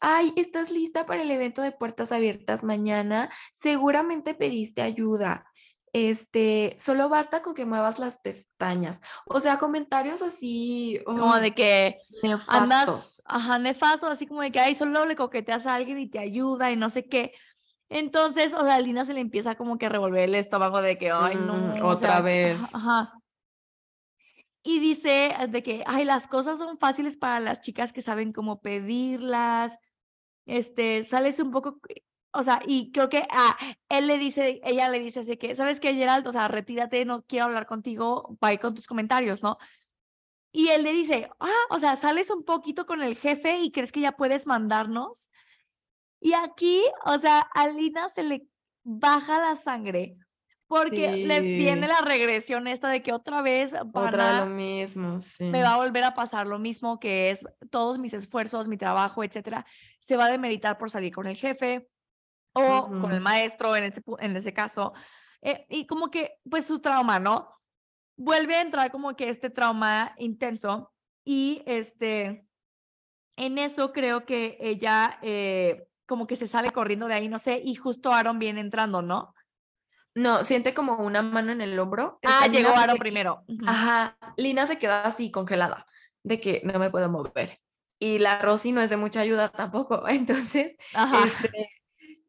ay, 0.00 0.32
¿estás 0.36 0.70
lista 0.70 1.06
para 1.06 1.22
el 1.22 1.30
evento 1.30 1.62
de 1.62 1.72
puertas 1.72 2.12
abiertas 2.12 2.64
mañana? 2.64 3.30
Seguramente 3.62 4.34
pediste 4.34 4.82
ayuda. 4.82 5.46
Este, 5.92 6.76
solo 6.78 7.08
basta 7.08 7.40
con 7.42 7.54
que 7.54 7.64
muevas 7.64 7.98
las 7.98 8.18
pestañas. 8.20 9.00
O 9.26 9.40
sea, 9.40 9.58
comentarios 9.58 10.20
así 10.22 11.00
Como 11.06 11.36
de 11.36 11.54
que 11.54 11.98
nefastos. 12.22 12.48
andas, 12.48 13.22
ajá, 13.24 13.58
nefasto, 13.58 14.06
así 14.06 14.26
como 14.26 14.42
de 14.42 14.52
que, 14.52 14.60
ay, 14.60 14.74
solo 14.74 15.06
le 15.06 15.16
coqueteas 15.16 15.66
a 15.66 15.74
alguien 15.74 15.98
y 15.98 16.08
te 16.10 16.18
ayuda 16.18 16.70
y 16.70 16.76
no 16.76 16.90
sé 16.90 17.08
qué. 17.08 17.32
Entonces, 17.88 18.52
o 18.54 18.62
sea, 18.64 18.74
a 18.76 18.80
Lina 18.80 19.04
se 19.04 19.14
le 19.14 19.20
empieza 19.20 19.54
como 19.56 19.78
que 19.78 19.86
a 19.86 19.88
revolver 19.88 20.24
el 20.24 20.34
estómago 20.34 20.82
de 20.82 20.98
que, 20.98 21.10
ay, 21.12 21.36
no, 21.36 21.54
Mm, 21.56 21.82
o 21.82 21.86
otra 21.86 21.96
sea, 21.96 22.20
vez. 22.20 22.60
Ajá, 22.62 22.70
ajá. 22.72 23.12
Y 24.66 24.80
dice 24.80 25.26
eh, 25.28 25.46
de 25.48 25.62
que, 25.62 25.84
ay, 25.86 26.04
las 26.04 26.26
cosas 26.26 26.58
son 26.58 26.76
fáciles 26.78 27.16
para 27.16 27.38
las 27.38 27.60
chicas 27.60 27.92
que 27.92 28.02
saben 28.02 28.32
cómo 28.32 28.60
pedirlas. 28.60 29.78
Este, 30.46 31.04
sales 31.04 31.38
un 31.40 31.52
poco, 31.52 31.80
c- 31.88 32.04
o 32.32 32.42
sea, 32.42 32.60
y 32.66 32.90
creo 32.92 33.08
que, 33.08 33.26
ah, 33.30 33.56
él 33.88 34.08
le 34.08 34.18
dice, 34.18 34.60
ella 34.64 34.88
le 34.88 34.98
dice 35.00 35.20
así 35.20 35.36
que, 35.36 35.54
¿sabes 35.56 35.78
qué, 35.80 35.94
Gerald? 35.94 36.26
O 36.26 36.32
sea, 36.32 36.48
retírate, 36.48 37.04
no 37.04 37.24
quiero 37.26 37.46
hablar 37.46 37.66
contigo, 37.66 38.36
bye 38.40 38.58
con 38.58 38.74
tus 38.74 38.88
comentarios, 38.88 39.40
¿no? 39.42 39.56
Y 40.52 40.68
él 40.70 40.82
le 40.84 40.92
dice, 40.92 41.30
ah, 41.40 41.50
o 41.70 41.78
sea, 41.78 41.96
sales 41.96 42.30
un 42.30 42.44
poquito 42.44 42.86
con 42.86 43.02
el 43.02 43.16
jefe 43.16 43.60
y 43.60 43.70
crees 43.72 43.92
que 43.92 44.00
ya 44.00 44.12
puedes 44.12 44.46
mandarnos. 44.46 45.28
Y 46.20 46.32
aquí, 46.34 46.82
o 47.04 47.18
sea, 47.18 47.40
a 47.40 47.68
Lina 47.68 48.08
se 48.08 48.22
le 48.24 48.48
baja 48.84 49.40
la 49.40 49.56
sangre 49.56 50.16
porque 50.66 51.24
le 51.24 51.40
viene 51.40 51.86
la 51.86 52.00
regresión 52.00 52.66
esta 52.66 52.88
de 52.90 53.02
que 53.02 53.12
otra 53.12 53.42
vez 53.42 53.72
van 53.86 54.08
Otra 54.08 54.38
a- 54.38 54.40
lo 54.40 54.46
mismo, 54.46 55.20
sí. 55.20 55.44
me 55.44 55.62
va 55.62 55.74
a 55.74 55.76
volver 55.76 56.04
a 56.04 56.14
pasar 56.14 56.46
lo 56.46 56.58
mismo 56.58 56.98
que 56.98 57.30
es 57.30 57.44
todos 57.70 57.98
mis 57.98 58.12
esfuerzos, 58.14 58.66
mi 58.68 58.76
trabajo, 58.76 59.22
etcétera, 59.22 59.64
se 60.00 60.16
va 60.16 60.26
a 60.26 60.30
demeritar 60.30 60.76
por 60.78 60.90
salir 60.90 61.14
con 61.14 61.26
el 61.26 61.36
jefe 61.36 61.88
o 62.52 62.88
con 63.00 63.12
el 63.12 63.20
maestro 63.20 63.76
en 63.76 63.84
ese, 63.84 64.02
en 64.18 64.34
ese 64.36 64.52
caso. 64.54 64.92
Eh, 65.42 65.66
y 65.68 65.86
como 65.86 66.10
que, 66.10 66.38
pues 66.48 66.64
su 66.64 66.80
trauma, 66.80 67.18
¿no? 67.20 67.50
Vuelve 68.16 68.56
a 68.56 68.62
entrar 68.62 68.90
como 68.90 69.14
que 69.14 69.28
este 69.28 69.50
trauma 69.50 70.14
intenso 70.18 70.92
y 71.24 71.62
este, 71.66 72.48
en 73.36 73.58
eso 73.58 73.92
creo 73.92 74.24
que 74.24 74.56
ella 74.60 75.18
eh, 75.22 75.86
como 76.06 76.26
que 76.26 76.36
se 76.36 76.48
sale 76.48 76.70
corriendo 76.70 77.08
de 77.08 77.14
ahí, 77.14 77.28
no 77.28 77.38
sé, 77.38 77.60
y 77.62 77.74
justo 77.74 78.12
Aaron 78.12 78.38
viene 78.38 78.60
entrando, 78.60 79.02
¿no? 79.02 79.34
No, 80.16 80.44
siente 80.44 80.72
como 80.72 80.94
una 80.96 81.20
mano 81.20 81.52
en 81.52 81.60
el 81.60 81.78
hombro. 81.78 82.18
Ah, 82.24 82.46
llegó 82.46 82.74
porque- 82.74 82.98
primero. 82.98 83.44
Ajá, 83.66 84.16
Lina 84.38 84.66
se 84.66 84.78
queda 84.78 85.02
así 85.02 85.30
congelada, 85.30 85.86
de 86.24 86.40
que 86.40 86.62
no 86.64 86.78
me 86.78 86.88
puedo 86.90 87.10
mover. 87.10 87.60
Y 87.98 88.18
la 88.18 88.40
Rosy 88.40 88.72
no 88.72 88.80
es 88.80 88.88
de 88.88 88.96
mucha 88.96 89.20
ayuda 89.20 89.50
tampoco. 89.50 90.08
Entonces, 90.08 90.74
Ajá. 90.94 91.22
este, 91.26 91.70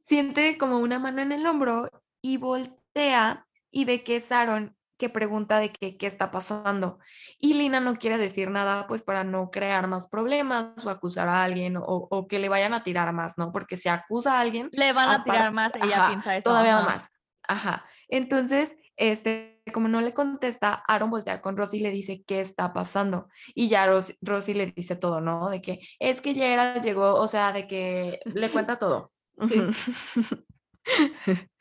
siente 0.05 0.57
como 0.57 0.79
una 0.79 0.99
mano 0.99 1.21
en 1.21 1.31
el 1.31 1.45
hombro 1.47 1.89
y 2.21 2.35
voltea 2.37 3.47
y 3.71 3.85
ve 3.85 4.03
que 4.03 4.17
es 4.17 4.31
Aaron 4.33 4.75
que 4.97 5.09
pregunta 5.09 5.59
de 5.59 5.71
que, 5.71 5.95
qué 5.95 6.07
está 6.07 6.29
pasando. 6.31 6.99
Y 7.39 7.53
Lina 7.53 7.79
no 7.79 7.95
quiere 7.95 8.17
decir 8.17 8.49
nada, 8.49 8.87
pues 8.87 9.01
para 9.01 9.23
no 9.23 9.49
crear 9.51 9.87
más 9.87 10.07
problemas 10.07 10.83
o 10.85 10.89
acusar 10.89 11.29
a 11.29 11.43
alguien 11.43 11.77
o, 11.77 11.83
o 11.85 12.27
que 12.27 12.39
le 12.39 12.49
vayan 12.49 12.73
a 12.73 12.83
tirar 12.83 13.13
más, 13.13 13.37
¿no? 13.37 13.51
Porque 13.53 13.77
si 13.77 13.87
acusa 13.89 14.37
a 14.37 14.41
alguien, 14.41 14.69
Le 14.73 14.91
van 14.93 15.09
a 15.09 15.23
tirar 15.23 15.53
más, 15.53 15.73
ella 15.75 15.97
ajá, 15.99 16.07
piensa 16.09 16.35
eso. 16.35 16.49
Todavía 16.49 16.79
ajá. 16.79 16.85
más. 16.85 17.07
Ajá. 17.47 17.85
Entonces, 18.09 18.75
este, 18.95 19.61
como 19.73 19.87
no 19.87 20.01
le 20.01 20.13
contesta, 20.13 20.83
Aaron 20.87 21.09
voltea 21.11 21.41
con 21.41 21.55
Rosy 21.57 21.77
y 21.77 21.81
le 21.81 21.91
dice 21.91 22.23
qué 22.25 22.41
está 22.41 22.73
pasando. 22.73 23.29
Y 23.55 23.69
ya 23.69 23.85
Ros- 23.87 24.15
Rosy 24.21 24.53
le 24.53 24.67
dice 24.67 24.95
todo, 24.95 25.21
¿no? 25.21 25.49
De 25.49 25.61
que 25.61 25.79
es 25.99 26.21
que 26.21 26.33
Gerald 26.33 26.83
llegó, 26.83 27.15
o 27.15 27.27
sea, 27.27 27.51
de 27.51 27.67
que 27.67 28.19
le 28.25 28.49
cuenta 28.51 28.77
todo. 28.79 29.11
Sí. 29.47 29.59
Ujú. 29.59 29.71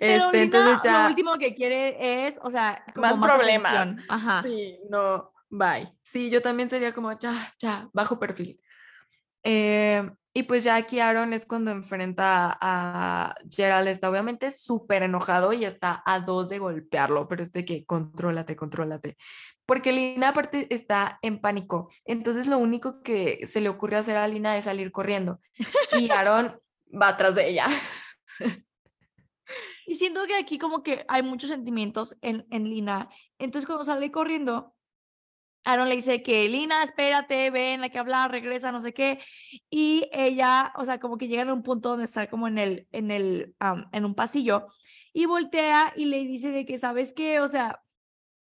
Pero 0.00 0.24
Este, 0.26 0.42
entonces 0.42 0.78
ya. 0.84 1.02
lo 1.04 1.08
último 1.08 1.38
que 1.38 1.54
quiere 1.54 2.26
es, 2.26 2.38
o 2.42 2.50
sea, 2.50 2.84
como 2.94 3.06
Más 3.06 3.18
más, 3.18 3.30
problemas. 3.34 3.96
Ajá. 4.08 4.42
Sí, 4.44 4.78
no, 4.90 5.32
bye. 5.48 5.92
Sí, 6.02 6.30
yo 6.30 6.42
también 6.42 6.68
sería 6.70 6.92
como, 6.92 7.16
ya, 7.18 7.32
ya, 7.58 7.88
bajo 7.92 8.18
perfil. 8.18 8.60
Eh, 9.44 10.08
y 10.38 10.44
pues 10.44 10.62
ya 10.62 10.76
aquí 10.76 11.00
Aaron 11.00 11.32
es 11.32 11.46
cuando 11.46 11.72
enfrenta 11.72 12.56
a 12.60 13.34
Gerald, 13.50 13.88
está 13.88 14.08
obviamente 14.08 14.52
súper 14.52 15.02
enojado 15.02 15.52
y 15.52 15.64
está 15.64 16.00
a 16.06 16.20
dos 16.20 16.48
de 16.48 16.60
golpearlo, 16.60 17.26
pero 17.26 17.42
es 17.42 17.50
de 17.50 17.64
que 17.64 17.84
contrólate, 17.84 18.54
contrólate. 18.54 19.16
Porque 19.66 19.90
Lina 19.90 20.28
aparte 20.28 20.72
está 20.72 21.18
en 21.22 21.40
pánico, 21.40 21.90
entonces 22.04 22.46
lo 22.46 22.58
único 22.58 23.02
que 23.02 23.48
se 23.48 23.60
le 23.60 23.68
ocurre 23.68 23.96
hacer 23.96 24.16
a 24.16 24.28
Lina 24.28 24.56
es 24.56 24.66
salir 24.66 24.92
corriendo 24.92 25.40
y 25.98 26.08
Aaron 26.12 26.60
va 26.88 27.08
atrás 27.08 27.34
de 27.34 27.48
ella. 27.48 27.66
Y 29.86 29.94
siento 29.94 30.26
que 30.26 30.34
aquí 30.34 30.58
como 30.58 30.82
que 30.82 31.06
hay 31.08 31.22
muchos 31.22 31.48
sentimientos 31.48 32.14
en, 32.20 32.46
en 32.50 32.68
Lina. 32.68 33.08
Entonces 33.38 33.66
cuando 33.66 33.84
sale 33.84 34.10
corriendo, 34.12 34.74
Aaron 35.64 35.88
le 35.88 35.96
dice 35.96 36.22
que 36.22 36.48
Lina, 36.48 36.82
espérate, 36.82 37.50
ven, 37.50 37.82
hay 37.82 37.90
que 37.90 37.98
hablar, 37.98 38.30
regresa, 38.30 38.72
no 38.72 38.80
sé 38.80 38.94
qué. 38.94 39.18
Y 39.70 40.08
ella, 40.12 40.72
o 40.76 40.84
sea, 40.84 40.98
como 40.98 41.18
que 41.18 41.28
llegan 41.28 41.50
a 41.50 41.54
un 41.54 41.62
punto 41.62 41.90
donde 41.90 42.04
está 42.04 42.28
como 42.28 42.48
en 42.48 42.58
el, 42.58 42.88
en 42.92 43.10
el, 43.10 43.54
am, 43.58 43.88
en 43.92 44.04
un 44.04 44.14
pasillo 44.14 44.68
y 45.12 45.26
voltea 45.26 45.92
y 45.96 46.06
le 46.06 46.18
dice 46.24 46.50
de 46.50 46.64
que, 46.64 46.78
¿sabes 46.78 47.12
qué? 47.12 47.40
O 47.40 47.48
sea, 47.48 47.82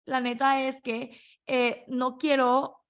la 0.06 0.20
neta 0.20 0.62
es 0.62 0.82
que 0.82 1.18
eh, 1.46 1.84
no 1.88 2.18
quiero 2.18 2.84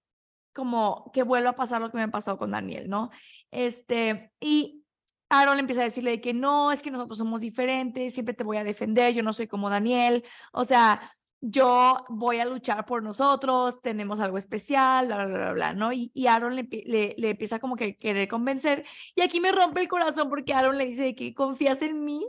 como 0.52 1.10
que 1.12 1.22
vuelva 1.22 1.50
a 1.50 1.56
pasar 1.56 1.80
lo 1.80 1.90
que 1.90 1.98
me 1.98 2.08
pasó 2.08 2.38
con 2.38 2.52
Daniel, 2.52 2.88
¿no? 2.88 3.10
Este, 3.50 4.32
y 4.40 4.84
Aaron 5.28 5.56
le 5.56 5.60
empieza 5.60 5.82
a 5.82 5.84
decirle 5.84 6.12
de 6.12 6.20
que 6.20 6.32
no, 6.32 6.72
es 6.72 6.82
que 6.82 6.90
nosotros 6.90 7.18
somos 7.18 7.40
diferentes, 7.40 8.14
siempre 8.14 8.34
te 8.34 8.44
voy 8.44 8.56
a 8.56 8.64
defender, 8.64 9.12
yo 9.14 9.22
no 9.22 9.32
soy 9.32 9.48
como 9.48 9.68
Daniel, 9.68 10.24
o 10.52 10.64
sea, 10.64 11.12
yo 11.46 12.04
voy 12.08 12.40
a 12.40 12.46
luchar 12.46 12.86
por 12.86 13.02
nosotros, 13.02 13.82
tenemos 13.82 14.18
algo 14.18 14.38
especial, 14.38 15.06
bla, 15.06 15.26
bla, 15.26 15.36
bla, 15.36 15.52
bla, 15.52 15.72
¿no? 15.74 15.92
Y, 15.92 16.10
y 16.14 16.26
Aaron 16.26 16.56
le, 16.56 16.66
le, 16.70 17.14
le 17.18 17.30
empieza 17.30 17.58
como 17.58 17.76
que 17.76 17.98
querer 17.98 18.28
convencer, 18.28 18.86
y 19.14 19.20
aquí 19.20 19.40
me 19.40 19.52
rompe 19.52 19.82
el 19.82 19.88
corazón 19.88 20.30
porque 20.30 20.54
Aaron 20.54 20.78
le 20.78 20.86
dice 20.86 21.14
que 21.14 21.34
confías 21.34 21.82
en 21.82 22.02
mí, 22.02 22.26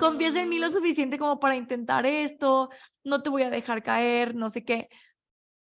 confías 0.00 0.34
en 0.34 0.48
mí 0.48 0.58
lo 0.58 0.70
suficiente 0.70 1.18
como 1.18 1.38
para 1.38 1.56
intentar 1.56 2.06
esto, 2.06 2.70
no 3.04 3.22
te 3.22 3.28
voy 3.28 3.42
a 3.42 3.50
dejar 3.50 3.82
caer, 3.82 4.34
no 4.34 4.48
sé 4.48 4.64
qué. 4.64 4.88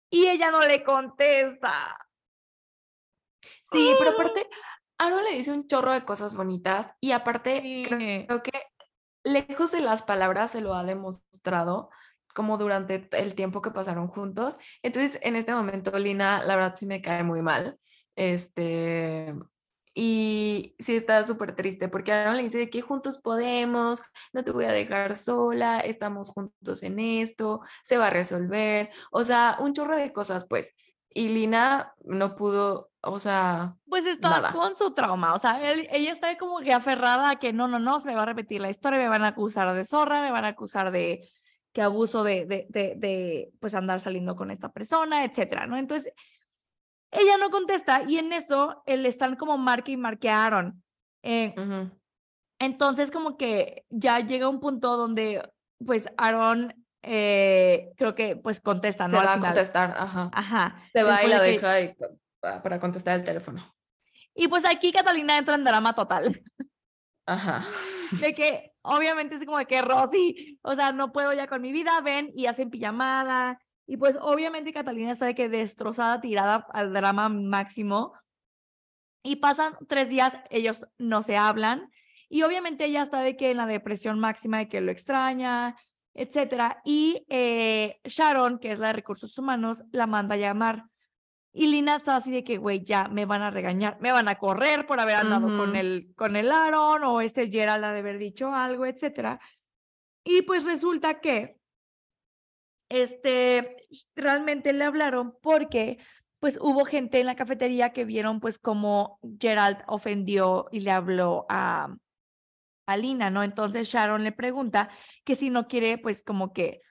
Y 0.10 0.28
ella 0.28 0.49
no 0.49 0.61
le 0.61 0.84
contesta. 0.84 1.72
Sí, 3.72 3.94
pero 3.98 4.11
aparte, 4.11 4.49
Aaron 4.98 5.23
le 5.23 5.36
dice 5.38 5.52
un 5.52 5.68
chorro 5.68 5.94
de 5.94 6.03
cosas 6.03 6.36
bonitas 6.36 6.95
y 6.99 7.11
aparte 7.11 7.61
Sí. 7.61 7.84
creo 7.88 8.41
que 8.44 8.52
lejos 9.23 9.72
de 9.72 9.81
las 9.81 10.03
palabras 10.03 10.52
se 10.52 10.61
lo 10.61 10.73
ha 10.76 10.84
demostrado 10.84 11.89
como 12.34 12.57
durante 12.57 13.10
el 13.11 13.35
tiempo 13.35 13.61
que 13.61 13.72
pasaron 13.72 14.07
juntos. 14.07 14.57
Entonces, 14.81 15.19
en 15.23 15.35
este 15.35 15.53
momento, 15.53 15.98
Lina, 15.99 16.43
la 16.43 16.56
verdad 16.56 16.76
sí 16.77 16.85
me 16.85 17.02
cae 17.02 17.23
muy 17.23 17.41
mal. 17.41 17.80
Este, 18.15 19.34
y 19.93 20.76
sí 20.80 20.95
está 20.95 21.26
súper 21.26 21.56
triste 21.56 21.89
porque 21.89 22.11
Aaron 22.14 22.38
le 22.38 22.43
dice 22.43 22.69
que 22.69 22.81
juntos 22.81 23.18
podemos, 23.18 24.02
no 24.34 24.43
te 24.43 24.52
voy 24.52 24.65
a 24.65 24.72
dejar 24.72 25.15
sola, 25.15 25.80
estamos 25.81 26.30
juntos 26.30 26.84
en 26.84 26.99
esto, 26.99 27.61
se 27.84 27.98
va 27.98 28.07
a 28.07 28.10
resolver. 28.11 28.89
O 29.11 29.23
sea, 29.23 29.57
un 29.60 29.73
chorro 29.73 29.98
de 29.98 30.14
cosas, 30.14 30.48
pues. 30.48 30.73
Y 31.10 31.30
Lina 31.30 31.93
no 32.06 32.35
pudo, 32.35 32.90
o 33.03 33.19
sea, 33.19 33.76
Pues 33.88 34.06
está 34.06 34.30
Nada. 34.30 34.52
con 34.52 34.76
su 34.76 34.94
trauma, 34.94 35.34
o 35.34 35.40
sea, 35.40 35.69
él- 35.72 35.88
ella 35.91 36.11
está 36.11 36.38
como 36.38 36.60
que 36.60 36.73
aferrada 36.73 37.32
a 37.32 37.36
que 37.38 37.52
no, 37.53 37.68
no, 37.68 37.80
no, 37.80 37.99
se 37.99 38.10
me 38.10 38.15
va 38.15 38.23
a 38.23 38.26
repetir 38.28 38.61
la 38.61 38.69
historia, 38.69 38.99
me 38.99 39.10
van 39.10 39.23
a 39.23 39.30
acusar 39.30 39.73
de 39.73 39.86
zorra, 39.86 40.22
me 40.22 40.32
van 40.32 40.45
a 40.45 40.49
acusar 40.49 40.91
de 40.91 41.28
que 41.73 41.82
abuso 41.82 42.23
de, 42.23 42.45
de, 42.45 42.65
de, 42.69 42.94
de, 42.98 43.52
pues 43.60 43.73
andar 43.76 44.02
saliendo 44.02 44.36
con 44.36 44.52
esta 44.52 44.72
persona, 44.72 45.23
etcétera, 45.23 45.68
¿no? 45.68 45.78
Entonces, 45.78 46.14
ella 47.11 47.38
no 47.38 47.49
contesta 47.49 48.03
y 48.07 48.18
en 48.18 48.34
eso 48.34 48.84
le 48.86 49.07
están 49.07 49.36
como 49.36 49.57
marque 49.57 49.91
y 49.94 49.98
marquearon. 49.98 50.84
Eh, 51.23 51.53
Entonces, 52.60 53.10
como 53.10 53.38
que 53.38 53.86
ya 53.90 54.19
llega 54.19 54.48
un 54.48 54.60
punto 54.60 54.95
donde, 54.98 55.41
pues, 55.86 56.07
Aaron 56.18 56.73
eh, 57.03 57.91
creo 57.98 58.14
que 58.14 58.36
pues 58.36 58.61
contesta, 58.61 59.07
¿no? 59.07 59.19
Se 59.19 59.26
va 59.26 59.34
a 59.34 59.40
contestar, 59.40 59.95
ajá. 59.98 60.30
Ajá. 60.34 60.84
Se 60.94 61.02
va 61.02 61.23
y 61.23 61.28
la 61.30 61.41
deja 61.41 61.80
para 62.41 62.80
contestar 62.80 63.19
el 63.19 63.26
teléfono. 63.26 63.63
Y 64.34 64.47
pues 64.47 64.65
aquí 64.65 64.91
Catalina 64.91 65.38
entra 65.38 65.55
en 65.55 65.63
drama 65.63 65.93
total. 65.93 66.41
Ajá. 67.26 67.63
De 68.19 68.34
que 68.34 68.73
obviamente 68.81 69.35
es 69.35 69.45
como 69.45 69.57
de 69.57 69.65
que 69.65 69.81
Rosy, 69.81 70.59
o 70.63 70.76
sea, 70.76 70.91
no 70.91 71.11
puedo 71.11 71.34
ya 71.34 71.47
con 71.47 71.61
mi 71.61 71.72
vida, 71.72 72.01
ven 72.01 72.31
y 72.35 72.47
hacen 72.47 72.69
pijamada. 72.69 73.59
Y 73.85 73.97
pues 73.97 74.18
obviamente 74.19 74.73
Catalina 74.73 75.11
está 75.11 75.26
de 75.26 75.35
que 75.35 75.49
destrozada, 75.49 76.22
tirada 76.22 76.65
al 76.73 76.93
drama 76.93 77.30
máximo. 77.30 78.13
Y 79.23 79.38
pasan 79.38 79.77
tres 79.88 80.09
días, 80.09 80.38
ellos 80.49 80.81
no 80.97 81.22
se 81.22 81.38
hablan. 81.38 81.89
Y 82.27 82.43
obviamente 82.43 82.85
ella 82.85 83.01
está 83.01 83.19
de 83.19 83.35
que 83.35 83.51
en 83.51 83.57
la 83.57 83.68
depresión 83.68 84.19
máxima 84.19 84.59
de 84.59 84.69
que 84.69 84.81
lo 84.81 84.91
extraña, 84.91 85.76
etcétera. 86.13 86.81
Y 86.85 87.26
eh, 87.30 87.99
Sharon, 88.05 88.57
que 88.59 88.72
es 88.72 88.80
la 88.80 88.88
de 88.88 88.93
recursos 88.93 89.38
humanos, 89.38 89.84
la 89.91 90.07
manda 90.07 90.35
a 90.35 90.38
llamar. 90.38 90.85
Y 91.53 91.68
Lina 91.68 91.98
está 91.98 92.15
así 92.15 92.32
de 92.32 92.44
que, 92.44 92.57
güey, 92.57 92.84
ya 92.84 93.10
me 93.10 93.26
van 93.26 93.41
a 93.41 93.52
regañar, 93.52 93.99
me 93.99 94.14
van 94.14 94.30
a 94.30 94.36
correr 94.36 94.88
por 94.88 95.02
haber 95.02 95.15
andado 95.15 95.48
con, 95.57 95.76
el, 95.76 96.14
con 96.15 96.38
el 96.38 96.49
Aaron 96.52 97.03
o 97.03 97.19
este 97.19 97.49
Gerald 97.49 97.84
ha 97.84 97.91
de 97.91 97.99
haber 97.99 98.18
dicho 98.19 98.53
algo, 98.53 98.86
etcétera. 98.86 99.40
Y 100.23 100.44
pues 100.44 100.64
resulta 100.64 101.19
que 101.19 101.57
este, 102.90 103.88
realmente 104.15 104.72
le 104.72 104.86
hablaron 104.86 105.36
porque 105.41 105.98
pues 106.40 106.57
hubo 106.61 106.86
gente 106.86 107.19
en 107.19 107.26
la 107.26 107.36
cafetería 107.36 107.94
que 107.94 108.06
vieron 108.06 108.40
pues 108.40 108.57
como 108.57 109.19
Gerald 109.40 109.78
ofendió 109.88 110.68
y 110.72 110.82
le 110.82 110.91
habló 110.91 111.45
a, 111.49 111.95
a 112.88 112.98
Lina, 112.98 113.30
¿no? 113.30 113.44
Entonces 113.44 113.90
Sharon 113.90 114.23
le 114.23 114.32
pregunta 114.32 114.90
que 115.23 115.36
si 115.36 115.49
no 115.49 115.68
quiere 115.68 115.98
pues 115.98 116.23
como 116.23 116.53
que 116.53 116.82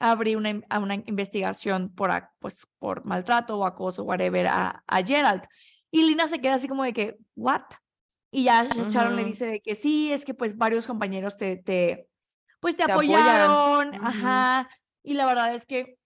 abrir 0.00 0.36
una, 0.36 0.60
una 0.78 0.94
investigación 0.94 1.94
por, 1.94 2.10
pues, 2.38 2.66
por 2.78 3.04
maltrato 3.04 3.58
o 3.58 3.64
acoso, 3.64 4.04
whatever, 4.04 4.46
a, 4.46 4.82
a 4.86 5.02
Gerald. 5.02 5.42
Y 5.90 6.02
Lina 6.02 6.28
se 6.28 6.40
queda 6.40 6.54
así 6.54 6.68
como 6.68 6.84
de 6.84 6.92
que, 6.92 7.16
¿what? 7.34 7.62
Y 8.30 8.44
ya 8.44 8.64
Sharon 8.64 9.16
le 9.16 9.24
dice 9.24 9.46
de 9.46 9.60
que 9.60 9.74
sí, 9.74 10.12
es 10.12 10.24
que 10.24 10.34
pues 10.34 10.56
varios 10.56 10.86
compañeros 10.86 11.38
te, 11.38 11.56
te 11.56 12.08
pues 12.60 12.76
te, 12.76 12.84
apoyaron, 12.84 13.94
ajá. 13.94 14.68
Y 15.02 15.14
la 15.14 15.26
verdad 15.26 15.54
es 15.54 15.64
que, 15.64 15.96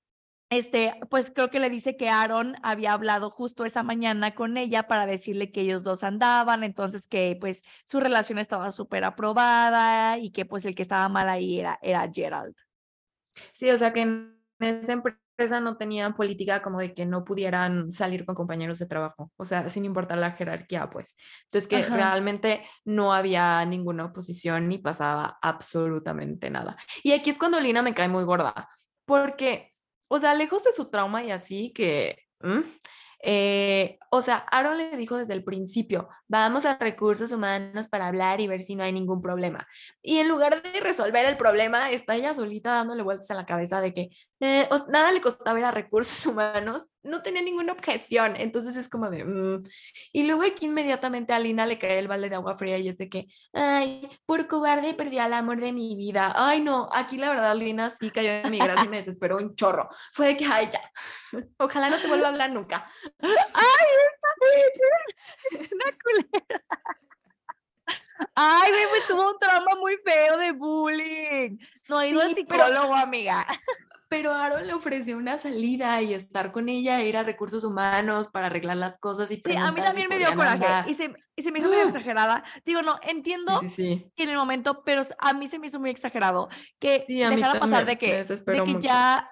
este, 0.50 0.94
pues 1.10 1.32
creo 1.34 1.50
que 1.50 1.60
le 1.60 1.70
dice 1.70 1.96
que 1.96 2.10
Aaron 2.10 2.56
había 2.62 2.92
hablado 2.92 3.30
justo 3.30 3.64
esa 3.64 3.82
mañana 3.82 4.34
con 4.34 4.56
ella 4.56 4.86
para 4.86 5.06
decirle 5.06 5.50
que 5.50 5.62
ellos 5.62 5.82
dos 5.82 6.04
andaban, 6.04 6.62
entonces 6.62 7.08
que 7.08 7.36
pues 7.40 7.62
su 7.86 8.00
relación 8.00 8.38
estaba 8.38 8.70
súper 8.70 9.04
aprobada 9.04 10.18
y 10.18 10.30
que 10.30 10.44
pues 10.44 10.64
el 10.64 10.74
que 10.74 10.82
estaba 10.82 11.08
mal 11.08 11.28
ahí 11.28 11.58
era, 11.58 11.78
era 11.82 12.08
Gerald. 12.12 12.54
Sí, 13.54 13.70
o 13.70 13.78
sea 13.78 13.92
que 13.92 14.02
en 14.02 14.38
esa 14.58 14.92
empresa 14.92 15.60
no 15.60 15.76
tenían 15.76 16.14
política 16.14 16.62
como 16.62 16.78
de 16.78 16.94
que 16.94 17.06
no 17.06 17.24
pudieran 17.24 17.90
salir 17.90 18.24
con 18.24 18.34
compañeros 18.34 18.78
de 18.78 18.86
trabajo, 18.86 19.32
o 19.36 19.44
sea, 19.44 19.68
sin 19.68 19.84
importar 19.84 20.18
la 20.18 20.32
jerarquía, 20.32 20.88
pues. 20.90 21.16
Entonces 21.44 21.68
que 21.68 21.82
realmente 21.82 22.64
no 22.84 23.12
había 23.12 23.64
ninguna 23.64 24.04
oposición 24.04 24.68
ni 24.68 24.78
pasaba 24.78 25.38
absolutamente 25.42 26.50
nada. 26.50 26.76
Y 27.02 27.12
aquí 27.12 27.30
es 27.30 27.38
cuando 27.38 27.58
Lina 27.58 27.82
me 27.82 27.94
cae 27.94 28.08
muy 28.08 28.24
gorda, 28.24 28.68
porque, 29.04 29.72
o 30.08 30.18
sea, 30.18 30.34
lejos 30.34 30.62
de 30.62 30.72
su 30.72 30.90
trauma 30.90 31.24
y 31.24 31.30
así, 31.30 31.72
que... 31.72 32.18
Eh, 33.24 33.98
o 34.10 34.20
sea, 34.20 34.38
Aaron 34.50 34.76
le 34.76 34.96
dijo 34.96 35.16
desde 35.16 35.32
el 35.32 35.44
principio, 35.44 36.08
vamos 36.26 36.64
a 36.64 36.76
recursos 36.76 37.30
humanos 37.30 37.86
para 37.88 38.08
hablar 38.08 38.40
y 38.40 38.48
ver 38.48 38.62
si 38.62 38.74
no 38.74 38.82
hay 38.82 38.92
ningún 38.92 39.22
problema. 39.22 39.66
Y 40.02 40.18
en 40.18 40.28
lugar 40.28 40.60
de 40.60 40.80
resolver 40.80 41.24
el 41.24 41.36
problema, 41.36 41.90
está 41.90 42.16
ella 42.16 42.34
solita 42.34 42.72
dándole 42.72 43.02
vueltas 43.02 43.30
a 43.30 43.34
la 43.34 43.46
cabeza 43.46 43.80
de 43.80 43.94
que 43.94 44.10
eh, 44.40 44.68
nada 44.88 45.12
le 45.12 45.20
costaba 45.20 45.58
ir 45.58 45.64
a 45.64 45.70
recursos 45.70 46.26
humanos, 46.26 46.88
no 47.02 47.22
tenía 47.22 47.42
ninguna 47.42 47.72
objeción. 47.72 48.36
Entonces 48.36 48.76
es 48.76 48.88
como 48.88 49.10
de... 49.10 49.24
Mm". 49.24 49.60
Y 50.12 50.24
luego 50.24 50.42
aquí 50.42 50.66
inmediatamente 50.66 51.32
a 51.32 51.38
Lina 51.38 51.66
le 51.66 51.78
cae 51.78 51.98
el 51.98 52.08
balde 52.08 52.28
de 52.28 52.36
agua 52.36 52.56
fría 52.56 52.78
y 52.78 52.88
es 52.88 52.98
de 52.98 53.08
que, 53.08 53.26
ay, 53.52 54.08
por 54.26 54.46
cobarde 54.46 54.94
perdí 54.94 55.18
al 55.18 55.32
amor 55.34 55.60
de 55.60 55.72
mi 55.72 55.96
vida. 55.96 56.32
Ay, 56.36 56.60
no, 56.60 56.88
aquí 56.92 57.16
la 57.16 57.30
verdad 57.30 57.56
Lina 57.56 57.90
sí 57.90 58.10
cayó 58.10 58.30
en 58.30 58.50
mi 58.50 58.58
gracia 58.58 58.86
y 58.86 58.88
me 58.88 58.96
desesperó 58.98 59.36
un 59.36 59.54
chorro. 59.54 59.88
Fue 60.12 60.28
de 60.28 60.36
que, 60.36 60.44
ay, 60.44 60.68
ya, 60.72 60.80
ojalá 61.58 61.90
no 61.90 61.98
te 61.98 62.08
vuelva 62.08 62.26
a 62.26 62.30
hablar 62.30 62.50
nunca. 62.50 62.90
Ay, 63.20 63.86
es 65.60 65.72
una 65.72 65.84
culera. 66.02 66.62
Ay, 68.34 68.70
güey, 68.70 68.84
pues 68.90 69.06
tuvo 69.08 69.30
un 69.30 69.38
trauma 69.38 69.72
muy 69.80 69.96
feo 70.04 70.38
de 70.38 70.52
bullying. 70.52 71.58
No 71.88 71.98
ha 71.98 72.06
ido 72.06 72.20
al 72.22 72.34
psicólogo, 72.34 72.94
amiga. 72.94 73.46
Pero 74.12 74.30
Aaron 74.34 74.66
le 74.66 74.74
ofreció 74.74 75.16
una 75.16 75.38
salida 75.38 76.02
y 76.02 76.12
estar 76.12 76.52
con 76.52 76.68
ella, 76.68 77.02
ir 77.02 77.16
a 77.16 77.22
recursos 77.22 77.64
humanos 77.64 78.28
para 78.28 78.48
arreglar 78.48 78.76
las 78.76 78.98
cosas 78.98 79.30
y 79.30 79.36
Sí, 79.36 79.56
a 79.56 79.72
mí 79.72 79.80
también 79.80 80.10
me 80.10 80.18
dio 80.18 80.34
coraje 80.36 80.90
y 80.90 80.94
se, 80.94 81.14
y 81.34 81.40
se, 81.42 81.50
me 81.50 81.60
hizo 81.60 81.68
muy 81.68 81.78
exagerada. 81.86 82.44
Digo, 82.66 82.82
no, 82.82 83.00
entiendo 83.02 83.58
en 83.78 84.28
el 84.28 84.36
momento, 84.36 84.82
pero 84.84 85.00
a 85.16 85.32
mí 85.32 85.48
se 85.48 85.58
me 85.58 85.68
hizo 85.68 85.80
muy 85.80 85.88
exagerado 85.88 86.50
que 86.78 87.06
dejara 87.08 87.58
pasar 87.58 87.86
de 87.86 87.96
que, 87.96 88.22
de 88.22 88.64
que 88.64 88.80
ya 88.82 89.26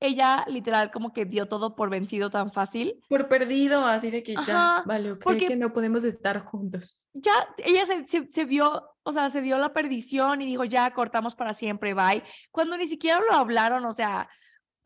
ella 0.00 0.44
literal 0.46 0.90
como 0.90 1.12
que 1.12 1.24
dio 1.24 1.46
todo 1.46 1.74
por 1.74 1.90
vencido 1.90 2.30
tan 2.30 2.52
fácil. 2.52 3.02
Por 3.08 3.28
perdido, 3.28 3.84
así 3.84 4.10
de 4.10 4.22
que 4.22 4.34
ya, 4.46 4.82
vale, 4.86 5.16
porque 5.16 5.48
que 5.48 5.56
no 5.56 5.72
podemos 5.72 6.04
estar 6.04 6.44
juntos. 6.44 7.02
Ya, 7.14 7.32
ella 7.58 7.84
se, 7.86 8.06
se, 8.06 8.44
vio, 8.44 8.84
o 9.02 9.12
sea, 9.12 9.30
se 9.30 9.40
dio 9.40 9.58
la 9.58 9.72
perdición 9.72 10.40
y 10.40 10.46
dijo, 10.46 10.64
ya 10.64 10.92
cortamos 10.92 11.34
para 11.34 11.54
siempre, 11.54 11.94
bye. 11.94 12.22
Cuando 12.50 12.76
ni 12.76 12.86
siquiera 12.86 13.20
lo 13.20 13.34
hablaron, 13.34 13.84
o 13.84 13.92
sea, 13.92 14.28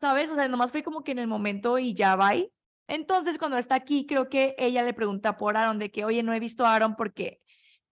¿sabes? 0.01 0.31
O 0.31 0.35
sea, 0.35 0.47
nomás 0.47 0.71
fue 0.71 0.83
como 0.83 1.03
que 1.03 1.11
en 1.11 1.19
el 1.19 1.27
momento 1.27 1.77
y 1.77 1.93
ya, 1.93 2.15
bye. 2.15 2.51
Entonces, 2.87 3.37
cuando 3.37 3.57
está 3.57 3.75
aquí, 3.75 4.05
creo 4.05 4.29
que 4.29 4.55
ella 4.57 4.83
le 4.83 4.93
pregunta 4.93 5.37
por 5.37 5.57
Aaron 5.57 5.79
de 5.79 5.91
que, 5.91 6.05
oye, 6.05 6.23
no 6.23 6.33
he 6.33 6.39
visto 6.39 6.65
a 6.65 6.75
Aaron 6.75 6.95
porque 6.95 7.39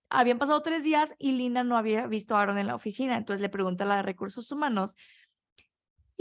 habían 0.10 0.38
pasado 0.38 0.62
tres 0.62 0.84
días 0.84 1.16
y 1.18 1.32
Linda 1.32 1.64
no 1.64 1.78
había 1.78 2.06
visto 2.08 2.36
a 2.36 2.42
Aaron 2.42 2.58
en 2.58 2.68
la 2.68 2.76
oficina. 2.76 3.16
Entonces 3.16 3.42
le 3.42 3.50
pregunta 3.50 3.86
a 3.86 3.88
la 3.88 3.96
de 3.98 4.04
recursos 4.04 4.52
humanos 4.52 4.98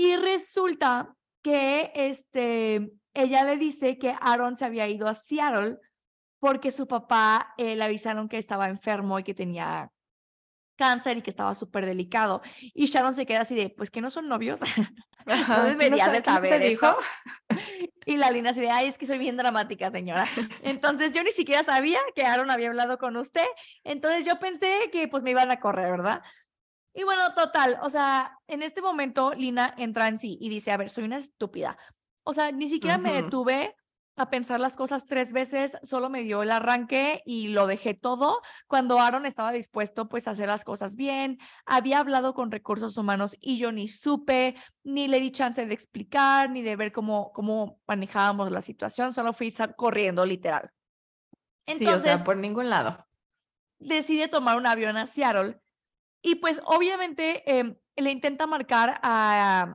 y 0.01 0.17
resulta 0.17 1.15
que 1.43 1.93
este, 1.95 2.91
ella 3.13 3.45
le 3.45 3.59
dice 3.59 3.99
que 3.99 4.17
Aaron 4.19 4.57
se 4.57 4.65
había 4.65 4.89
ido 4.89 5.07
a 5.09 5.15
Seattle 5.15 5.77
porque 6.39 6.71
su 6.71 6.89
papá 6.89 7.53
eh, 7.59 7.77
le 7.77 7.85
avisaron 7.85 8.27
que 8.27 8.39
estaba 8.39 8.71
enfermo 8.71 9.19
y 9.19 9.25
que 9.25 9.35
tenía 9.35 9.91
cáncer 10.81 11.19
y 11.19 11.23
que 11.23 11.29
estaba 11.29 11.55
súper 11.55 11.85
delicado. 11.85 12.41
Y 12.73 12.87
Sharon 12.87 13.13
se 13.13 13.27
queda 13.27 13.43
así 13.43 13.55
de, 13.55 13.69
pues 13.69 13.91
que 13.91 14.01
no 14.01 14.11
son 14.11 14.27
novios. 14.27 14.61
no 15.27 15.65
de 15.65 16.23
saber. 16.25 16.63
Dijo? 16.63 16.97
y 18.07 18.17
la 18.17 18.31
Lina 18.31 18.53
así 18.53 18.63
de, 18.63 18.71
ay, 18.71 18.89
es 18.89 18.97
que 18.97 19.05
soy 19.05 19.19
bien 19.19 19.37
dramática, 19.37 19.91
señora. 19.91 20.25
Entonces 20.63 21.13
yo 21.13 21.23
ni 21.23 21.33
siquiera 21.33 21.63
sabía 21.63 21.99
que 22.15 22.25
Aaron 22.25 22.51
había 22.51 22.69
hablado 22.69 22.97
con 22.97 23.19
usted. 23.19 23.45
Entonces 23.85 24.25
yo 24.25 24.39
pensé 24.39 24.89
que 24.91 25.09
pues 25.09 25.23
me 25.23 25.33
iban 25.33 25.51
a 25.51 25.61
correr, 25.61 25.91
¿verdad? 25.91 26.23
Y 26.93 27.05
bueno, 27.05 27.35
total, 27.35 27.79
o 27.83 27.91
sea, 27.91 28.37
en 28.49 28.63
este 28.63 28.83
momento 28.83 29.33
Lina 29.33 29.75
entra 29.79 30.09
en 30.09 30.19
sí 30.19 30.37
y 30.41 30.49
dice, 30.49 30.73
a 30.73 30.77
ver, 30.77 30.91
soy 30.91 31.05
una 31.05 31.19
estúpida. 31.19 31.79
O 32.25 32.33
sea, 32.33 32.51
ni 32.51 32.69
siquiera 32.69 32.99
me 32.99 33.13
detuve 33.13 33.77
a 34.17 34.29
pensar 34.29 34.61
las 34.61 34.77
cosas 34.77 35.07
tres 35.07 35.33
veces, 35.33 35.79
solo 35.83 36.11
me 36.11 36.23
dio 36.23 36.43
el 36.43 36.51
arranque 36.51 37.23
y 37.25 37.49
lo 37.49 37.67
dejé 37.67 37.95
todo 37.95 38.43
cuando 38.67 38.99
Aaron 38.99 39.25
estaba 39.25 39.51
dispuesto 39.51 40.09
pues 40.09 40.29
a 40.29 40.33
hacer 40.33 40.49
las 40.49 40.63
cosas 40.63 40.95
bien, 40.95 41.39
había 41.65 42.01
hablado 42.01 42.35
con 42.35 42.51
recursos 42.51 42.99
humanos 42.99 43.35
y 43.41 43.57
yo 43.57 43.73
ni 43.73 43.89
supe, 43.89 44.57
ni 44.85 45.09
le 45.09 45.21
di 45.21 45.31
chance 45.31 45.65
de 45.65 45.73
explicar, 45.73 46.51
ni 46.51 46.61
de 46.61 46.77
ver 46.77 46.93
cómo, 46.93 47.33
cómo 47.33 47.81
manejábamos 47.87 48.51
la 48.51 48.61
situación, 48.61 49.13
solo 49.13 49.33
fui 49.33 49.55
corriendo 49.77 50.27
literal. 50.27 50.71
Entonces, 51.65 51.89
sí, 51.89 51.95
o 51.95 52.01
sea, 52.01 52.25
por 52.25 52.37
ningún 52.37 52.69
lado. 52.69 53.07
Decide 53.79 54.29
tomar 54.29 54.59
un 54.59 54.67
avión 54.67 54.99
a 54.99 55.07
Seattle 55.07 55.59
y 56.23 56.37
pues 56.37 56.61
obviamente 56.65 57.43
em, 57.51 57.77
le 57.97 58.11
intenta 58.11 58.47
marcar 58.47 59.01
a, 59.03 59.75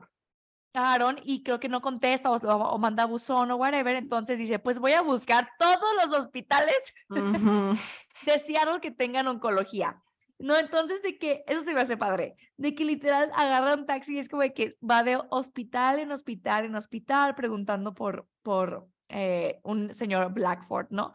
Aaron 0.74 1.18
y 1.24 1.42
creo 1.42 1.58
que 1.58 1.70
no 1.70 1.80
contesta 1.80 2.30
o, 2.30 2.78
manda 2.78 3.06
buzón 3.06 3.50
o 3.50 3.56
whatever. 3.56 3.96
Entonces 3.96 4.38
dice, 4.38 4.58
pues 4.58 4.78
voy 4.78 4.92
a 4.92 5.00
buscar 5.00 5.48
todos 5.58 5.94
los 6.04 6.18
hospitales 6.18 6.76
de 7.08 8.38
Seattle 8.38 8.80
que 8.82 8.90
tengan 8.90 9.26
oncología. 9.26 10.02
No, 10.38 10.58
entonces 10.58 11.02
de 11.02 11.18
que, 11.18 11.44
eso 11.46 11.62
se 11.62 11.72
me 11.72 11.80
hace 11.80 11.96
padre, 11.96 12.36
de 12.58 12.74
que 12.74 12.84
literal 12.84 13.30
agarra 13.34 13.72
un 13.72 13.86
taxi 13.86 14.16
y 14.16 14.18
es 14.18 14.28
como 14.28 14.42
de 14.42 14.52
que 14.52 14.76
va 14.82 15.02
de 15.02 15.18
hospital 15.30 15.98
en 15.98 16.12
hospital 16.12 16.66
en 16.66 16.74
hospital 16.74 17.34
preguntando 17.34 17.94
por, 17.94 18.28
por 18.42 18.86
eh, 19.08 19.60
un 19.62 19.94
señor 19.94 20.34
Blackford, 20.34 20.88
¿no? 20.90 21.14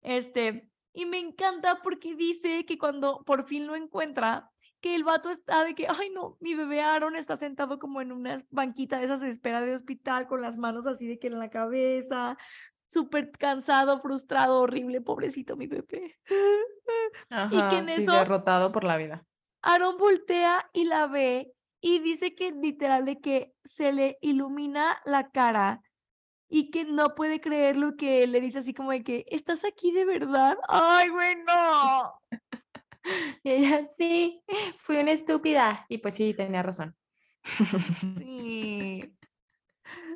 Este, 0.00 0.70
y 0.94 1.04
me 1.04 1.18
encanta 1.18 1.80
porque 1.82 2.14
dice 2.14 2.64
que 2.64 2.78
cuando 2.78 3.22
por 3.24 3.46
fin 3.46 3.66
lo 3.66 3.76
encuentra, 3.76 4.50
que 4.84 4.94
el 4.94 5.02
vato 5.02 5.30
está 5.30 5.64
de 5.64 5.74
que, 5.74 5.86
ay 5.88 6.10
no, 6.10 6.36
mi 6.40 6.54
bebé 6.54 6.82
Aaron 6.82 7.16
está 7.16 7.38
sentado 7.38 7.78
como 7.78 8.02
en 8.02 8.12
una 8.12 8.36
banquita 8.50 8.98
de 8.98 9.06
esas 9.06 9.22
de 9.22 9.30
espera 9.30 9.62
de 9.62 9.74
hospital 9.74 10.26
con 10.26 10.42
las 10.42 10.58
manos 10.58 10.86
así 10.86 11.06
de 11.06 11.18
que 11.18 11.28
en 11.28 11.38
la 11.38 11.48
cabeza, 11.48 12.36
súper 12.90 13.30
cansado, 13.30 13.98
frustrado, 14.02 14.60
horrible, 14.60 15.00
pobrecito 15.00 15.56
mi 15.56 15.68
bebé. 15.68 16.18
y 17.50 17.62
que 17.70 17.78
en 17.78 17.88
eso... 17.88 18.12
derrotado 18.12 18.72
por 18.72 18.84
la 18.84 18.98
vida. 18.98 19.24
Aaron 19.62 19.96
voltea 19.96 20.68
y 20.74 20.84
la 20.84 21.06
ve 21.06 21.50
y 21.80 22.00
dice 22.00 22.34
que 22.34 22.52
literal 22.52 23.06
de 23.06 23.20
que 23.20 23.54
se 23.64 23.90
le 23.90 24.18
ilumina 24.20 25.00
la 25.06 25.30
cara 25.30 25.80
y 26.46 26.70
que 26.70 26.84
no 26.84 27.14
puede 27.14 27.40
creer 27.40 27.78
lo 27.78 27.96
que 27.96 28.26
le 28.26 28.38
dice 28.42 28.58
así 28.58 28.74
como 28.74 28.90
de 28.90 29.02
que, 29.02 29.24
¿estás 29.28 29.64
aquí 29.64 29.92
de 29.92 30.04
verdad? 30.04 30.58
Ay, 30.68 31.08
güey, 31.08 31.36
no. 31.36 32.20
y 33.42 33.50
ella, 33.50 33.86
sí, 33.96 34.42
fui 34.78 34.96
una 34.96 35.12
estúpida. 35.12 35.86
Y 35.88 35.98
pues 35.98 36.16
sí, 36.16 36.34
tenía 36.34 36.62
razón. 36.62 36.96
Sí. 38.18 39.10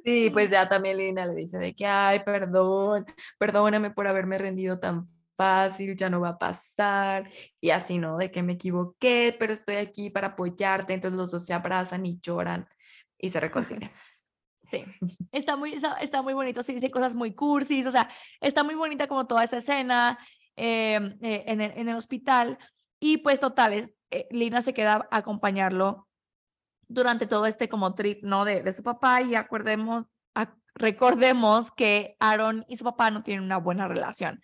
Sí, 0.04 0.30
pues 0.30 0.50
ya 0.50 0.68
también 0.68 0.96
Lina 0.96 1.26
le 1.26 1.34
dice 1.34 1.58
de 1.58 1.74
que, 1.74 1.84
ay, 1.84 2.20
perdón, 2.20 3.04
perdóname 3.38 3.90
por 3.90 4.06
haberme 4.06 4.38
rendido 4.38 4.78
tan 4.78 5.08
fácil, 5.36 5.96
ya 5.96 6.10
no 6.10 6.20
va 6.20 6.30
a 6.30 6.38
pasar, 6.38 7.30
y 7.60 7.70
así, 7.70 7.98
¿no? 7.98 8.16
De 8.16 8.30
que 8.30 8.42
me 8.42 8.54
equivoqué, 8.54 9.36
pero 9.38 9.52
estoy 9.52 9.76
aquí 9.76 10.10
para 10.10 10.28
apoyarte, 10.28 10.94
entonces 10.94 11.16
los 11.16 11.30
dos 11.30 11.44
se 11.44 11.54
abrazan 11.54 12.06
y 12.06 12.18
lloran 12.20 12.68
y 13.18 13.30
se 13.30 13.40
reconcilian. 13.40 13.92
Sí, 14.64 14.84
está 15.32 15.56
muy, 15.56 15.74
está, 16.00 16.22
muy 16.22 16.34
bonito, 16.34 16.62
se 16.62 16.74
dice 16.74 16.90
cosas 16.90 17.14
muy 17.14 17.34
cursis, 17.34 17.86
o 17.86 17.90
sea, 17.90 18.10
está 18.40 18.64
muy 18.64 18.74
bonita 18.74 19.06
como 19.06 19.26
toda 19.26 19.44
esa 19.44 19.58
escena 19.58 20.18
em, 20.56 21.16
eh, 21.22 21.44
en, 21.46 21.60
el, 21.60 21.72
en, 21.76 21.88
el, 21.88 21.96
hospital, 21.96 22.58
y 23.00 23.18
pues 23.18 23.40
totales, 23.40 23.94
eh, 24.10 24.26
Lina 24.30 24.62
se 24.62 24.74
queda 24.74 25.08
a 25.10 25.16
acompañarlo 25.18 26.08
durante 26.88 27.26
todo 27.26 27.46
este 27.46 27.68
como 27.68 27.94
trip, 27.94 28.22
¿no? 28.22 28.44
De, 28.44 28.62
de 28.62 28.72
su 28.72 28.82
papá, 28.82 29.22
y 29.22 29.34
acordemos, 29.34 30.06
recordemos 30.74 31.70
que 31.70 32.16
Aaron 32.18 32.64
y 32.68 32.76
su 32.76 32.84
papá 32.84 33.10
no 33.10 33.22
tienen 33.22 33.44
una 33.44 33.58
buena 33.58 33.88
relación. 33.88 34.40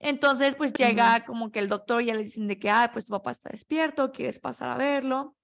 Entonces, 0.00 0.54
pues 0.54 0.72
llega 0.72 1.24
como 1.24 1.50
que 1.50 1.58
el 1.58 1.68
doctor 1.68 2.02
ya 2.02 2.14
le 2.14 2.22
dicen 2.22 2.46
de 2.46 2.58
que, 2.58 2.70
ah, 2.70 2.90
pues 2.92 3.04
tu 3.04 3.10
papá 3.10 3.32
está 3.32 3.50
despierto, 3.50 4.12
quieres 4.12 4.38
pasar 4.38 4.70
a 4.70 4.76
verlo. 4.76 5.34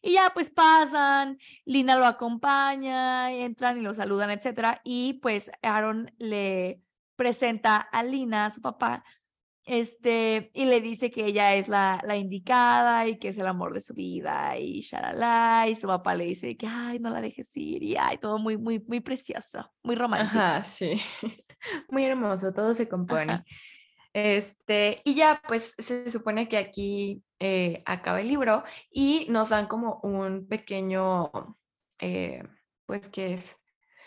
Y 0.00 0.14
ya 0.14 0.30
pues 0.34 0.50
pasan, 0.50 1.38
Lina 1.64 1.96
lo 1.96 2.06
acompaña, 2.06 3.32
entran 3.32 3.78
y 3.78 3.82
lo 3.82 3.94
saludan, 3.94 4.30
etcétera. 4.30 4.80
Y 4.82 5.14
pues 5.14 5.50
Aaron 5.62 6.12
le 6.18 6.82
presenta 7.16 7.76
a 7.76 8.02
Lina, 8.02 8.46
a 8.46 8.50
su 8.50 8.60
papá, 8.60 9.04
este, 9.64 10.50
y 10.54 10.64
le 10.64 10.80
dice 10.80 11.10
que 11.10 11.26
ella 11.26 11.54
es 11.54 11.68
la, 11.68 12.00
la 12.04 12.16
indicada 12.16 13.06
y 13.06 13.18
que 13.18 13.28
es 13.28 13.38
el 13.38 13.46
amor 13.46 13.72
de 13.74 13.80
su 13.80 13.94
vida 13.94 14.58
y 14.58 14.80
shalala, 14.80 15.66
y 15.68 15.76
su 15.76 15.86
papá 15.86 16.14
le 16.14 16.24
dice 16.24 16.56
que, 16.56 16.66
ay, 16.66 16.98
no 16.98 17.10
la 17.10 17.20
dejes 17.20 17.50
ir, 17.56 17.82
y 17.82 17.96
ay, 17.96 18.18
todo 18.18 18.38
muy, 18.38 18.56
muy, 18.56 18.80
muy 18.80 19.00
precioso, 19.00 19.70
muy 19.82 19.94
romántico. 19.94 20.38
Ajá, 20.38 20.64
sí, 20.64 21.00
muy 21.88 22.04
hermoso, 22.04 22.52
todo 22.52 22.74
se 22.74 22.88
compone. 22.88 23.44
Este, 24.14 25.00
y 25.04 25.14
ya, 25.14 25.40
pues 25.48 25.74
se 25.78 26.10
supone 26.10 26.48
que 26.48 26.58
aquí 26.58 27.22
eh, 27.38 27.82
acaba 27.86 28.20
el 28.20 28.28
libro 28.28 28.62
y 28.90 29.26
nos 29.30 29.48
dan 29.48 29.66
como 29.66 30.00
un 30.02 30.46
pequeño, 30.46 31.30
eh, 31.98 32.42
pues, 32.84 33.08
¿qué 33.08 33.34
es? 33.34 33.56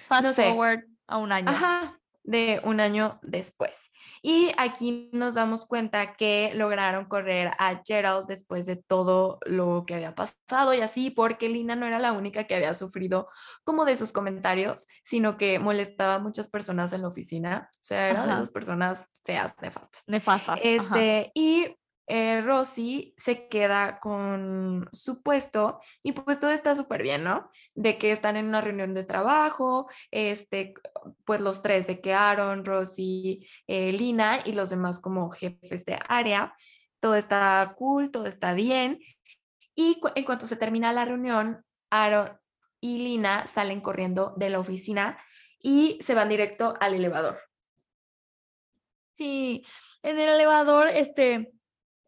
Fast 0.07 0.36
forward 0.36 0.84
a 1.07 1.18
un 1.18 1.32
año. 1.32 1.49
Ajá, 1.49 1.99
de 2.23 2.61
un 2.64 2.80
año 2.80 3.19
después. 3.23 3.90
Y 4.22 4.52
aquí 4.57 5.10
nos 5.14 5.36
damos 5.36 5.65
cuenta 5.65 6.15
que 6.15 6.52
lograron 6.56 7.06
correr 7.06 7.52
a 7.60 7.82
Gerald 7.86 8.27
después 8.27 8.65
de 8.65 8.76
todo 8.76 9.40
lo 9.45 9.86
que 9.86 9.95
había 9.95 10.15
pasado 10.15 10.73
y 10.73 10.82
así, 10.82 11.10
porque 11.10 11.49
Lina 11.49 11.76
no 11.76 11.86
era 11.86 11.99
la 11.99 12.14
única 12.14 12.45
que 12.45 12.56
había 12.56 12.73
sufrido 12.73 13.27
como 13.64 13.86
de 13.86 13.95
sus 13.95 14.11
comentarios, 14.11 14.88
sino 15.03 15.38
que 15.38 15.60
molestaba 15.60 16.15
a 16.15 16.19
muchas 16.19 16.48
personas 16.48 16.94
en 16.94 17.02
la 17.03 17.07
oficina. 17.07 17.69
O 17.73 17.77
sea, 17.80 18.10
era 18.10 18.22
de 18.22 18.27
las 18.27 18.49
personas 18.49 19.10
feas, 19.23 19.53
nefastas. 19.61 20.03
Nefastas. 20.07 20.61
Este, 20.64 21.32
y 21.34 21.76
eh, 22.07 22.41
Rosy 22.41 23.14
se 23.18 23.48
queda 23.48 23.99
con 23.99 24.88
su 24.91 25.22
puesto 25.23 25.80
y 26.03 26.11
pues 26.11 26.40
todo 26.40 26.52
está 26.52 26.76
súper 26.76 27.02
bien, 27.02 27.23
¿no? 27.23 27.49
De 27.73 27.98
que 27.98 28.11
están 28.11 28.38
en 28.38 28.48
una 28.48 28.61
reunión 28.61 28.94
de 28.94 29.03
trabajo, 29.03 29.90
este, 30.11 30.76
pues 31.26 31.41
los 31.41 31.61
tres, 31.61 31.88
de 31.88 32.02
que 32.02 32.14
Aaron, 32.14 32.64
Rosy, 32.64 33.48
eh, 33.68 33.91
Lina 33.91 34.40
y 34.45 34.53
los 34.53 34.69
demás 34.69 34.99
como 34.99 35.32
jefes 35.32 35.86
de 35.86 35.99
área, 36.07 36.56
todo 36.99 37.15
está 37.15 37.73
cool, 37.77 38.11
todo 38.11 38.27
está 38.27 38.53
bien. 38.53 38.99
Y 39.76 39.99
en 40.15 40.23
cuanto 40.26 40.48
se 40.48 40.56
termina 40.56 40.94
la 40.94 41.06
reunión, 41.06 41.65
Aaron 41.90 42.38
y 42.80 42.99
Lina 42.99 43.48
salen 43.48 43.82
corriendo 43.82 44.34
de 44.38 44.49
la 44.49 44.60
oficina 44.60 45.18
y 45.61 45.99
se 46.06 46.14
van 46.14 46.30
directo 46.30 46.76
al 46.80 46.94
elevador. 46.94 47.40
Sí, 49.15 49.65
en 50.03 50.19
el 50.19 50.30
elevador, 50.30 50.90
este, 50.90 51.55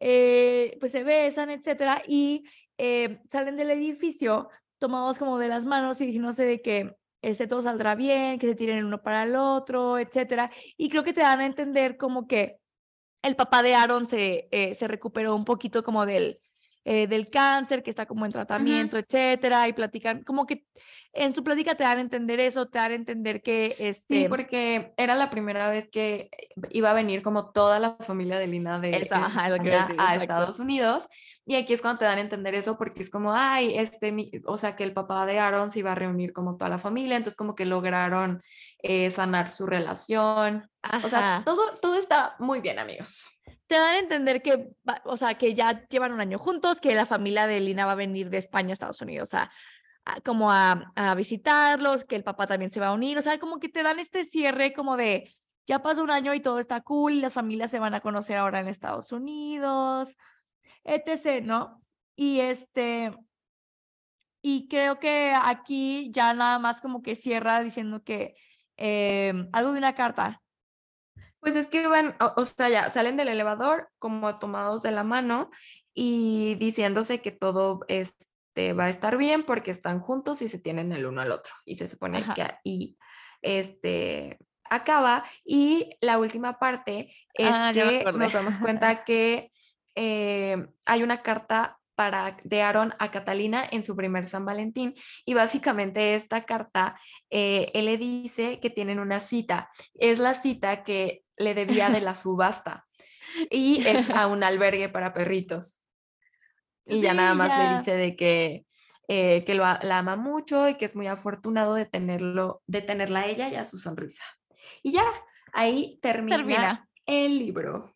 eh, 0.00 0.76
pues 0.80 0.92
se 0.92 1.04
besan, 1.04 1.50
etcétera, 1.50 2.02
y 2.06 2.44
eh, 2.78 3.20
salen 3.30 3.56
del 3.56 3.70
edificio 3.70 4.48
tomados 4.78 5.18
como 5.18 5.38
de 5.38 5.48
las 5.48 5.64
manos 5.64 6.00
y 6.00 6.06
diciéndose 6.06 6.44
de 6.44 6.62
que 6.62 6.96
este 7.22 7.46
todo 7.46 7.62
saldrá 7.62 7.94
bien, 7.94 8.38
que 8.38 8.46
se 8.46 8.54
tiren 8.54 8.84
uno 8.84 9.02
para 9.02 9.24
el 9.24 9.34
otro, 9.36 9.98
etcétera. 9.98 10.50
Y 10.76 10.88
creo 10.88 11.02
que 11.02 11.12
te 11.12 11.20
dan 11.20 11.40
a 11.40 11.46
entender 11.46 11.96
como 11.96 12.28
que 12.28 12.60
el 13.22 13.36
papá 13.36 13.62
de 13.62 13.74
Aaron 13.74 14.08
se, 14.08 14.48
eh, 14.52 14.74
se 14.74 14.88
recuperó 14.88 15.34
un 15.34 15.44
poquito 15.44 15.82
como 15.82 16.06
del, 16.06 16.40
eh, 16.84 17.06
del 17.06 17.28
cáncer, 17.28 17.82
que 17.82 17.90
está 17.90 18.06
como 18.06 18.24
en 18.24 18.32
tratamiento, 18.32 18.96
etcétera, 18.96 19.68
y 19.68 19.72
platican, 19.72 20.22
como 20.24 20.46
que 20.46 20.64
en 21.12 21.34
su 21.34 21.42
plática 21.42 21.74
te 21.74 21.84
dan 21.84 21.98
a 21.98 22.02
entender 22.02 22.40
eso, 22.40 22.66
te 22.68 22.78
dan 22.78 22.92
a 22.92 22.94
entender 22.94 23.42
que 23.42 23.76
este... 23.78 24.22
Sí, 24.22 24.26
porque 24.28 24.92
era 24.96 25.14
la 25.14 25.30
primera 25.30 25.68
vez 25.68 25.88
que 25.90 26.30
iba 26.70 26.90
a 26.90 26.94
venir 26.94 27.22
como 27.22 27.50
toda 27.50 27.78
la 27.78 27.96
familia 27.96 28.38
de 28.38 28.46
Lina 28.46 28.78
de, 28.78 28.94
a 28.94 30.14
Estados 30.14 30.58
Unidos, 30.60 31.08
y 31.44 31.56
aquí 31.56 31.72
es 31.72 31.82
cuando 31.82 31.98
te 31.98 32.04
dan 32.04 32.18
a 32.18 32.22
entender 32.22 32.54
eso, 32.54 32.78
porque 32.78 33.02
es 33.02 33.10
como, 33.10 33.32
ay, 33.32 33.76
este, 33.76 34.14
o 34.46 34.56
sea, 34.56 34.76
que 34.76 34.84
el 34.84 34.92
papá 34.92 35.26
de 35.26 35.38
Aaron 35.38 35.70
se 35.70 35.80
iba 35.80 35.92
a 35.92 35.96
reunir 35.96 36.32
como 36.32 36.56
toda 36.56 36.70
la 36.70 36.78
familia, 36.78 37.16
entonces 37.16 37.36
como 37.36 37.54
que 37.54 37.64
lograron 37.64 38.42
eh, 38.82 39.10
sanar 39.10 39.50
su 39.50 39.66
relación. 39.66 40.70
O 41.02 41.08
sea, 41.08 41.42
todo, 41.44 41.74
todo 41.82 41.96
está 41.96 42.36
muy 42.38 42.60
bien, 42.60 42.78
amigos 42.78 43.37
te 43.68 43.76
dan 43.76 43.94
a 43.94 43.98
entender 43.98 44.42
que, 44.42 44.70
o 45.04 45.16
sea, 45.16 45.34
que 45.34 45.54
ya 45.54 45.86
llevan 45.88 46.12
un 46.12 46.20
año 46.20 46.38
juntos, 46.38 46.80
que 46.80 46.94
la 46.94 47.06
familia 47.06 47.46
de 47.46 47.60
Lina 47.60 47.86
va 47.86 47.92
a 47.92 47.96
venir 47.96 48.30
de 48.30 48.38
España 48.38 48.70
a 48.70 48.72
Estados 48.72 49.00
Unidos 49.02 49.34
a, 49.34 49.50
como 50.24 50.50
a, 50.50 50.90
a, 50.96 51.14
visitarlos, 51.14 52.04
que 52.04 52.16
el 52.16 52.24
papá 52.24 52.46
también 52.46 52.70
se 52.70 52.80
va 52.80 52.88
a 52.88 52.94
unir, 52.94 53.18
o 53.18 53.22
sea, 53.22 53.38
como 53.38 53.60
que 53.60 53.68
te 53.68 53.82
dan 53.82 53.98
este 53.98 54.24
cierre 54.24 54.72
como 54.72 54.96
de, 54.96 55.36
ya 55.66 55.82
pasó 55.82 56.02
un 56.02 56.10
año 56.10 56.32
y 56.34 56.40
todo 56.40 56.58
está 56.60 56.80
cool, 56.80 57.20
las 57.20 57.34
familias 57.34 57.70
se 57.70 57.78
van 57.78 57.94
a 57.94 58.00
conocer 58.00 58.38
ahora 58.38 58.60
en 58.60 58.68
Estados 58.68 59.12
Unidos, 59.12 60.16
etc., 60.84 61.44
¿no? 61.44 61.82
Y 62.16 62.40
este, 62.40 63.12
y 64.40 64.66
creo 64.68 64.98
que 64.98 65.34
aquí 65.34 66.10
ya 66.10 66.32
nada 66.32 66.58
más 66.58 66.80
como 66.80 67.02
que 67.02 67.14
cierra 67.14 67.60
diciendo 67.60 68.02
que 68.02 68.34
eh, 68.78 69.34
algo 69.52 69.72
de 69.72 69.78
una 69.78 69.94
carta 69.94 70.40
pues 71.40 71.56
es 71.56 71.66
que 71.66 71.86
van, 71.86 72.16
o, 72.18 72.44
sea, 72.44 72.68
ya 72.68 72.90
salen 72.90 73.16
del 73.16 73.28
elevador 73.28 73.90
como 73.98 74.38
tomados 74.38 74.82
de 74.82 74.90
la 74.90 75.04
mano 75.04 75.50
y 75.94 76.56
diciéndose 76.56 77.20
que 77.20 77.30
todo 77.30 77.80
este, 77.88 78.72
va 78.72 78.84
a 78.84 78.88
estar 78.88 79.16
bien 79.16 79.44
porque 79.44 79.70
están 79.70 80.00
juntos 80.00 80.42
y 80.42 80.48
se 80.48 80.58
tienen 80.58 80.92
el 80.92 81.06
uno 81.06 81.20
al 81.20 81.32
otro. 81.32 81.52
Y 81.64 81.76
se 81.76 81.88
supone 81.88 82.24
que 82.34 82.42
ahí 82.42 82.96
este, 83.42 84.38
acaba. 84.64 85.24
Y 85.44 85.96
la 86.00 86.18
última 86.18 86.58
parte 86.58 87.14
es 87.34 87.50
ah, 87.52 87.70
que 87.72 88.04
nos 88.12 88.32
damos 88.32 88.58
cuenta 88.58 89.04
que 89.04 89.50
eh, 89.94 90.66
hay 90.86 91.02
una 91.02 91.22
carta 91.22 91.78
para, 91.94 92.36
de 92.44 92.62
Aaron 92.62 92.94
a 93.00 93.10
Catalina 93.10 93.64
en 93.68 93.82
su 93.82 93.96
primer 93.96 94.26
San 94.26 94.44
Valentín. 94.44 94.94
Y 95.24 95.34
básicamente 95.34 96.14
esta 96.14 96.44
carta, 96.44 97.00
eh, 97.30 97.72
él 97.74 97.86
le 97.86 97.96
dice 97.96 98.60
que 98.60 98.70
tienen 98.70 99.00
una 99.00 99.18
cita. 99.18 99.70
Es 99.94 100.20
la 100.20 100.40
cita 100.40 100.84
que 100.84 101.24
le 101.38 101.54
debía 101.54 101.90
de 101.90 102.00
la 102.00 102.14
subasta. 102.14 102.86
Y 103.50 103.86
es 103.86 104.10
a 104.10 104.26
un 104.26 104.42
albergue 104.42 104.88
para 104.88 105.12
perritos. 105.12 105.80
Y 106.86 107.02
ya 107.02 107.12
nada 107.12 107.34
más 107.34 107.56
le 107.58 107.78
dice 107.78 107.96
de 107.96 108.16
que, 108.16 108.66
eh, 109.08 109.44
que 109.44 109.54
lo, 109.54 109.64
la 109.64 109.98
ama 109.98 110.16
mucho 110.16 110.68
y 110.68 110.76
que 110.76 110.86
es 110.86 110.96
muy 110.96 111.06
afortunado 111.06 111.74
de 111.74 111.84
tenerlo, 111.84 112.62
de 112.66 112.80
tenerla 112.80 113.20
a 113.20 113.26
ella 113.26 113.48
y 113.48 113.56
a 113.56 113.64
su 113.64 113.76
sonrisa. 113.76 114.24
Y 114.82 114.92
ya, 114.92 115.04
ahí 115.52 115.98
termina. 116.00 116.88
el 117.04 117.38
libro. 117.38 117.94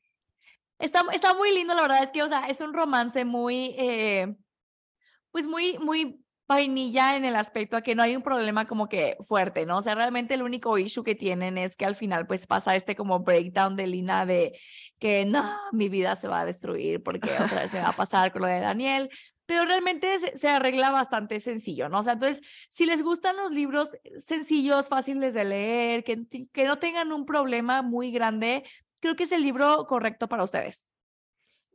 Está, 0.79 1.05
está 1.13 1.35
muy 1.35 1.55
lindo, 1.55 1.75
la 1.75 1.83
verdad 1.83 2.03
es 2.03 2.11
que, 2.11 2.23
o 2.23 2.29
sea, 2.29 2.49
es 2.49 2.61
un 2.61 2.75
romance 2.75 3.25
muy, 3.25 3.75
eh, 3.79 4.35
pues 5.31 5.47
muy, 5.47 5.79
muy 5.79 6.22
vainilla 6.55 7.17
en 7.17 7.25
el 7.25 7.37
aspecto 7.37 7.77
a 7.77 7.83
que 7.83 7.95
no 7.95 8.03
hay 8.03 8.17
un 8.17 8.23
problema 8.23 8.67
como 8.67 8.89
que 8.89 9.17
fuerte, 9.21 9.67
¿no? 9.67 9.79
O 9.79 9.83
sea, 9.83 9.95
realmente 9.95 10.35
el 10.35 10.43
único 10.43 10.79
issue 10.79 11.05
que 11.05 11.15
tienen 11.15 11.59
es 11.59 11.77
que 11.77 11.85
al 11.85 11.95
final 11.95 12.27
pues 12.27 12.47
pasa 12.47 12.77
este 12.77 12.97
como 12.97 13.21
breakdown 13.21 13.77
de 13.77 13.87
Lina 13.87 14.27
de 14.27 14.59
que 14.99 15.25
no, 15.25 15.53
mi 15.73 15.89
vida 15.89 16.17
se 16.17 16.29
va 16.29 16.41
a 16.41 16.45
destruir 16.45 17.03
porque 17.03 17.31
otra 17.33 17.63
vez 17.63 17.73
me 17.73 17.81
va 17.81 17.89
a 17.89 17.97
pasar 17.97 18.33
con 18.33 18.43
lo 18.43 18.49
de 18.49 18.61
Daniel, 18.61 19.11
pero 19.47 19.65
realmente 19.65 20.19
se, 20.19 20.37
se 20.39 20.49
arregla 20.49 20.91
bastante 20.91 21.41
sencillo, 21.41 21.89
¿no? 21.89 21.99
O 21.99 22.03
sea, 22.03 22.15
entonces, 22.15 22.41
si 22.71 22.87
les 22.87 23.03
gustan 23.03 23.37
los 23.37 23.51
libros 23.51 23.91
sencillos, 24.25 24.89
fáciles 24.89 25.35
de 25.35 25.45
leer, 25.45 26.05
que, 26.05 26.25
que 26.53 26.65
no 26.65 26.79
tengan 26.79 27.13
un 27.13 27.27
problema 27.27 27.83
muy 27.83 28.13
grande, 28.13 28.65
creo 29.01 29.17
que 29.17 29.25
es 29.25 29.33
el 29.33 29.43
libro 29.43 29.87
correcto 29.87 30.29
para 30.29 30.45
ustedes. 30.45 30.87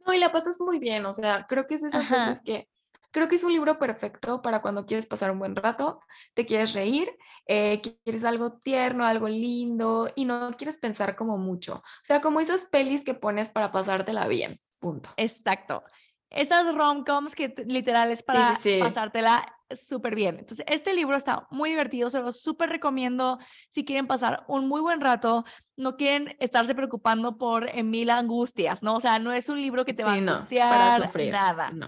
No, 0.05 0.13
y 0.13 0.19
la 0.19 0.31
pasas 0.31 0.59
muy 0.61 0.79
bien, 0.79 1.05
o 1.05 1.13
sea, 1.13 1.45
creo 1.47 1.67
que 1.67 1.75
es 1.75 1.81
de 1.81 1.89
esas 1.89 2.05
Ajá. 2.05 2.29
veces 2.29 2.43
que 2.43 2.69
creo 3.11 3.27
que 3.27 3.35
es 3.35 3.43
un 3.43 3.53
libro 3.53 3.79
perfecto 3.79 4.41
para 4.41 4.61
cuando 4.61 4.85
quieres 4.85 5.05
pasar 5.05 5.31
un 5.31 5.39
buen 5.39 5.55
rato, 5.55 6.01
te 6.34 6.45
quieres 6.45 6.73
reír, 6.73 7.09
eh, 7.47 7.81
quieres 8.03 8.23
algo 8.23 8.59
tierno, 8.59 9.05
algo 9.05 9.27
lindo 9.27 10.11
y 10.15 10.25
no 10.25 10.51
quieres 10.57 10.77
pensar 10.77 11.15
como 11.15 11.38
mucho. 11.38 11.75
O 11.75 12.03
sea, 12.03 12.21
como 12.21 12.39
esas 12.39 12.65
pelis 12.65 13.03
que 13.03 13.13
pones 13.13 13.49
para 13.49 13.71
pasártela 13.71 14.27
bien, 14.27 14.59
punto. 14.79 15.09
Exacto. 15.17 15.84
Esas 16.29 16.73
rom-coms 16.75 17.35
que 17.35 17.53
literal 17.65 18.11
es 18.11 18.21
para 18.21 18.55
sí, 18.55 18.75
sí. 18.75 18.79
pasártela 18.81 19.56
súper 19.76 20.15
bien. 20.15 20.39
Entonces, 20.39 20.65
este 20.69 20.94
libro 20.94 21.18
está 21.18 21.48
muy 21.52 21.69
divertido, 21.69 22.10
se 22.10 22.19
lo 22.19 22.31
súper 22.31 22.69
recomiendo 22.69 23.39
si 23.69 23.85
quieren 23.85 24.07
pasar 24.07 24.44
un 24.48 24.68
muy 24.68 24.81
buen 24.81 25.02
rato, 25.02 25.45
no 25.76 25.98
quieren 25.98 26.35
estarse 26.39 26.76
preocupando 26.76 27.38
por 27.38 27.69
eh, 27.69 27.84
mil 27.84 28.10
angustias, 28.10 28.81
¿no? 28.84 28.95
O 28.95 28.99
sea, 28.99 29.19
no 29.19 29.31
es 29.31 29.49
un 29.49 29.61
libro 29.61 29.85
que 29.85 29.94
te 29.94 30.03
va 30.03 30.14
a 30.14 30.18
no, 30.18 30.26
para 30.26 30.35
angustiar, 30.38 31.02
sufrir, 31.03 31.31
nada. 31.31 31.72
no. 31.72 31.88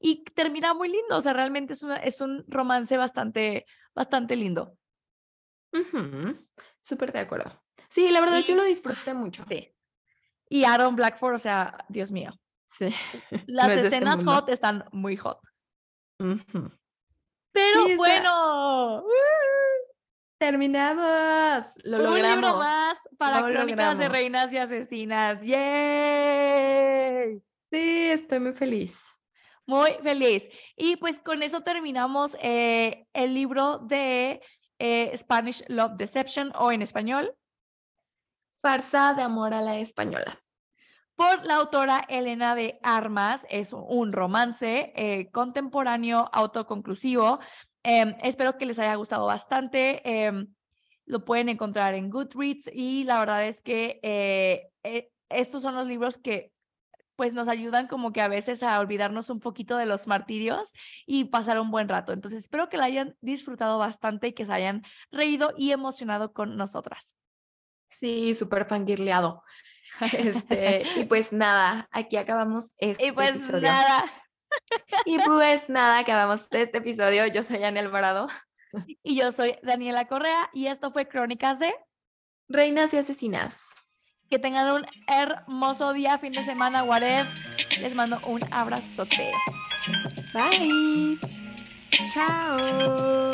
Y 0.00 0.22
termina 0.34 0.74
muy 0.74 0.88
lindo, 0.88 1.16
o 1.16 1.20
sea, 1.20 1.32
realmente 1.32 1.72
es, 1.72 1.82
una, 1.82 1.96
es 1.96 2.20
un 2.20 2.44
romance 2.46 2.96
bastante, 2.96 3.66
bastante 3.94 4.36
lindo. 4.36 4.76
Ujú, 5.72 6.46
Súper 6.80 7.12
de 7.12 7.18
acuerdo. 7.18 7.62
Sí, 7.88 8.10
la 8.10 8.20
verdad 8.20 8.40
yo 8.40 8.54
lo 8.54 8.64
disfruté 8.64 9.14
mucho. 9.14 9.44
Sí. 9.48 9.74
Y 10.48 10.64
Aaron 10.64 10.94
Blackford, 10.96 11.34
o 11.34 11.38
sea, 11.38 11.84
Dios 11.88 12.10
mío. 12.10 12.32
Sí. 12.64 12.86
Las 13.46 13.66
No 13.66 13.72
es 13.72 13.80
de 13.80 13.86
este 13.86 13.96
escenas 13.96 14.24
hot 14.24 14.48
están 14.50 14.84
muy 14.92 15.16
hot. 15.16 15.40
Pero 17.52 17.86
Sí, 17.86 17.96
bueno, 17.96 19.04
Terminamos. 20.38 21.64
Lo 21.82 21.96
un 21.98 22.04
logramos. 22.04 22.36
libro 22.36 22.58
más 22.58 22.98
para 23.18 23.40
Lo 23.40 23.48
Crónicas 23.52 23.98
de. 23.98 24.08
Reinas 24.08 24.52
y 24.52 24.58
Asesinas. 24.58 25.42
¡Yay! 25.42 27.42
Sí, 27.72 28.06
estoy 28.10 28.40
muy 28.40 28.52
feliz. 28.52 29.02
Muy 29.66 29.90
feliz. 30.02 30.48
Y 30.76 30.96
pues 30.96 31.20
con 31.20 31.42
eso 31.42 31.62
terminamos 31.62 32.36
eh, 32.40 33.06
el 33.12 33.34
libro 33.34 33.78
de 33.80 34.40
eh, 34.78 35.12
Spanish 35.16 35.62
Love 35.68 35.92
Deception 35.96 36.52
o 36.56 36.72
en 36.72 36.82
español 36.82 37.34
Farsa 38.62 39.14
de 39.14 39.22
amor 39.22 39.54
a 39.54 39.60
la 39.60 39.78
española. 39.78 40.40
Por 41.18 41.44
la 41.44 41.56
autora 41.56 42.04
Elena 42.08 42.54
de 42.54 42.78
Armas. 42.80 43.44
Es 43.50 43.72
un 43.72 44.12
romance 44.12 44.92
eh, 44.94 45.28
contemporáneo 45.32 46.30
autoconclusivo. 46.32 47.40
Em, 47.82 48.14
espero 48.22 48.56
que 48.56 48.66
les 48.66 48.78
haya 48.78 48.94
gustado 48.94 49.26
bastante. 49.26 50.00
em, 50.04 50.46
lo 51.06 51.24
pueden 51.24 51.48
encontrar 51.48 51.94
en 51.94 52.10
Goodreads 52.10 52.70
y 52.72 53.02
la 53.02 53.18
verdad 53.18 53.44
es 53.48 53.62
que 53.62 53.98
eh, 54.04 54.70
eh, 54.84 55.10
estos 55.28 55.62
son 55.62 55.74
los 55.74 55.88
libros 55.88 56.18
que 56.18 56.52
pues 57.16 57.34
nos 57.34 57.48
ayudan 57.48 57.88
como 57.88 58.12
que 58.12 58.20
a 58.20 58.28
veces 58.28 58.62
a 58.62 58.78
olvidarnos 58.78 59.28
un 59.28 59.40
poquito 59.40 59.76
de 59.76 59.86
los 59.86 60.06
martirios 60.06 60.70
y 61.04 61.24
pasar 61.24 61.58
un 61.58 61.72
buen 61.72 61.88
rato. 61.88 62.12
Entonces 62.12 62.40
espero 62.40 62.68
que 62.68 62.76
la 62.76 62.84
hayan 62.84 63.16
disfrutado 63.22 63.78
bastante 63.78 64.28
y 64.28 64.32
que 64.34 64.46
se 64.46 64.52
hayan 64.52 64.84
reído 65.10 65.52
y 65.56 65.72
emocionado 65.72 66.32
con 66.32 66.56
nosotras. 66.56 67.16
Sí, 67.88 68.36
súper 68.36 68.66
fangirleado. 68.66 69.42
Este, 70.12 70.84
y 70.96 71.04
pues 71.04 71.32
nada, 71.32 71.88
aquí 71.90 72.16
acabamos 72.16 72.72
este 72.78 73.06
y 73.06 73.12
pues 73.12 73.30
episodio. 73.30 73.62
Nada. 73.62 74.04
Y 75.04 75.18
pues 75.18 75.68
nada, 75.68 75.98
acabamos 75.98 76.42
este 76.50 76.78
episodio. 76.78 77.26
Yo 77.26 77.42
soy 77.42 77.62
Ana 77.64 77.80
Alvarado. 77.80 78.28
Y 79.02 79.16
yo 79.16 79.32
soy 79.32 79.56
Daniela 79.62 80.06
Correa 80.06 80.50
y 80.52 80.66
esto 80.66 80.90
fue 80.90 81.08
Crónicas 81.08 81.58
de 81.58 81.74
Reinas 82.48 82.92
y 82.92 82.98
Asesinas. 82.98 83.56
Que 84.30 84.38
tengan 84.38 84.70
un 84.70 84.86
hermoso 85.06 85.94
día, 85.94 86.18
fin 86.18 86.32
de 86.32 86.44
semana, 86.44 86.84
whatevs. 86.84 87.80
Les 87.80 87.94
mando 87.94 88.18
un 88.26 88.40
abrazote. 88.52 89.32
Bye. 90.34 91.18
Chao. 92.12 93.30